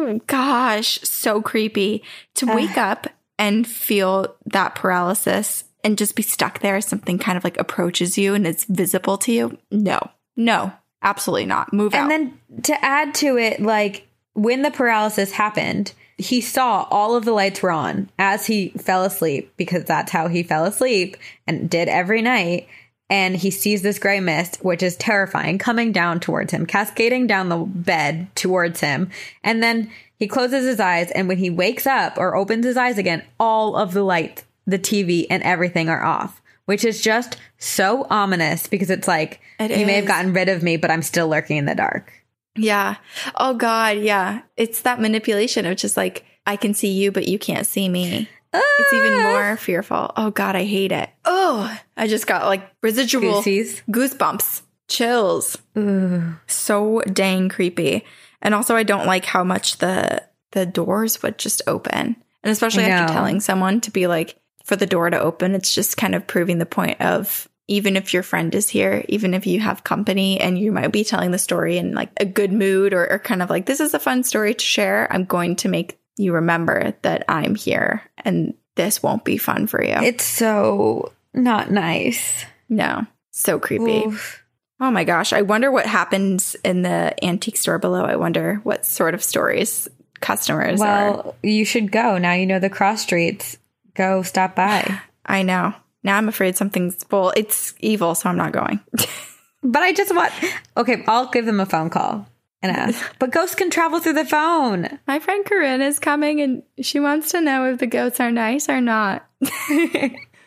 Oh 0.09 0.21
gosh, 0.27 0.99
so 1.01 1.41
creepy. 1.41 2.01
To 2.35 2.45
wake 2.55 2.77
up 2.77 3.07
and 3.37 3.67
feel 3.67 4.35
that 4.45 4.73
paralysis 4.75 5.65
and 5.83 5.97
just 5.97 6.15
be 6.15 6.23
stuck 6.23 6.59
there, 6.59 6.79
something 6.79 7.17
kind 7.19 7.37
of 7.37 7.43
like 7.43 7.57
approaches 7.59 8.17
you 8.17 8.33
and 8.33 8.47
it's 8.47 8.63
visible 8.65 9.17
to 9.19 9.31
you. 9.33 9.57
No, 9.69 9.99
no, 10.37 10.71
absolutely 11.07 11.45
not. 11.45 11.73
Move 11.73 11.93
And 11.93 12.03
out. 12.03 12.09
then 12.09 12.39
to 12.63 12.85
add 12.85 13.15
to 13.15 13.37
it, 13.37 13.61
like 13.61 14.07
when 14.33 14.61
the 14.61 14.71
paralysis 14.71 15.31
happened, 15.31 15.93
he 16.17 16.41
saw 16.41 16.87
all 16.89 17.15
of 17.15 17.25
the 17.25 17.31
lights 17.31 17.61
were 17.61 17.71
on 17.71 18.09
as 18.17 18.47
he 18.47 18.69
fell 18.69 19.03
asleep 19.03 19.53
because 19.55 19.83
that's 19.83 20.11
how 20.11 20.27
he 20.27 20.43
fell 20.43 20.65
asleep 20.65 21.15
and 21.45 21.69
did 21.69 21.87
every 21.87 22.21
night. 22.21 22.67
And 23.09 23.37
he 23.37 23.51
sees 23.51 23.83
this 23.83 23.99
gray 23.99 24.19
mist, 24.19 24.57
which 24.63 24.83
is 24.83 24.97
terrifying, 24.97 25.59
coming 25.59 25.91
down 25.93 26.19
towards 26.19 26.51
him, 26.51 26.65
cascading 26.65 27.25
down 27.25 27.47
the 27.47 27.57
bed 27.57 28.27
towards 28.35 28.81
him. 28.81 29.11
And 29.45 29.63
then 29.63 29.89
he 30.19 30.27
closes 30.27 30.65
his 30.65 30.79
eyes. 30.79 31.09
And 31.11 31.27
when 31.29 31.37
he 31.37 31.49
wakes 31.49 31.87
up 31.87 32.17
or 32.17 32.35
opens 32.35 32.65
his 32.65 32.75
eyes 32.75 32.97
again, 32.97 33.23
all 33.39 33.77
of 33.77 33.93
the 33.93 34.03
lights, 34.03 34.43
the 34.65 34.79
TV, 34.79 35.25
and 35.29 35.41
everything 35.43 35.87
are 35.87 36.03
off, 36.03 36.41
which 36.67 36.85
is 36.85 37.01
just 37.01 37.35
so 37.57 38.05
ominous 38.09 38.67
because 38.67 38.89
it's 38.89 39.07
like, 39.07 39.41
It 39.59 39.71
you 39.77 39.85
may 39.85 39.93
have 39.95 40.05
gotten 40.05 40.31
rid 40.31 40.47
of 40.47 40.61
me, 40.63 40.77
but 40.77 40.91
I'm 40.91 41.01
still 41.01 41.27
lurking 41.27 41.57
in 41.57 41.65
the 41.65 41.75
dark. 41.75 42.13
yeah. 42.55 42.95
Oh 43.35 43.55
God. 43.55 43.97
Yeah. 43.97 44.41
It's 44.55 44.81
that 44.83 45.01
manipulation 45.01 45.65
of 45.65 45.75
just 45.77 45.97
like, 45.97 46.23
I 46.45 46.55
can 46.55 46.73
see 46.73 46.91
you, 46.93 47.11
but 47.11 47.27
you 47.27 47.37
can't 47.39 47.65
see 47.67 47.89
me. 47.89 48.29
It's 48.53 48.93
even 48.93 49.13
Ah. 49.13 49.23
more 49.23 49.57
fearful. 49.57 50.11
Oh 50.15 50.31
God, 50.31 50.55
I 50.55 50.63
hate 50.63 50.91
it. 50.91 51.09
Oh, 51.25 51.75
I 51.97 52.07
just 52.07 52.25
got 52.27 52.45
like 52.45 52.63
residual 52.81 53.41
Goosies. 53.43 53.81
goosebumps, 53.91 54.61
chills. 54.87 55.57
Ooh. 55.77 56.35
So 56.47 57.01
dang 57.11 57.49
creepy. 57.49 58.05
And 58.41 58.53
also 58.55 58.75
I 58.75 58.83
don't 58.83 59.05
like 59.05 59.25
how 59.25 59.43
much 59.43 59.77
the 59.79 60.23
the 60.51 60.65
doors 60.65 61.21
would 61.21 61.37
just 61.37 61.61
open. 61.67 62.15
And 62.43 62.51
especially 62.51 62.85
after 62.85 63.13
telling 63.13 63.39
someone 63.41 63.81
to 63.81 63.91
be 63.91 64.07
like 64.07 64.39
for 64.67 64.75
the 64.75 64.85
door 64.85 65.09
to 65.09 65.17
open, 65.17 65.55
it's 65.55 65.73
just 65.73 65.95
kind 65.95 66.13
of 66.13 66.27
proving 66.27 66.57
the 66.57 66.65
point 66.65 66.99
of 66.99 67.47
even 67.69 67.95
if 67.95 68.13
your 68.13 68.21
friend 68.21 68.53
is 68.53 68.69
here, 68.69 69.03
even 69.07 69.33
if 69.33 69.47
you 69.47 69.61
have 69.61 69.83
company 69.83 70.41
and 70.41 70.59
you 70.59 70.73
might 70.73 70.91
be 70.91 71.05
telling 71.05 71.31
the 71.31 71.37
story 71.37 71.77
in 71.77 71.93
like 71.93 72.09
a 72.17 72.25
good 72.25 72.51
mood 72.51 72.93
or, 72.93 73.09
or 73.09 73.19
kind 73.19 73.41
of 73.41 73.49
like, 73.49 73.65
this 73.65 73.79
is 73.79 73.93
a 73.93 73.99
fun 73.99 74.23
story 74.23 74.53
to 74.53 74.63
share, 74.63 75.07
I'm 75.11 75.23
going 75.23 75.55
to 75.57 75.69
make 75.69 75.97
you 76.17 76.33
remember 76.33 76.93
that 77.03 77.23
I'm 77.29 77.55
here 77.55 78.03
and 78.17 78.55
this 78.75 79.01
won't 79.01 79.23
be 79.23 79.37
fun 79.37 79.67
for 79.67 79.81
you. 79.81 79.95
It's 79.95 80.25
so 80.25 81.13
not 81.33 81.71
nice. 81.71 82.45
no, 82.67 83.05
so 83.31 83.59
creepy. 83.59 84.05
Oof. 84.05 84.43
Oh 84.81 84.91
my 84.91 85.05
gosh. 85.05 85.31
I 85.31 85.43
wonder 85.43 85.71
what 85.71 85.85
happens 85.85 86.55
in 86.63 86.81
the 86.81 87.15
antique 87.23 87.57
store 87.57 87.79
below. 87.79 88.03
I 88.03 88.17
wonder 88.17 88.55
what 88.63 88.85
sort 88.85 89.13
of 89.13 89.23
stories 89.23 89.87
customers 90.19 90.81
are. 90.81 91.11
Well, 91.11 91.35
you 91.41 91.63
should 91.63 91.89
go. 91.91 92.17
Now 92.17 92.33
you 92.33 92.45
know 92.45 92.59
the 92.59 92.69
cross 92.69 93.01
streets. 93.01 93.57
Go 93.97 94.21
stop 94.23 94.55
by. 94.55 95.01
I 95.25 95.41
know. 95.43 95.73
Now 96.03 96.17
I'm 96.17 96.29
afraid 96.29 96.55
something's, 96.55 97.03
well, 97.11 97.33
it's 97.35 97.73
evil, 97.81 98.15
so 98.15 98.29
I'm 98.29 98.37
not 98.37 98.53
going. 98.53 98.79
but 99.63 99.81
I 99.81 99.91
just 99.91 100.15
want, 100.15 100.31
okay, 100.77 101.03
I'll 101.07 101.27
give 101.29 101.45
them 101.45 101.59
a 101.59 101.65
phone 101.65 101.89
call 101.89 102.25
and 102.61 102.71
ask. 102.71 103.03
But 103.19 103.31
ghosts 103.31 103.55
can 103.55 103.69
travel 103.69 103.99
through 103.99 104.13
the 104.13 104.23
phone. 104.25 104.87
My 105.07 105.19
friend 105.19 105.43
Corinne 105.45 105.81
is 105.81 105.99
coming 105.99 106.39
and 106.39 106.63
she 106.79 106.99
wants 107.01 107.31
to 107.31 107.41
know 107.41 107.65
if 107.73 107.79
the 107.79 107.87
goats 107.87 108.19
are 108.21 108.31
nice 108.31 108.69
or 108.69 108.79
not. 108.79 109.25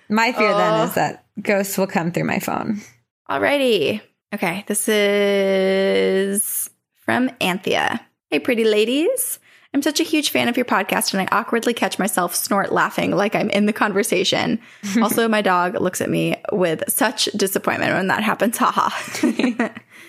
My 0.09 0.33
fear 0.33 0.55
then 0.55 0.81
Oh. 0.81 0.85
is 0.85 0.95
that 0.95 1.25
ghosts 1.43 1.77
will 1.77 1.87
come 1.87 2.11
through 2.13 2.25
my 2.25 2.39
phone. 2.41 2.81
Alrighty. 3.29 4.01
Okay, 4.35 4.65
this 4.67 4.89
is 4.89 6.71
from 7.05 7.31
Anthea. 7.41 8.01
Hey, 8.31 8.39
pretty 8.39 8.65
ladies. 8.65 9.40
I'm 9.73 9.83
such 9.83 10.01
a 10.01 10.05
huge 10.05 10.31
fan 10.31 10.49
of 10.49 10.57
your 10.57 10.67
podcast, 10.67 11.15
and 11.15 11.23
I 11.23 11.29
awkwardly 11.31 11.75
catch 11.75 11.99
myself 11.99 12.35
snort 12.35 12.73
laughing 12.73 13.13
like 13.13 13.37
I'm 13.37 13.51
in 13.51 13.67
the 13.67 13.73
conversation. 13.73 14.59
also, 15.03 15.29
my 15.29 15.43
dog 15.43 15.81
looks 15.81 16.01
at 16.01 16.11
me 16.11 16.37
with 16.53 16.83
such 16.89 17.27
disappointment 17.37 17.93
when 17.93 18.09
that 18.09 18.25
happens. 18.25 18.57
Haha. 18.57 18.91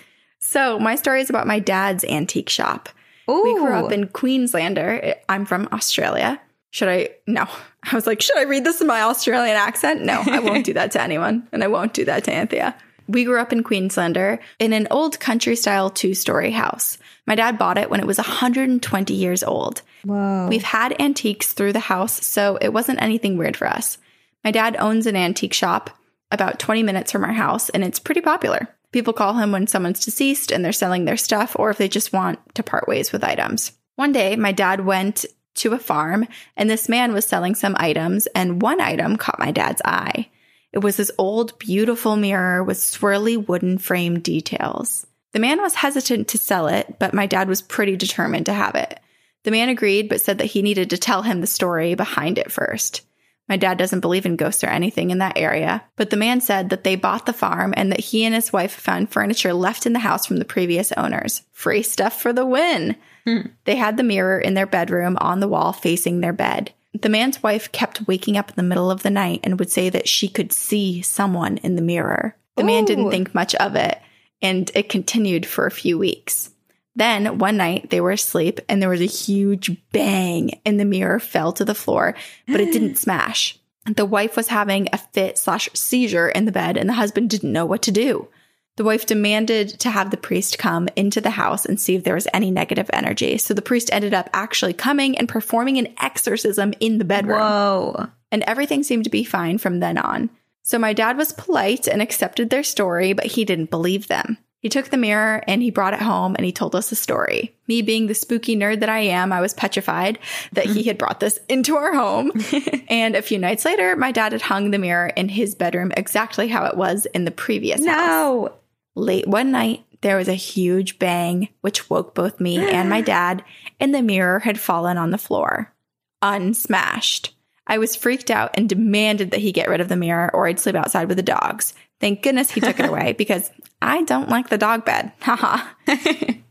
so, 0.40 0.78
my 0.80 0.96
story 0.96 1.20
is 1.20 1.30
about 1.30 1.46
my 1.46 1.60
dad's 1.60 2.04
antique 2.04 2.48
shop. 2.48 2.88
Ooh. 3.30 3.42
We 3.44 3.54
grew 3.54 3.72
up 3.72 3.92
in 3.92 4.08
Queenslander. 4.08 5.14
I'm 5.28 5.46
from 5.46 5.68
Australia. 5.72 6.40
Should 6.70 6.88
I? 6.88 7.10
No. 7.26 7.46
I 7.84 7.94
was 7.94 8.06
like, 8.06 8.20
should 8.20 8.38
I 8.38 8.44
read 8.44 8.64
this 8.64 8.80
in 8.80 8.86
my 8.86 9.02
Australian 9.02 9.56
accent? 9.56 10.02
No, 10.02 10.22
I 10.26 10.40
won't 10.40 10.64
do 10.64 10.72
that 10.72 10.90
to 10.92 11.02
anyone. 11.02 11.46
And 11.52 11.62
I 11.62 11.68
won't 11.68 11.94
do 11.94 12.04
that 12.06 12.24
to 12.24 12.32
Anthea. 12.32 12.74
We 13.08 13.24
grew 13.24 13.40
up 13.40 13.52
in 13.52 13.62
Queenslander 13.62 14.40
in 14.58 14.72
an 14.72 14.88
old 14.90 15.20
country 15.20 15.56
style 15.56 15.90
two 15.90 16.14
story 16.14 16.50
house. 16.50 16.98
My 17.26 17.34
dad 17.34 17.58
bought 17.58 17.78
it 17.78 17.90
when 17.90 18.00
it 18.00 18.06
was 18.06 18.18
120 18.18 19.14
years 19.14 19.42
old. 19.42 19.82
Whoa. 20.04 20.48
We've 20.48 20.62
had 20.62 21.00
antiques 21.00 21.52
through 21.52 21.72
the 21.72 21.80
house, 21.80 22.24
so 22.24 22.58
it 22.60 22.72
wasn't 22.72 23.02
anything 23.02 23.36
weird 23.36 23.56
for 23.56 23.68
us. 23.68 23.98
My 24.44 24.50
dad 24.50 24.76
owns 24.78 25.06
an 25.06 25.16
antique 25.16 25.54
shop 25.54 25.90
about 26.30 26.58
20 26.58 26.82
minutes 26.82 27.12
from 27.12 27.24
our 27.24 27.32
house, 27.32 27.68
and 27.68 27.84
it's 27.84 27.98
pretty 27.98 28.20
popular. 28.20 28.68
People 28.90 29.12
call 29.12 29.34
him 29.34 29.52
when 29.52 29.66
someone's 29.66 30.04
deceased 30.04 30.50
and 30.50 30.64
they're 30.64 30.72
selling 30.72 31.04
their 31.04 31.16
stuff, 31.16 31.56
or 31.58 31.70
if 31.70 31.78
they 31.78 31.88
just 31.88 32.12
want 32.12 32.38
to 32.54 32.62
part 32.62 32.88
ways 32.88 33.12
with 33.12 33.24
items. 33.24 33.72
One 33.96 34.12
day, 34.12 34.36
my 34.36 34.52
dad 34.52 34.84
went 34.84 35.24
to 35.54 35.72
a 35.72 35.78
farm, 35.78 36.26
and 36.56 36.68
this 36.68 36.88
man 36.88 37.12
was 37.12 37.26
selling 37.26 37.54
some 37.54 37.76
items, 37.78 38.26
and 38.28 38.62
one 38.62 38.80
item 38.80 39.16
caught 39.16 39.38
my 39.38 39.50
dad's 39.50 39.82
eye. 39.84 40.28
It 40.72 40.78
was 40.78 40.96
this 40.96 41.10
old, 41.18 41.58
beautiful 41.58 42.16
mirror 42.16 42.64
with 42.64 42.78
swirly 42.78 43.36
wooden 43.46 43.78
frame 43.78 44.20
details. 44.20 45.06
The 45.32 45.38
man 45.38 45.60
was 45.60 45.74
hesitant 45.74 46.28
to 46.28 46.38
sell 46.38 46.66
it, 46.68 46.98
but 46.98 47.14
my 47.14 47.26
dad 47.26 47.48
was 47.48 47.62
pretty 47.62 47.96
determined 47.96 48.46
to 48.46 48.52
have 48.52 48.74
it. 48.74 48.98
The 49.44 49.50
man 49.50 49.68
agreed, 49.68 50.08
but 50.08 50.20
said 50.20 50.38
that 50.38 50.46
he 50.46 50.62
needed 50.62 50.90
to 50.90 50.98
tell 50.98 51.22
him 51.22 51.40
the 51.40 51.46
story 51.46 51.94
behind 51.94 52.38
it 52.38 52.52
first. 52.52 53.02
My 53.48 53.56
dad 53.56 53.76
doesn't 53.76 54.00
believe 54.00 54.24
in 54.24 54.36
ghosts 54.36 54.62
or 54.62 54.68
anything 54.68 55.10
in 55.10 55.18
that 55.18 55.36
area, 55.36 55.84
but 55.96 56.10
the 56.10 56.16
man 56.16 56.40
said 56.40 56.70
that 56.70 56.84
they 56.84 56.96
bought 56.96 57.26
the 57.26 57.32
farm 57.32 57.74
and 57.76 57.90
that 57.90 58.00
he 58.00 58.24
and 58.24 58.34
his 58.34 58.52
wife 58.52 58.72
found 58.72 59.10
furniture 59.10 59.52
left 59.52 59.84
in 59.84 59.92
the 59.92 59.98
house 59.98 60.26
from 60.26 60.36
the 60.38 60.44
previous 60.44 60.92
owners. 60.92 61.42
Free 61.52 61.82
stuff 61.82 62.20
for 62.20 62.32
the 62.32 62.46
win. 62.46 62.96
Hmm. 63.26 63.48
They 63.64 63.76
had 63.76 63.96
the 63.96 64.04
mirror 64.04 64.38
in 64.38 64.54
their 64.54 64.66
bedroom 64.66 65.18
on 65.20 65.40
the 65.40 65.48
wall 65.48 65.72
facing 65.72 66.20
their 66.20 66.32
bed. 66.32 66.72
The 67.00 67.08
man's 67.08 67.42
wife 67.42 67.72
kept 67.72 68.06
waking 68.06 68.36
up 68.36 68.50
in 68.50 68.56
the 68.56 68.62
middle 68.62 68.90
of 68.90 69.02
the 69.02 69.10
night 69.10 69.40
and 69.44 69.58
would 69.58 69.70
say 69.70 69.88
that 69.88 70.08
she 70.08 70.28
could 70.28 70.52
see 70.52 71.02
someone 71.02 71.56
in 71.58 71.76
the 71.76 71.82
mirror. 71.82 72.36
The 72.56 72.64
man 72.64 72.84
didn't 72.84 73.10
think 73.10 73.34
much 73.34 73.54
of 73.54 73.76
it, 73.76 73.98
and 74.42 74.70
it 74.74 74.90
continued 74.90 75.46
for 75.46 75.66
a 75.66 75.70
few 75.70 75.98
weeks. 75.98 76.50
Then 76.94 77.38
one 77.38 77.56
night 77.56 77.88
they 77.90 78.00
were 78.00 78.10
asleep 78.10 78.60
and 78.68 78.82
there 78.82 78.90
was 78.90 79.00
a 79.00 79.06
huge 79.06 79.74
bang 79.92 80.60
and 80.66 80.78
the 80.78 80.84
mirror 80.84 81.18
fell 81.18 81.52
to 81.54 81.64
the 81.64 81.74
floor, 81.74 82.14
but 82.46 82.60
it 82.60 82.72
didn't 82.72 82.96
smash. 82.98 83.58
The 83.86 84.04
wife 84.04 84.36
was 84.36 84.48
having 84.48 84.88
a 84.92 84.98
fit 84.98 85.38
slash 85.38 85.70
seizure 85.72 86.28
in 86.28 86.44
the 86.44 86.52
bed 86.52 86.76
and 86.76 86.88
the 86.88 86.94
husband 86.94 87.30
didn't 87.30 87.52
know 87.52 87.64
what 87.64 87.82
to 87.82 87.90
do. 87.90 88.28
The 88.76 88.84
wife 88.84 89.04
demanded 89.04 89.68
to 89.80 89.90
have 89.90 90.10
the 90.10 90.16
priest 90.16 90.58
come 90.58 90.88
into 90.96 91.20
the 91.20 91.30
house 91.30 91.66
and 91.66 91.78
see 91.78 91.94
if 91.94 92.04
there 92.04 92.14
was 92.14 92.26
any 92.32 92.50
negative 92.50 92.88
energy. 92.92 93.36
So 93.36 93.52
the 93.52 93.60
priest 93.60 93.90
ended 93.92 94.14
up 94.14 94.30
actually 94.32 94.72
coming 94.72 95.18
and 95.18 95.28
performing 95.28 95.76
an 95.76 95.94
exorcism 96.00 96.72
in 96.80 96.98
the 96.98 97.04
bedroom 97.04 97.38
Whoa. 97.38 98.06
and 98.30 98.42
everything 98.44 98.82
seemed 98.82 99.04
to 99.04 99.10
be 99.10 99.24
fine 99.24 99.58
from 99.58 99.80
then 99.80 99.98
on. 99.98 100.30
So 100.62 100.78
my 100.78 100.92
dad 100.94 101.18
was 101.18 101.32
polite 101.32 101.86
and 101.86 102.00
accepted 102.00 102.48
their 102.48 102.62
story, 102.62 103.12
but 103.12 103.26
he 103.26 103.44
didn't 103.44 103.70
believe 103.70 104.08
them. 104.08 104.38
He 104.60 104.68
took 104.68 104.90
the 104.90 104.96
mirror 104.96 105.42
and 105.48 105.60
he 105.60 105.72
brought 105.72 105.92
it 105.92 106.00
home 106.00 106.36
and 106.36 106.46
he 106.46 106.52
told 106.52 106.76
us 106.76 106.88
the 106.88 106.96
story. 106.96 107.52
Me 107.66 107.82
being 107.82 108.06
the 108.06 108.14
spooky 108.14 108.56
nerd 108.56 108.78
that 108.80 108.88
I 108.88 109.00
am, 109.00 109.32
I 109.32 109.40
was 109.40 109.54
petrified 109.54 110.20
that 110.52 110.66
he 110.66 110.84
had 110.84 110.98
brought 110.98 111.18
this 111.18 111.38
into 111.48 111.76
our 111.76 111.92
home. 111.92 112.30
and 112.88 113.16
a 113.16 113.22
few 113.22 113.38
nights 113.38 113.64
later, 113.64 113.96
my 113.96 114.12
dad 114.12 114.30
had 114.30 114.40
hung 114.40 114.70
the 114.70 114.78
mirror 114.78 115.08
in 115.08 115.28
his 115.28 115.56
bedroom 115.56 115.92
exactly 115.96 116.46
how 116.46 116.66
it 116.66 116.76
was 116.76 117.06
in 117.06 117.24
the 117.24 117.32
previous 117.32 117.84
house. 117.84 118.50
Late 118.94 119.26
one 119.26 119.50
night, 119.50 119.84
there 120.02 120.16
was 120.16 120.28
a 120.28 120.34
huge 120.34 120.98
bang, 120.98 121.48
which 121.60 121.88
woke 121.88 122.14
both 122.14 122.40
me 122.40 122.58
and 122.58 122.90
my 122.90 123.00
dad, 123.02 123.44
and 123.80 123.94
the 123.94 124.02
mirror 124.02 124.40
had 124.40 124.60
fallen 124.60 124.98
on 124.98 125.10
the 125.10 125.18
floor, 125.18 125.72
unsmashed. 126.20 127.34
I 127.66 127.78
was 127.78 127.96
freaked 127.96 128.30
out 128.30 128.50
and 128.54 128.68
demanded 128.68 129.30
that 129.30 129.40
he 129.40 129.52
get 129.52 129.68
rid 129.68 129.80
of 129.80 129.88
the 129.88 129.96
mirror 129.96 130.30
or 130.34 130.46
I'd 130.46 130.58
sleep 130.58 130.74
outside 130.74 131.08
with 131.08 131.16
the 131.16 131.22
dogs. 131.22 131.74
Thank 132.00 132.22
goodness 132.22 132.50
he 132.50 132.60
took 132.60 132.80
it 132.80 132.88
away 132.88 133.12
because 133.18 133.50
I 133.80 134.02
don't 134.02 134.28
like 134.28 134.48
the 134.48 134.58
dog 134.58 134.84
bed. 134.84 135.12
Haha. 135.20 135.64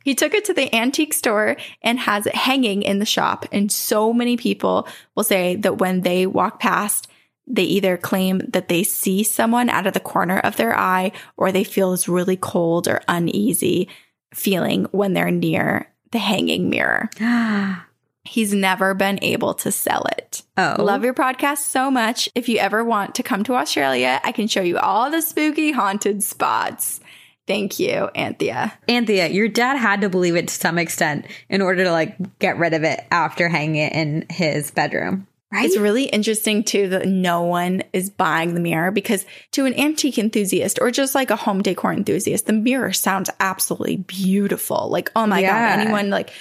he 0.04 0.16
took 0.16 0.34
it 0.34 0.46
to 0.46 0.54
the 0.54 0.74
antique 0.74 1.14
store 1.14 1.58
and 1.82 2.00
has 2.00 2.26
it 2.26 2.36
hanging 2.36 2.82
in 2.82 3.00
the 3.00 3.06
shop. 3.06 3.46
And 3.52 3.72
so 3.72 4.14
many 4.14 4.38
people 4.38 4.88
will 5.16 5.26
say 5.26 5.58
that 5.58 5.80
when 5.80 6.02
they 6.02 6.26
walk 6.26 6.60
past, 6.60 7.08
they 7.48 7.64
either 7.64 7.98
claim 7.98 8.40
that 8.50 8.68
they 8.68 8.84
see 8.84 9.24
someone 9.24 9.70
out 9.70 9.88
of 9.88 9.94
the 9.94 10.00
corner 10.00 10.40
of 10.40 10.58
their 10.58 10.78
eye 10.78 11.12
or 11.38 11.52
they 11.52 11.64
feel 11.64 11.92
this 11.92 12.08
really 12.08 12.38
cold 12.38 12.88
or 12.88 13.02
uneasy 13.08 13.90
feeling 14.34 14.86
when 14.92 15.14
they're 15.14 15.32
near 15.32 15.92
the 16.12 16.20
hanging 16.20 16.70
mirror. 16.70 17.10
He's 18.24 18.54
never 18.54 18.94
been 18.94 19.18
able 19.24 19.56
to 19.56 19.72
sell 19.72 20.04
it. 20.18 20.44
Oh. 20.56 20.76
Love 20.78 21.04
your 21.04 21.14
podcast 21.14 21.60
so 21.60 21.90
much. 21.90 22.30
If 22.36 22.48
you 22.48 22.60
ever 22.60 22.84
want 22.84 23.16
to 23.16 23.24
come 23.24 23.44
to 23.46 23.56
Australia, 23.56 24.22
I 24.24 24.32
can 24.32 24.48
show 24.48 24.62
you 24.62 24.78
all 24.78 25.10
the 25.10 25.22
spooky 25.22 25.72
haunted 25.72 26.22
spots. 26.22 27.00
Thank 27.48 27.80
you, 27.80 28.10
Anthea. 28.16 28.78
Anthea, 28.88 29.28
your 29.30 29.48
dad 29.48 29.76
had 29.76 30.02
to 30.02 30.10
believe 30.10 30.36
it 30.36 30.48
to 30.48 30.54
some 30.54 30.78
extent 30.78 31.26
in 31.50 31.62
order 31.62 31.84
to 31.84 31.92
like 31.92 32.16
get 32.38 32.58
rid 32.58 32.74
of 32.74 32.84
it 32.84 33.04
after 33.10 33.50
hanging 33.50 33.78
it 33.78 33.94
in 33.94 34.26
his 34.30 34.70
bedroom. 34.70 35.28
Right? 35.52 35.66
It's 35.66 35.78
really 35.78 36.06
interesting 36.06 36.64
too 36.64 36.90
that 36.90 37.08
no 37.08 37.42
one 37.42 37.84
is 37.92 38.10
buying 38.10 38.54
the 38.54 38.62
mirror 38.62 38.90
because 38.90 39.26
to 39.52 39.66
an 39.66 39.78
antique 39.78 40.18
enthusiast 40.18 40.80
or 40.80 40.92
just 40.92 41.14
like 41.14 41.30
a 41.30 41.36
home 41.36 41.62
decor 41.62 41.92
enthusiast, 41.92 42.46
the 42.46 42.54
mirror 42.54 42.94
sounds 42.94 43.30
absolutely 43.40 43.98
beautiful. 43.98 44.88
Like, 44.90 45.12
oh 45.16 45.28
my 45.28 45.40
Yeah. 45.42 45.76
God, 45.76 45.82
anyone 45.82 46.10
like, 46.10 46.32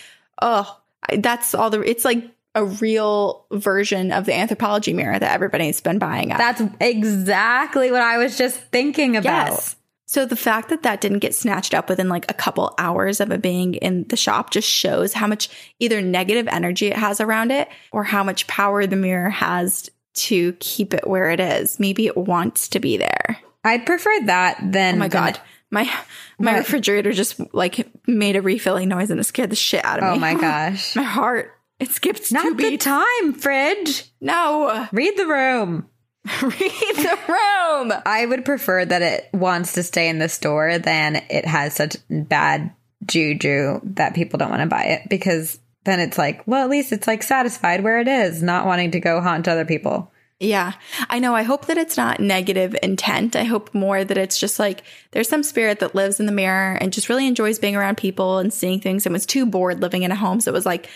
oh, 0.41 0.79
that's 1.19 1.55
all 1.55 1.71
the, 1.71 1.81
it's 1.81 2.05
like 2.05 2.31
a 2.55 2.65
real 2.65 3.47
version 3.51 4.13
of 4.13 4.27
the 4.27 4.33
Anthropologie 4.33 4.95
mirror 4.95 5.19
that 5.19 5.35
everybody's 5.35 5.81
been 5.81 5.99
buying. 5.99 6.31
At. 6.33 6.39
That's 6.39 6.63
exactly 6.81 7.91
what 7.91 8.03
I 8.03 8.19
was 8.19 8.39
just 8.39 8.61
thinking 8.71 9.17
about. 9.17 9.53
Yes. 9.53 9.77
So 10.13 10.27
the 10.27 10.35
fact 10.35 10.71
that 10.71 10.83
that 10.83 11.01
didn't 11.01 11.21
get 11.21 11.37
snatched 11.37 11.73
up 11.73 11.89
within 11.89 12.09
like 12.09 12.29
a 12.29 12.35
couple 12.35 12.75
hours 12.79 13.21
of 13.21 13.31
it 13.31 13.41
being 13.41 13.75
in 13.75 14.09
the 14.09 14.17
shop 14.17 14.51
just 14.51 14.69
shows 14.69 15.13
how 15.13 15.29
much 15.29 15.49
either 15.79 16.03
negative 16.03 16.49
energy 16.49 16.89
it 16.89 16.97
has 16.97 17.21
around 17.21 17.53
it 17.53 17.69
or 17.93 18.03
how 18.03 18.25
much 18.25 18.49
power 18.49 18.89
the 18.89 18.97
mirror 18.97 19.31
has 19.31 19.89
to 20.15 20.53
keep 20.55 20.95
it 20.95 21.07
where 21.07 21.31
it 21.31 21.39
is. 21.39 21.79
Maybe 21.79 22.09
it 22.09 22.17
wants 22.17 22.67
to 22.71 22.81
be 22.81 22.97
there. 22.97 23.39
I'd 23.63 23.87
prefer 23.87 24.11
that 24.27 24.59
than 24.73 24.97
Oh 24.97 24.99
my 24.99 25.07
than- 25.07 25.23
god. 25.35 25.41
My 25.71 25.85
my 26.41 26.55
What? 26.55 26.59
refrigerator 26.59 27.13
just 27.13 27.41
like 27.55 27.87
made 28.09 28.35
a 28.35 28.43
refilling 28.43 28.89
noise 28.89 29.13
and 29.13 29.21
it 29.21 29.25
scared 29.25 29.51
the 29.51 29.55
shit 29.55 29.85
out 29.85 29.99
of 30.01 30.05
oh 30.07 30.11
me. 30.11 30.17
Oh 30.17 30.19
my 30.19 30.35
gosh. 30.41 30.97
my 30.97 31.05
heart. 31.05 31.53
It 31.79 31.91
skipped 31.93 32.33
Not 32.33 32.57
the 32.57 32.71
beats. 32.71 32.85
time, 32.85 33.33
fridge. 33.35 34.07
no. 34.21 34.89
Read 34.91 35.17
the 35.17 35.27
room. 35.29 35.87
Read 36.43 36.53
the 36.53 37.19
room. 37.29 37.93
I 38.05 38.27
would 38.29 38.45
prefer 38.45 38.85
that 38.85 39.03
it 39.03 39.29
wants 39.33 39.73
to 39.75 39.83
stay 39.83 40.09
in 40.09 40.19
the 40.19 40.29
store 40.29 40.79
than 40.79 41.17
it 41.31 41.47
has 41.47 41.75
such 41.75 41.97
bad 42.11 42.73
juju 43.07 43.81
that 43.83 44.15
people 44.15 44.39
don't 44.39 44.51
want 44.51 44.61
to 44.61 44.67
buy 44.67 44.85
it 44.85 45.09
because 45.09 45.59
then 45.85 45.99
it's 45.99 46.19
like, 46.19 46.47
well, 46.47 46.63
at 46.63 46.71
least 46.71 46.93
it's 46.93 47.07
like 47.07 47.23
satisfied 47.23 47.83
where 47.83 48.01
it 48.01 48.09
is, 48.09 48.43
not 48.43 48.67
wanting 48.67 48.91
to 48.91 49.01
go 49.01 49.21
haunt 49.21 49.49
other 49.49 49.65
people. 49.65 50.13
Yeah. 50.39 50.73
I 51.11 51.19
know. 51.19 51.35
I 51.35 51.43
hope 51.43 51.67
that 51.67 51.77
it's 51.77 51.99
not 51.99 52.19
negative 52.19 52.75
intent. 52.83 53.37
I 53.37 53.45
hope 53.45 53.75
more 53.75 54.05
that 54.05 54.17
it's 54.17 54.39
just 54.39 54.59
like 54.59 54.83
there's 55.11 55.29
some 55.29 55.43
spirit 55.43 55.81
that 55.81 55.95
lives 55.95 56.19
in 56.19 56.25
the 56.27 56.33
mirror 56.33 56.79
and 56.81 56.93
just 56.93 57.11
really 57.11 57.27
enjoys 57.27 57.59
being 57.59 57.77
around 57.77 57.99
people 57.99 58.39
and 58.39 58.53
seeing 58.53 58.81
things 58.81 59.05
and 59.05 59.13
was 59.13 59.27
too 59.27 59.45
bored 59.45 59.83
living 59.83 60.03
in 60.03 60.13
a 60.13 60.17
home. 60.17 60.41
So 60.41 60.51
it 60.51 60.55
was 60.55 60.65
like, 60.65 60.89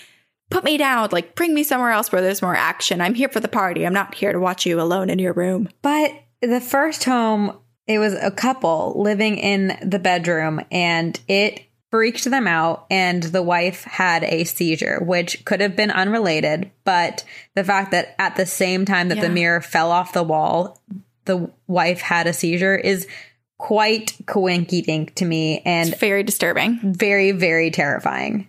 put 0.54 0.62
me 0.64 0.76
down, 0.76 1.08
like 1.10 1.34
bring 1.34 1.52
me 1.52 1.64
somewhere 1.64 1.90
else 1.90 2.12
where 2.12 2.22
there's 2.22 2.40
more 2.40 2.54
action. 2.54 3.00
I'm 3.00 3.14
here 3.14 3.28
for 3.28 3.40
the 3.40 3.48
party. 3.48 3.84
I'm 3.84 3.92
not 3.92 4.14
here 4.14 4.32
to 4.32 4.38
watch 4.38 4.64
you 4.64 4.80
alone 4.80 5.10
in 5.10 5.18
your 5.18 5.32
room. 5.32 5.68
But 5.82 6.12
the 6.40 6.60
first 6.60 7.02
home, 7.02 7.58
it 7.88 7.98
was 7.98 8.14
a 8.14 8.30
couple 8.30 8.94
living 8.96 9.36
in 9.36 9.76
the 9.82 9.98
bedroom 9.98 10.60
and 10.70 11.18
it 11.26 11.64
freaked 11.90 12.24
them 12.24 12.46
out. 12.46 12.86
And 12.88 13.24
the 13.24 13.42
wife 13.42 13.82
had 13.82 14.22
a 14.22 14.44
seizure, 14.44 15.00
which 15.02 15.44
could 15.44 15.60
have 15.60 15.74
been 15.74 15.90
unrelated. 15.90 16.70
But 16.84 17.24
the 17.56 17.64
fact 17.64 17.90
that 17.90 18.14
at 18.20 18.36
the 18.36 18.46
same 18.46 18.84
time 18.84 19.08
that 19.08 19.20
the 19.20 19.28
mirror 19.28 19.60
fell 19.60 19.90
off 19.90 20.12
the 20.12 20.22
wall, 20.22 20.80
the 21.24 21.50
wife 21.66 22.00
had 22.00 22.28
a 22.28 22.32
seizure 22.32 22.76
is 22.76 23.08
quite 23.58 24.12
coinky 24.26 24.84
dink 24.84 25.16
to 25.16 25.24
me 25.24 25.62
and 25.64 25.88
It's 25.88 25.98
very 25.98 26.22
disturbing. 26.22 26.78
very, 26.84 27.32
very 27.32 27.72
terrifying. 27.72 28.48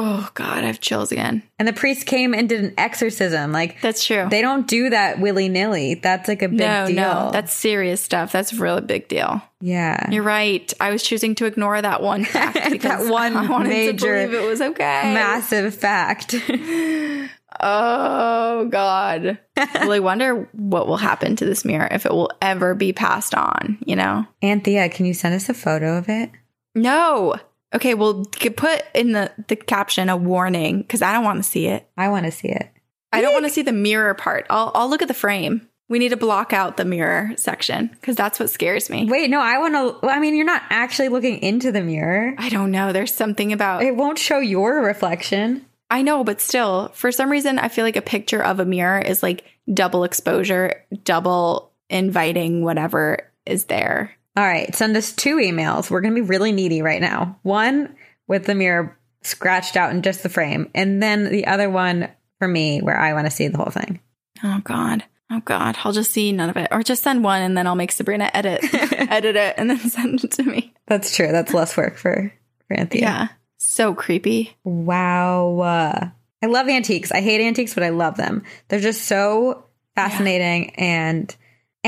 Oh 0.00 0.30
God, 0.34 0.62
I 0.62 0.68
have 0.68 0.80
chills 0.80 1.10
again. 1.10 1.42
And 1.58 1.66
the 1.66 1.72
priest 1.72 2.06
came 2.06 2.32
and 2.32 2.48
did 2.48 2.62
an 2.64 2.72
exorcism. 2.78 3.50
Like, 3.50 3.80
That's 3.80 4.06
true. 4.06 4.28
they 4.30 4.40
don't 4.40 4.68
do 4.68 4.90
that 4.90 5.18
willy 5.18 5.48
nilly. 5.48 5.94
That's 5.94 6.28
like 6.28 6.40
a 6.40 6.48
big 6.48 6.60
no, 6.60 6.86
deal. 6.86 6.94
no, 6.94 7.30
that's 7.32 7.52
serious 7.52 8.00
stuff. 8.00 8.30
That's 8.30 8.52
a 8.52 8.56
really 8.56 8.80
big 8.82 9.08
deal. 9.08 9.42
yeah. 9.60 10.08
You're 10.08 10.22
right. 10.22 10.72
I 10.78 10.90
was 10.90 11.02
choosing 11.02 11.34
to 11.36 11.46
ignore 11.46 11.82
that 11.82 12.00
one 12.00 12.24
fact 12.36 12.70
because 12.70 13.10
one 13.10 13.36
I 13.36 13.50
wanted 13.50 13.70
major 13.70 14.22
to 14.22 14.28
believe 14.28 14.44
it 14.44 14.46
was 14.46 14.60
okay. 14.60 15.12
massive 15.12 15.74
fact. 15.74 16.34
Oh 17.60 18.68
God. 18.70 19.38
I 19.56 19.98
wonder 19.98 20.48
what 20.52 20.86
will 20.86 20.96
happen 20.96 21.34
to 21.36 21.44
this 21.44 21.64
mirror 21.64 21.88
if 21.90 22.06
it 22.06 22.12
will 22.12 22.30
ever 22.40 22.74
be 22.74 22.92
passed 22.92 23.34
on, 23.34 23.78
you 23.84 23.96
know? 23.96 24.26
Anthea, 24.42 24.88
can 24.90 25.06
you 25.06 25.14
send 25.14 25.34
us 25.34 25.48
a 25.48 25.54
photo 25.54 25.96
of 25.96 26.08
it? 26.08 26.30
No. 26.74 27.34
Okay, 27.74 27.94
well 27.94 28.24
put 28.24 28.84
in 28.94 29.12
the, 29.12 29.32
the 29.48 29.56
caption 29.56 30.08
a 30.08 30.16
warning 30.16 30.78
because 30.78 31.02
I 31.02 31.12
don't 31.12 31.24
want 31.24 31.38
to 31.38 31.48
see 31.48 31.66
it. 31.66 31.88
I 31.96 32.08
want 32.08 32.26
to 32.26 32.32
see 32.32 32.48
it. 32.48 32.70
I 33.12 33.20
don't 33.20 33.32
want 33.32 33.46
to 33.46 33.50
see 33.50 33.62
the 33.62 33.72
mirror 33.72 34.14
part. 34.14 34.46
I'll 34.50 34.70
I'll 34.74 34.88
look 34.88 35.02
at 35.02 35.08
the 35.08 35.14
frame. 35.14 35.68
We 35.88 35.98
need 35.98 36.10
to 36.10 36.18
block 36.18 36.52
out 36.52 36.76
the 36.76 36.84
mirror 36.84 37.32
section 37.36 37.88
because 37.88 38.16
that's 38.16 38.38
what 38.38 38.50
scares 38.50 38.90
me. 38.90 39.06
Wait, 39.06 39.30
no, 39.30 39.40
I 39.40 39.58
want 39.58 39.74
to. 39.74 40.06
Well, 40.06 40.14
I 40.14 40.20
mean, 40.20 40.36
you're 40.36 40.44
not 40.44 40.62
actually 40.68 41.08
looking 41.08 41.38
into 41.38 41.72
the 41.72 41.80
mirror. 41.80 42.34
I 42.36 42.50
don't 42.50 42.70
know. 42.70 42.92
There's 42.92 43.14
something 43.14 43.52
about 43.52 43.82
It 43.82 43.96
won't 43.96 44.18
show 44.18 44.38
your 44.38 44.82
reflection. 44.82 45.64
I 45.90 46.02
know, 46.02 46.22
but 46.22 46.42
still, 46.42 46.88
for 46.88 47.10
some 47.10 47.30
reason, 47.30 47.58
I 47.58 47.68
feel 47.68 47.84
like 47.84 47.96
a 47.96 48.02
picture 48.02 48.44
of 48.44 48.60
a 48.60 48.66
mirror 48.66 48.98
is 48.98 49.22
like 49.22 49.44
double 49.72 50.04
exposure, 50.04 50.84
double 51.04 51.72
inviting 51.88 52.62
whatever 52.62 53.30
is 53.46 53.64
there. 53.64 54.17
All 54.38 54.46
right, 54.46 54.72
send 54.72 54.96
us 54.96 55.12
two 55.12 55.38
emails. 55.38 55.90
We're 55.90 56.00
going 56.00 56.14
to 56.14 56.22
be 56.22 56.28
really 56.28 56.52
needy 56.52 56.80
right 56.80 57.00
now. 57.00 57.40
One 57.42 57.96
with 58.28 58.44
the 58.44 58.54
mirror 58.54 58.96
scratched 59.22 59.76
out 59.76 59.90
in 59.90 60.02
just 60.02 60.22
the 60.22 60.28
frame, 60.28 60.70
and 60.76 61.02
then 61.02 61.24
the 61.24 61.48
other 61.48 61.68
one 61.68 62.08
for 62.38 62.46
me 62.46 62.80
where 62.80 62.96
I 62.96 63.14
want 63.14 63.26
to 63.26 63.32
see 63.32 63.48
the 63.48 63.58
whole 63.58 63.72
thing. 63.72 63.98
Oh 64.44 64.60
God. 64.62 65.02
Oh 65.28 65.40
God. 65.44 65.76
I'll 65.82 65.90
just 65.90 66.12
see 66.12 66.30
none 66.30 66.50
of 66.50 66.56
it. 66.56 66.68
Or 66.70 66.84
just 66.84 67.02
send 67.02 67.24
one 67.24 67.42
and 67.42 67.58
then 67.58 67.66
I'll 67.66 67.74
make 67.74 67.90
Sabrina 67.90 68.30
edit 68.32 68.60
edit 68.72 69.34
it 69.34 69.54
and 69.58 69.70
then 69.70 69.78
send 69.90 70.22
it 70.22 70.30
to 70.30 70.44
me. 70.44 70.72
That's 70.86 71.16
true. 71.16 71.32
That's 71.32 71.52
less 71.52 71.76
work 71.76 71.96
for, 71.96 72.32
for 72.68 72.76
Anthea. 72.76 73.00
Yeah. 73.00 73.28
So 73.56 73.92
creepy. 73.92 74.56
Wow. 74.62 75.58
Uh, 75.58 76.10
I 76.44 76.46
love 76.46 76.68
antiques. 76.68 77.10
I 77.10 77.22
hate 77.22 77.40
antiques, 77.40 77.74
but 77.74 77.82
I 77.82 77.88
love 77.88 78.16
them. 78.16 78.44
They're 78.68 78.78
just 78.78 79.06
so 79.06 79.64
fascinating 79.96 80.76
and 80.76 81.34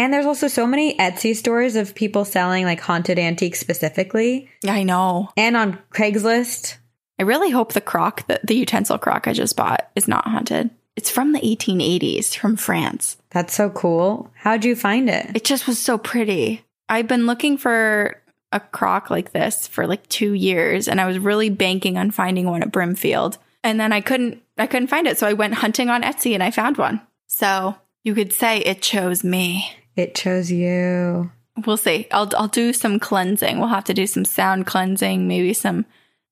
and 0.01 0.15
there's 0.15 0.25
also 0.25 0.49
so 0.49 0.67
many 0.67 0.97
Etsy 0.97 1.37
stores 1.37 1.77
of 1.77 1.95
people 1.95 2.25
selling 2.25 2.65
like 2.65 2.81
haunted 2.81 3.19
antiques 3.19 3.61
specifically 3.61 4.49
I 4.67 4.83
know. 4.83 5.29
and 5.37 5.59
on 5.59 5.79
Craigslist. 5.93 6.79
I 7.19 7.25
really 7.25 7.51
hope 7.51 7.75
the 7.75 7.83
crock, 7.83 8.27
the, 8.27 8.41
the 8.43 8.55
utensil 8.55 8.97
crock 8.97 9.29
I 9.29 9.35
just 9.35 9.57
bought, 9.57 9.91
is 9.95 10.09
not 10.09 10.27
haunted. 10.27 10.71
It's 10.97 11.11
from 11.11 11.33
the 11.33 11.41
1880s 11.41 12.35
from 12.35 12.57
France. 12.57 13.19
That's 13.29 13.53
so 13.55 13.69
cool. 13.69 14.31
How'd 14.37 14.65
you 14.65 14.75
find 14.75 15.11
it? 15.11 15.33
It 15.35 15.45
just 15.45 15.67
was 15.67 15.79
so 15.79 15.99
pretty. 15.99 16.65
I've 16.89 17.07
been 17.07 17.27
looking 17.27 17.59
for 17.59 18.23
a 18.53 18.61
crock 18.61 19.11
like 19.11 19.33
this 19.33 19.67
for 19.69 19.87
like 19.87 20.09
two 20.09 20.33
years 20.33 20.89
and 20.89 20.99
I 20.99 21.07
was 21.07 21.19
really 21.19 21.51
banking 21.51 21.99
on 21.99 22.11
finding 22.11 22.47
one 22.47 22.63
at 22.63 22.73
Brimfield. 22.73 23.37
And 23.63 23.79
then 23.79 23.93
I 23.93 24.01
couldn't 24.01 24.43
I 24.57 24.67
couldn't 24.67 24.89
find 24.89 25.07
it. 25.07 25.19
So 25.19 25.27
I 25.27 25.35
went 25.35 25.55
hunting 25.55 25.91
on 25.91 26.03
Etsy 26.03 26.33
and 26.33 26.43
I 26.43 26.51
found 26.51 26.79
one. 26.79 27.03
So 27.27 27.77
you 28.03 28.15
could 28.15 28.33
say 28.33 28.61
it 28.61 28.81
chose 28.81 29.23
me. 29.23 29.77
It 29.97 30.15
chose 30.15 30.51
you. 30.51 31.31
We'll 31.67 31.77
see. 31.77 32.07
I'll 32.11 32.31
I'll 32.37 32.49
do 32.49 32.73
some 32.73 32.99
cleansing. 32.99 33.59
We'll 33.59 33.69
have 33.69 33.85
to 33.85 33.95
do 33.95 34.07
some 34.07 34.25
sound 34.25 34.67
cleansing, 34.67 35.27
maybe 35.29 35.53
some 35.53 35.85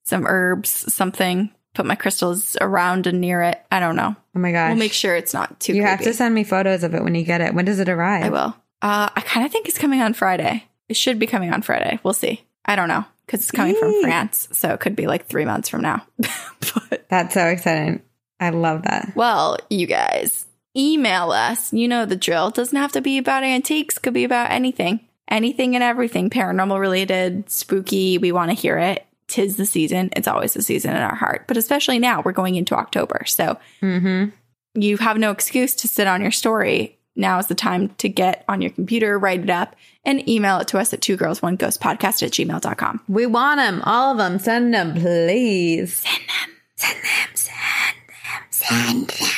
some 0.05 0.26
herbs, 0.26 0.93
something. 0.93 1.51
Put 1.74 1.86
my 1.86 1.94
crystals 1.94 2.56
around 2.60 3.06
and 3.06 3.20
near 3.20 3.43
it. 3.43 3.60
I 3.70 3.78
don't 3.78 3.94
know. 3.94 4.16
Oh 4.35 4.39
my 4.39 4.52
gosh. 4.52 4.70
We'll 4.70 4.78
make 4.78 4.93
sure 4.93 5.14
it's 5.14 5.35
not 5.35 5.60
too. 5.60 5.74
you 5.74 5.82
have 5.82 6.02
to 6.02 6.14
send 6.14 6.35
me 6.35 6.44
photos 6.44 6.82
of 6.82 6.94
it 6.94 7.05
when 7.05 7.14
you 7.14 7.24
get 7.24 7.40
it. 7.40 7.55
When 7.55 7.66
does 7.66 7.78
it 7.78 7.89
arrive? 7.89 8.24
I 8.24 8.30
will. 8.30 8.56
Uh, 8.80 9.09
I 9.14 9.20
kind 9.20 9.44
of 9.44 9.52
think 9.52 9.68
it's 9.68 9.78
coming 9.78 10.01
on 10.01 10.14
Friday. 10.14 10.64
It 10.89 10.97
should 10.97 11.18
be 11.18 11.26
coming 11.26 11.52
on 11.52 11.62
Friday. 11.62 12.01
We'll 12.02 12.14
see. 12.14 12.43
I 12.64 12.74
don't 12.74 12.89
know 12.89 13.05
because 13.26 13.40
it's 13.40 13.51
coming 13.51 13.76
from 13.76 14.01
France, 14.02 14.48
so 14.52 14.70
it 14.70 14.80
could 14.80 14.97
be 14.97 15.06
like 15.06 15.26
three 15.26 15.44
months 15.44 15.68
from 15.68 15.82
now. 15.82 16.06
but 16.18 17.06
That's 17.09 17.35
so 17.35 17.47
exciting. 17.47 18.02
I 18.40 18.51
love 18.51 18.82
that. 18.85 19.12
well, 19.14 19.59
you 19.68 19.86
guys 19.86 20.47
email 20.78 21.32
us. 21.32 21.72
You 21.72 21.88
know 21.88 22.06
the 22.06 22.16
drill. 22.16 22.48
It 22.48 22.55
doesn't 22.55 22.78
have 22.78 22.92
to 22.92 23.00
be 23.00 23.18
about 23.18 23.42
antiques. 23.42 23.98
Could 23.98 24.14
be 24.14 24.24
about 24.24 24.50
anything, 24.50 25.00
anything 25.28 25.74
and 25.74 25.82
everything, 25.82 26.30
paranormal 26.30 26.78
related, 26.78 27.50
spooky. 27.50 28.18
We 28.18 28.30
want 28.32 28.50
to 28.50 28.55
hear 28.55 28.78
it. 28.78 29.05
Tis 29.26 29.56
the 29.56 29.66
season. 29.66 30.09
It's 30.16 30.28
always 30.28 30.55
the 30.55 30.62
season 30.62 30.92
in 30.96 31.02
our 31.02 31.14
heart, 31.14 31.44
but 31.48 31.56
especially 31.59 31.98
now 31.98 32.22
we're 32.22 32.32
going 32.32 32.55
into 32.55 32.74
October, 32.76 33.24
so 33.26 33.59
Mm-hmm. 33.82 34.30
you 34.80 34.96
have 34.96 35.18
no 35.18 35.30
excuse 35.32 35.74
to 35.76 35.88
sit 35.88 36.06
on 36.06 36.22
your 36.22 36.30
story. 36.30 36.94
Now 37.14 37.38
is 37.38 37.48
the 37.48 37.55
time 37.55 37.88
to 37.98 38.09
get 38.09 38.44
on 38.48 38.62
your 38.62 38.70
computer, 38.70 39.18
write 39.18 39.40
it 39.40 39.50
up, 39.50 39.74
and 40.05 40.26
email 40.28 40.60
it 40.60 40.68
to 40.68 40.78
us 40.78 40.94
at 40.94 41.02
two 41.02 41.16
girls, 41.16 41.42
one 41.42 41.56
ghost 41.56 41.80
podcast 41.80 42.22
at 42.22 42.30
gmail.com. 42.30 43.00
We 43.09 43.26
want 43.26 43.59
them, 43.59 43.82
all 43.84 44.12
of 44.12 44.18
them. 44.18 44.38
Send 44.38 44.72
them, 44.72 44.94
please. 44.94 45.96
Send 45.96 46.20
them. 46.28 46.56
Send 46.76 46.96
them, 47.02 47.34
send 47.34 47.96
them, 48.09 48.42
send 48.50 49.09
them. 49.09 49.28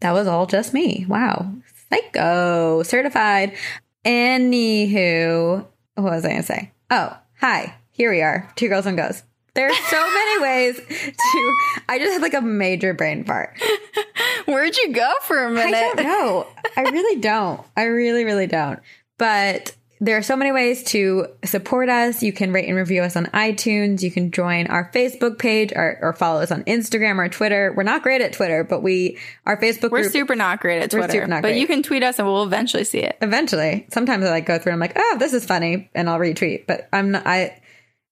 That 0.00 0.12
was 0.12 0.26
all 0.26 0.46
just 0.46 0.72
me. 0.74 1.04
Wow. 1.08 1.52
Psycho. 1.90 2.82
Certified. 2.82 3.56
Anywho, 4.04 5.66
what 5.94 6.04
was 6.04 6.24
I 6.24 6.28
going 6.28 6.40
to 6.40 6.46
say? 6.46 6.72
Oh, 6.90 7.16
hi. 7.40 7.74
Here 7.90 8.10
we 8.10 8.22
are. 8.22 8.50
Two 8.56 8.68
girls, 8.68 8.84
one 8.84 8.96
goes. 8.96 9.22
There's 9.54 9.76
so 9.76 9.96
many 10.14 10.42
ways 10.42 10.76
to. 10.76 11.56
I 11.88 11.98
just 11.98 12.12
had 12.12 12.22
like 12.22 12.34
a 12.34 12.40
major 12.40 12.94
brain 12.94 13.24
fart. 13.24 13.60
Where'd 14.46 14.76
you 14.76 14.92
go 14.92 15.12
for 15.22 15.44
a 15.44 15.50
minute? 15.50 15.72
don't 15.72 15.96
know. 16.04 16.46
I 16.76 16.82
really 16.82 17.20
don't. 17.20 17.60
I 17.76 17.84
really, 17.84 18.24
really 18.24 18.46
don't. 18.46 18.78
But 19.18 19.74
there 20.00 20.16
are 20.16 20.22
so 20.22 20.36
many 20.36 20.52
ways 20.52 20.84
to 20.84 21.26
support 21.44 21.88
us. 21.88 22.22
You 22.22 22.32
can 22.32 22.52
rate 22.52 22.68
and 22.68 22.76
review 22.76 23.02
us 23.02 23.16
on 23.16 23.26
iTunes. 23.26 24.02
You 24.02 24.10
can 24.10 24.30
join 24.30 24.68
our 24.68 24.90
Facebook 24.92 25.38
page 25.38 25.72
or, 25.74 25.98
or 26.00 26.12
follow 26.12 26.40
us 26.40 26.52
on 26.52 26.62
Instagram 26.64 27.18
or 27.18 27.28
Twitter. 27.28 27.74
We're 27.76 27.82
not 27.82 28.02
great 28.02 28.20
at 28.20 28.32
Twitter, 28.32 28.62
but 28.62 28.82
we, 28.82 29.18
our 29.44 29.56
Facebook 29.56 29.90
We're 29.90 30.02
group, 30.02 30.12
super 30.12 30.36
not 30.36 30.60
great 30.60 30.82
at 30.82 30.90
Twitter, 30.90 31.26
but 31.26 31.42
great. 31.42 31.58
you 31.58 31.66
can 31.66 31.82
tweet 31.82 32.04
us 32.04 32.18
and 32.18 32.28
we'll 32.28 32.44
eventually 32.44 32.84
see 32.84 33.00
it. 33.00 33.18
eventually, 33.20 33.86
sometimes 33.90 34.24
I 34.24 34.30
like 34.30 34.46
go 34.46 34.58
through 34.58 34.72
and 34.72 34.82
I'm 34.82 34.88
like, 34.88 34.96
oh, 34.96 35.16
this 35.18 35.32
is 35.32 35.44
funny. 35.44 35.90
And 35.94 36.08
I'll 36.08 36.20
retweet, 36.20 36.66
but 36.66 36.88
I'm 36.92 37.12
not, 37.12 37.26
I, 37.26 37.60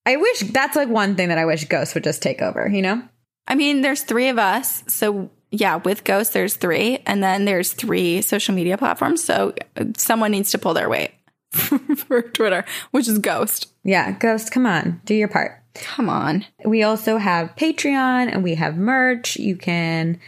I 0.04 0.16
wish 0.16 0.40
that's 0.40 0.76
like 0.76 0.88
one 0.88 1.14
thing 1.14 1.28
that 1.28 1.38
I 1.38 1.44
wish 1.44 1.66
Ghost 1.66 1.94
would 1.94 2.04
just 2.04 2.22
take 2.22 2.42
over, 2.42 2.68
you 2.68 2.82
know? 2.82 3.02
I 3.46 3.54
mean, 3.54 3.80
there's 3.80 4.02
three 4.02 4.28
of 4.28 4.38
us. 4.38 4.82
So, 4.88 5.30
yeah, 5.52 5.76
with 5.76 6.02
Ghost, 6.02 6.32
there's 6.32 6.56
three. 6.56 6.98
And 7.06 7.22
then 7.22 7.44
there's 7.44 7.72
three 7.72 8.22
social 8.22 8.54
media 8.54 8.76
platforms. 8.76 9.22
So, 9.22 9.54
uh, 9.76 9.84
someone 9.96 10.32
needs 10.32 10.50
to 10.50 10.58
pull 10.58 10.74
their 10.74 10.88
weight 10.88 11.12
for 12.06 12.22
Twitter, 12.22 12.64
which 12.90 13.08
is 13.08 13.18
Ghost. 13.18 13.72
Yeah. 13.84 14.12
Ghost, 14.12 14.52
come 14.52 14.66
on, 14.66 15.00
do 15.04 15.14
your 15.14 15.28
part. 15.28 15.62
Come 15.74 16.08
on. 16.08 16.46
We 16.64 16.82
also 16.82 17.18
have 17.18 17.54
Patreon 17.56 18.32
and 18.32 18.42
we 18.42 18.54
have 18.54 18.76
merch. 18.76 19.36
You 19.36 19.56
can 19.56 20.20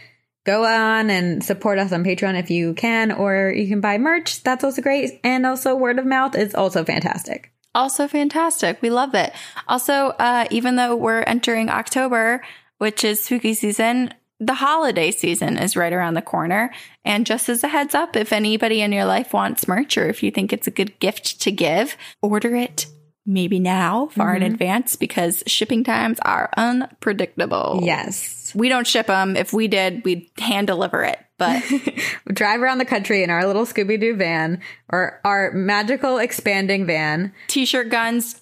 go 0.45 0.65
on 0.65 1.09
and 1.09 1.43
support 1.43 1.79
us 1.79 1.91
on 1.91 2.03
Patreon 2.03 2.39
if 2.39 2.49
you 2.49 2.73
can, 2.73 3.11
or 3.11 3.53
you 3.55 3.67
can 3.67 3.81
buy 3.81 3.97
merch. 3.97 4.43
That's 4.43 4.63
also 4.63 4.81
great. 4.81 5.19
And 5.23 5.45
also, 5.45 5.75
word 5.75 5.99
of 5.99 6.05
mouth 6.05 6.35
is 6.35 6.55
also 6.55 6.83
fantastic. 6.83 7.51
Also 7.75 8.07
fantastic. 8.07 8.81
We 8.81 8.89
love 8.89 9.13
it. 9.13 9.31
Also, 9.67 10.09
uh, 10.19 10.47
even 10.49 10.75
though 10.75 10.95
we're 10.95 11.21
entering 11.21 11.69
October, 11.69 12.41
which 12.79 13.03
is 13.03 13.21
spooky 13.21 13.53
season, 13.53 14.13
the 14.39 14.55
holiday 14.55 15.11
season 15.11 15.57
is 15.57 15.75
right 15.75 15.91
around 15.93 16.13
the 16.13 16.21
corner. 16.21 16.71
And 17.03 17.25
just 17.25 17.49
as 17.49 17.63
a 17.63 17.67
heads 17.67 17.93
up, 17.93 18.15
if 18.15 18.31
anybody 18.31 18.81
in 18.81 18.91
your 18.91 19.05
life 19.05 19.33
wants 19.33 19.67
merch 19.67 19.97
or 19.97 20.07
if 20.07 20.23
you 20.23 20.31
think 20.31 20.53
it's 20.53 20.67
a 20.67 20.71
good 20.71 20.97
gift 20.99 21.41
to 21.41 21.51
give, 21.51 21.97
order 22.21 22.55
it 22.55 22.85
maybe 23.29 23.59
now 23.59 24.07
far 24.07 24.35
in 24.35 24.41
mm-hmm. 24.41 24.53
advance 24.53 24.95
because 24.95 25.43
shipping 25.45 25.83
times 25.83 26.17
are 26.23 26.49
unpredictable. 26.57 27.79
Yes. 27.83 28.51
We 28.55 28.69
don't 28.69 28.87
ship 28.87 29.07
them. 29.07 29.37
If 29.37 29.53
we 29.53 29.67
did, 29.67 30.03
we'd 30.03 30.29
hand 30.39 30.67
deliver 30.67 31.03
it. 31.03 31.19
But 31.37 31.63
Drive 32.33 32.61
around 32.61 32.79
the 32.79 32.85
country 32.85 33.23
in 33.23 33.29
our 33.29 33.45
little 33.45 33.65
Scooby 33.65 33.99
Doo 33.99 34.15
van 34.15 34.61
or 34.91 35.21
our 35.23 35.51
magical 35.51 36.17
expanding 36.17 36.85
van. 36.85 37.31
t 37.47 37.65
shirt 37.65 37.89
guns. 37.89 38.41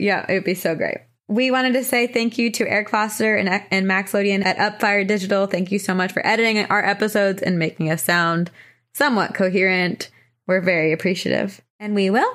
Yeah, 0.00 0.26
it 0.28 0.34
would 0.34 0.44
be 0.44 0.54
so 0.54 0.74
great. 0.74 0.98
We 1.32 1.50
wanted 1.50 1.72
to 1.72 1.84
say 1.84 2.08
thank 2.08 2.36
you 2.36 2.50
to 2.52 2.68
Eric 2.68 2.90
Foster 2.90 3.36
and, 3.36 3.64
and 3.70 3.86
Max 3.86 4.12
Lodian 4.12 4.44
at 4.44 4.58
Upfire 4.58 5.08
Digital. 5.08 5.46
Thank 5.46 5.72
you 5.72 5.78
so 5.78 5.94
much 5.94 6.12
for 6.12 6.24
editing 6.26 6.66
our 6.66 6.84
episodes 6.84 7.40
and 7.40 7.58
making 7.58 7.90
us 7.90 8.04
sound 8.04 8.50
somewhat 8.92 9.32
coherent. 9.32 10.10
We're 10.46 10.60
very 10.60 10.92
appreciative. 10.92 11.62
And 11.80 11.94
we 11.94 12.10
will 12.10 12.30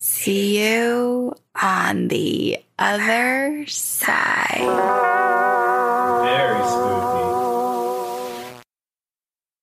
see 0.00 0.64
you 0.64 1.34
on 1.60 2.08
the 2.08 2.64
other 2.78 3.66
side. 3.66 4.64
Very. 6.24 7.17